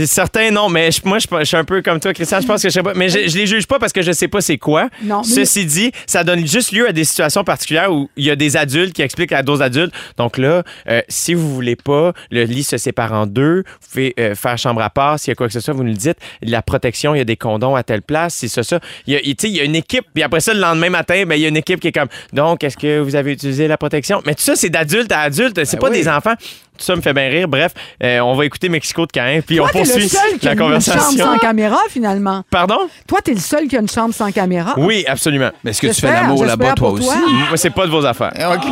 certains 0.05 0.51
non, 0.51 0.68
mais 0.68 0.91
moi, 1.05 1.18
je, 1.18 1.45
suis 1.45 1.57
un 1.57 1.64
peu 1.64 1.80
comme 1.80 1.99
toi, 2.01 2.12
Christian. 2.12 2.41
Je 2.43 2.47
pense 2.47 2.62
que 2.62 2.68
je 2.68 2.74
sais 2.74 2.82
pas. 2.82 2.93
Mais 2.95 3.09
je, 3.09 3.18
les 3.20 3.47
juge 3.47 3.66
pas 3.66 3.78
parce 3.78 3.93
que 3.95 4.03
je 4.03 4.12
sais 4.12 4.28
pas 4.28 4.43
c'est 4.43 4.59
quoi. 4.59 4.88
Ceci 5.24 5.64
dit, 5.64 5.91
ça 6.07 6.22
donne 6.22 6.47
juste 6.47 6.72
lieu 6.72 6.86
à 6.86 6.93
des 6.93 7.05
situations 7.05 7.30
particulières 7.45 7.93
où 7.93 8.09
il 8.16 8.24
y 8.24 8.31
a 8.31 8.37
des 8.37 8.57
adultes 8.57 8.93
qui 8.93 9.03
expliquent 9.03 9.33
à 9.33 9.43
d'autres 9.43 9.62
adultes. 9.62 9.93
Donc 10.16 10.39
là, 10.39 10.62
euh, 10.89 11.01
si 11.09 11.35
vous 11.35 11.55
voulez 11.55 11.76
pas, 11.76 12.12
le 12.31 12.45
lit 12.45 12.62
se 12.64 12.76
sépare 12.78 13.12
en 13.12 13.26
deux. 13.26 13.64
Vous 13.81 13.89
pouvez 13.91 14.14
euh, 14.18 14.35
faire 14.35 14.59
chambre 14.59 14.83
à 14.83 14.91
part. 14.91 15.18
S'il 15.18 15.31
y 15.31 15.33
a 15.33 15.35
quoi 15.35 15.47
que 15.47 15.53
ce 15.53 15.61
soit, 15.61 15.74
vous 15.74 15.83
nous 15.85 15.91
le 15.93 15.97
dites. 15.97 16.18
La 16.43 16.62
protection, 16.62 17.14
il 17.14 17.18
y 17.18 17.20
a 17.20 17.24
des 17.24 17.37
condoms 17.37 17.74
à 17.76 17.83
telle 17.83 18.03
place. 18.03 18.35
C'est 18.35 18.49
ça, 18.49 18.62
ça. 18.62 18.81
Il 19.07 19.14
y 19.14 19.16
a, 19.16 19.20
il- 19.22 19.37
y 19.57 19.61
a 19.61 19.64
une 19.64 19.76
équipe. 19.76 20.05
Puis 20.12 20.22
après 20.22 20.41
ça, 20.41 20.53
le 20.55 20.61
lendemain 20.61 20.91
matin, 20.91 21.24
ben, 21.26 21.35
il 21.37 21.43
y 21.43 21.45
a 21.45 21.49
une 21.49 21.57
équipe 21.57 21.81
qui 21.81 21.89
est 21.89 21.93
comme 21.93 22.09
Donc, 22.33 22.64
est-ce 22.64 22.76
que 22.76 22.99
vous 23.01 23.16
avez 23.16 23.33
utilisé 23.33 23.68
la 23.68 23.76
protection? 23.76 24.20
Mais 24.26 24.35
tout 24.35 24.43
ça, 24.43 24.57
c'est 24.57 24.70
d'adulte 24.70 25.11
à 25.12 25.20
adulte. 25.20 25.64
C'est 25.64 25.76
Ben 25.76 25.81
pas 25.81 25.91
oui. 25.91 25.99
des 26.03 26.09
enfants. 26.09 26.35
Tout 26.81 26.87
ça 26.87 26.97
me 26.97 27.03
fait 27.03 27.12
bien 27.12 27.28
rire. 27.28 27.47
Bref, 27.47 27.72
euh, 28.03 28.20
on 28.20 28.35
va 28.35 28.47
écouter 28.47 28.70
Mexico 28.70 29.03
de 29.05 29.11
Caen. 29.14 29.41
Puis 29.47 29.57
Toi, 29.59 29.66
on 29.68 29.72
t'es 29.72 29.83
le 29.83 29.85
poursuit 29.85 30.09
seul 30.09 30.39
qui 30.39 30.49
a 30.49 30.49
la 30.49 30.53
une 30.55 30.59
chambre 30.59 30.70
conversation. 30.70 31.24
sans 31.26 31.39
caméra, 31.39 31.76
finalement. 31.91 32.43
Pardon? 32.51 32.78
Toi, 33.07 33.18
t'es 33.22 33.35
le 33.35 33.41
seul 33.41 33.68
qui 33.68 33.76
a 33.76 33.81
une 33.81 33.89
chambre 33.89 34.14
sans 34.14 34.33
caméra. 34.33 34.74
Oui, 34.78 35.05
absolument. 35.07 35.51
Mais 35.62 35.72
est-ce 35.72 35.81
que 35.83 35.89
tu 35.89 35.93
fais 35.95 36.01
J'espère, 36.07 36.22
l'amour 36.22 36.45
là-bas, 36.47 36.72
toi 36.72 36.89
aussi? 36.91 37.05
toi. 37.07 37.16
Moi, 37.49 37.57
c'est 37.57 37.70
pas 37.70 37.85
de 37.87 37.91
vos 37.91 38.07
affaires. 38.07 38.33
Ah, 38.39 38.55
OK. 38.55 38.62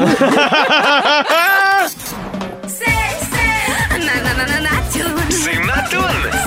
C'est, 2.67 2.85
c'est. 2.85 2.89
C'est 5.31 5.59
ma 5.61 5.83
toune. 5.89 6.38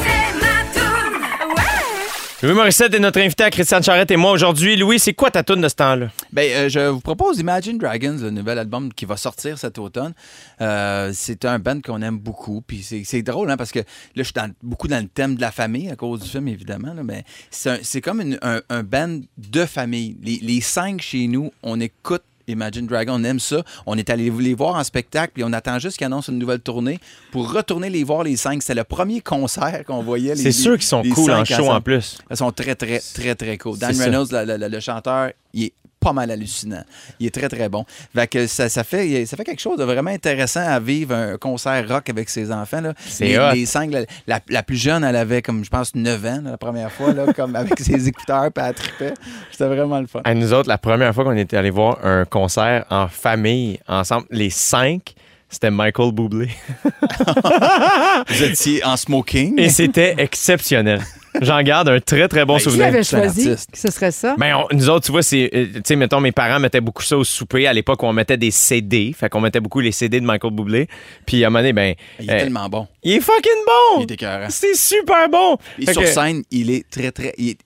Louis 2.43 2.53
Morissette 2.53 2.91
est 2.95 2.99
notre 2.99 3.19
invité 3.19 3.43
à 3.43 3.51
Christiane 3.51 3.83
Charrette 3.83 4.09
et 4.09 4.17
moi 4.17 4.31
aujourd'hui. 4.31 4.75
Louis, 4.75 4.97
c'est 4.97 5.13
quoi 5.13 5.29
ta 5.29 5.43
toune 5.43 5.61
de 5.61 5.69
ce 5.69 5.75
temps-là? 5.75 6.07
Ben, 6.33 6.51
euh, 6.51 6.69
je 6.69 6.79
vous 6.87 6.99
propose 6.99 7.37
Imagine 7.37 7.77
Dragons, 7.77 8.17
le 8.19 8.31
nouvel 8.31 8.57
album 8.57 8.91
qui 8.91 9.05
va 9.05 9.15
sortir 9.15 9.59
cet 9.59 9.77
automne. 9.77 10.13
Euh, 10.59 11.11
c'est 11.13 11.45
un 11.45 11.59
band 11.59 11.79
qu'on 11.81 12.01
aime 12.01 12.17
beaucoup. 12.17 12.63
Puis 12.65 12.81
c'est, 12.81 13.21
drôle, 13.21 13.51
hein, 13.51 13.57
parce 13.57 13.71
que 13.71 13.77
là, 13.77 13.85
je 14.15 14.23
suis 14.23 14.33
beaucoup 14.63 14.87
dans 14.87 14.99
le 14.99 15.07
thème 15.07 15.35
de 15.35 15.41
la 15.41 15.51
famille 15.51 15.91
à 15.91 15.95
cause 15.95 16.21
du 16.21 16.29
film, 16.29 16.47
évidemment. 16.47 16.95
là, 16.95 17.03
mais 17.03 17.25
c'est, 17.51 18.01
comme 18.01 18.35
un, 18.41 18.61
un 18.69 18.81
band 18.81 19.19
de 19.37 19.65
famille. 19.65 20.17
Les, 20.23 20.39
les 20.41 20.61
cinq 20.61 21.03
chez 21.03 21.27
nous, 21.27 21.51
on 21.61 21.79
écoute 21.79 22.23
Imagine 22.47 22.87
Dragon, 22.87 23.13
on 23.15 23.23
aime 23.23 23.39
ça. 23.39 23.63
On 23.85 23.97
est 23.97 24.09
allé 24.09 24.29
les 24.29 24.53
voir 24.53 24.75
en 24.75 24.83
spectacle, 24.83 25.31
puis 25.33 25.43
on 25.43 25.53
attend 25.53 25.79
juste 25.79 25.97
qu'ils 25.97 26.07
annoncent 26.07 26.31
une 26.31 26.39
nouvelle 26.39 26.59
tournée 26.59 26.99
pour 27.31 27.51
retourner 27.51 27.89
les 27.89 28.03
voir 28.03 28.23
les 28.23 28.35
cinq. 28.35 28.61
C'est 28.63 28.75
le 28.75 28.83
premier 28.83 29.21
concert 29.21 29.83
qu'on 29.85 30.01
voyait. 30.03 30.35
les- 30.35 30.41
C'est 30.43 30.51
sûr 30.51 30.73
qu'ils 30.73 30.83
sont 30.87 31.01
cool 31.13 31.31
en 31.31 31.45
show 31.45 31.63
en 31.77 31.81
plus. 31.81 32.17
Ils 32.29 32.37
sont 32.37 32.51
très, 32.51 32.75
très, 32.75 32.99
très, 33.13 33.35
très 33.35 33.57
cool. 33.57 33.77
Dan. 33.77 33.91
Reynolds, 34.05 34.27
le, 34.31 34.45
le- 34.45 34.57
le- 34.57 34.67
le 34.67 34.79
chanteur, 34.79 35.31
il 35.53 35.63
est 35.65 35.73
pas 36.01 36.11
mal 36.13 36.29
hallucinant. 36.31 36.83
Il 37.19 37.27
est 37.27 37.33
très, 37.33 37.47
très 37.47 37.69
bon. 37.69 37.85
Fait 38.13 38.27
que 38.27 38.47
ça, 38.47 38.67
ça 38.67 38.83
fait, 38.83 39.25
ça 39.25 39.37
fait 39.37 39.43
quelque 39.43 39.61
chose 39.61 39.77
de 39.77 39.83
vraiment 39.83 40.09
intéressant 40.11 40.67
à 40.67 40.79
vivre 40.79 41.13
un 41.15 41.37
concert 41.37 41.87
rock 41.87 42.09
avec 42.09 42.27
ses 42.29 42.51
enfants. 42.51 42.81
là. 42.81 42.93
C'est 43.07 43.37
les, 43.53 43.65
cinq, 43.65 43.91
la, 43.91 44.01
la- 44.27 44.39
la 44.49 44.63
plus 44.63 44.77
jeune, 44.77 45.03
elle 45.03 45.15
avait 45.15 45.41
comme, 45.41 45.63
je 45.63 45.69
pense, 45.69 45.93
9 45.95 46.25
ans 46.25 46.41
là, 46.43 46.51
la 46.51 46.57
première 46.57 46.91
fois, 46.91 47.13
là, 47.13 47.31
comme 47.33 47.55
avec 47.55 47.79
ses 47.79 48.07
écouteurs, 48.09 48.51
puis 48.51 48.63
elle. 48.99 49.13
C'était 49.51 49.67
vraiment 49.67 49.99
le 50.01 50.07
fun. 50.07 50.21
À 50.23 50.33
nous 50.33 50.51
autres, 50.53 50.67
la 50.67 50.77
première 50.79 51.13
fois 51.13 51.23
qu'on 51.23 51.37
était 51.37 51.57
allé 51.57 51.69
voir 51.69 52.03
un 52.03 52.25
concert 52.25 52.85
en 52.89 53.07
famille, 53.07 53.79
ensemble, 53.87 54.25
les 54.31 54.49
cinq, 54.49 55.13
c'était 55.49 55.69
Michael 55.71 56.11
Bublé. 56.13 56.49
Vous 58.27 58.43
étiez 58.43 58.83
en 58.83 58.97
smoking. 58.97 59.59
Et 59.59 59.69
c'était 59.69 60.15
exceptionnel. 60.17 61.01
J'en 61.39 61.61
garde 61.63 61.87
un 61.87 61.99
très, 62.01 62.27
très 62.27 62.43
bon 62.43 62.53
Ben, 62.55 62.57
Qui 62.59 62.63
souvenir. 62.65 62.87
avait 62.87 63.03
c'est 63.03 63.15
un 63.15 63.19
choisi 63.21 63.49
que 63.49 63.77
ce 63.77 63.89
serait 63.91 64.11
ça? 64.11 64.35
Ben, 64.37 64.55
on- 64.55 64.75
nous 64.75 64.89
autres, 64.89 65.05
tu 65.05 65.11
vois, 65.13 65.21
c'est. 65.23 65.49
euh, 65.53 65.65
Tu 65.75 65.81
sais, 65.85 65.95
mettons, 65.95 66.19
mes 66.19 66.33
parents 66.33 66.59
mettaient 66.59 66.81
beaucoup 66.81 67.03
ça 67.03 67.17
au 67.17 67.23
souper 67.23 67.67
à 67.67 67.73
l'époque 67.73 68.03
où 68.03 68.05
on 68.05 68.11
mettait 68.13 68.35
des 68.37 68.51
CD. 68.51 69.15
Fait 69.17 69.29
qu'on 69.29 69.39
mettait 69.39 69.61
beaucoup 69.61 69.79
les 69.79 69.93
CD 69.93 70.19
de 70.19 70.25
Michael 70.25 70.51
Bublé. 70.51 70.87
Puis 71.25 71.43
à 71.43 71.47
un 71.47 71.49
moment 71.49 71.59
donné, 71.59 71.73
ben. 71.73 71.95
Il 72.19 72.29
est 72.29 72.33
euh, 72.33 72.39
tellement 72.39 72.67
bon. 72.67 72.87
il 73.03 73.13
est 73.13 73.21
fucking 73.21 73.51
bon! 73.65 74.01
Il 74.01 74.11
est 74.11 74.13
écœurant. 74.15 74.47
C'est 74.49 74.75
super 74.75 75.29
bon! 75.29 75.57
Et 75.79 75.85
Fait 75.85 75.93
sur 75.93 76.01
que- 76.01 76.07
scène, 76.07 76.43
il 76.51 76.69
est 76.69 76.89
très, 76.89 77.11
très. 77.11 77.33
Il 77.37 77.49
est 77.51 77.57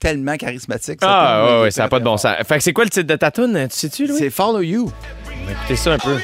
tellement 0.00 0.36
charismatique. 0.36 0.98
ça, 1.00 1.08
Ah, 1.08 1.44
ouais, 1.58 1.62
ouais, 1.62 1.70
ça 1.70 1.84
n'a 1.84 1.88
pas 1.88 2.00
de 2.00 2.04
bon 2.04 2.16
sens. 2.16 2.34
Fait 2.46 2.56
que 2.56 2.62
c'est 2.64 2.72
quoi 2.72 2.82
le 2.84 2.90
titre 2.90 3.06
de 3.06 3.14
ta 3.16 3.30
tune? 3.30 3.68
Tu 3.70 3.76
sais-tu, 3.78 4.06
Louis? 4.08 4.18
C'est 4.18 4.30
Follow 4.30 4.62
You. 4.62 4.90
On 5.42 5.46
va 5.46 5.52
écouter 5.52 5.76
ça 5.76 5.92
un 5.92 5.98
peu. 5.98 6.16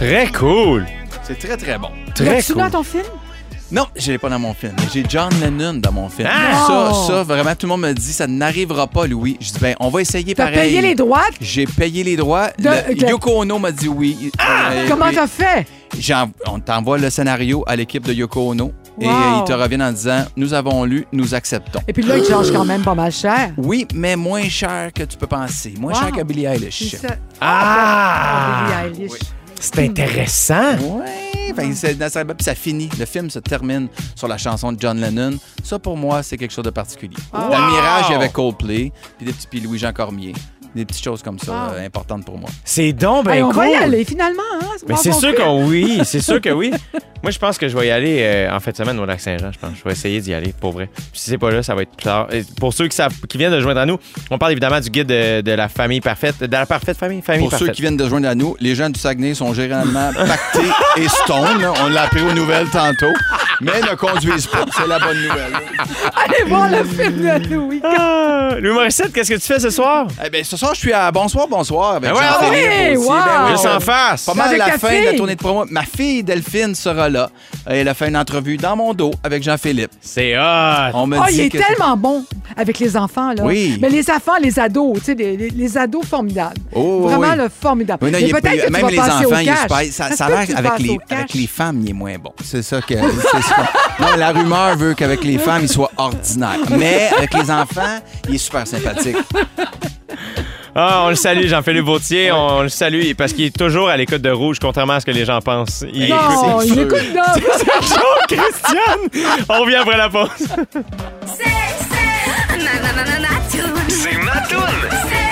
Très 0.00 0.28
cool! 0.32 0.86
C'est 1.22 1.38
très, 1.38 1.56
très 1.56 1.78
bon. 1.78 1.88
Très 2.14 2.24
L'as-tu 2.24 2.54
cool. 2.54 2.62
dans 2.62 2.70
ton 2.70 2.82
film? 2.82 3.04
Non, 3.70 3.86
je 3.94 4.10
l'ai 4.10 4.18
pas 4.18 4.28
dans 4.30 4.38
mon 4.38 4.52
film. 4.54 4.72
mais 4.78 4.84
J'ai 4.92 5.04
John 5.08 5.28
Lennon 5.40 5.74
dans 5.74 5.92
mon 5.92 6.08
film. 6.08 6.28
Ah! 6.32 6.64
Ça, 6.66 6.92
ça, 7.06 7.22
vraiment, 7.22 7.54
tout 7.54 7.66
le 7.66 7.68
monde 7.68 7.82
me 7.82 7.92
dit, 7.92 8.12
ça 8.12 8.26
n'arrivera 8.26 8.86
pas, 8.88 9.06
Louis. 9.06 9.36
Je 9.40 9.52
dis, 9.52 9.58
ben, 9.60 9.76
on 9.78 9.90
va 9.90 10.00
essayer 10.00 10.34
T'as 10.34 10.46
pareil. 10.46 10.70
payé 10.70 10.80
les 10.80 10.94
droits? 10.96 11.26
J'ai 11.40 11.66
payé 11.66 12.02
les 12.02 12.16
droits. 12.16 12.48
De- 12.58 12.68
Le- 12.88 12.94
de- 12.96 13.06
Yoko 13.06 13.42
Ono 13.42 13.58
m'a 13.60 13.70
dit 13.70 13.86
oui. 13.88 14.32
Euh, 14.40 14.86
Comment 14.88 15.06
puis 15.06 15.14
t'as 15.16 15.26
fait? 15.28 15.66
j'en- 15.98 16.30
On 16.48 16.58
t'envoie 16.58 16.98
le 16.98 17.10
scénario 17.10 17.62
à 17.66 17.76
l'équipe 17.76 18.04
de 18.04 18.12
Yoko 18.12 18.50
Ono 18.50 18.72
et 19.00 19.06
Wow. 19.06 19.12
euh, 19.12 19.38
ils 19.40 19.44
te 19.44 19.52
reviennent 19.52 19.82
en 19.82 19.92
disant 19.92 20.24
Nous 20.36 20.52
avons 20.52 20.82
lu, 20.84 21.06
nous 21.12 21.32
acceptons. 21.34 21.80
Et 21.86 21.92
puis 21.92 22.02
là, 22.02 22.16
il 22.18 22.24
charge 22.24 22.50
quand 22.50 22.64
même 22.64 22.82
pas 22.82 22.94
mal 22.96 23.12
cher. 23.12 23.52
Oui, 23.56 23.86
mais 23.94 24.16
moins 24.16 24.48
cher 24.48 24.90
que 24.92 25.04
tu 25.04 25.16
peux 25.16 25.28
penser. 25.28 25.74
Moins 25.78 25.92
Wow. 25.92 26.00
cher 26.00 26.10
que 26.10 26.22
Billie 26.24 26.46
Eilish. 26.46 26.90
C'est 26.90 26.96
ça. 27.06 27.14
Ah! 27.40 28.64
Billie 28.90 29.04
Eilish. 29.04 29.18
C'est 29.60 29.78
intéressant! 29.80 30.76
Ouais, 30.78 31.52
c'est- 31.74 31.94
dans 31.94 32.08
sa- 32.08 32.24
puis 32.24 32.42
ça 32.44 32.54
finit. 32.54 32.88
Le 32.98 33.04
film 33.04 33.28
se 33.30 33.38
termine 33.38 33.88
sur 34.16 34.26
la 34.26 34.38
chanson 34.38 34.72
de 34.72 34.80
John 34.80 34.98
Lennon. 35.00 35.36
Ça, 35.62 35.78
pour 35.78 35.96
moi, 35.96 36.22
c'est 36.22 36.36
quelque 36.38 36.52
chose 36.54 36.64
de 36.64 36.70
particulier. 36.70 37.16
Dans 37.32 37.40
Wow! 37.48 37.50
le 37.50 37.70
Mirage, 37.72 38.04
il 38.08 38.12
y 38.12 38.14
avait 38.14 38.28
Coldplay, 38.30 38.92
puis 39.18 39.26
des 39.26 39.32
petits 39.32 39.46
puis 39.46 39.60
Louis-Jean 39.60 39.92
Cormier. 39.92 40.32
Des 40.74 40.84
petites 40.84 41.02
choses 41.04 41.22
comme 41.22 41.38
ça, 41.38 41.50
Wow. 41.52 41.74
euh, 41.74 41.86
importantes 41.86 42.24
pour 42.24 42.38
moi. 42.38 42.48
C'est 42.64 42.92
donc 42.92 43.24
ben 43.24 43.32
Hey, 43.32 43.42
on 43.42 43.48
cool! 43.48 43.56
va 43.56 43.68
y 43.68 43.74
aller 43.74 44.04
finalement. 44.04 44.42
Hein? 44.60 44.66
Mais 44.88 44.94
c'est 44.96 45.12
sûr 45.12 45.34
que 45.34 45.42
oui, 45.66 46.00
c'est 46.04 46.20
sûr 46.20 46.40
que 46.40 46.50
oui. 46.50 46.70
Moi, 47.22 47.32
je 47.32 47.38
pense 47.38 47.58
que 47.58 47.68
je 47.68 47.76
vais 47.76 47.88
y 47.88 47.90
aller 47.90 48.20
euh, 48.22 48.50
en 48.54 48.60
fin 48.60 48.70
de 48.70 48.76
semaine 48.76 48.98
au 48.98 49.04
Lac-Saint-Jean, 49.04 49.50
je 49.52 49.58
pense. 49.58 49.72
Je 49.78 49.84
vais 49.84 49.92
essayer 49.92 50.20
d'y 50.22 50.32
aller, 50.32 50.54
pour 50.58 50.72
vrai. 50.72 50.88
Puis 50.94 51.20
si 51.20 51.28
c'est 51.30 51.36
pas 51.38 51.50
là, 51.50 51.62
ça 51.62 51.74
va 51.74 51.82
être 51.82 51.90
plus 51.94 52.04
tard. 52.04 52.28
Et 52.32 52.42
pour 52.58 52.72
ceux 52.72 52.88
qui, 52.88 52.96
savent, 52.96 53.12
qui 53.28 53.36
viennent 53.36 53.52
de 53.52 53.60
joindre 53.60 53.80
à 53.80 53.84
nous, 53.86 53.98
on 54.30 54.38
parle 54.38 54.52
évidemment 54.52 54.80
du 54.80 54.88
guide 54.88 55.06
de, 55.08 55.42
de 55.42 55.52
la 55.52 55.68
famille 55.68 56.00
parfaite, 56.00 56.40
de 56.42 56.50
la 56.50 56.64
parfaite 56.64 56.96
famille, 56.96 57.20
famille 57.20 57.42
Pour 57.42 57.50
parfaite. 57.50 57.68
ceux 57.68 57.72
qui 57.74 57.82
viennent 57.82 57.98
de 57.98 58.08
joindre 58.08 58.26
à 58.28 58.34
nous, 58.34 58.56
les 58.58 58.74
gens 58.74 58.88
du 58.88 58.98
Saguenay 58.98 59.34
sont 59.34 59.52
généralement 59.52 60.10
pactés 60.14 60.68
et 60.96 61.08
stone. 61.08 61.66
On 61.84 61.88
l'a 61.90 62.02
appris 62.04 62.22
aux 62.22 62.32
nouvelles 62.32 62.68
tantôt. 62.70 63.12
Mais 63.60 63.78
ne 63.82 63.94
conduisent 63.96 64.46
pas. 64.46 64.64
C'est 64.74 64.86
la 64.86 64.98
bonne 64.98 65.18
nouvelle. 65.20 65.52
Allez 66.16 66.48
voir 66.48 66.70
le 66.70 66.82
film 66.84 67.16
de 67.18 67.54
Louis. 67.54 67.80
Ah, 67.84 68.52
Louis 68.58 68.72
Morissette, 68.72 69.12
qu'est-ce 69.12 69.28
que 69.28 69.38
tu 69.38 69.46
fais 69.46 69.60
ce 69.60 69.68
soir? 69.68 70.06
Eh 70.24 70.30
bien, 70.30 70.42
ce 70.42 70.56
soir, 70.60 70.74
je 70.74 70.80
suis 70.80 70.92
à 70.92 71.10
Bonsoir, 71.10 71.48
bonsoir 71.48 71.94
avec 71.94 72.10
Ben 72.10 72.16
ouais, 72.16 72.22
Jean-Philippe 72.24 72.70
oui, 72.90 72.96
aussi. 72.96 73.08
wow! 73.08 73.14
Ben 73.14 73.44
oui, 73.46 73.50
Juste 73.52 73.66
en 73.66 73.80
face. 73.80 74.24
Pas 74.26 74.34
mal 74.34 74.46
Avec 74.48 74.58
la 74.58 74.64
ta 74.66 74.78
fin 74.78 74.88
de 74.88 74.94
la 75.04 75.08
fille. 75.10 75.16
tournée 75.16 75.34
de 75.34 75.40
promo. 75.40 75.64
Ma 75.70 75.82
fille 75.82 76.22
Delphine 76.22 76.74
sera 76.74 77.08
là. 77.08 77.30
Elle 77.66 77.88
a 77.88 77.94
fait 77.94 78.08
une 78.08 78.16
entrevue 78.16 78.56
dans 78.56 78.76
mon 78.76 78.92
dos 78.94 79.10
avec 79.24 79.42
Jean-Philippe. 79.42 79.90
C'est 80.00 80.36
hot! 80.38 80.90
On 80.94 81.06
me 81.06 81.18
Oh, 81.18 81.22
dit 81.28 81.34
il 81.34 81.40
est 81.42 81.48
que 81.50 81.58
tellement 81.58 81.96
bon 81.96 82.24
avec 82.56 82.78
les 82.78 82.96
enfants, 82.96 83.32
là. 83.32 83.42
Oui. 83.44 83.78
Mais 83.80 83.88
les 83.88 84.08
enfants, 84.10 84.32
les 84.40 84.58
ados, 84.58 84.98
tu 84.98 85.04
sais, 85.06 85.14
les, 85.14 85.36
les- 85.36 85.50
les 85.50 85.78
ados 85.78 86.04
formidables. 86.06 86.56
Oh, 86.74 87.00
oui, 87.04 87.12
Vraiment, 87.14 87.32
oui. 87.32 87.38
le 87.44 87.48
formidable. 87.48 88.04
Oui, 88.04 88.10
non, 88.10 88.18
Mais 88.18 88.24
il 88.24 88.30
est- 88.30 88.40
peut-être 88.40 88.60
que 88.62 88.66
tu 88.66 88.72
même 88.72 88.82
vas 88.82 88.90
les 88.90 88.96
passer 88.96 89.24
au 89.24 89.28
enfants, 89.32 89.38
il 89.40 89.48
est 89.48 89.52
cash. 89.52 89.60
super. 89.62 89.78
Ça, 89.92 90.10
se 90.10 90.16
ça 90.16 90.26
peut 90.26 90.32
a 90.34 90.40
que 90.42 90.46
tu 90.46 90.48
l'air 90.52 90.58
avec 90.58 90.70
passes 90.72 90.80
les, 90.82 90.90
au 90.90 90.96
cash? 90.98 91.18
avec 91.18 91.34
les 91.34 91.46
femmes, 91.46 91.80
il 91.82 91.90
est 91.90 91.94
moins 91.94 92.18
bon. 92.18 92.32
C'est 92.44 92.62
ça 92.62 92.80
que. 92.82 92.94
c'est 92.94 93.42
ça. 93.42 93.56
Non, 94.00 94.16
la 94.16 94.32
rumeur 94.32 94.76
veut 94.76 94.94
qu'avec 94.94 95.22
les 95.24 95.36
femmes, 95.38 95.60
il 95.62 95.68
soit 95.68 95.90
ordinaire. 95.98 96.58
Mais 96.70 97.10
avec 97.18 97.34
les 97.34 97.50
enfants, 97.50 97.98
il 98.28 98.34
est 98.36 98.38
super 98.38 98.66
sympathique. 98.66 99.16
Ah, 100.74 101.02
on 101.04 101.08
le 101.10 101.14
salue, 101.16 101.46
Jean-Philippe 101.46 101.84
Vautier. 101.84 102.30
On 102.32 102.62
le 102.62 102.68
salue 102.68 103.12
parce 103.16 103.32
qu'il 103.32 103.46
est 103.46 103.56
toujours 103.56 103.88
à 103.88 103.96
l'écoute 103.96 104.22
de 104.22 104.30
Rouge, 104.30 104.58
contrairement 104.60 104.94
à 104.94 105.00
ce 105.00 105.06
que 105.06 105.10
les 105.10 105.24
gens 105.24 105.40
pensent. 105.40 105.84
Il 105.92 106.08
Non, 106.10 106.60
c'est 106.60 106.68
il 106.68 106.78
écoute. 106.80 106.98
Oh, 107.16 108.18
Christiane! 108.28 109.24
On 109.48 109.60
revient 109.62 109.76
après 109.76 109.96
la 109.96 110.08
pause. 110.08 110.28
C'est, 110.38 111.44
c'est. 111.44 112.00
C'est 112.50 112.60
ma 113.28 113.40
toune. 113.48 113.88
C'est 113.88 114.18
ma 114.18 114.40
toune. 114.42 115.29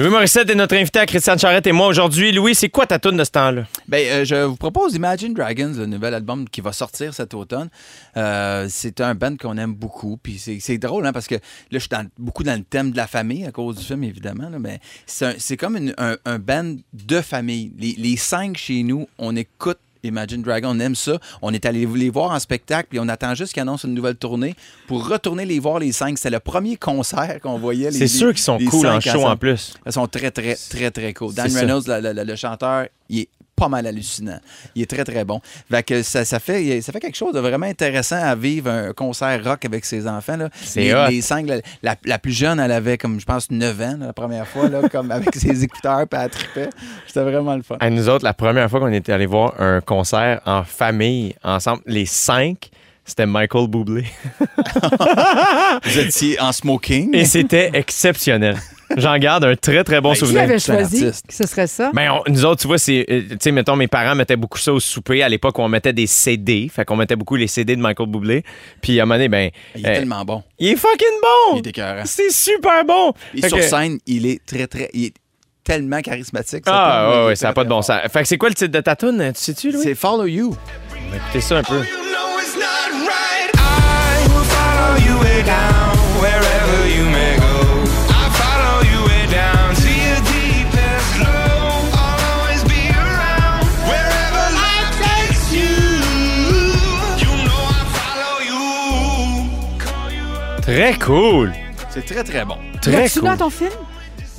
Louis 0.00 0.08
Morissette 0.08 0.48
est 0.48 0.54
notre 0.54 0.76
invité 0.76 0.98
à 0.98 1.04
Christiane 1.04 1.38
Charrette 1.38 1.66
et 1.66 1.72
moi 1.72 1.86
aujourd'hui. 1.86 2.32
Louis, 2.32 2.54
c'est 2.54 2.70
quoi 2.70 2.86
ta 2.86 2.98
toune 2.98 3.18
de 3.18 3.24
ce 3.24 3.32
temps-là? 3.32 3.64
Ben, 3.86 3.98
euh, 4.06 4.24
je 4.24 4.34
vous 4.46 4.56
propose 4.56 4.94
Imagine 4.94 5.34
Dragons, 5.34 5.74
le 5.76 5.84
nouvel 5.84 6.14
album 6.14 6.48
qui 6.48 6.62
va 6.62 6.72
sortir 6.72 7.12
cet 7.12 7.34
automne. 7.34 7.68
Euh, 8.16 8.66
c'est 8.70 9.02
un 9.02 9.14
band 9.14 9.36
qu'on 9.36 9.58
aime 9.58 9.74
beaucoup. 9.74 10.16
Puis 10.16 10.38
c'est, 10.38 10.78
drôle, 10.78 11.04
hein, 11.04 11.12
parce 11.12 11.26
que 11.26 11.34
là, 11.34 11.40
je 11.72 11.80
suis 11.80 11.90
beaucoup 12.18 12.44
dans 12.44 12.56
le 12.56 12.64
thème 12.64 12.92
de 12.92 12.96
la 12.96 13.06
famille 13.06 13.44
à 13.44 13.52
cause 13.52 13.76
du 13.76 13.84
film, 13.84 14.02
évidemment. 14.04 14.48
mais 14.58 14.80
c'est, 15.04 15.58
comme 15.58 15.76
un, 15.98 16.16
un 16.24 16.38
band 16.38 16.76
de 16.94 17.20
famille. 17.20 17.70
Les 17.78 18.16
cinq 18.16 18.56
chez 18.56 18.82
nous, 18.82 19.06
on 19.18 19.36
écoute. 19.36 19.80
Imagine 20.02 20.42
Dragon, 20.42 20.70
on 20.74 20.80
aime 20.80 20.94
ça. 20.94 21.18
On 21.42 21.52
est 21.52 21.64
allé 21.66 21.86
les 21.86 22.10
voir 22.10 22.30
en 22.30 22.38
spectacle, 22.38 22.88
puis 22.90 22.98
on 23.00 23.08
attend 23.08 23.34
juste 23.34 23.52
qu'ils 23.52 23.62
annoncent 23.62 23.86
une 23.86 23.94
nouvelle 23.94 24.16
tournée 24.16 24.54
pour 24.86 25.06
retourner 25.08 25.44
les 25.44 25.58
voir 25.58 25.78
les 25.78 25.92
cinq. 25.92 26.18
C'est 26.18 26.30
le 26.30 26.40
premier 26.40 26.76
concert 26.76 27.38
qu'on 27.42 27.58
voyait. 27.58 27.90
les- 27.90 27.98
C'est 27.98 28.08
sûr 28.08 28.28
qu'ils 28.30 28.38
sont 28.38 28.58
cool 28.70 28.86
en 28.86 29.00
show 29.12 29.20
en 29.32 29.36
plus. 29.36 29.74
Ils 29.86 29.92
sont 29.92 30.06
très, 30.06 30.30
très, 30.30 30.54
très, 30.54 30.90
très 30.90 31.12
cool. 31.14 31.34
Dan. 31.34 31.46
Reynolds, 31.60 31.84
le, 31.86 32.12
le- 32.12 32.24
le 32.24 32.36
chanteur, 32.36 32.86
il 33.08 33.20
est 33.20 33.28
pas 33.60 33.68
mal 33.68 33.86
hallucinant. 33.86 34.40
Il 34.74 34.82
est 34.82 34.86
très, 34.90 35.04
très 35.04 35.24
bon. 35.24 35.40
Fait 35.70 35.82
que 35.82 36.02
ça, 36.02 36.24
ça, 36.24 36.40
fait, 36.40 36.80
ça 36.80 36.92
fait 36.92 37.00
quelque 37.00 37.16
chose 37.16 37.34
de 37.34 37.40
vraiment 37.40 37.66
intéressant 37.66 38.16
à 38.22 38.34
vivre 38.34 38.70
un 38.70 38.92
concert 38.94 39.44
rock 39.44 39.64
avec 39.66 39.84
ses 39.84 40.08
enfants. 40.08 40.36
Là. 40.38 40.48
Les, 40.76 40.94
hot. 40.94 41.08
les 41.10 41.20
cinq, 41.20 41.46
la, 41.46 41.56
la- 41.82 41.96
la 42.04 42.18
plus 42.18 42.32
jeune, 42.32 42.58
elle 42.58 42.72
avait 42.72 42.96
comme, 42.96 43.20
je 43.20 43.26
pense, 43.26 43.50
9 43.50 43.80
ans 43.82 43.96
là, 44.00 44.06
la 44.06 44.12
première 44.14 44.46
fois, 44.48 44.68
là, 44.68 44.88
comme 44.88 45.10
avec 45.10 45.34
ses 45.36 45.62
écouteurs, 45.62 46.08
puis 46.08 46.20
elle 46.20 46.30
trippait. 46.30 46.70
C'était 47.06 47.22
vraiment 47.22 47.54
le 47.54 47.62
fun. 47.62 47.76
À 47.80 47.90
nous 47.90 48.08
autres, 48.08 48.24
la 48.24 48.32
première 48.34 48.70
fois 48.70 48.80
qu'on 48.80 48.92
était 48.92 49.12
allé 49.12 49.26
voir 49.26 49.60
un 49.60 49.80
concert 49.82 50.40
en 50.46 50.64
famille, 50.64 51.34
ensemble, 51.44 51.82
les 51.86 52.06
cinq, 52.06 52.70
c'était 53.04 53.26
Michael 53.26 53.68
Bublé. 53.68 54.04
Vous 55.84 55.98
étiez 55.98 56.40
en 56.40 56.52
smoking? 56.52 57.14
Et 57.14 57.24
c'était 57.24 57.70
exceptionnel. 57.74 58.56
J'en 58.96 59.16
garde 59.18 59.44
un 59.44 59.54
très, 59.54 59.84
très 59.84 60.00
bon 60.00 60.08
Ben, 60.10 60.14
Qui 60.14 60.20
souvenir. 60.20 60.42
avait 60.42 60.58
C'est 60.58 60.72
un 60.72 60.76
choisi 60.78 61.04
que 61.28 61.32
ce 61.32 61.46
serait 61.46 61.66
ça? 61.68 61.92
Ben, 61.94 62.10
on- 62.10 62.22
nous 62.30 62.44
autres, 62.44 62.60
tu 62.62 62.66
vois, 62.66 62.78
c'est. 62.78 63.06
euh, 63.08 63.22
Tu 63.30 63.36
sais, 63.40 63.52
mettons, 63.52 63.76
mes 63.76 63.86
parents 63.86 64.16
mettaient 64.16 64.36
beaucoup 64.36 64.58
ça 64.58 64.72
au 64.72 64.80
souper 64.80 65.22
à 65.22 65.28
l'époque 65.28 65.56
où 65.58 65.62
on 65.62 65.68
mettait 65.68 65.92
des 65.92 66.08
CD. 66.08 66.68
Fait 66.72 66.84
qu'on 66.84 66.96
mettait 66.96 67.14
beaucoup 67.14 67.36
les 67.36 67.46
CD 67.46 67.76
de 67.76 67.80
Michael 67.80 68.08
Bublé. 68.08 68.42
Puis 68.82 68.98
à 68.98 69.04
un 69.04 69.06
moment 69.06 69.14
donné, 69.14 69.28
ben. 69.28 69.50
Il 69.76 69.86
est 69.86 69.90
euh, 69.90 69.94
tellement 69.94 70.24
bon. 70.24 70.42
il 70.58 70.68
est 70.68 70.76
fucking 70.76 71.06
bon! 71.22 71.56
Il 71.56 71.58
est 71.66 71.70
écœurant. 71.70 72.02
C'est 72.04 72.30
super 72.32 72.84
bon! 72.84 73.12
Et 73.34 73.42
Fait 73.42 73.48
sur 73.48 73.58
que- 73.58 73.62
scène, 73.62 73.98
il 74.06 74.26
est 74.26 74.44
très, 74.44 74.66
très. 74.66 74.90
Il 74.92 75.04
est 75.06 75.14
tellement 75.62 76.00
charismatique. 76.00 76.64
ça, 76.66 76.72
Ah, 76.74 77.10
ouais, 77.22 77.26
ouais, 77.28 77.36
ça 77.36 77.46
n'a 77.48 77.52
pas 77.52 77.62
de 77.64 77.68
bon 77.68 77.82
sens. 77.82 78.00
Fait 78.12 78.22
que 78.22 78.28
c'est 78.28 78.38
quoi 78.38 78.48
le 78.48 78.56
titre 78.56 78.72
de 78.72 78.80
ta 78.80 78.96
tune? 78.96 79.32
Tu 79.36 79.40
sais-tu, 79.40 79.70
Louis? 79.70 79.82
C'est 79.84 79.94
Follow 79.94 80.26
You. 80.26 80.56
On 81.06 81.10
va 81.10 81.16
écouter 81.16 81.40
ça 81.40 81.58
un 81.58 81.62
peu. 81.62 81.80
Très 100.70 100.94
cool! 100.94 101.52
C'est 101.88 102.06
très, 102.06 102.22
très 102.22 102.44
bon. 102.44 102.56
Très 102.80 102.92
L'as-tu 102.92 103.18
cool. 103.20 103.28
dans 103.28 103.36
ton 103.36 103.50
film? 103.50 103.70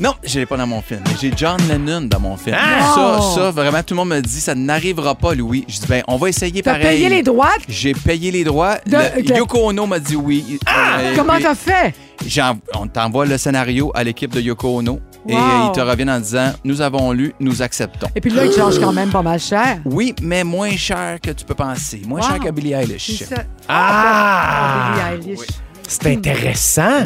Non, 0.01 0.15
je 0.23 0.39
l'ai 0.39 0.45
pas 0.47 0.57
dans 0.57 0.65
mon 0.65 0.81
film. 0.81 1.01
J'ai 1.21 1.31
John 1.37 1.57
Lennon 1.69 2.01
dans 2.01 2.19
mon 2.19 2.35
film. 2.35 2.57
Ah! 2.59 2.91
Ça, 2.95 3.19
ça, 3.35 3.51
vraiment, 3.51 3.83
tout 3.83 3.93
le 3.93 3.97
monde 3.97 4.09
me 4.09 4.19
dit, 4.19 4.41
ça 4.41 4.55
n'arrivera 4.55 5.13
pas, 5.13 5.35
Louis. 5.35 5.63
Je 5.67 5.79
dis, 5.79 5.85
ben, 5.87 6.01
on 6.07 6.17
va 6.17 6.29
essayer 6.29 6.63
T'as 6.63 6.73
pareil. 6.73 6.97
payé 6.97 7.09
les 7.09 7.21
droits? 7.21 7.53
J'ai 7.69 7.93
payé 7.93 8.31
les 8.31 8.43
droits. 8.43 8.77
De- 8.87 8.97
Le- 9.17 9.21
de- 9.21 9.33
Yoko 9.37 9.59
Ono 9.69 9.85
m'a 9.85 9.99
dit 9.99 10.15
oui. 10.15 10.57
Euh, 10.67 11.13
Comment 11.15 11.35
puis 11.35 11.43
t'as 11.43 11.53
fait? 11.53 11.93
j'en- 12.25 12.57
On 12.73 12.87
t'envoie 12.87 13.27
le 13.27 13.37
scénario 13.37 13.91
à 13.93 14.03
l'équipe 14.03 14.33
de 14.33 14.41
Yoko 14.41 14.79
Ono 14.79 14.99
et 15.29 15.33
Wow. 15.35 15.39
euh, 15.39 15.67
ils 15.67 15.71
te 15.75 15.79
reviennent 15.81 16.09
en 16.09 16.19
disant, 16.19 16.51
nous 16.63 16.81
avons 16.81 17.11
lu, 17.11 17.35
nous 17.39 17.61
acceptons. 17.61 18.07
Et 18.15 18.21
puis 18.21 18.31
là, 18.31 18.43
ils 18.45 18.51
chargent 18.53 18.79
quand 18.79 18.93
même 18.93 19.09
pas 19.11 19.21
mal 19.21 19.39
cher. 19.39 19.81
Oui, 19.85 20.15
mais 20.23 20.43
moins 20.43 20.75
cher 20.77 21.19
que 21.21 21.29
tu 21.29 21.45
peux 21.45 21.53
penser. 21.53 22.01
Moins 22.07 22.21
Wow. 22.21 22.27
cher 22.27 22.39
qu'à 22.39 22.51
Billie 22.51 22.73
Eilish. 22.73 23.17
C'est 23.19 23.35
ça. 23.35 23.43
Ah! 23.69 24.93
Billie 25.19 25.33
Eilish. 25.35 25.47
C'est 25.87 26.07
intéressant. 26.07 26.81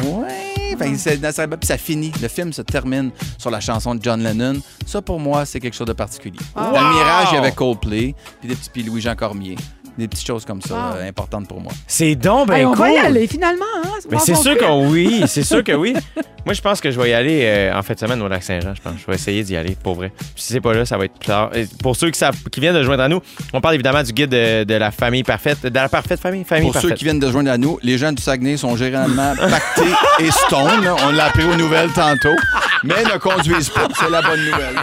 puis 0.74 1.66
ça 1.68 1.78
finit. 1.78 2.12
Le 2.20 2.28
film 2.28 2.52
se 2.52 2.62
termine 2.62 3.10
sur 3.38 3.50
la 3.50 3.60
chanson 3.60 3.94
de 3.94 4.02
John 4.02 4.22
Lennon. 4.22 4.54
Ça, 4.86 5.02
pour 5.02 5.20
moi, 5.20 5.44
c'est 5.44 5.60
quelque 5.60 5.74
chose 5.76 5.86
de 5.86 5.92
particulier. 5.92 6.38
Dans 6.54 6.70
le 6.70 6.94
Mirage, 6.94 7.28
il 7.32 7.34
y 7.34 7.38
avait 7.38 7.52
Coldplay, 7.52 8.14
puis 8.40 8.48
des 8.48 8.54
petits 8.56 8.70
puis 8.70 8.82
Louis-Jean 8.82 9.14
Cormier. 9.14 9.56
Des 9.98 10.08
petites 10.08 10.26
choses 10.26 10.44
comme 10.44 10.60
ça, 10.60 10.74
Wow. 10.74 10.96
euh, 10.96 11.08
importantes 11.08 11.48
pour 11.48 11.58
moi. 11.60 11.72
C'est 11.86 12.14
donc 12.16 12.48
ben 12.48 12.56
Hey, 12.56 12.64
on 12.66 12.70
cool. 12.72 12.78
va 12.80 12.90
y 12.92 12.98
aller 12.98 13.26
finalement. 13.26 13.64
Hein? 13.82 13.88
Mais 14.10 14.18
c'est 14.18 14.34
sûr 14.34 14.58
qu'on 14.58 14.90
oui, 14.90 15.24
c'est 15.26 15.42
sûr 15.42 15.64
que 15.64 15.72
oui. 15.72 15.94
Moi, 16.46 16.54
je 16.54 16.60
pense 16.60 16.80
que 16.80 16.92
je 16.92 17.00
vais 17.00 17.10
y 17.10 17.12
aller 17.12 17.40
euh, 17.42 17.76
en 17.76 17.82
fin 17.82 17.94
de 17.94 17.98
semaine 17.98 18.22
au 18.22 18.28
lac 18.28 18.40
Saint-Jean, 18.42 18.72
je 18.74 18.80
pense. 18.80 18.92
Je 19.00 19.04
vais 19.06 19.14
essayer 19.16 19.42
d'y 19.42 19.56
aller, 19.56 19.76
pour 19.82 19.96
vrai. 19.96 20.12
Puis 20.16 20.28
si 20.44 20.52
c'est 20.52 20.60
pas 20.60 20.72
là, 20.72 20.86
ça 20.86 20.96
va 20.96 21.06
être 21.06 21.18
plus 21.18 21.26
tard. 21.26 21.50
Et 21.56 21.66
pour 21.82 21.96
ceux 21.96 22.08
qui, 22.10 22.18
savent- 22.20 22.36
qui 22.52 22.60
viennent 22.60 22.76
de 22.76 22.84
joindre 22.84 23.02
à 23.02 23.08
nous, 23.08 23.20
on 23.52 23.60
parle 23.60 23.74
évidemment 23.74 24.02
du 24.04 24.12
guide 24.12 24.30
de, 24.30 24.62
de 24.62 24.74
la 24.74 24.92
famille 24.92 25.24
parfaite, 25.24 25.66
de 25.66 25.74
la 25.74 25.88
parfaite 25.88 26.20
famille, 26.20 26.44
famille 26.44 26.66
Pour 26.66 26.74
parfaite. 26.74 26.90
ceux 26.90 26.94
qui 26.96 27.04
viennent 27.04 27.18
de 27.18 27.28
joindre 27.32 27.50
à 27.50 27.58
nous, 27.58 27.80
les 27.82 27.98
gens 27.98 28.12
du 28.12 28.22
Saguenay 28.22 28.56
sont 28.56 28.76
généralement 28.76 29.34
pactés 29.40 29.90
et 30.20 30.30
stone. 30.30 30.88
On 31.08 31.10
l'a 31.10 31.24
appris 31.24 31.44
aux 31.44 31.56
nouvelles 31.56 31.90
tantôt, 31.90 32.36
mais 32.84 33.02
ne 33.02 33.18
conduisent 33.18 33.70
pas. 33.70 33.88
C'est 33.98 34.08
la 34.08 34.22
bonne 34.22 34.38
nouvelle. 34.44 34.76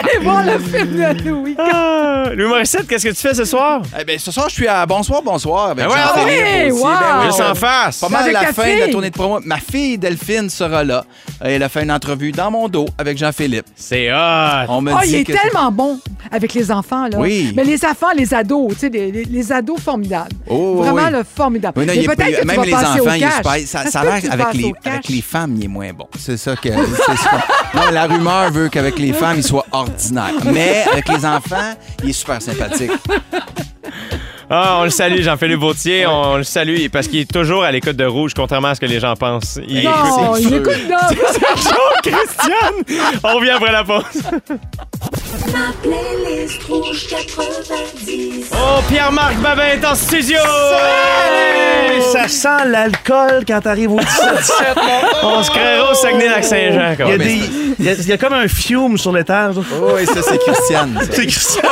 Allez 0.00 0.18
voir 0.24 0.44
le 0.44 0.58
film 0.58 0.96
de 0.96 1.28
Louis. 1.28 1.54
Ah, 1.58 2.24
Louis 2.34 2.48
Morissette, 2.48 2.88
qu'est-ce 2.88 3.04
que 3.06 3.14
tu 3.14 3.20
fais 3.20 3.34
ce 3.34 3.44
soir? 3.44 3.82
Eh 4.00 4.04
bien, 4.04 4.18
ce 4.18 4.32
soir, 4.32 4.48
je 4.48 4.54
suis 4.54 4.66
à 4.66 4.84
Bonsoir, 4.84 5.22
bonsoir 5.22 5.66
avec 5.70 5.84
Ben 5.86 5.92
ouais, 5.92 5.96
Jean-Philippe 5.96 6.44
oui, 6.66 6.70
aussi. 6.72 6.82
wow. 6.82 6.88
Ben 6.90 7.18
oui, 7.20 7.26
Juste 7.26 7.40
on- 7.46 7.50
en 7.50 7.54
face. 7.54 8.00
Pas 8.00 8.08
mal 8.08 8.22
Avec 8.22 8.32
la 8.32 8.52
fin 8.52 8.74
de 8.74 8.80
la 8.80 8.88
tournée 8.88 9.10
de 9.10 9.14
promo. 9.14 9.38
Ma 9.44 9.58
fille 9.58 9.96
Delphine 9.96 10.50
sera 10.50 10.82
là. 10.82 10.87
Elle 11.40 11.62
a 11.62 11.68
fait 11.68 11.82
une 11.82 11.92
entrevue 11.92 12.32
dans 12.32 12.50
mon 12.50 12.68
dos 12.68 12.86
avec 12.98 13.16
Jean-Philippe. 13.18 13.66
C'est 13.76 14.12
hot. 14.12 14.16
On 14.68 14.80
me 14.80 14.92
Oh, 14.92 14.98
dit 15.02 15.08
il 15.08 15.14
est 15.16 15.24
que 15.24 15.32
tellement 15.32 15.70
bon 15.70 15.98
avec 16.30 16.52
les 16.54 16.70
enfants, 16.70 17.06
là. 17.08 17.18
Oui. 17.18 17.52
Mais 17.54 17.64
les 17.64 17.84
enfants, 17.84 18.08
les 18.16 18.32
ados, 18.34 18.72
tu 18.74 18.78
sais, 18.80 18.88
les, 18.88 19.10
les- 19.12 19.24
les 19.24 19.52
ados 19.52 19.80
formidables. 19.80 20.30
Oh, 20.48 20.76
Vraiment, 20.82 21.06
oui. 21.06 21.12
le 21.12 21.22
formidable. 21.24 21.78
Oui, 21.80 21.86
non, 21.86 21.92
Mais 21.94 21.98
il 22.00 22.04
est- 22.04 22.06
peut-être 22.14 22.36
que 22.36 22.40
tu 22.40 22.46
même 22.46 22.56
vas 22.56 22.64
les 22.66 22.72
au 22.72 22.76
enfants, 22.76 23.12
il 23.14 23.16
est 23.16 23.20
cash. 23.20 23.36
super. 23.36 23.58
Ça, 23.66 23.84
se 23.86 23.90
ça 23.92 24.00
a 24.00 24.04
l'air 24.04 24.32
avec 24.32 24.54
les, 24.54 24.64
au 24.64 24.72
cash? 24.72 24.92
avec 24.94 25.08
les 25.08 25.22
femmes, 25.22 25.54
il 25.56 25.64
est 25.64 25.68
moins 25.68 25.92
bon. 25.92 26.08
C'est 26.18 26.36
ça 26.36 26.56
que. 26.56 26.68
c'est 26.68 27.16
ça. 27.16 27.30
Non, 27.74 27.90
la 27.92 28.06
rumeur 28.06 28.50
veut 28.50 28.68
qu'avec 28.68 28.98
les 28.98 29.12
femmes, 29.12 29.36
il 29.38 29.44
soit 29.44 29.66
ordinaire. 29.72 30.32
Mais 30.52 30.84
avec 30.92 31.08
les 31.08 31.24
enfants, 31.24 31.74
il 32.02 32.10
est 32.10 32.12
super 32.12 32.40
sympathique. 32.42 32.90
Ah, 34.50 34.78
on 34.80 34.84
le 34.84 34.90
salue, 34.90 35.20
Jean-Philippe 35.20 35.60
Vautier. 35.60 36.06
On 36.06 36.38
le 36.38 36.42
salue 36.42 36.86
parce 36.90 37.06
qu'il 37.06 37.20
est 37.20 37.30
toujours 37.30 37.64
à 37.64 37.70
l'écoute 37.70 37.96
de 37.96 38.04
Rouge, 38.06 38.32
contrairement 38.34 38.68
à 38.68 38.74
ce 38.74 38.80
que 38.80 38.86
les 38.86 38.98
gens 38.98 39.14
pensent. 39.14 39.58
Il 39.68 39.84
Non, 39.84 40.34
c'est 40.34 40.42
il 40.42 40.54
écoute 40.54 40.88
non. 40.88 40.96
Christiane! 42.02 43.18
On 43.24 43.34
revient 43.36 43.50
après 43.50 43.72
la 43.72 43.84
pause. 43.84 44.22
Ma 45.52 45.72
playlist 45.82 46.62
rouge 46.68 47.06
90. 47.08 48.46
Oh, 48.52 48.80
Pierre-Marc 48.88 49.36
Babin 49.40 49.66
est 49.74 49.84
en 49.84 49.94
studio! 49.94 50.38
Hey, 50.40 52.00
ça 52.12 52.28
sent 52.28 52.64
l'alcool 52.68 53.44
quand 53.46 53.60
t'arrives 53.60 53.92
au 53.92 53.98
17-17. 54.00 54.04
On 55.22 55.42
se 55.42 55.50
créera 55.50 55.90
au 55.90 55.94
Saguenay-Lac-Saint-Jean. 55.94 56.94
Il 57.00 57.08
y, 57.08 57.12
a 57.12 57.18
des- 57.18 57.40
il 57.78 57.84
y 57.84 57.88
a- 57.90 57.92
il 57.94 58.08
y 58.08 58.12
a 58.12 58.16
comme 58.18 58.32
un 58.32 58.48
fume 58.48 58.96
sur 58.96 59.12
l'étage. 59.12 59.56
Oh, 59.58 59.90
oui, 59.96 60.06
ça, 60.06 60.22
c'est 60.22 60.38
Christiane. 60.38 60.98
ça. 61.00 61.06
C'est 61.12 61.26
Christian. 61.26 61.62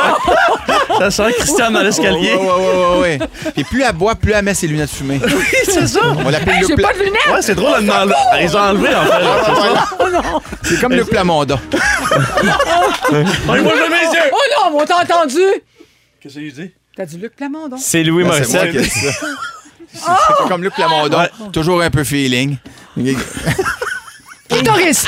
ça 0.99 1.11
sent 1.11 1.33
Christian 1.39 1.71
dans 1.71 1.81
l'escalier. 1.81 2.33
Ouais, 2.35 2.41
ouais, 2.41 2.43
ouais, 2.43 2.85
ouais, 2.99 2.99
ouais. 3.01 3.19
Et 3.55 3.63
plus 3.63 3.81
elle 3.83 3.93
boit, 3.95 4.15
plus 4.15 4.33
elle 4.33 4.43
met 4.45 4.53
ses 4.53 4.67
lunettes 4.67 4.91
fumées. 4.91 5.19
Oui, 5.23 5.43
c'est 5.65 5.87
ça. 5.87 6.01
On 6.25 6.29
l'appelle 6.29 6.59
le 6.61 6.67
J'ai 6.67 6.75
pla- 6.75 6.89
pas 6.89 6.93
de 6.93 6.99
lunettes. 6.99 7.27
Ouais, 7.31 7.41
c'est 7.41 7.55
drôle. 7.55 7.81
M'en- 7.81 7.93
elle 8.35 8.41
les 8.45 8.55
a 8.55 8.61
enlevés, 8.69 8.95
en 8.95 9.05
fait. 9.05 9.19
là, 9.23 9.41
c'est 9.45 9.55
ça. 9.55 9.85
Oh 9.99 10.05
non. 10.11 10.41
C'est 10.63 10.79
comme 10.81 10.93
le 10.93 11.05
Plamondon. 11.05 11.59
Les 13.53 13.61
yeux. 13.61 14.31
Oh 14.31 14.69
non, 14.71 14.79
on 14.81 14.85
t'a 14.85 14.97
entendu. 14.97 15.39
Qu'est-ce 16.21 16.33
qu'il 16.35 16.53
dit? 16.53 16.71
T'as 16.95 17.05
du 17.05 17.17
Luc 17.17 17.35
Plamondon. 17.35 17.77
C'est 17.77 18.03
Louis 18.03 18.23
Ben, 18.23 18.43
c'est 18.43 18.71
Morissette. 18.73 19.19
pas 20.05 20.45
comme 20.47 20.63
Luc 20.63 20.73
Plamondon. 20.73 21.27
Toujours 21.53 21.81
un 21.81 21.89
peu 21.89 22.03
feeling. 22.03 22.57
Clitoris. 24.49 25.05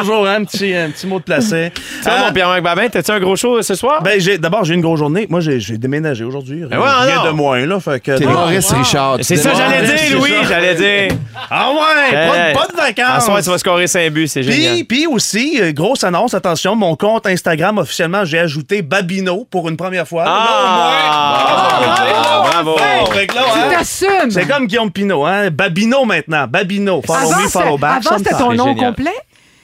Toujours 0.00 0.26
un 0.26 0.44
petit, 0.44 0.74
un 0.74 0.90
petit 0.90 1.06
mot 1.06 1.18
de 1.20 1.24
placé. 1.24 1.72
Toi, 2.02 2.12
Euh, 2.12 2.26
mon 2.26 2.32
Pierre-Marc 2.32 2.62
Babin, 2.62 2.88
t'as-tu 2.88 3.10
un 3.12 3.20
gros 3.20 3.36
show 3.36 3.62
ce 3.62 3.74
soir? 3.76 4.02
ben, 4.02 4.20
j'ai- 4.20 4.36
d'abord, 4.36 4.64
j'ai 4.64 4.72
eu 4.72 4.76
une 4.76 4.82
grosse 4.82 4.98
journée. 4.98 5.26
Moi, 5.30 5.38
j'ai 5.40 5.60
j'ai 5.60 5.78
déménagé 5.78 6.24
aujourd'hui. 6.24 6.64
Ben 6.68 6.78
ouais, 6.78 6.84
Rien 7.06 7.24
de 7.24 7.30
moins, 7.30 7.64
là. 7.64 7.78
Fait 7.78 8.00
que, 8.00 8.18
T'es 8.18 8.26
Maurice 8.26 8.72
Richard. 8.72 9.18
tu 9.18 9.24
c'est 9.24 9.36
ça, 9.36 9.54
j'allais 9.54 9.86
dire, 9.86 10.18
Louis, 10.18 10.32
j'allais 10.48 10.74
dire. 10.74 11.16
Ah 11.50 11.70
ouais, 11.70 12.12
pas, 12.12 12.36
Hey. 12.48 12.52
de, 12.54 12.58
pas 12.58 12.66
de 12.66 12.78
À 12.80 12.82
vacances. 12.86 13.24
soir, 13.26 13.42
tu 13.42 13.50
vas 13.50 13.58
scorer 13.58 13.86
5 13.86 14.10
buts, 14.12 14.28
c'est 14.28 14.42
génial. 14.42 14.74
Puis, 14.74 14.84
puis 14.84 15.06
aussi, 15.06 15.60
euh, 15.60 15.72
grosse 15.72 16.02
annonce, 16.04 16.34
attention, 16.34 16.74
mon 16.74 16.96
compte 16.96 17.26
Instagram, 17.26 17.78
officiellement, 17.78 18.24
j'ai 18.24 18.38
ajouté 18.38 18.82
Babino 18.82 19.44
pour 19.50 19.68
une 19.68 19.76
première 19.76 20.06
fois. 20.08 20.24
Ah! 20.26 21.80
Là, 22.06 22.42
Bravo! 22.50 22.72
au 22.74 22.78
moins. 22.78 23.12
Fait 23.12 23.26
que 23.26 23.34
là, 23.34 23.42
Tu 23.52 23.58
hein, 23.58 23.68
t'assumes. 23.70 24.30
C'est 24.30 24.46
comme 24.46 24.66
Guillaume 24.66 24.90
Pinot, 24.90 25.24
hein? 25.24 25.50
Babino 25.50 26.04
maintenant. 26.04 26.46
Babino. 26.48 27.02
Follow 27.06 27.18
Avant, 27.32 27.42
me, 27.42 27.48
follow 27.48 27.64
c'était- 27.72 27.78
back. 27.80 28.06
avant, 28.06 28.18
c'était 28.18 28.30
ton 28.36 28.52
nom 28.52 28.66
génial. 28.68 28.86
complet? 28.90 29.10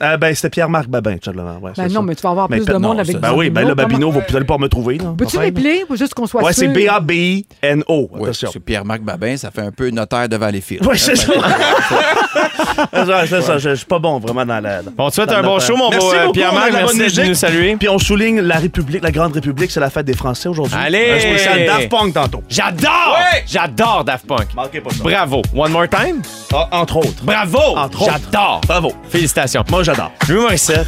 Euh, 0.02 0.16
ben, 0.16 0.34
c'était 0.34 0.50
Pierre-Marc 0.50 0.88
Babin, 0.88 1.12
tout 1.14 1.24
simplement. 1.26 1.58
Ouais, 1.60 1.70
Ben 1.76 1.88
c'est 1.88 1.94
non, 1.94 2.00
ça. 2.00 2.02
mais 2.02 2.14
tu 2.16 2.22
vas 2.22 2.30
avoir 2.30 2.50
Mais 2.50 2.56
plus 2.56 2.66
de 2.66 2.72
monde 2.72 2.82
non, 2.82 2.90
avec 2.98 3.06
c'est- 3.06 3.18
Ben 3.20 3.32
oui, 3.36 3.50
ben 3.50 3.66
là, 3.68 3.74
Babino, 3.74 4.10
vous 4.10 4.20
allez 4.34 4.44
pas 4.44 4.58
me 4.58 4.68
trouver. 4.68 4.98
Peux-tu 4.98 5.36
Enfin, 5.36 5.44
l'épeler 5.46 5.84
pour 5.86 5.96
juste 5.96 6.14
qu'on 6.14 6.26
soit 6.26 6.42
Ouais, 6.42 6.52
c'est 6.52 6.64
sûr? 6.64 6.72
B-A-B-I-N-O. 6.72 8.08
Ouais, 8.12 8.22
Attention. 8.24 8.50
c'est 8.52 8.60
Pierre-Marc 8.60 9.02
Babin, 9.02 9.36
ça 9.36 9.50
fait 9.50 9.60
un 9.62 9.70
peu 9.70 9.90
notaire 9.90 10.28
de 10.28 10.36
Valleyfield. 10.36 10.84
Oui, 10.86 10.98
c'est 10.98 11.14
ça. 11.16 11.32
C'est 12.92 13.06
ça, 13.06 13.26
c'est 13.26 13.42
ça. 13.42 13.58
Je 13.58 13.74
suis 13.74 13.86
pas 13.86 13.98
bon 13.98 14.18
vraiment 14.18 14.44
dans 14.44 14.60
la. 14.60 14.80
On 14.98 15.08
te 15.08 15.14
souhaite 15.14 15.30
un 15.32 15.42
bon 15.42 15.58
show, 15.60 15.76
mon 15.76 15.90
Merci 15.90 16.06
beau 16.06 16.14
euh, 16.14 16.30
Pierre-Marc. 16.32 16.70
de 16.70 16.98
Merci 16.98 17.28
nous 17.28 17.34
saluer. 17.34 17.76
Puis 17.76 17.88
on 17.88 17.98
souligne 17.98 18.40
la 18.40 18.56
République, 18.56 19.02
la 19.02 19.10
Grande 19.10 19.34
République, 19.34 19.70
c'est 19.70 19.80
la 19.80 19.90
fête 19.90 20.06
des 20.06 20.14
Français 20.16 20.48
aujourd'hui. 20.48 20.76
Allez! 20.78 21.12
Un 21.12 21.20
spécial 21.20 21.66
Daft 21.66 21.88
Punk 21.88 22.14
tantôt. 22.14 22.42
J'adore! 22.48 23.18
J'adore 23.46 24.04
Daft 24.04 24.26
Punk. 24.26 24.48
Manquez 24.54 24.80
pas 24.80 24.90
ça. 24.90 25.02
Bravo. 25.02 25.42
One 25.54 25.72
more 25.72 25.88
time? 25.88 26.22
Ah, 26.52 26.68
entre 26.72 26.96
autres. 26.96 27.22
Bravo! 27.22 27.58
Entre 27.76 28.02
autres. 28.02 28.12
J'adore. 28.24 28.60
Bravo. 28.66 28.92
Félicitations. 29.08 29.64
Moi, 29.70 29.82
j'adore. 29.94 30.12
Louis 30.28 30.40
Morissette, 30.40 30.86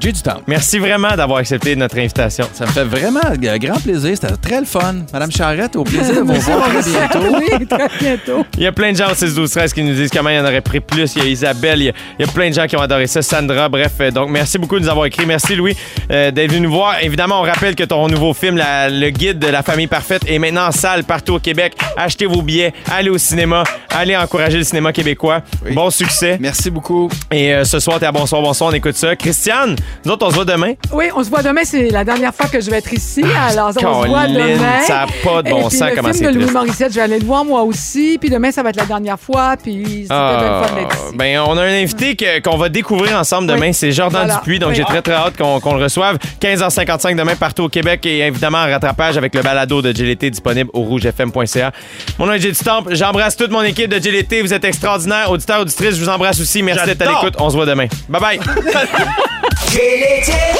J'ai 0.00 0.12
du 0.12 0.20
temps. 0.20 0.40
merci 0.46 0.78
vraiment 0.78 1.16
d'avoir 1.16 1.38
accepté 1.38 1.74
notre 1.76 1.96
invitation. 1.98 2.46
Ça 2.52 2.66
me 2.66 2.70
fait 2.70 2.84
vraiment 2.84 3.20
euh, 3.24 3.56
grand 3.58 3.80
plaisir. 3.82 4.10
C'était 4.20 4.36
très 4.36 4.60
le 4.60 4.66
fun. 4.66 4.96
Madame 5.12 5.30
Charrette, 5.32 5.76
au 5.76 5.84
plaisir 5.84 6.14
de 6.16 6.20
vous 6.20 6.32
Merci, 6.32 6.50
voir 6.50 6.68
très 6.68 6.90
bientôt. 6.90 7.36
Oui, 7.38 7.66
très 7.66 7.88
bientôt. 7.98 8.44
Il 8.58 8.62
y 8.64 8.66
a 8.66 8.72
plein 8.72 8.92
de 8.92 8.96
gens 8.98 9.10
au 9.10 9.14
6 9.14 9.34
12 9.34 9.50
13 9.50 9.72
qui 9.72 9.82
nous 9.82 9.94
disent 9.94 10.10
comment 10.10 10.28
il 10.28 10.36
y 10.36 10.38
en 10.40 10.44
aurait 10.44 10.60
pris 10.60 10.80
plus. 10.80 11.14
Il 11.16 11.22
y 11.22 11.26
a 11.26 11.28
Isabelle, 11.30 11.80
il 11.80 11.84
y 11.86 11.88
a, 11.88 11.92
il 12.18 12.26
y 12.26 12.28
a 12.28 12.32
plein 12.32 12.50
de 12.50 12.54
gens 12.54 12.66
qui 12.66 12.76
ont 12.76 12.80
adoré 12.82 13.06
ça. 13.06 13.22
Sandra, 13.22 13.68
bref. 13.70 13.92
euh, 14.00 14.10
donc, 14.10 14.28
merci 14.28 14.58
beaucoup 14.58 14.78
de 14.78 14.84
nous 14.84 14.90
avoir 14.90 15.06
écrit. 15.06 15.24
Merci, 15.24 15.54
Louis, 15.56 15.74
euh, 16.10 16.30
d'être 16.30 16.50
venu 16.50 16.66
nous 16.66 16.72
voir. 16.72 16.96
Évidemment, 17.02 17.40
on 17.40 17.44
rappelle 17.44 17.74
que 17.74 17.84
ton 17.84 18.06
nouveau 18.08 18.34
film, 18.34 18.56
la- 18.58 18.90
Le 18.90 19.08
Guide 19.08 19.38
de 19.38 19.46
la 19.48 19.62
famille 19.62 19.86
parfaite, 19.86 20.22
est 20.28 20.38
maintenant 20.38 20.66
en 20.66 20.72
salle 20.72 21.04
partout 21.04 21.34
au 21.34 21.38
Québec. 21.38 21.74
Achetez 21.96 22.26
vos 22.26 22.42
billets, 22.42 22.74
allez 22.92 23.08
au 23.10 23.18
cinéma, 23.18 23.64
allez 23.90 24.16
encourager 24.16 24.58
le 24.58 24.64
cinéma 24.64 24.92
québécois. 24.92 25.40
Oui. 25.64 25.72
Bon 25.74 25.88
succès. 25.88 26.36
Merci 26.40 26.68
beaucoup. 26.70 27.08
Et 27.30 27.54
euh, 27.54 27.64
ce 27.64 27.78
soir, 27.80 27.98
t'es 27.98 28.06
à 28.06 28.12
Bonsoir, 28.12 28.42
Bonsoir, 28.42 28.70
on 28.70 28.74
écoute 28.74 28.96
ça. 28.96 29.16
Christiane, 29.16 29.76
nous 30.04 30.12
autres, 30.12 30.26
on 30.26 30.30
se 30.30 30.34
voit 30.34 30.44
demain. 30.44 30.74
Oui, 30.92 31.06
on 31.16 31.24
se 31.24 31.30
voit 31.30 31.42
demain. 31.42 31.62
C'est 31.64 31.88
la 31.90 32.04
dernière 32.04 32.34
fois 32.34 32.46
que 32.48 32.60
je 32.60 32.70
vais 32.70 32.78
être 32.78 32.92
ici. 32.92 33.22
Alors, 33.48 33.68
on 33.70 33.72
se 33.72 34.08
voit 34.08 34.26
demain. 34.26 34.80
ça 34.86 35.02
a 35.02 35.06
pas 35.22 35.42
de 35.42 35.50
bon 35.50 35.60
Et 35.66 35.68
puis, 35.68 35.76
sens 35.78 35.90
le 35.90 35.96
comment 35.96 36.12
film 36.12 36.14
c'est 36.14 36.24
de 36.24 36.34
Louis 36.34 36.40
triste. 36.44 36.52
Morissette, 36.54 36.90
je 36.90 36.94
vais 36.96 37.00
aller 37.02 37.18
le 37.18 37.26
voir 37.26 37.44
moi 37.44 37.62
aussi. 37.62 38.18
Puis 38.20 38.30
demain, 38.30 38.50
ça 38.52 38.62
va 38.62 38.70
être 38.70 38.76
la 38.76 38.86
dernière 38.86 39.18
fois. 39.18 39.56
Puis 39.62 39.84
c'était 40.02 40.08
bien 40.08 40.60
le 40.60 40.66
fun 40.66 40.74
d'être 40.74 40.94
ici. 40.94 41.16
ben, 41.16 41.40
on 41.46 41.56
a 41.56 41.62
un 41.62 41.82
invité 41.82 42.16
que- 42.16 42.40
qu'on 42.40 42.56
va 42.56 42.68
découvrir 42.68 43.18
ensemble 43.18 43.46
demain. 43.48 43.68
Oui. 43.68 43.74
C'est 43.74 43.92
Jordan 43.92 44.22
Voilà. 44.26 44.34
Dupuis. 44.36 44.58
Donc, 44.58 44.70
Oui. 44.70 44.76
j'ai 44.76 44.84
très, 44.84 45.02
très 45.02 45.14
hâte 45.14 45.36
qu'on 45.36 45.60
qu'on 45.60 45.74
le 45.74 45.82
reçoive. 45.82 46.18
15h55 46.40 47.16
demain 47.16 47.34
partout 47.36 47.64
au 47.64 47.68
Québec 47.68 48.04
et 48.06 48.20
évidemment 48.20 48.58
en 48.58 48.66
rattrapage 48.70 49.16
avec 49.16 49.34
le 49.34 49.42
balado 49.42 49.80
de 49.82 49.92
GLT 49.92 50.30
disponible 50.30 50.70
au 50.72 50.82
rougefm.ca. 50.82 51.72
Mon 52.18 52.26
nom 52.26 52.32
est 52.34 52.40
Jay 52.40 52.50
du 52.52 52.58
Temple. 52.58 52.94
J'embrasse 52.94 53.36
toute 53.36 53.50
mon 53.50 53.62
équipe 53.62 53.88
de 53.90 53.98
GLT. 53.98 54.42
Vous 54.42 54.52
êtes 54.52 54.64
extraordinaires. 54.64 55.30
Auditeurs, 55.30 55.60
auditrices, 55.60 55.96
je 55.96 56.00
vous 56.04 56.08
embrasse 56.08 56.40
aussi. 56.40 56.62
Merci 56.62 56.84
d'être 56.86 57.02
à 57.02 57.04
J'adore. 57.06 57.24
l'écoute. 57.24 57.40
On 57.40 57.50
se 57.50 57.56
voit 57.56 57.66
demain. 57.66 57.86
Bye 58.08 58.20
bye. 58.20 58.40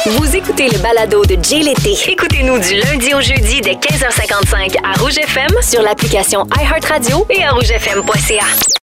Vous 0.07 0.35
écoutez 0.35 0.69
le 0.69 0.79
balado 0.79 1.25
de 1.25 1.35
l'été. 1.63 1.95
Écoutez-nous 2.11 2.59
du 2.59 2.75
lundi 2.75 3.15
au 3.15 3.21
jeudi 3.21 3.61
dès 3.61 3.75
15h55 3.75 4.77
à 4.83 4.99
Rouge 5.01 5.19
FM 5.19 5.63
sur 5.63 5.83
l'application 5.83 6.45
iHeartRadio 6.61 7.25
et 7.31 7.45
à 7.45 7.51
rougefm.ca. 7.51 8.75